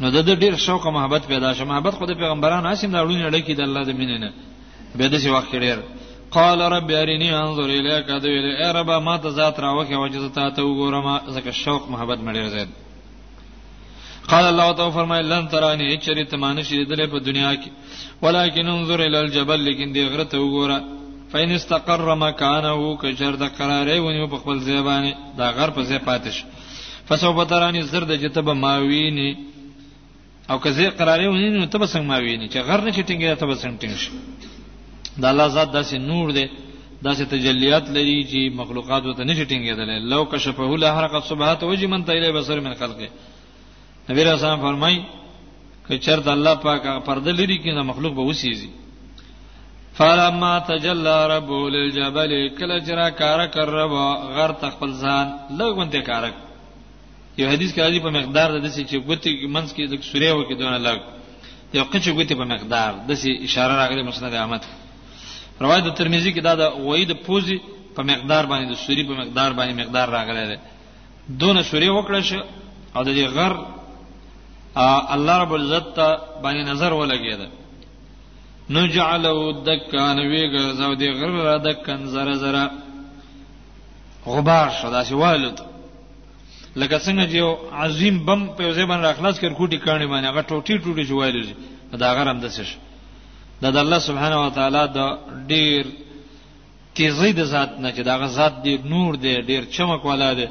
نو 0.00 0.08
د 0.10 0.30
ډیر 0.42 0.54
شوق 0.66 0.82
او 0.86 0.92
محبت 0.98 1.22
پیدا 1.30 1.50
شو 1.58 1.64
محبت 1.72 1.94
خود 1.94 2.10
پیغمبرانو 2.20 2.68
اسیم 2.72 2.90
دا 2.92 3.00
ولونه 3.04 3.28
لکه 3.36 3.54
د 3.56 3.60
الله 3.66 3.82
د 3.88 3.96
میننه 4.02 4.30
به 4.98 5.06
د 5.14 5.18
سی 5.24 5.28
وخت 5.36 5.52
ډیر 5.64 5.78
قال 6.36 6.60
رب 6.76 6.90
ارني 7.02 7.30
انظر 7.44 7.68
اليك 7.78 8.06
ادو 8.16 8.28
الى 8.38 8.70
رب 8.78 8.90
ما 9.08 9.16
تزات 9.24 9.56
راوخه 9.64 9.96
وجز 10.02 10.24
تا 10.38 10.46
ته 10.58 10.62
وګورم 10.68 11.06
زکه 11.34 11.52
شوق 11.64 11.82
محبت 11.96 12.20
مړي 12.26 12.46
زید 12.54 12.68
قال 14.30 14.44
الله 14.46 14.72
تعالی 14.80 14.92
فرمای 14.94 15.22
لن 15.32 15.46
ترانی 15.52 15.90
چری 16.08 16.24
تمانه 16.32 16.62
شې 16.70 16.88
دله 16.94 17.06
په 17.14 17.18
دنیا 17.26 17.52
کې 17.54 17.70
ولکن 18.22 18.68
انظر 18.76 19.00
الى 19.06 19.18
الجبل 19.26 19.60
لیکن 19.68 19.92
دی 19.92 20.08
غره 20.08 20.24
ته 20.24 20.38
وګوره 20.38 20.78
فین 21.32 21.52
استقر 21.54 22.08
مکانه 22.24 22.74
کجر 23.00 23.32
د 23.44 23.54
قرارې 23.58 23.98
ونی 24.08 24.26
په 24.28 24.36
خپل 24.44 24.58
ځای 24.60 24.82
باندې 24.88 25.36
دا 25.38 25.50
غر 25.60 25.70
په 25.70 25.84
ځای 25.92 25.98
پاتش 26.10 26.44
فسوف 27.08 27.48
ترانی 27.48 27.82
زرد 27.94 28.16
جته 28.22 28.40
به 28.48 28.52
ماوینی 28.64 29.30
او 30.50 30.58
که 30.58 30.70
زه 30.70 30.90
قرارې 30.98 31.26
ونی 31.26 31.50
نو 31.50 31.66
ته 31.66 31.78
به 31.78 31.86
څنګه 31.86 32.06
ما 32.10 32.18
ویني 32.18 32.48
چې 32.48 32.58
غر 32.66 32.80
نه 32.80 32.90
چټینګي 32.90 33.36
ته 33.40 33.46
به 33.46 33.54
څنګه 33.62 33.78
ټینګ 33.82 33.96
شي 34.02 34.10
دا 35.22 35.28
الله 35.32 35.48
ذات 35.48 35.68
داسې 35.78 35.94
نور 36.10 36.26
دی 36.36 36.44
داسې 37.06 37.22
تجلیات 37.34 37.88
لري 37.96 38.18
چې 38.30 38.54
مخلوقات 38.62 39.02
وته 39.06 39.22
نه 39.24 39.34
چټینګي 39.34 39.74
دل 39.78 39.90
لو 40.14 40.24
کشفه 40.24 40.76
له 40.82 40.90
حرکت 40.98 41.24
صبحات 41.30 41.62
وجه 41.62 41.86
من 41.86 42.04
تیرې 42.04 42.32
بصر 42.38 42.60
من 42.66 42.74
خلقه 42.74 43.08
نبی 44.10 44.24
رسول 44.24 44.56
فرمای 44.66 45.00
که 45.88 45.98
چرته 45.98 46.30
الله 46.32 46.54
پاک 46.54 47.04
پرده 47.06 47.32
لري 47.32 47.58
کې 47.62 47.74
نه 47.78 47.82
مخلوق 47.82 48.12
به 48.14 48.22
وسیږي 48.32 48.68
فلما 49.94 50.58
تجلى 50.58 51.16
رب 51.30 51.50
للجبل 51.52 52.50
كل 52.58 52.80
جرا 52.84 53.08
كارك 53.08 53.56
الرب 53.58 53.90
غر 54.36 54.52
تخبل 54.52 54.92
ځان 54.92 55.26
لګون 55.58 55.90
دي 55.92 56.02
کارک 56.02 56.34
یو 57.38 57.46
حدیث 57.52 57.70
کې 57.74 57.80
راځي 57.80 58.00
په 58.06 58.10
مقدار 58.18 58.48
د 58.56 58.58
دې 58.66 58.70
چې 58.90 58.96
ګوتې 59.06 59.30
منځ 59.54 59.68
کې 59.74 59.82
د 59.86 59.94
سورې 60.10 60.30
وکي 60.34 60.54
دونه 60.60 60.78
لګ 60.86 60.98
یو 61.76 61.84
قچ 61.92 62.04
ګوتې 62.16 62.34
په 62.40 62.44
مقدار 62.52 62.92
د 63.08 63.10
دې 63.14 63.30
اشاره 63.46 63.74
راغلي 63.80 64.02
مسند 64.02 64.32
احمد 64.34 64.62
روایت 65.64 65.84
ترمذی 65.98 66.30
کې 66.34 66.40
دا 66.42 66.54
د 66.62 66.62
غوی 66.82 67.04
د 67.08 67.12
پوزي 67.24 67.58
په 67.96 68.02
مقدار 68.10 68.42
باندې 68.50 68.66
د 68.72 68.74
سوري 68.84 69.02
په 69.10 69.14
مقدار 69.20 69.50
باندې 69.58 69.74
مقدار 69.82 70.06
راغلی 70.16 70.44
دی 70.50 70.58
دونه 71.40 71.60
سوري 71.70 71.88
وکړه 71.92 72.20
شو 72.28 72.40
او 72.96 73.00
د 73.08 73.10
دې 73.16 73.26
غر 73.34 73.52
الله 75.14 75.36
رب 75.42 75.52
العزت 75.54 75.96
باندې 76.42 76.62
نظر 76.70 76.92
ولګید 76.92 77.42
نو 78.74 78.80
جعلو 78.94 79.52
دکان 79.52 80.18
ویګر 80.30 80.64
زو 80.78 80.94
دې 80.94 81.08
غر 81.18 81.32
را 81.48 81.56
دکان 81.58 82.00
زره 82.14 82.34
زره 82.42 82.64
غبار 84.26 84.68
شو 84.80 84.90
دا 84.90 85.02
چې 85.04 85.12
والد 85.22 85.69
لکه 86.76 86.98
څنګه 86.98 87.24
چې 87.30 87.36
یو 87.36 87.54
عظیم 87.72 88.18
بم 88.26 88.46
په 88.56 88.72
ځای 88.74 88.84
باندې 88.86 89.06
اخلاص 89.08 89.40
کړ 89.40 89.52
کوټی 89.54 89.78
کانی 89.78 90.06
باندې 90.06 90.26
هغه 90.30 90.42
ټوټي 90.42 90.74
ټوټي 90.84 91.04
جوړېږي 91.10 91.54
دا 91.98 92.12
غرم 92.16 92.38
د 92.40 92.44
څه 92.56 92.64
دا 93.62 93.70
د 93.70 93.76
الله 93.76 93.98
سبحانه 93.98 94.38
و 94.46 94.50
تعالی 94.50 94.82
د 94.94 94.98
ډیر 95.52 95.82
تیزی 96.94 97.32
د 97.32 97.42
ذات 97.44 97.70
نه 97.80 97.90
چې 97.96 98.00
دا 98.02 98.14
غ 98.20 98.26
ذات 98.26 98.54
دی 98.64 98.76
نور 98.92 99.14
دی 99.14 99.34
ډیر 99.50 99.62
چمک 99.74 100.04
والا 100.04 100.32
دی 100.38 100.46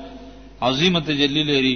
عظیمه 0.62 1.00
تجلی 1.00 1.44
لري 1.44 1.76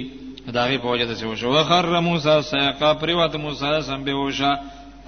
دا 0.52 0.64
غي 0.68 0.78
په 0.78 0.86
وجه 0.88 1.04
د 1.06 1.14
څه 1.20 1.24
وشو 1.24 1.64
خر 1.64 2.00
موسی 2.00 2.38
سیقا 2.50 2.92
پریوت 3.00 3.34
موسی 3.36 3.80
سم 3.86 4.04
به 4.04 4.14
وشا 4.14 4.52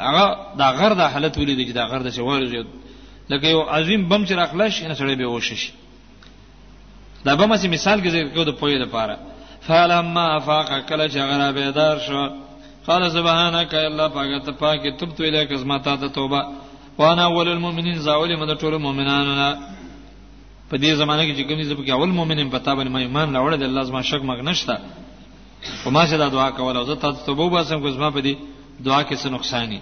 هغه 0.07 0.25
دا 0.59 0.69
غر 0.79 0.93
د 0.99 1.01
حالت 1.13 1.39
ولید 1.39 1.69
چې 1.69 1.73
دا 1.73 1.87
غر 1.87 2.03
د 2.03 2.11
څه 2.17 2.19
وایي 2.19 2.65
لکه 3.31 3.47
یو 3.49 3.63
عظیم 3.63 4.09
بم 4.09 4.25
چې 4.27 4.33
اخلاص 4.33 4.83
نه 4.83 4.95
سره 4.95 5.15
به 5.15 5.25
وشي 5.27 5.71
دا 7.27 7.37
به 7.37 7.47
مې 7.47 7.65
مثال 7.67 8.01
کې 8.01 8.09
ذکر 8.11 8.29
کو 8.35 8.45
د 8.45 8.51
پوی 8.61 8.79
لپاره 8.85 9.17
فلما 9.67 10.25
افاق 10.37 10.71
کله 10.89 11.09
چې 11.09 11.19
غرا 11.29 11.51
بیدار 11.53 11.99
شو 12.07 12.27
قال 12.87 13.11
سبحانك 13.11 13.75
الا 13.75 14.09
پاکه 14.09 14.53
پاکه 14.53 14.91
تب 14.99 15.11
تو 15.17 15.23
الیک 15.25 15.53
ازما 15.53 15.79
تا 15.79 15.97
ته 15.97 16.09
توبه 16.09 16.43
وانا 16.99 17.27
اول 17.27 17.49
المؤمنین 17.49 17.99
زاول 17.99 18.37
من 18.37 18.55
ټول 18.55 18.75
مؤمنانو 18.81 19.35
نه 19.35 19.59
په 20.71 20.77
دې 20.77 20.93
زمانه 21.01 21.23
کې 21.23 21.37
چې 21.39 21.43
کوم 21.49 21.63
ځب 21.63 21.85
کې 21.87 21.91
اول 21.91 22.09
مؤمنین 22.09 22.51
پتا 22.51 22.75
باندې 22.77 22.89
ما 22.93 22.99
ایمان 22.99 23.37
راوړل 23.37 23.63
الله 23.63 23.83
زما 23.83 24.03
شک 24.03 24.23
مګ 24.23 24.41
نشتا 24.45 24.77
په 25.85 25.91
ما 25.91 26.07
شه 26.07 26.17
دا 26.17 26.29
دعا 26.29 26.51
کوله 26.51 26.83
زه 26.85 26.95
تاسو 26.95 27.27
توبه 27.27 27.49
باسم 27.51 27.81
کو 27.81 27.91
زما 27.91 28.11
په 28.11 28.21
دې 28.23 28.35
دعا 28.81 29.05
کې 29.05 29.15
څه 29.23 29.27
نقصان 29.27 29.79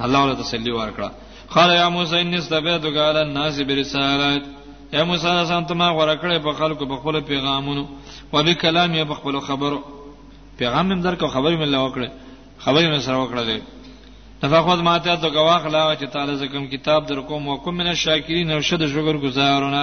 الله 0.00 0.22
ولا 0.24 0.34
تسلی 0.34 0.72
ورکړه 0.72 1.10
قال 1.54 1.70
يا 1.70 1.88
موسى 1.88 2.20
اني 2.20 2.38
استبعتك 2.38 2.96
على 2.96 3.20
الناس 3.22 3.60
برسالتي 3.60 4.55
اے 4.92 5.02
موسی 5.04 5.26
علیہ 5.28 5.40
السلام 5.44 5.64
ته 5.70 5.74
ما 5.78 5.86
غوړه 5.90 6.16
کړې 6.20 6.38
په 6.46 6.52
خلکو 6.58 6.86
په 6.90 6.96
خپل 6.96 7.14
پیغامونو 7.30 7.82
او 8.30 8.42
به 8.48 8.52
کلام 8.62 8.92
یې 8.94 9.04
په 9.10 9.14
خپل 9.20 9.38
خبرو 9.46 9.78
پیغام 10.58 10.92
هم 10.92 11.00
درکو 11.06 11.26
خبرې 11.34 11.56
مې 11.60 11.66
لا 11.72 11.80
وکړې 11.86 12.08
خبرې 12.64 12.88
مې 12.90 12.98
سره 13.06 13.16
وکړې 13.16 13.60
تفاقد 14.40 14.80
ماته 14.88 15.16
ته 15.24 15.28
گواخ 15.36 15.66
لا 15.74 15.82
چې 16.00 16.04
تعالی 16.14 16.36
زکم 16.42 16.66
کتاب 16.74 17.06
در 17.08 17.20
کوم 17.28 17.48
وکم 17.48 17.74
من 17.80 17.86
الشاکرین 17.94 18.50
او 18.52 18.60
شد 18.68 18.86
شکر 18.94 19.16
گزارونه 19.26 19.82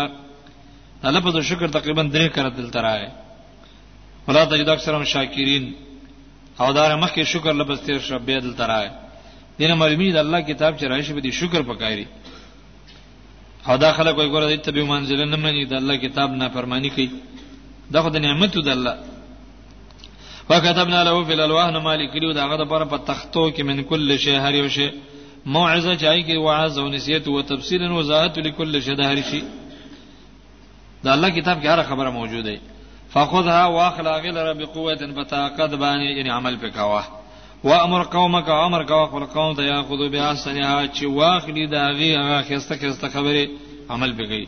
لپس 1.16 1.40
شکر 1.52 1.68
تقریبا 1.78 2.04
درې 2.04 2.36
کړه 2.36 2.56
دل 2.58 2.70
ترای 2.72 3.08
ولا 4.28 4.46
تجد 4.52 4.70
اکثرهم 4.76 5.04
شاکرین 5.16 5.64
او 6.60 6.72
دار 6.78 6.98
مخکې 7.04 7.22
شکر 7.36 7.54
لپس 7.62 7.80
تیر 7.86 8.00
شبې 8.00 8.44
دل 8.48 8.54
ترای 8.62 8.90
دینه 9.60 9.76
مرمی 9.82 10.12
د 10.12 10.18
الله 10.26 10.42
کتاب 10.42 10.78
چې 10.78 10.84
راشي 10.94 11.14
به 11.20 11.28
دي 11.28 11.32
شکر 11.44 11.62
پکایري 11.72 12.08
او 13.68 13.76
دا 13.84 13.92
خلک 13.98 14.18
وایي 14.18 14.30
ګوره 14.32 14.48
دې 14.52 14.60
ته 14.66 14.72
به 14.76 14.84
منزل 14.92 15.20
نه 15.34 15.38
مني 15.44 15.66
د 15.72 15.74
الله 15.80 15.96
کتاب 16.06 16.30
نه 16.42 16.48
فرمانی 16.56 16.90
کوي 16.96 17.08
دا 17.94 18.02
خو 18.04 18.10
د 18.16 18.18
نعمتو 18.26 18.62
د 18.68 18.70
الله 18.76 18.96
وکتبنا 20.50 21.00
له 21.08 21.24
فی 21.28 21.34
الالواح 21.34 21.68
ما 21.88 21.94
لیکلو 22.02 22.32
دا 22.40 22.44
غره 22.50 22.66
پر 22.72 22.84
په 22.94 22.98
تختو 23.10 23.44
کې 23.56 23.62
من 23.70 23.84
کل 23.92 24.10
شی 24.26 24.36
هر 24.46 24.54
یو 24.62 24.68
شی 24.76 24.88
موعظه 25.56 25.94
چای 26.04 26.22
کې 26.26 26.38
وعظ 26.48 26.78
او 26.82 26.88
نصیحت 26.96 27.28
او 27.36 27.42
تفصیل 27.52 27.82
او 27.88 27.96
وضاحت 28.00 28.36
لكل 28.48 28.74
شی 28.86 28.96
د 29.02 29.12
هر 29.12 29.20
شی 29.32 29.42
دا 31.04 31.10
الله 31.16 31.30
کتاب 31.38 31.56
کې 31.64 31.68
هر 31.74 31.84
خبره 31.92 32.10
موجوده 32.20 32.52
ده 32.56 32.62
فخذها 33.14 33.66
واخلا 33.76 34.14
غلر 34.26 34.48
بقوه 34.60 34.96
بطاقت 35.18 35.70
باندې 35.82 36.10
یعنی 36.18 36.30
عمل 36.40 36.56
پکاوه 36.64 37.04
وامر 37.68 38.04
قومک 38.16 38.50
امر 38.50 38.84
کا 38.90 39.06
خپل 39.10 39.26
قوم 39.36 39.54
ته 39.58 39.64
یاخذو 39.72 40.08
بیا 40.14 40.30
سنها 40.44 40.88
چې 40.96 41.04
واخلي 41.20 41.66
دا 41.74 41.84
غي 41.98 42.12
هغه 42.18 42.38
خسته 42.50 42.74
خسته 42.82 43.08
خبره 43.16 43.44
عمل 43.94 44.12
بګي 44.20 44.44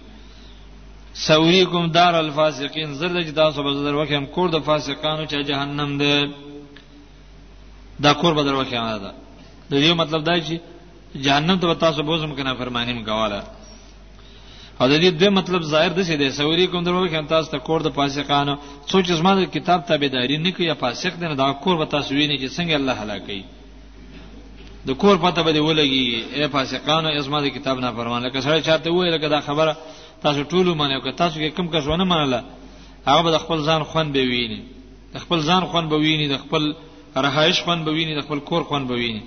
سوریکم 1.26 1.84
دار 1.98 2.14
الفاسقین 2.16 2.90
زرد 3.00 3.18
جدا 3.28 3.46
سو 3.56 3.64
بزر 3.64 3.94
وکم 3.96 4.26
کور 4.36 4.50
د 4.50 4.58
فاسقانو 4.68 5.26
چې 5.32 5.38
جهنم 5.50 5.98
ده 6.02 6.14
دا 8.04 8.12
کور 8.22 8.34
بدر 8.38 8.54
وکم 8.56 8.86
ده 9.04 9.12
د 9.72 9.74
دې 9.84 9.92
مطلب 10.02 10.22
دا 10.26 10.36
چې 10.48 10.54
جهنم 11.26 11.56
ته 11.60 11.74
تاسو 11.86 12.00
بوزم 12.10 12.36
کنه 12.36 12.54
فرمانیم 12.60 13.04
کواله 13.08 13.40
او 14.82 14.88
د 14.88 14.94
دې 15.02 15.10
دوه 15.20 15.30
مطلب 15.40 15.62
ظاهر 15.74 15.92
د 15.98 16.04
شه 16.08 16.16
د 16.22 16.30
سوري 16.40 16.68
کوم 16.72 16.84
درو 16.86 17.08
کې 17.12 17.28
تاسو 17.36 17.52
ته 17.52 17.58
کور 17.68 17.80
د 17.84 17.90
فاسقانو 18.00 18.54
څو 18.90 18.98
چې 19.06 19.12
زما 19.20 19.32
د 19.38 19.44
کتاب 19.56 19.80
تابعداري 19.92 20.38
نه 20.46 20.52
کوي 20.58 20.68
فاسق 20.82 21.14
دی 21.22 21.36
دا 21.42 21.52
کور 21.66 21.76
به 21.82 21.86
تاسو 21.94 22.10
ویني 22.20 22.36
چې 22.42 22.48
څنګه 22.58 22.76
الله 22.76 22.96
هلاکي 23.04 23.44
د 24.90 24.98
کور 25.02 25.16
پته 25.24 25.42
به 25.46 25.60
ولګي 25.68 26.06
اے 26.36 26.48
فاسقانو 26.56 27.10
ازما 27.20 27.42
د 27.48 27.56
کتاب 27.58 27.80
نه 27.86 27.92
فرمان 28.02 28.22
لکه 28.28 28.40
سره 28.48 28.62
چاته 28.68 28.90
وای 28.96 29.12
لکه 29.16 29.28
دا 29.36 29.42
خبره 29.48 29.78
تاسو 30.28 30.44
ټول 30.52 30.66
منو 30.82 31.00
که 31.08 31.12
تاسو 31.24 31.36
کې 31.40 31.50
کم 31.60 31.68
کس 31.76 31.88
ونه 31.88 32.04
منله 32.04 32.44
هغه 33.08 33.22
به 33.24 33.38
خپل 33.48 33.60
ځان 33.68 33.84
خون 33.92 34.12
به 34.18 34.22
ویني 34.34 34.62
د 35.16 35.28
خپل 35.28 35.42
ځان 35.50 35.66
خون 35.72 35.90
به 35.92 35.98
ویني 36.06 36.28
د 36.36 36.46
خپل 36.46 36.72
رهایش 37.26 37.62
خون 37.66 37.84
به 37.90 37.92
ویني 37.96 38.16
د 38.22 38.30
خپل 38.30 38.40
کور 38.50 38.64
خون 38.70 38.88
به 38.94 39.04
ویني 39.04 39.24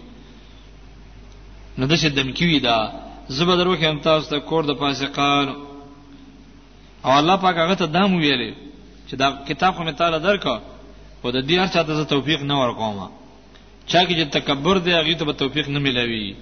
نو 1.78 1.86
د 1.90 1.94
شه 2.00 2.08
دمکی 2.08 2.46
وی 2.48 2.60
دا 2.70 2.78
زبر 3.28 3.56
دروخ 3.56 3.82
هم 3.82 3.98
تاسو 4.00 4.28
ته 4.30 4.38
کور 4.48 4.62
د 4.64 4.70
فاسقان 4.80 5.48
او 7.04 7.10
الله 7.18 7.36
پاک 7.42 7.56
هغه 7.62 7.74
ته 7.80 7.86
دام 7.86 8.12
ویلې 8.16 8.52
چې 9.08 9.14
دا 9.20 9.26
کتاب 9.48 9.74
خو 9.76 9.82
متاله 9.84 10.18
درکا 10.18 10.56
او 11.24 11.30
د 11.36 11.38
دې 11.48 11.56
هر 11.62 11.68
چا 11.74 11.82
ته 11.84 12.04
توفیق 12.04 12.40
نه 12.50 12.54
ورکوما 12.60 13.06
چا 13.90 14.00
کې 14.06 14.14
چې 14.18 14.24
تکبر 14.36 14.76
دی 14.78 14.92
هغه 14.92 15.14
ته 15.20 15.32
توفیق 15.32 15.68
نه 15.68 15.78
ملوي 15.78 16.34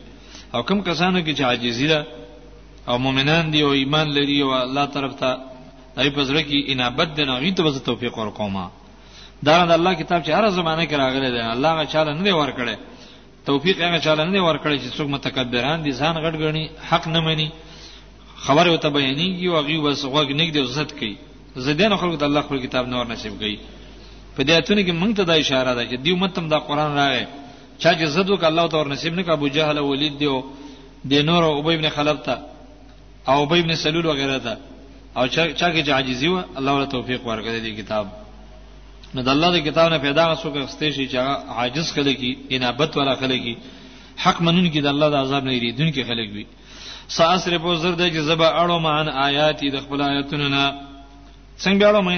او 0.55 0.63
کم 0.63 0.81
کسانو 0.89 1.19
کې 1.21 1.33
چې 1.39 1.43
عاجزی 1.51 1.87
ده 1.87 2.07
او 2.89 2.99
مؤمنان 2.99 3.51
دي 3.53 3.63
او 3.63 3.71
ایمان 3.73 4.09
لري 4.19 4.43
او 4.43 4.51
الله 4.65 4.85
طرف 4.87 5.15
ته 5.21 5.31
دای 5.97 6.11
په 6.11 6.23
زړه 6.29 6.43
کې 6.49 6.71
انابت 6.73 7.09
دی 7.17 7.23
هغه 7.23 7.51
ته 7.77 7.79
توفیق 7.85 8.19
ورکوما 8.19 8.71
دا 9.45 9.67
د 9.67 9.71
الله 9.71 9.95
کتاب 9.95 10.21
چې 10.27 10.31
هر 10.31 10.51
زمانه 10.51 10.85
کې 10.87 10.93
راغلی 10.93 11.31
دی 11.31 11.39
الله 11.55 11.69
هغه 11.73 11.85
چاله 11.95 12.13
نه 12.19 12.23
دی 12.27 12.31
ورکړي 12.33 12.77
توفیق 13.51 13.77
هغه 13.87 13.99
چاله 14.07 14.25
نه 14.35 14.41
ورکړي 14.49 14.77
چې 14.83 14.89
څوک 14.97 15.09
متکبران 15.17 15.79
دي 15.85 15.93
ځان 16.01 16.15
غټګني 16.25 16.65
حق 16.89 17.05
نه 17.15 17.21
مني 17.27 17.49
خبره 18.45 18.69
وته 18.75 18.89
بیانېږي 18.97 19.47
او 19.51 19.55
هغه 19.61 19.77
بس 19.85 19.99
غوږ 20.13 20.29
نه 20.41 20.45
دی 20.55 20.61
عزت 20.67 20.91
کوي 20.99 21.15
زدان 21.67 21.93
خلکو 22.01 22.17
د 22.21 22.25
الله 22.29 22.43
خپل 22.47 22.59
کتاب 22.67 22.85
نور 22.93 23.05
نصیب 23.13 23.35
کوي 23.41 23.57
په 24.37 24.41
دې 24.47 24.53
اتونه 24.61 24.81
کې 24.87 24.93
موږ 25.01 25.11
ته 25.19 25.23
دا 25.31 25.35
اشاره 25.43 25.71
ده 25.79 25.83
چې 25.91 25.95
دیو 26.05 26.17
متم 26.23 26.45
دا 26.55 26.59
قران 26.69 26.91
راغی 27.01 27.25
چا 27.83 27.91
چې 27.99 28.05
زد 28.15 28.29
وک 28.31 28.43
الله 28.51 28.65
تور 28.73 28.87
نصیب 28.95 29.13
نه 29.19 29.23
ابو 29.37 29.47
جهل 29.57 29.77
او 29.79 29.87
ولید 29.93 30.15
دی 30.21 30.27
او 30.33 30.39
د 31.11 31.13
نور 31.29 31.43
او 31.49 31.55
ابي 31.61 31.73
ابن 31.77 31.87
خلف 31.97 32.19
ته 32.27 32.35
او 33.31 33.37
ابي 33.45 33.61
ابن 33.63 33.73
سلول 33.83 34.07
وغيرها 34.07 34.39
ته 34.47 34.53
او 35.19 35.25
چا 35.57 35.71
چې 35.73 35.89
عاجزي 35.97 36.29
و 36.29 36.37
الله 36.59 36.73
ولا 36.73 36.85
توفيق 36.95 37.21
ورکړي 37.27 37.59
دې 37.67 37.73
کتاب 37.81 38.07
نو 39.15 39.21
د 39.27 39.29
الله 39.35 39.49
د 39.57 39.59
کتاب 39.67 39.87
نه 39.95 39.99
پیدا 40.07 40.23
غسوګه 40.31 40.61
خسته 40.67 40.87
شي 40.97 41.07
چې 41.13 41.19
عاجز 41.59 41.87
خلک 41.97 42.17
کی 42.21 42.31
انابت 42.57 42.97
والا 42.99 43.15
خلک 43.23 43.41
کی 43.47 43.55
حق 44.25 44.39
منون 44.47 44.67
کی 44.75 44.81
د 44.87 44.89
الله 44.95 45.09
د 45.15 45.17
عذاب 45.25 45.43
نه 45.49 45.53
یریدون 45.59 45.91
کی 45.97 46.03
خلک 46.09 46.29
وي 46.37 46.45
ساسره 47.17 47.59
په 47.65 47.75
زر 47.83 47.95
د 48.01 48.05
جذبه 48.17 48.47
اړو 48.63 48.77
مان 48.87 49.07
آیات 49.29 49.61
د 49.75 49.77
خپل 49.85 49.99
آیاتونو 50.11 50.47
نه 50.55 50.63
څنګه 51.59 51.85
اړو 51.91 52.01
مان 52.07 52.17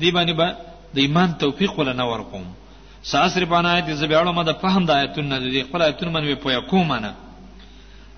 دی 0.00 0.10
باندې 0.16 0.32
با 0.40 0.48
د 0.94 0.98
ایمان 1.06 1.28
توفیق 1.42 1.78
ولا 1.78 1.92
نه 2.00 2.04
ورقوم 2.10 2.44
ساسره 3.12 3.44
په 3.50 3.56
آیات 3.74 3.86
جذبه 3.92 4.14
اړو 4.20 4.32
ما 4.38 4.42
د 4.50 4.58
فهم 4.64 4.82
د 4.88 4.90
آیاتونو 4.98 5.28
نه 5.32 5.38
د 5.44 5.56
خپل 5.68 5.80
آیاتونو 5.86 6.10
باندې 6.14 6.42
پویا 6.46 6.60
کوم 6.72 6.92
نه 7.06 7.12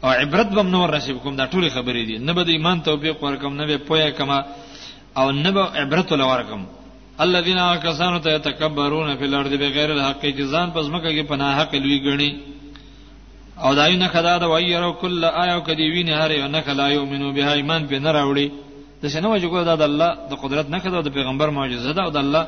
او 0.04 0.10
عبرت 0.20 0.46
بم 0.56 0.68
نور 0.74 0.90
رسیب 0.96 1.16
کوم 1.22 1.36
دا 1.36 1.46
ټول 1.52 1.64
خبرې 1.76 2.02
دي 2.08 2.16
نه 2.26 2.32
به 2.36 2.42
د 2.48 2.50
ایمان 2.56 2.76
توفیق 2.88 3.16
ورکم 3.22 3.52
نه 3.60 3.64
به 3.68 3.76
پویا 3.88 4.10
کما 4.18 4.38
او 5.18 5.30
نه 5.30 5.50
به 5.54 5.60
عبرت 5.80 6.12
ولا 6.12 6.24
ورکم 6.26 6.62
الذين 7.26 7.60
كسانوا 7.84 8.20
يتكبرون 8.36 9.08
في 9.18 9.24
الارض 9.30 9.52
بغیر 9.62 9.88
الحق 9.98 10.24
جزان 10.38 10.68
پس 10.76 10.86
مکه 10.94 11.10
کې 11.16 11.24
پناه 11.32 11.52
حق 11.60 11.72
لوی 11.84 11.98
ګڼي 12.06 12.30
او 13.64 13.70
دایو 13.80 13.98
نه 14.02 14.08
خدا 14.14 14.34
دا 14.42 14.46
وایرو 14.52 14.92
کل 15.02 15.22
آیو 15.42 15.60
کدی 15.68 15.84
ویني 15.94 16.12
هر 16.20 16.30
یو 16.30 16.48
نه 16.54 16.60
خلا 16.66 16.88
یؤمنو 16.88 17.28
بها 17.36 17.52
ایمان 17.52 17.82
به 17.86 17.98
نه 17.98 18.10
راوړي 18.12 18.48
د 19.02 19.04
شنو 19.12 19.32
وجو 19.32 19.62
دا 19.64 19.74
د 19.74 19.82
الله 19.90 20.10
د 20.30 20.34
قدرت 20.42 20.66
نه 20.74 20.78
خدا 20.78 20.98
د 21.06 21.08
پیغمبر 21.16 21.48
معجزه 21.50 21.92
ده 21.92 22.02
او 22.06 22.10
د 22.16 22.16
الله 22.24 22.42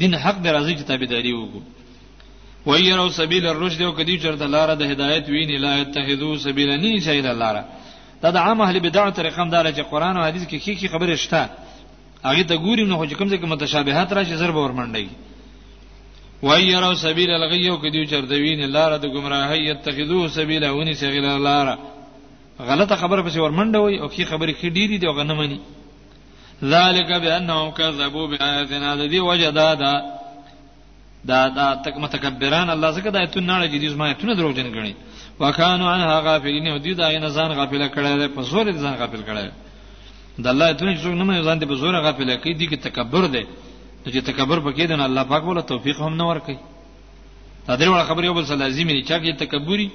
دین 0.00 0.14
حق 0.22 0.36
به 0.44 0.50
راځي 0.56 0.74
کتابداري 0.82 1.32
وګو 1.34 1.60
وایرو 2.68 3.08
سبیل 3.20 3.44
الرشد 3.52 3.80
او 3.82 3.92
کدی 3.98 4.16
چرته 4.22 4.46
لار 4.54 4.68
د 4.80 4.82
هدایت 4.92 5.24
ویني 5.34 5.56
لا 5.64 5.72
يتخذو 5.80 6.30
سبیل 6.46 6.68
نه 6.82 6.98
شي 7.06 7.18
د 7.26 7.28
لار 7.42 7.56
دا 8.22 8.28
د 8.36 8.38
عام 8.44 8.60
اهل 8.66 8.76
بدع 8.86 9.08
طریقه 9.20 9.42
هم 9.42 9.48
دا 9.54 9.60
چې 9.76 9.80
قران 9.90 10.14
او 10.16 10.24
حدیث 10.28 10.42
کې 10.50 10.56
کی 10.64 10.74
کی 10.80 10.86
خبره 10.94 11.16
شته 11.24 11.40
هغه 12.28 12.42
ته 12.50 12.56
ګوري 12.64 12.84
نو 12.90 12.96
هڅه 13.00 13.14
کوم 13.16 13.28
چې 13.30 13.36
متشابهات 13.44 14.12
راشي 14.12 14.36
زر 14.42 14.50
به 14.50 14.62
ورمنډي 14.66 15.08
وای 16.42 16.68
يرو 16.68 16.94
سبیل 16.94 17.30
الغیو 17.34 17.76
کدیو 17.82 18.04
چردوین 18.12 18.60
لار 18.70 18.92
د 19.02 19.06
گمراهی 19.14 19.70
اتخذو 19.70 20.28
سبیل 20.28 20.64
ونی 20.64 20.94
سغیل 21.02 21.24
لار 21.48 21.68
غلطه 22.60 22.96
خبره 22.96 23.22
پس 23.22 23.36
ورمنډوي 23.36 24.00
او 24.00 24.08
کی 24.08 24.24
خبره 24.30 24.52
کی 24.52 24.70
ډیری 24.70 24.98
دی 24.98 25.06
او 25.06 25.14
غنمنی 25.18 25.58
ذالک 26.72 27.10
بانهم 27.12 27.70
کذبوا 27.70 28.26
بآیاتنا 28.26 28.94
ذی 29.08 29.18
وجدادا 29.20 29.92
دا 31.28 31.48
دا 31.48 31.74
تک 31.84 31.94
متکبران 31.98 32.70
الله 32.70 32.90
زکه 32.90 33.10
د 33.10 33.16
ایتون 33.16 33.46
نه 33.46 33.66
جدي 33.66 33.88
زما 33.88 34.06
ایتونه 34.06 34.34
دروغجن 34.34 34.74
غني 34.74 34.94
وکانو 35.40 35.86
عنها 35.88 36.20
غافلین 36.20 36.68
او 36.68 36.78
دې 36.78 36.92
دا 37.00 37.08
غنه 37.08 37.28
ځان 37.28 37.50
غافل 37.58 37.88
کړي 37.90 38.34
په 38.36 38.40
زور 38.40 38.66
دې 38.72 38.76
ځان 38.84 38.94
غافل 39.00 39.22
کړي 39.24 39.65
د 40.44 40.46
الله 40.52 40.68
ته 40.78 40.84
څوک 41.02 41.14
نه 41.20 41.24
مې 41.24 41.38
ځان 41.48 41.58
دې 41.60 41.66
بزور 41.72 41.94
غافل 42.06 42.28
کوي 42.42 42.54
دي 42.60 42.66
کې 42.70 42.78
تکبر 42.88 43.24
دی 43.34 43.44
چې 44.14 44.20
تکبر 44.30 44.58
پکې 44.66 44.84
دی 44.88 44.94
نه 44.96 45.04
الله 45.08 45.22
پاک 45.32 45.42
ولا 45.46 45.62
توفیق 45.72 45.96
هم 46.00 46.14
نه 46.20 46.24
ورکي 46.30 46.56
دا 47.66 47.72
درې 47.80 47.88
وړ 47.90 48.02
خبرې 48.10 48.26
وبل 48.28 48.44
سره 48.48 48.56
لازمي 48.64 48.92
نه 48.94 49.02
چا 49.08 49.16
کې 49.22 49.32
تکبوري 49.42 49.88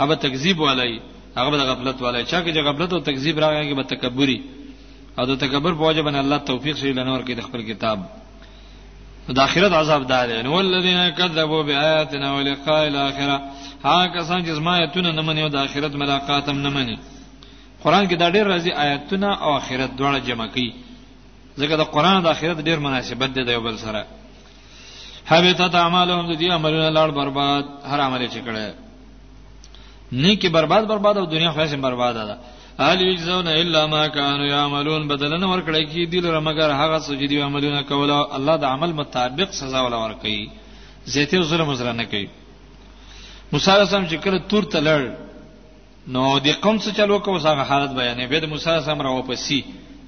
هغه 0.00 0.14
تکذیب 0.24 0.60
ولای 0.60 0.92
هغه 1.36 1.56
د 1.60 1.62
غفلت 1.70 1.96
ولای 2.02 2.24
چا 2.24 2.38
کې 2.44 2.66
غفلت 2.68 2.92
او 2.92 2.98
تکذیب 3.08 3.38
راغی 3.38 3.64
کې 3.70 3.74
به 3.78 3.82
تکبوري 3.82 4.38
او 5.18 5.24
د 5.30 5.32
تکبر 5.44 5.72
په 5.78 5.82
وجه 5.88 6.02
باندې 6.02 6.18
الله 6.24 6.38
توفیق 6.52 6.76
شي 6.76 6.92
لنور 6.92 7.20
کې 7.26 7.32
د 7.34 7.42
خپل 7.46 7.60
کتاب 7.70 7.98
د 9.36 9.38
اخرت 9.38 9.72
عذاب 9.72 10.06
دار 10.08 10.28
نه 10.42 10.50
ولذین 10.50 11.10
کذبوا 11.10 11.62
بیااتنا 11.62 12.32
ولقاء 12.34 12.86
الاخره 12.88 13.36
هغه 13.84 14.06
کسان 14.14 14.40
چې 14.46 14.50
زما 14.50 14.76
ایتونه 14.76 15.12
نه 15.12 15.22
مني 15.22 15.42
او 15.42 15.48
د 15.48 15.56
اخرت 15.56 15.94
ملاقات 15.96 16.48
هم 16.48 16.58
نه 16.62 16.70
مني 16.70 16.96
قران 17.86 18.04
کې 18.10 18.16
دا 18.22 18.28
ډېر 18.36 18.46
راځي 18.52 18.72
آیاتونه 18.84 19.28
او 19.42 19.48
آخرت 19.60 19.90
دواړه 19.98 20.18
جمع 20.28 20.46
کوي 20.54 20.70
ځکه 21.60 21.74
دا 21.80 21.84
قران 21.94 22.16
د 22.22 22.26
آخرت 22.34 22.58
ډېر 22.68 22.78
مناسبت 22.86 23.30
دی 23.36 23.42
د 23.44 23.50
یو 23.56 23.62
بل 23.68 23.76
سره 23.84 24.02
حبیتت 25.30 25.74
اعمالهم 25.74 26.24
د 26.30 26.34
دې 26.40 26.48
عملونه 26.58 26.90
لاړ 26.96 27.08
برباد 27.20 27.64
هر 27.90 28.00
عمل 28.06 28.22
چې 28.34 28.40
کړه 28.46 28.64
نیکی 30.22 30.48
برباد 30.56 30.82
برباد 30.92 31.14
او 31.18 31.24
دنیا 31.34 31.50
خلاص 31.52 31.72
برباد 31.86 32.14
ده 32.30 32.36
هل 32.84 32.98
یجزون 33.08 33.46
الا 33.48 33.86
ما 33.94 34.02
كانوا 34.08 34.46
يعملون 34.56 35.08
بدلن 35.12 35.44
ورکړی 35.44 35.84
کی 35.92 36.02
دل 36.06 36.24
رمګر 36.38 36.70
هغه 36.82 36.98
سجدي 37.08 37.42
عملونه 37.42 37.80
کوله 37.90 38.18
الله 38.36 38.56
د 38.56 38.64
عمل 38.74 38.90
مطابق 39.02 39.48
سزا 39.60 39.80
ولا 39.82 39.98
ورکړي 40.04 40.50
زیته 41.14 41.42
ظلم 41.50 41.74
زر 41.74 41.92
نه 41.92 42.04
کوي 42.04 42.26
موسی 43.52 43.70
عليه 43.70 43.82
السلام 43.86 44.08
چې 44.10 44.14
کله 44.24 44.38
تور 44.50 44.64
ته 44.72 44.78
لړ 44.88 45.02
نو 46.14 46.22
د 46.46 46.48
قوم 46.64 46.76
څخه 46.82 46.92
چلو 46.98 47.18
کو 47.26 47.36
هغه 47.38 47.62
حالت 47.70 47.90
بیانې 48.00 48.24
به 48.32 48.38
د 48.42 48.46
موسی 48.52 48.70
سره 48.86 48.94
راو 49.06 49.22
پسی 49.28 49.60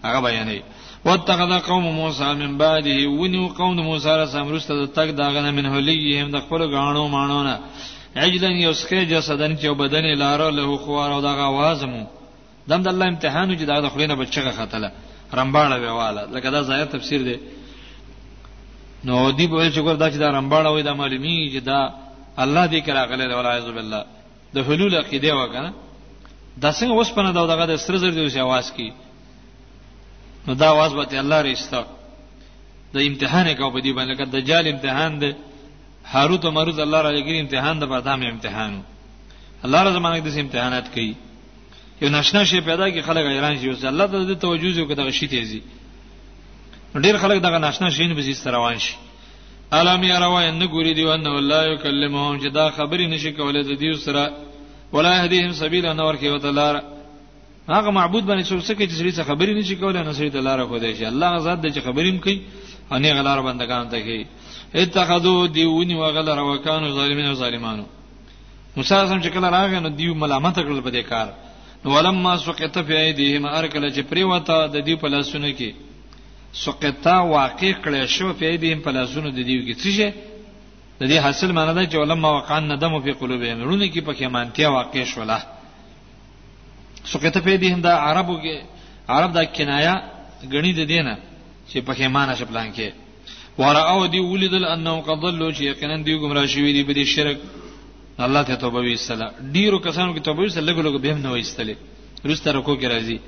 هغه 0.04 0.20
بیانې 0.26 0.58
واتقذ 1.06 1.52
قوم 1.70 1.84
موسی 2.00 2.28
من 2.42 2.52
بعده 2.62 2.98
ونو 3.22 3.48
قوم 3.60 3.76
موسی 3.86 4.04
سره 4.26 4.42
مرسته 4.50 4.76
د 4.80 4.86
تک 4.98 5.10
داغه 5.20 5.40
نه 5.46 5.50
منهلی 5.58 5.96
هم 6.20 6.30
د 6.36 6.40
خپل 6.44 6.62
غاڼو 6.74 7.04
مانو 7.14 7.38
نه 7.48 7.54
عجلن 8.26 8.52
یوسکه 8.58 9.02
جسدن 9.04 9.58
چې 9.58 9.66
بدن 9.80 10.06
لاره 10.22 10.46
له 10.58 10.76
خوار 10.84 11.12
او 11.16 11.20
دغه 11.24 11.48
وازمو 11.56 12.02
دم 12.70 12.82
د 12.86 12.88
الله 12.94 13.06
امتحانو 13.14 13.58
چې 13.58 13.62
دغه 13.72 13.88
خلینه 13.96 14.14
بچغه 14.22 14.50
خاتله 14.60 14.88
رمباړه 15.32 15.76
ویواله 15.82 16.22
لکه 16.36 16.50
دا 16.50 16.62
ظاهر 16.70 16.84
تفسیر 16.94 17.22
دی 17.28 17.36
نو 19.04 19.16
دی 19.30 19.48
په 19.48 19.70
چې 19.70 19.78
ګور 19.78 19.94
دا 19.94 20.10
چې 20.10 20.14
دا 20.22 20.30
رمباړه 20.38 20.68
وي 20.74 20.82
دا 20.88 20.94
معلومی 21.02 21.36
چې 21.54 21.62
دا 21.70 21.80
الله 22.46 22.64
دې 22.66 22.86
کرا 22.86 23.04
غلې 23.06 23.34
ولا 23.34 23.48
اعوذ 23.52 23.70
بالله 23.72 24.04
د 24.54 24.58
حلول 24.68 24.94
عقیده 25.02 25.36
وکنه 25.38 25.70
دا 26.62 26.70
څنګه 26.78 26.93
اوس 26.94 27.10
پنه 27.16 27.30
دا 27.35 27.43
دغه 27.52 27.64
د 27.70 27.76
سر 27.85 27.97
زر 28.02 28.10
دی 28.14 28.20
اوسه 28.22 28.40
आवाज 28.47 28.66
کی 28.76 28.89
نو 30.47 30.55
دا 30.60 30.66
आवाज 30.74 30.90
به 30.98 31.20
الله 31.20 31.43
رښتا 31.43 31.82
د 32.94 32.98
امتحان 33.09 33.55
کو 33.55 33.70
په 33.74 33.80
دی 33.82 33.93
باندې 33.98 34.10
لکه 34.12 34.24
دجال 34.24 34.68
امتحان 34.68 35.18
دی 35.20 35.32
هاروت 36.05 36.44
او 36.44 36.51
ماروت 36.51 36.78
الله 36.78 37.01
را 37.02 37.10
لګی 37.12 37.40
امتحان 37.40 37.78
د 37.78 37.85
بادام 37.85 38.22
امتحان 38.22 38.82
الله 39.64 39.82
را 39.82 39.93
زمانه 39.93 40.18
د 40.20 40.39
امتحانات 40.39 40.89
کوي 40.94 41.14
یو 42.02 42.09
ناشنا 42.09 42.44
شی 42.44 42.60
پیدا 42.60 42.89
کی 42.90 43.01
خلک 43.02 43.26
ایران 43.26 43.59
شي 43.59 43.68
اوس 43.68 43.85
الله 43.85 44.06
ته 44.06 44.24
د 44.24 44.35
توجه 44.39 44.78
یو 44.78 44.86
کده 44.89 45.10
شی 45.10 45.28
تیزی 45.28 45.60
ډیر 47.02 47.16
خلک 47.18 47.43
دغه 47.43 47.59
ناشنا 47.59 47.90
شی 47.90 48.06
نه 48.06 48.14
بزی 48.14 48.51
روان 48.51 48.78
شي 48.78 48.94
الم 49.72 50.02
یروا 50.05 50.40
ان 50.43 50.66
ګوری 50.68 50.94
دی 50.94 51.02
وان 51.05 51.26
الله 51.26 51.64
یکلمهم 51.74 52.40
چې 52.40 52.48
دا 52.52 52.70
خبرې 52.70 53.06
نشي 53.14 53.32
کولای 53.32 53.62
د 53.62 53.78
دې 53.80 53.97
سره 54.05 54.47
ولا 54.97 55.12
يهديهم 55.23 55.52
سبيلا 55.52 55.93
نور 55.93 56.16
کې 56.16 56.28
وتلار 56.35 56.82
هغه 57.69 57.90
معبود 57.90 58.24
باندې 58.27 58.44
څوک 58.51 58.60
څه 58.69 58.73
کې 58.78 58.85
چې 58.90 58.94
سری 58.98 59.12
څه 59.12 59.23
خبرې 59.31 59.52
نشي 59.60 59.74
کولای 59.77 60.02
نو 60.05 60.12
سری 60.19 60.31
تلار 60.36 60.65
خو 60.70 60.78
دی 60.85 60.93
شي 60.98 61.06
الله 61.12 61.28
غزاد 61.36 61.59
دې 61.62 61.70
چې 61.74 61.81
خبرې 61.86 62.10
کوي 62.24 62.36
اني 62.93 63.12
غلار 63.16 63.39
بندگان 63.48 63.89
ته 63.93 63.98
کوي 64.06 64.24
اتخذو 64.82 65.47
دیونی 65.56 65.94
وغلر 65.94 66.39
وکانو 66.39 66.93
ظالمین 66.94 67.27
او 67.27 67.35
ظالمانو 67.35 67.85
موسی 68.77 68.94
اعظم 68.94 69.20
چې 69.23 69.28
کله 69.35 69.48
راغی 69.56 69.81
نو 69.85 69.89
دیو 69.98 70.15
ملامت 70.15 70.55
کړل 70.65 70.81
په 70.86 70.90
دې 70.97 71.02
کار 71.10 71.28
نو 71.85 71.89
ولما 71.94 72.32
سقط 72.44 72.78
فی 72.86 72.94
ایدیهم 72.97 73.47
ارکل 73.47 73.90
چې 73.93 74.01
پریوتا 74.10 74.66
د 74.66 74.77
دیو 74.86 74.97
په 75.02 75.09
لاسونو 75.15 75.48
کې 75.59 75.70
سقطا 76.65 77.16
واقع 77.36 77.70
کړی 77.85 78.02
شو 78.16 78.28
په 78.39 78.44
ایدیهم 78.51 78.81
په 78.86 78.90
لاسونو 78.97 79.28
د 79.31 79.35
دیو 79.48 79.60
کې 79.66 79.74
څه 79.81 80.12
د 81.00 81.02
دې 81.10 81.18
حاصل 81.24 81.50
معنی 81.58 81.72
دا 81.78 81.82
چې 81.90 81.96
علما 82.02 82.28
وقان 82.38 82.62
ندم 82.72 82.94
په 83.00 83.12
قلوبهم 83.20 83.58
رونه 83.68 83.86
کې 83.92 84.00
پکې 84.08 84.26
مانتیا 84.36 84.68
واقع 84.78 85.04
شوله 85.10 85.38
سوکته 87.10 87.40
په 87.40 87.56
دې 87.58 87.68
هم 87.74 87.80
دا 87.86 87.92
عربو 88.08 88.34
کې 88.44 88.54
عرب 89.16 89.30
دا 89.38 89.44
کنایا 89.56 89.94
غنی 90.52 90.72
د 90.80 90.82
دینه 90.92 91.12
چې 91.70 91.78
پکې 91.88 92.06
معنی 92.16 92.34
شپلان 92.40 92.68
کې 92.76 92.88
ورأو 93.58 94.06
دی 94.06 94.18
ولیدل 94.24 94.64
انه 94.74 94.92
قد 95.06 95.18
ضلوا 95.26 95.52
چې 95.52 95.60
یقینا 95.62 95.96
دی 96.06 96.18
ګمرا 96.22 96.44
شوی 96.54 96.72
دی 96.72 96.82
په 96.88 96.92
دې 96.98 97.04
شرک 97.14 97.38
الله 98.26 98.42
ته 98.42 98.54
توبه 98.54 98.78
ویستله 98.80 99.30
ډیرو 99.52 99.78
کسانو 99.86 100.14
کې 100.16 100.20
توبه 100.28 100.40
ویستله 100.42 100.66
لګلو 100.72 100.98
به 100.98 101.12
هم 101.12 101.18
نه 101.22 101.30
ویستله 101.32 101.74
رستره 102.24 102.60
کو 102.60 102.76
کې 102.76 102.86
راځي 102.94 103.18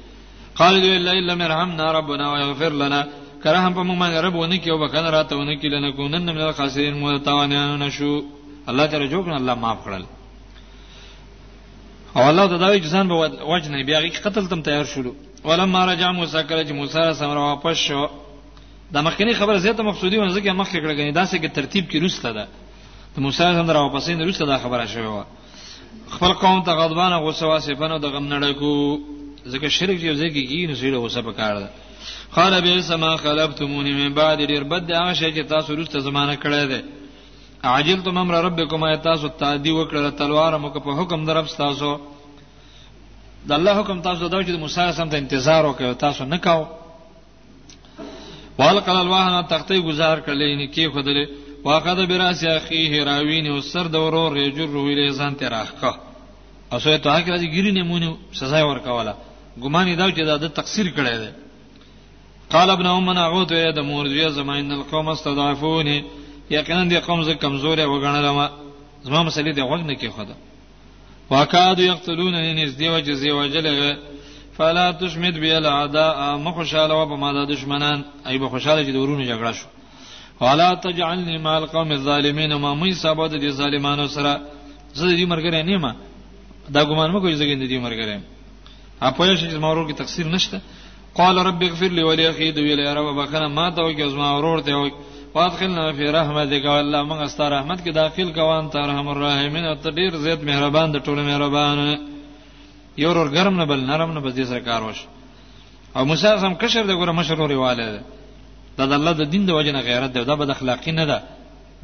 قالوا 0.60 0.92
الا 0.98 1.10
الا 1.18 1.34
مرحمنا 1.34 1.92
ربنا 1.98 2.24
ويغفر 2.32 2.72
لنا 2.82 3.00
کله 3.44 3.58
هم 3.64 3.72
په 3.78 3.82
موږ 3.88 3.98
باندې 4.02 4.16
رب 4.24 4.34
ونه 4.36 4.56
کیو 4.62 4.76
بکنه 4.84 5.08
راته 5.16 5.32
ونه 5.36 5.54
کی 5.60 5.68
لنه 5.74 5.88
کو 5.96 6.08
نن 6.12 6.28
موږ 6.30 6.52
خاصین 6.60 6.94
مو 7.00 7.18
توانانو 7.28 7.76
نشو 7.84 8.12
الله 8.70 8.86
تعالی 8.92 9.08
جوړ 9.12 9.22
کړ 9.26 9.30
الله 9.40 9.54
معاف 9.64 9.78
کړل 9.84 10.04
او 12.16 12.22
الله 12.30 12.44
د 12.52 12.56
داوی 12.62 12.80
جسان 12.84 13.08
په 13.10 13.46
وجنه 13.52 13.84
بیا 13.88 13.98
غی 14.04 14.10
قتل 14.26 14.44
تم 14.52 14.60
تیار 14.68 14.84
شلو 14.92 15.12
ولما 15.48 15.80
رجع 15.90 16.10
موسی 16.20 16.40
کله 16.48 16.62
چې 16.66 16.72
موسی 16.72 16.92
سره 17.20 17.40
واپس 17.48 17.76
شو 17.86 18.04
دا 18.92 19.00
مخکنی 19.06 19.32
خبر 19.40 19.58
زیاته 19.64 19.82
مقصودی 19.90 20.16
ونه 20.18 20.32
ځکه 20.36 20.52
مخکې 20.62 20.78
کړه 20.82 20.92
غنی 21.00 21.12
داسې 21.20 21.36
کې 21.42 21.54
ترتیب 21.58 21.84
کې 21.90 21.96
روسته 22.02 22.30
ده 22.32 22.48
د 23.16 23.26
موسی 23.26 23.42
سره 23.42 23.78
واپسین 23.84 24.22
روسته 24.28 24.46
دا 24.52 24.58
خبره 24.64 24.86
شوی 24.94 25.06
و 25.12 25.20
خپل 26.14 26.32
قوم 26.42 26.62
ته 26.66 26.72
غضبانه 26.80 27.16
غوسه 27.24 27.46
واسفنه 27.50 27.98
د 28.04 28.06
غم 28.14 28.26
نړکو 28.28 28.98
ځکه 29.52 29.66
شرک 29.76 30.02
یو 30.02 30.14
ځکه 30.22 30.50
کې 30.50 30.68
نو 30.70 30.74
سیره 30.82 30.98
غوسه 31.04 31.20
پکاره 31.28 31.60
ده 31.60 31.68
قال 32.32 32.60
به 32.60 32.82
سما 32.82 33.16
خلفتمونی 33.16 33.92
من 33.92 34.14
بعد 34.14 34.38
ډیر 34.52 34.62
بد 34.64 34.86
دی 34.86 34.92
هغه 34.94 35.14
شی 35.14 35.32
چې 35.34 35.48
تاسو 35.48 35.72
وروسته 35.72 35.98
زمانہ 36.00 36.34
کړی 36.42 36.64
دی 36.72 36.80
عجلتم 37.62 38.18
امر 38.18 38.34
ربکم 38.44 38.82
ای 38.84 38.96
تاسو 38.96 39.28
تعدی 39.28 39.70
وکړه 39.70 40.10
تلوار 40.18 40.52
مو 40.58 40.70
په 40.70 40.90
حکم 41.00 41.24
درب 41.26 41.46
تاسو 41.56 41.88
د 43.48 43.52
الله 43.52 43.74
حکم 43.80 44.00
تاسو 44.02 44.28
دا 44.28 44.42
چې 44.42 44.50
موسی 44.50 44.80
سم 44.96 45.08
ته 45.08 45.16
انتظار 45.18 45.64
وکړو 45.74 45.96
تاسو 46.00 46.24
نه 46.24 46.36
کاو 46.36 46.66
والقل 48.58 48.96
الواهن 48.96 49.46
تختی 49.48 49.82
گزار 49.82 50.18
کړلې 50.20 50.56
نه 50.60 50.66
کې 50.72 50.92
خدلې 50.94 51.24
واخذ 51.64 52.06
براس 52.06 52.44
اخیه 52.44 53.04
راوین 53.04 53.46
او 53.50 53.60
سر 53.60 53.86
د 53.88 53.96
ورور 53.96 54.36
یجر 54.38 54.66
ویلې 54.68 55.10
ځان 55.18 55.34
ته 55.40 55.48
راخه 55.48 55.94
اوسه 56.72 56.96
ته 56.98 57.10
هغه 57.10 57.38
چې 57.42 57.52
ګری 57.54 57.72
نمونه 57.72 58.16
سزا 58.32 58.62
ورکواله 58.66 59.14
ګمان 59.62 59.96
دا 59.96 60.10
چې 60.10 60.20
دا 60.24 60.36
د 60.36 60.48
تقصیر 60.48 60.86
کړی 60.96 61.16
دی 61.22 61.28
قال 62.54 62.70
ابن 62.76 62.86
ام 62.86 63.10
نعوذ 63.12 63.52
يا 63.52 63.70
دمور 63.70 64.06
يا 64.06 64.28
زماین 64.28 64.72
القوم 64.72 65.08
استضعفوني 65.08 66.04
یقینا 66.50 66.84
دې 66.90 67.04
قوم 67.06 67.22
زه 67.22 67.32
کمزور 67.34 67.78
او 67.80 67.98
غنلم 68.02 68.48
زما 69.04 69.22
مسلې 69.30 69.52
دې 69.54 69.58
وغنه 69.58 69.94
کې 69.94 70.08
خدا 70.16 70.34
وکاد 71.30 71.78
یقتلونني 71.78 72.64
نزدې 72.66 72.86
وجزي 72.94 73.30
وجلغه 73.30 73.96
فلا 74.56 74.90
تشمد 74.92 75.38
بي 75.38 75.58
الاعداء 75.58 76.36
مخشاله 76.46 76.94
و 76.94 77.06
بما 77.06 77.32
د 77.32 77.48
دشمنان 77.52 78.04
اي 78.26 78.38
به 78.38 78.48
خوشاله 78.48 78.84
چې 78.84 78.90
دورونه 78.92 79.24
جګړه 79.26 79.50
شو 79.54 79.66
ولا 80.40 80.74
تجعلني 80.74 81.38
مع 81.38 81.58
القوم 81.58 81.92
الظالمين 81.92 82.54
ما 82.54 82.74
مې 82.86 82.92
سبب 82.94 83.26
د 83.34 83.50
ظالمانو 83.50 84.06
سره 84.08 84.40
زه 84.94 85.06
دې 85.18 85.28
مرګره 85.30 85.64
نیمه 85.70 85.94
دا 86.74 86.84
ګومان 86.84 87.10
مکو 87.14 87.30
چې 87.32 87.38
زګند 87.40 87.62
دې 87.72 87.78
مرګره 87.86 88.20
اپوه 89.02 89.34
شي 89.36 89.46
چې 89.50 89.54
مورو 89.54 89.88
کې 89.90 89.94
تقصیر 89.96 90.26
نشته 90.28 90.60
قال 91.18 91.36
رب 91.46 91.62
اغفر 91.62 91.86
لي 91.96 92.02
ولأخي 92.02 92.50
دوی 92.50 92.74
له 92.78 92.86
رب 92.98 93.08
بخنه 93.20 93.48
ما 93.58 93.66
ته 93.74 93.82
وکي 93.84 94.06
زما 94.10 94.28
ورور 94.36 94.60
ته 94.66 94.74
وکي 94.78 94.94
وادخلنا 95.34 95.92
في 95.92 96.04
رحمتك 96.10 96.64
والله 96.64 97.02
موږ 97.04 97.26
ستا 97.26 97.48
رحمت 97.50 97.80
کې 97.84 97.90
داخل 97.90 98.32
کوان 98.32 98.70
ته 98.70 98.78
رحم 98.86 99.08
الرحیمین 99.08 99.64
او 99.64 99.74
ته 99.74 99.90
ډیر 99.90 100.16
زیات 100.16 100.44
مهربان 100.44 100.92
د 100.92 100.98
ټولو 101.04 101.22
مهربان 101.30 101.78
یو 102.98 103.10
ور 103.10 103.28
ګرم 103.34 103.54
نه 103.60 103.64
بل 103.64 103.80
نرم 103.90 104.10
نه 104.12 104.20
بزې 104.20 104.42
سره 104.46 104.58
کار 104.60 104.82
وش 104.82 104.96
او 105.96 106.04
موسی 106.06 106.26
هم 106.26 106.54
کشر 106.54 106.82
د 106.86 106.90
ګوره 106.98 107.12
مشر 107.20 107.40
ورواله 107.40 108.02
دا 108.78 108.84
د 108.86 108.92
الله 108.92 109.12
د 109.12 109.22
دین 109.32 109.46
د 109.46 109.50
وجه 109.50 109.72
نه 109.72 109.80
غیرت 109.80 110.10
دی 110.14 110.24
دا 110.24 110.34
بد 110.34 110.50
اخلاقی 110.50 110.92
نه 110.92 111.04
ده 111.10 111.18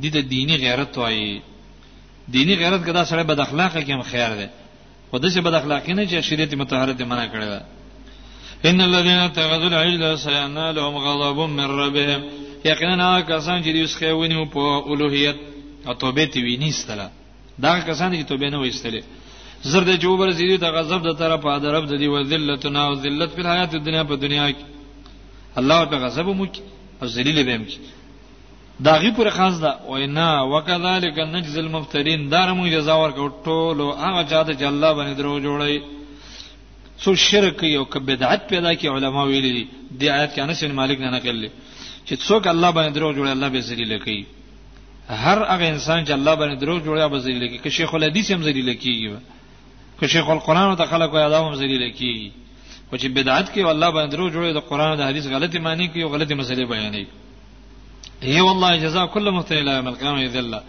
د 0.01 0.05
دې 0.12 0.23
دینی 0.35 0.57
غیرت 0.57 0.98
وایي 0.98 1.40
دینی 2.35 2.55
غیرت 2.62 2.82
کدا 2.86 3.03
سره 3.11 3.23
بد 3.23 3.40
اخلاقه 3.47 3.81
کې 3.86 3.90
هم 3.90 4.03
خیر 4.03 4.31
ده 4.40 4.47
خو 5.11 5.19
دې 5.19 5.39
بد 5.47 5.55
اخلاقی 5.55 5.93
نه 5.93 6.03
چې 6.07 6.20
شریعت 6.28 6.55
متحرت 6.55 7.01
منع 7.11 7.27
کړی 7.32 7.48
ان 8.64 8.80
الذين 8.80 9.32
تغذل 9.32 9.74
عجل 9.74 10.18
سينالهم 10.18 10.94
غضب 10.96 11.38
من 11.50 11.64
ربهم 11.80 12.20
یقینا 12.64 13.20
کسان 13.20 13.62
چې 13.62 13.72
دوی 13.72 13.86
ښه 13.86 14.04
ونیو 14.12 14.44
په 14.44 14.82
اولوہیت 14.88 15.36
او 15.86 15.92
توبه 15.92 16.24
تی 16.24 16.40
وینیستله 16.42 17.10
دا 17.58 17.78
کسان 17.78 18.12
چې 18.20 18.28
توبه 18.28 18.48
نه 18.50 18.58
وېستله 18.70 19.02
زرد 19.62 19.98
جوبر 19.98 20.30
زیدو 20.30 20.56
د 20.56 20.70
غضب 20.70 21.02
د 21.02 21.18
طرف 21.18 21.40
په 21.40 21.58
درب 21.58 21.84
د 21.88 21.94
دی 21.98 22.06
وذلتنا 22.08 22.82
او 22.88 22.94
ذلت 22.94 23.30
په 23.36 23.42
حیات 23.52 23.70
دنیا 23.76 24.02
په 24.04 24.14
دنیا 24.14 24.50
کې 24.50 24.64
الله 25.58 25.84
په 25.84 25.96
غضب 25.96 26.26
مو 26.26 26.46
کې 26.46 26.60
او 27.02 27.06
ذلیل 27.06 27.44
به 27.46 27.58
مو 27.58 27.64
کې 27.64 27.78
دا 28.80 28.92
غي 29.00 29.10
پر 29.16 29.30
خاص 29.30 29.60
ده 29.60 29.68
او 29.88 29.96
نه 30.06 30.42
وکذالک 30.44 31.18
نجز 31.18 31.58
المفترین 31.58 32.28
دار 32.30 32.48
مو 32.54 32.68
جزا 32.68 32.94
ورکو 32.96 33.30
ټولو 33.44 33.86
هغه 34.06 34.22
چاته 34.30 34.52
چې 34.58 34.62
الله 34.64 34.92
باندې 34.94 35.14
درو 35.18 35.40
جوړي 35.46 35.76
سو 37.02 37.14
شرک 37.28 37.64
یو 37.64 37.85
ک 37.93 37.97
بدعت 38.09 38.48
پیدا 38.51 38.70
کی 38.78 38.89
علما 38.89 39.23
ویلي 39.31 39.64
دی 39.98 40.09
آیت 40.16 40.31
کې 40.35 40.40
انس 40.40 40.62
بن 40.64 40.73
مالک 40.81 41.01
نه 41.01 41.10
نقل 41.10 41.47
چې 42.06 42.14
څوک 42.27 42.47
الله 42.55 42.70
باندې 42.77 42.94
درو 42.97 43.12
جوړي 43.16 43.32
الله 43.36 43.48
به 43.55 43.60
ذلیل 43.70 43.98
کوي 44.05 44.24
هر 45.24 45.39
هغه 45.39 45.68
انسان 45.73 45.98
چې 46.06 46.12
الله 46.18 46.35
باندې 46.40 46.56
درو 46.62 46.77
جوړي 46.86 47.01
هغه 47.06 47.18
ذلیل 47.27 47.48
کوي 47.48 47.59
که 47.66 47.70
شیخ 47.78 47.94
الحدیث 47.98 48.31
هم 48.36 48.43
ذلیل 48.48 48.74
کوي 48.74 49.16
که 50.01 50.06
شیخ 50.14 50.28
القرآن 50.35 50.77
ته 50.81 50.85
خلق 50.93 51.14
او 51.16 51.24
ادم 51.27 51.44
هم 51.48 51.55
ذلیل 51.62 51.85
کوي 51.98 52.31
او 52.93 52.98
چې 52.98 53.06
بدعت 53.18 53.52
کوي 53.52 53.70
الله 53.74 53.90
باندې 53.97 54.10
درو 54.14 54.31
جوړي 54.31 54.52
د 54.59 54.68
قرآن 54.70 54.89
او 54.94 54.98
د 55.02 55.10
حدیث 55.10 55.27
غلطي 55.36 55.59
معنی 55.66 55.89
کوي 55.93 56.02
او 56.06 56.12
غلطي 56.16 56.35
مسلې 56.35 56.68
بیانوي 56.68 57.06
هي 58.23 58.40
والله 58.48 58.77
جزاء 58.86 59.06
كل 59.06 59.31
مبتدع 59.40 59.77
يوم 59.77 59.89
القيامه 59.94 60.27
ذله 60.39 60.62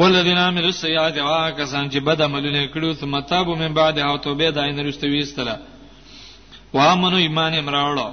والذین 0.00 0.38
عملوا 0.48 0.68
السیئات 0.74 1.16
واکسان 1.28 1.84
چې 1.92 1.98
بد 2.08 2.18
عملونه 2.28 2.60
کړو 2.74 2.90
ثم 3.00 3.14
تابوا 3.30 3.56
من 3.62 3.72
بعد 3.78 3.96
او 4.08 4.16
توبه 4.26 4.50
دای 4.56 4.72
نه 4.72 4.82
رښتوی 4.90 5.20
استله 5.22 5.54
وامنو 6.76 7.16
ایمان 7.16 7.52
امراوړو 7.54 8.08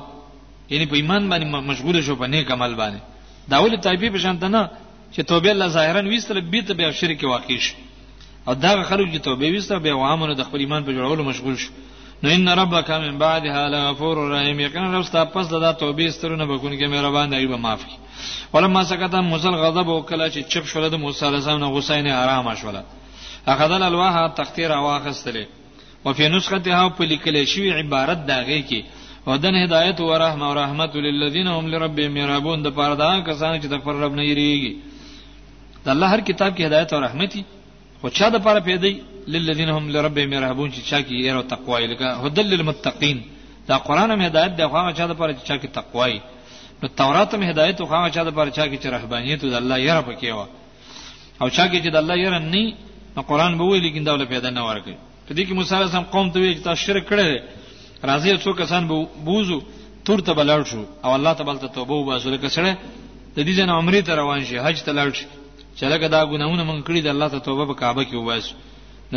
یعنی 0.71 0.85
په 0.91 0.95
ایمان 0.99 1.23
باندې 1.29 1.45
مشغول 1.71 2.01
شو 2.03 2.15
په 2.15 2.27
نیک 2.33 2.51
عمل 2.51 2.73
باندې 2.81 2.99
داول 3.49 3.71
تایبی 3.85 4.09
په 4.09 4.17
شان 4.23 4.35
نه 4.55 4.69
چې 5.13 5.19
توبه 5.31 5.51
الله 5.51 5.67
ظاهرا 5.67 6.01
ویستله 6.09 6.41
به 6.51 6.61
ته 6.61 6.73
به 6.73 6.91
شرک 6.91 7.23
واقع 7.23 7.57
شي 7.59 7.75
او 8.47 8.53
دا 8.53 8.83
خلک 8.83 9.07
چې 9.13 9.17
توبه 9.21 9.45
ویستله 9.51 9.79
به 9.79 9.93
وامنو 9.93 10.33
د 10.33 10.43
خپل 10.43 10.59
ایمان 10.59 10.83
په 10.85 10.91
جوړولو 10.91 11.23
مشغول 11.29 11.57
شي 11.57 11.69
نو 12.23 12.29
ان 12.37 12.47
ربک 12.61 12.89
من 13.03 13.13
بعدها 13.23 13.61
لغفور 13.73 14.17
رحیم 14.33 14.57
یقینا 14.67 14.87
رب 14.97 15.03
ستا 15.09 15.21
پس 15.33 15.45
د 15.51 15.65
توبې 15.81 16.07
سترونه 16.15 16.45
بکون 16.51 16.73
کې 16.79 16.87
مهربان 16.93 17.27
دی 17.33 17.45
به 17.51 17.57
معافي 17.65 17.91
ولما 18.53 18.81
سکت 18.89 19.13
موسی 19.31 19.47
غضب 19.63 19.87
وکړه 19.91 20.25
چې 20.33 20.39
چپ 20.51 20.65
شول 20.71 20.87
د 20.93 20.95
موسی 21.03 21.23
علیه 21.27 21.37
السلام 21.41 21.59
نه 21.63 21.69
غسین 21.77 22.07
آرام 22.23 22.49
شول 22.61 22.77
اخذل 23.53 23.83
الواح 23.91 24.17
تختیر 24.39 24.71
واخستلې 24.75 25.45
او 26.05 26.13
په 26.17 26.21
نسختها 26.33 26.83
په 26.97 27.01
لیکل 27.11 27.37
شوی 27.51 27.69
عبارت 27.77 28.25
داغه 28.31 28.59
کې 28.71 29.27
ودن 29.27 29.55
هدایت 29.63 30.01
و 30.01 30.13
رحمه 30.25 30.49
و 30.51 30.57
رحمت 30.61 30.95
للذین 31.05 31.47
هم 31.53 31.65
لربهم 31.75 32.17
یرهبون 32.23 32.61
د 32.67 32.75
پاره 32.79 32.95
دا 33.03 33.09
کسان 33.29 33.55
چې 33.61 33.65
د 33.75 33.79
خپل 33.81 33.93
رب 34.03 34.13
نه 34.19 34.25
یریږي 34.33 34.73
د 35.85 35.89
الله 35.93 36.07
هر 36.13 36.21
کتاب 36.31 36.51
کې 36.57 36.61
هدایت 36.67 36.89
او 36.93 36.99
رحمتي 37.07 37.43
خو 38.01 38.09
چا 38.19 38.29
د 38.35 38.43
پاره 38.47 38.59
پیدا 38.67 38.87
للذین 39.33 39.69
هم 39.77 39.83
لربهم 39.95 40.31
يرهبون 40.37 40.69
چې 40.75 40.81
چا 40.89 40.99
کې 41.07 41.13
ير 41.27 41.35
او 41.39 41.43
تقوا 41.53 41.79
لکه 41.91 42.05
هدل 42.25 42.45
للمتقین 42.53 43.17
دا 43.67 43.75
قران 43.87 44.09
هم 44.11 44.21
هدایت 44.27 44.51
دی 44.57 44.63
خو 44.69 44.75
هغه 44.81 44.91
چا 44.97 45.05
د 45.11 45.13
پاره 45.19 45.33
چې 45.37 45.43
چا 45.49 45.55
کې 45.61 45.67
تقوا 45.79 46.05
نو 46.81 46.87
تورات 46.99 47.29
هم 47.35 47.43
هدایت 47.51 47.77
خو 47.89 47.95
هغه 47.99 48.09
چا 48.15 48.23
د 48.27 48.29
پاره 48.37 48.51
چا 48.57 48.65
کې 48.69 48.77
چې 48.81 48.85
رهبانیت 48.95 49.41
د 49.53 49.55
الله 49.61 49.77
ير 49.87 49.97
په 50.07 50.13
کې 50.21 50.27
و 50.37 50.39
او 51.41 51.47
چا 51.55 51.63
کې 51.71 51.77
چې 51.83 51.89
د 51.95 51.97
الله 52.01 52.15
ير 52.23 52.33
نه 52.39 52.61
نو 53.15 53.21
قران 53.31 53.51
به 53.59 53.63
وی 53.69 53.79
لیکن 53.85 54.01
دا 54.07 54.11
ول 54.13 54.25
پیدا 54.33 54.49
نه 54.57 54.61
ورکړي 54.67 54.95
په 55.27 55.31
دې 55.37 55.41
کې 55.47 55.51
موسی 55.57 55.73
علیه 55.75 55.85
السلام 55.89 56.03
قوم 56.15 56.27
ته 56.33 56.37
وی 56.39 56.51
چې 56.57 56.61
تاسو 56.67 56.81
شرک 56.85 57.03
کړی 57.09 57.29
راځي 58.09 58.29
څو 58.43 58.51
کسان 58.61 58.83
به 58.89 58.95
بوزو 59.27 59.59
تور 60.05 60.19
ته 60.27 60.31
بلړ 60.39 60.61
شو 60.71 60.83
او 61.05 61.09
الله 61.17 61.33
تعالی 61.39 61.59
ته 61.63 61.67
توبه 61.77 61.93
وباسو 61.95 62.29
لکه 62.35 62.47
سره 62.55 62.71
د 63.35 63.37
دې 63.47 63.53
جن 63.57 63.69
عمرې 63.77 64.01
ته 64.07 64.11
روان 64.21 64.41
شي 64.47 64.55
حج 64.65 64.77
ته 64.87 64.91
لاړ 64.99 65.09
شي 65.17 65.25
چې 65.77 65.83
لکه 65.91 66.05
دا 66.15 66.21
ګناونه 66.31 66.63
مونږ 66.69 66.81
کړی 66.87 66.99
د 67.05 67.07
الله 67.13 67.27
ته 67.33 67.39
توبه 67.47 67.63
په 67.69 67.73
کعبه 67.81 68.03
کې 68.09 68.15
وباسو 68.21 68.55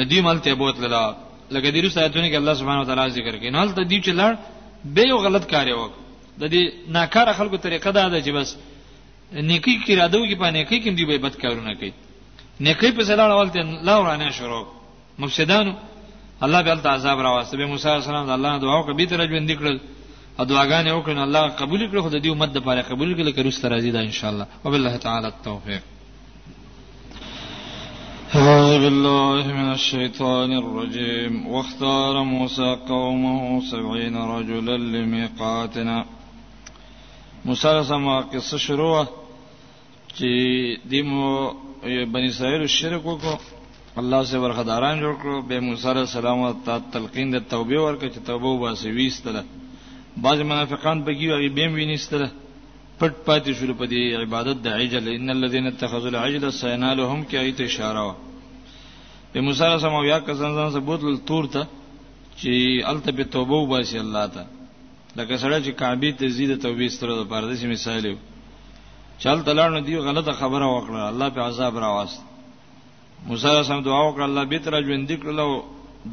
ندیم 0.00 0.26
الته 0.32 0.54
بوت 0.54 0.76
لدا 0.84 1.02
لکه 1.50 1.70
دې 1.74 1.80
رسایتونه 1.86 2.26
کې 2.30 2.36
الله 2.36 2.54
سبحانه 2.60 2.80
وتعالى 2.82 3.12
ذکر 3.18 3.36
کوي 3.38 3.50
نو 3.54 3.58
الته 3.64 3.82
دې 3.90 3.98
چې 4.04 4.12
لړ 4.20 4.32
به 4.94 5.02
یو 5.12 5.18
غلط 5.26 5.44
کار 5.52 5.66
یو 5.68 5.88
د 6.40 6.42
دې 6.52 6.62
ناکار 6.96 7.26
خلکو 7.38 7.56
طریقه 7.66 7.90
دا 7.96 8.08
ده 8.12 8.18
چې 8.24 8.30
بس 8.36 8.48
نیکی 9.50 9.74
کې 9.86 9.94
را 10.00 10.06
دو 10.12 10.18
کې 10.28 10.34
په 10.42 10.48
نیکی 10.56 10.78
کې 10.82 10.90
دی 10.96 11.04
به 11.08 11.18
بد 11.24 11.34
کارونه 11.42 11.72
کوي 11.80 11.92
نیکی 12.66 12.90
په 12.96 13.02
سلام 13.10 13.30
اول 13.30 13.48
ته 13.54 13.60
الله 13.80 13.96
ورانه 14.02 14.30
شروع 14.40 14.64
مفسدانو 15.20 15.72
الله 16.44 16.60
به 16.64 16.70
الته 16.72 16.88
عذاب 16.94 17.18
را 17.24 17.30
واسطه 17.36 17.56
به 17.58 17.66
موسی 17.72 17.88
السلام 17.88 18.26
د 18.30 18.32
الله 18.38 18.50
دعا 18.64 18.74
او 18.78 18.84
کبي 18.92 19.04
تر 19.10 19.20
ژوند 19.30 19.50
نکړل 19.50 19.76
او 20.38 20.44
دعاګانې 20.50 20.90
وکړن 20.92 21.18
الله 21.26 21.42
قبول 21.60 21.80
کړو 21.90 22.00
خو 22.04 22.08
د 22.16 22.18
دې 22.24 22.28
امت 22.32 22.48
د 22.52 22.58
پاره 22.66 22.82
قبول 22.90 23.08
کړي 23.16 23.22
لکه 23.28 23.40
رسول 23.42 23.70
راځي 23.72 23.90
دا 23.96 24.00
ان 24.08 24.14
شاء 24.18 24.30
الله 24.32 24.46
وبالله 24.64 24.94
تعالی 24.96 25.26
التوفیق 25.34 25.82
أعوذ 28.40 28.78
بالله 28.84 29.44
من 29.60 29.68
الشيطان 29.78 30.50
الرجيم 30.62 31.32
واختار 31.52 32.14
موسى 32.24 32.68
قومه 32.88 33.40
سبعين 33.72 34.16
رجلا 34.34 34.76
لميقاتنا 34.94 36.04
موسى 37.44 37.84
سما 37.88 38.20
قصه 38.32 38.56
شروع 38.58 39.04
چې 40.16 40.30
دیمو 40.90 41.26
بنی 42.14 42.28
اسرائیل 42.30 42.66
شرک 42.66 43.04
وکړو 43.06 43.36
الله 44.00 44.22
سے 44.30 44.36
ورخداران 44.38 45.00
جوړ 45.02 45.14
کړو 45.22 45.40
به 45.48 45.58
موسی 45.66 45.88
علیہ 45.90 46.06
السلام 46.08 46.56
ته 46.66 46.78
تلقین 46.92 47.28
د 47.36 47.44
توبه 47.54 47.78
ورکړه 47.82 48.08
چې 48.14 48.26
توبه 48.26 48.48
واسي 48.48 48.90
ویستله 48.96 49.42
بعض 50.16 50.38
منافقان 50.52 51.04
بګي 51.04 51.28
او 51.32 51.54
بیم 51.56 51.72
وینیستله 51.74 52.28
پټ 53.02 53.14
پاتې 53.26 53.52
شول 53.58 53.70
په 53.80 53.86
دې 53.92 54.02
عبادت 54.24 54.56
د 54.64 54.68
عجل 54.80 55.06
ان 55.14 55.30
الذين 55.36 55.64
اتخذوا 55.70 56.10
العجل 56.14 56.44
سينالهم 56.58 57.20
کې 57.28 57.36
ایت 57.44 57.60
اشاره 57.60 58.08
په 59.32 59.40
موسی 59.46 59.60
سره 59.62 59.78
سم 59.86 59.94
بیا 60.04 60.18
کسان 60.28 60.50
ځان 60.58 60.70
ثبوت 60.76 61.02
ل 61.08 61.16
تور 61.30 61.44
ته 61.56 61.66
چې 62.40 62.50
الته 62.92 63.12
به 63.22 63.28
توبه 63.38 63.56
وباسي 63.64 63.98
الله 64.02 64.22
ته 64.36 64.44
لکه 65.16 65.36
سره 65.46 65.58
چې 65.64 65.70
کعبه 65.82 66.10
ته 66.22 66.28
زیاده 66.38 66.56
توبې 66.66 66.88
ستره 66.98 67.12
د 67.22 67.28
پردیس 67.34 67.64
مثال 67.72 68.04
یو 68.12 68.16
چل 69.18 69.42
تلاړ 69.44 69.82
دی 69.90 69.98
غلطه 70.06 70.32
خبره 70.32 70.66
وکړه 70.74 71.02
الله 71.10 71.28
په 71.36 71.40
عذاب 71.50 71.78
راواست 71.88 72.22
موسی 73.26 73.46
سره 73.46 73.62
سم 73.62 73.82
دعا 73.90 74.00
وکړه 74.08 74.22
الله 74.32 74.44
به 74.56 74.70
تر 74.70 74.80
ژوند 74.88 75.10
کړلو 75.22 75.48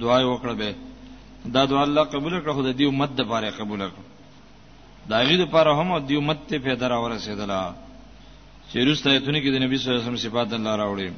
دعا 0.03 0.20
وکړه 0.20 0.61
به 0.61 0.76
دا 1.57 1.66
دعا 1.74 1.82
الله 1.90 2.02
قبول 2.02 2.44
کړه 2.44 2.53
خو 2.53 2.61
د 2.72 2.78
دې 2.78 2.84
امت 2.94 3.16
د 3.20 3.28
پاره 3.34 3.52
قبول 3.64 3.80
کړه 3.80 4.09
داغه 5.11 5.36
د 5.41 5.44
پر 5.53 5.68
هم 5.77 5.90
د 6.07 6.10
امت 6.19 6.40
ته 6.49 6.56
پیدا 6.68 6.86
را 6.91 6.98
ورسېدله 7.06 7.60
چې 8.69 8.77
رسته 8.90 9.07
ایتونه 9.15 9.38
کې 9.44 9.49
د 9.52 9.57
نبی 9.64 9.76
صلی 9.80 9.88
الله 9.90 10.02
علیه 10.02 10.07
وسلم 10.10 10.23
صفات 10.26 10.49
الله 10.57 10.73
راوړي 10.81 11.10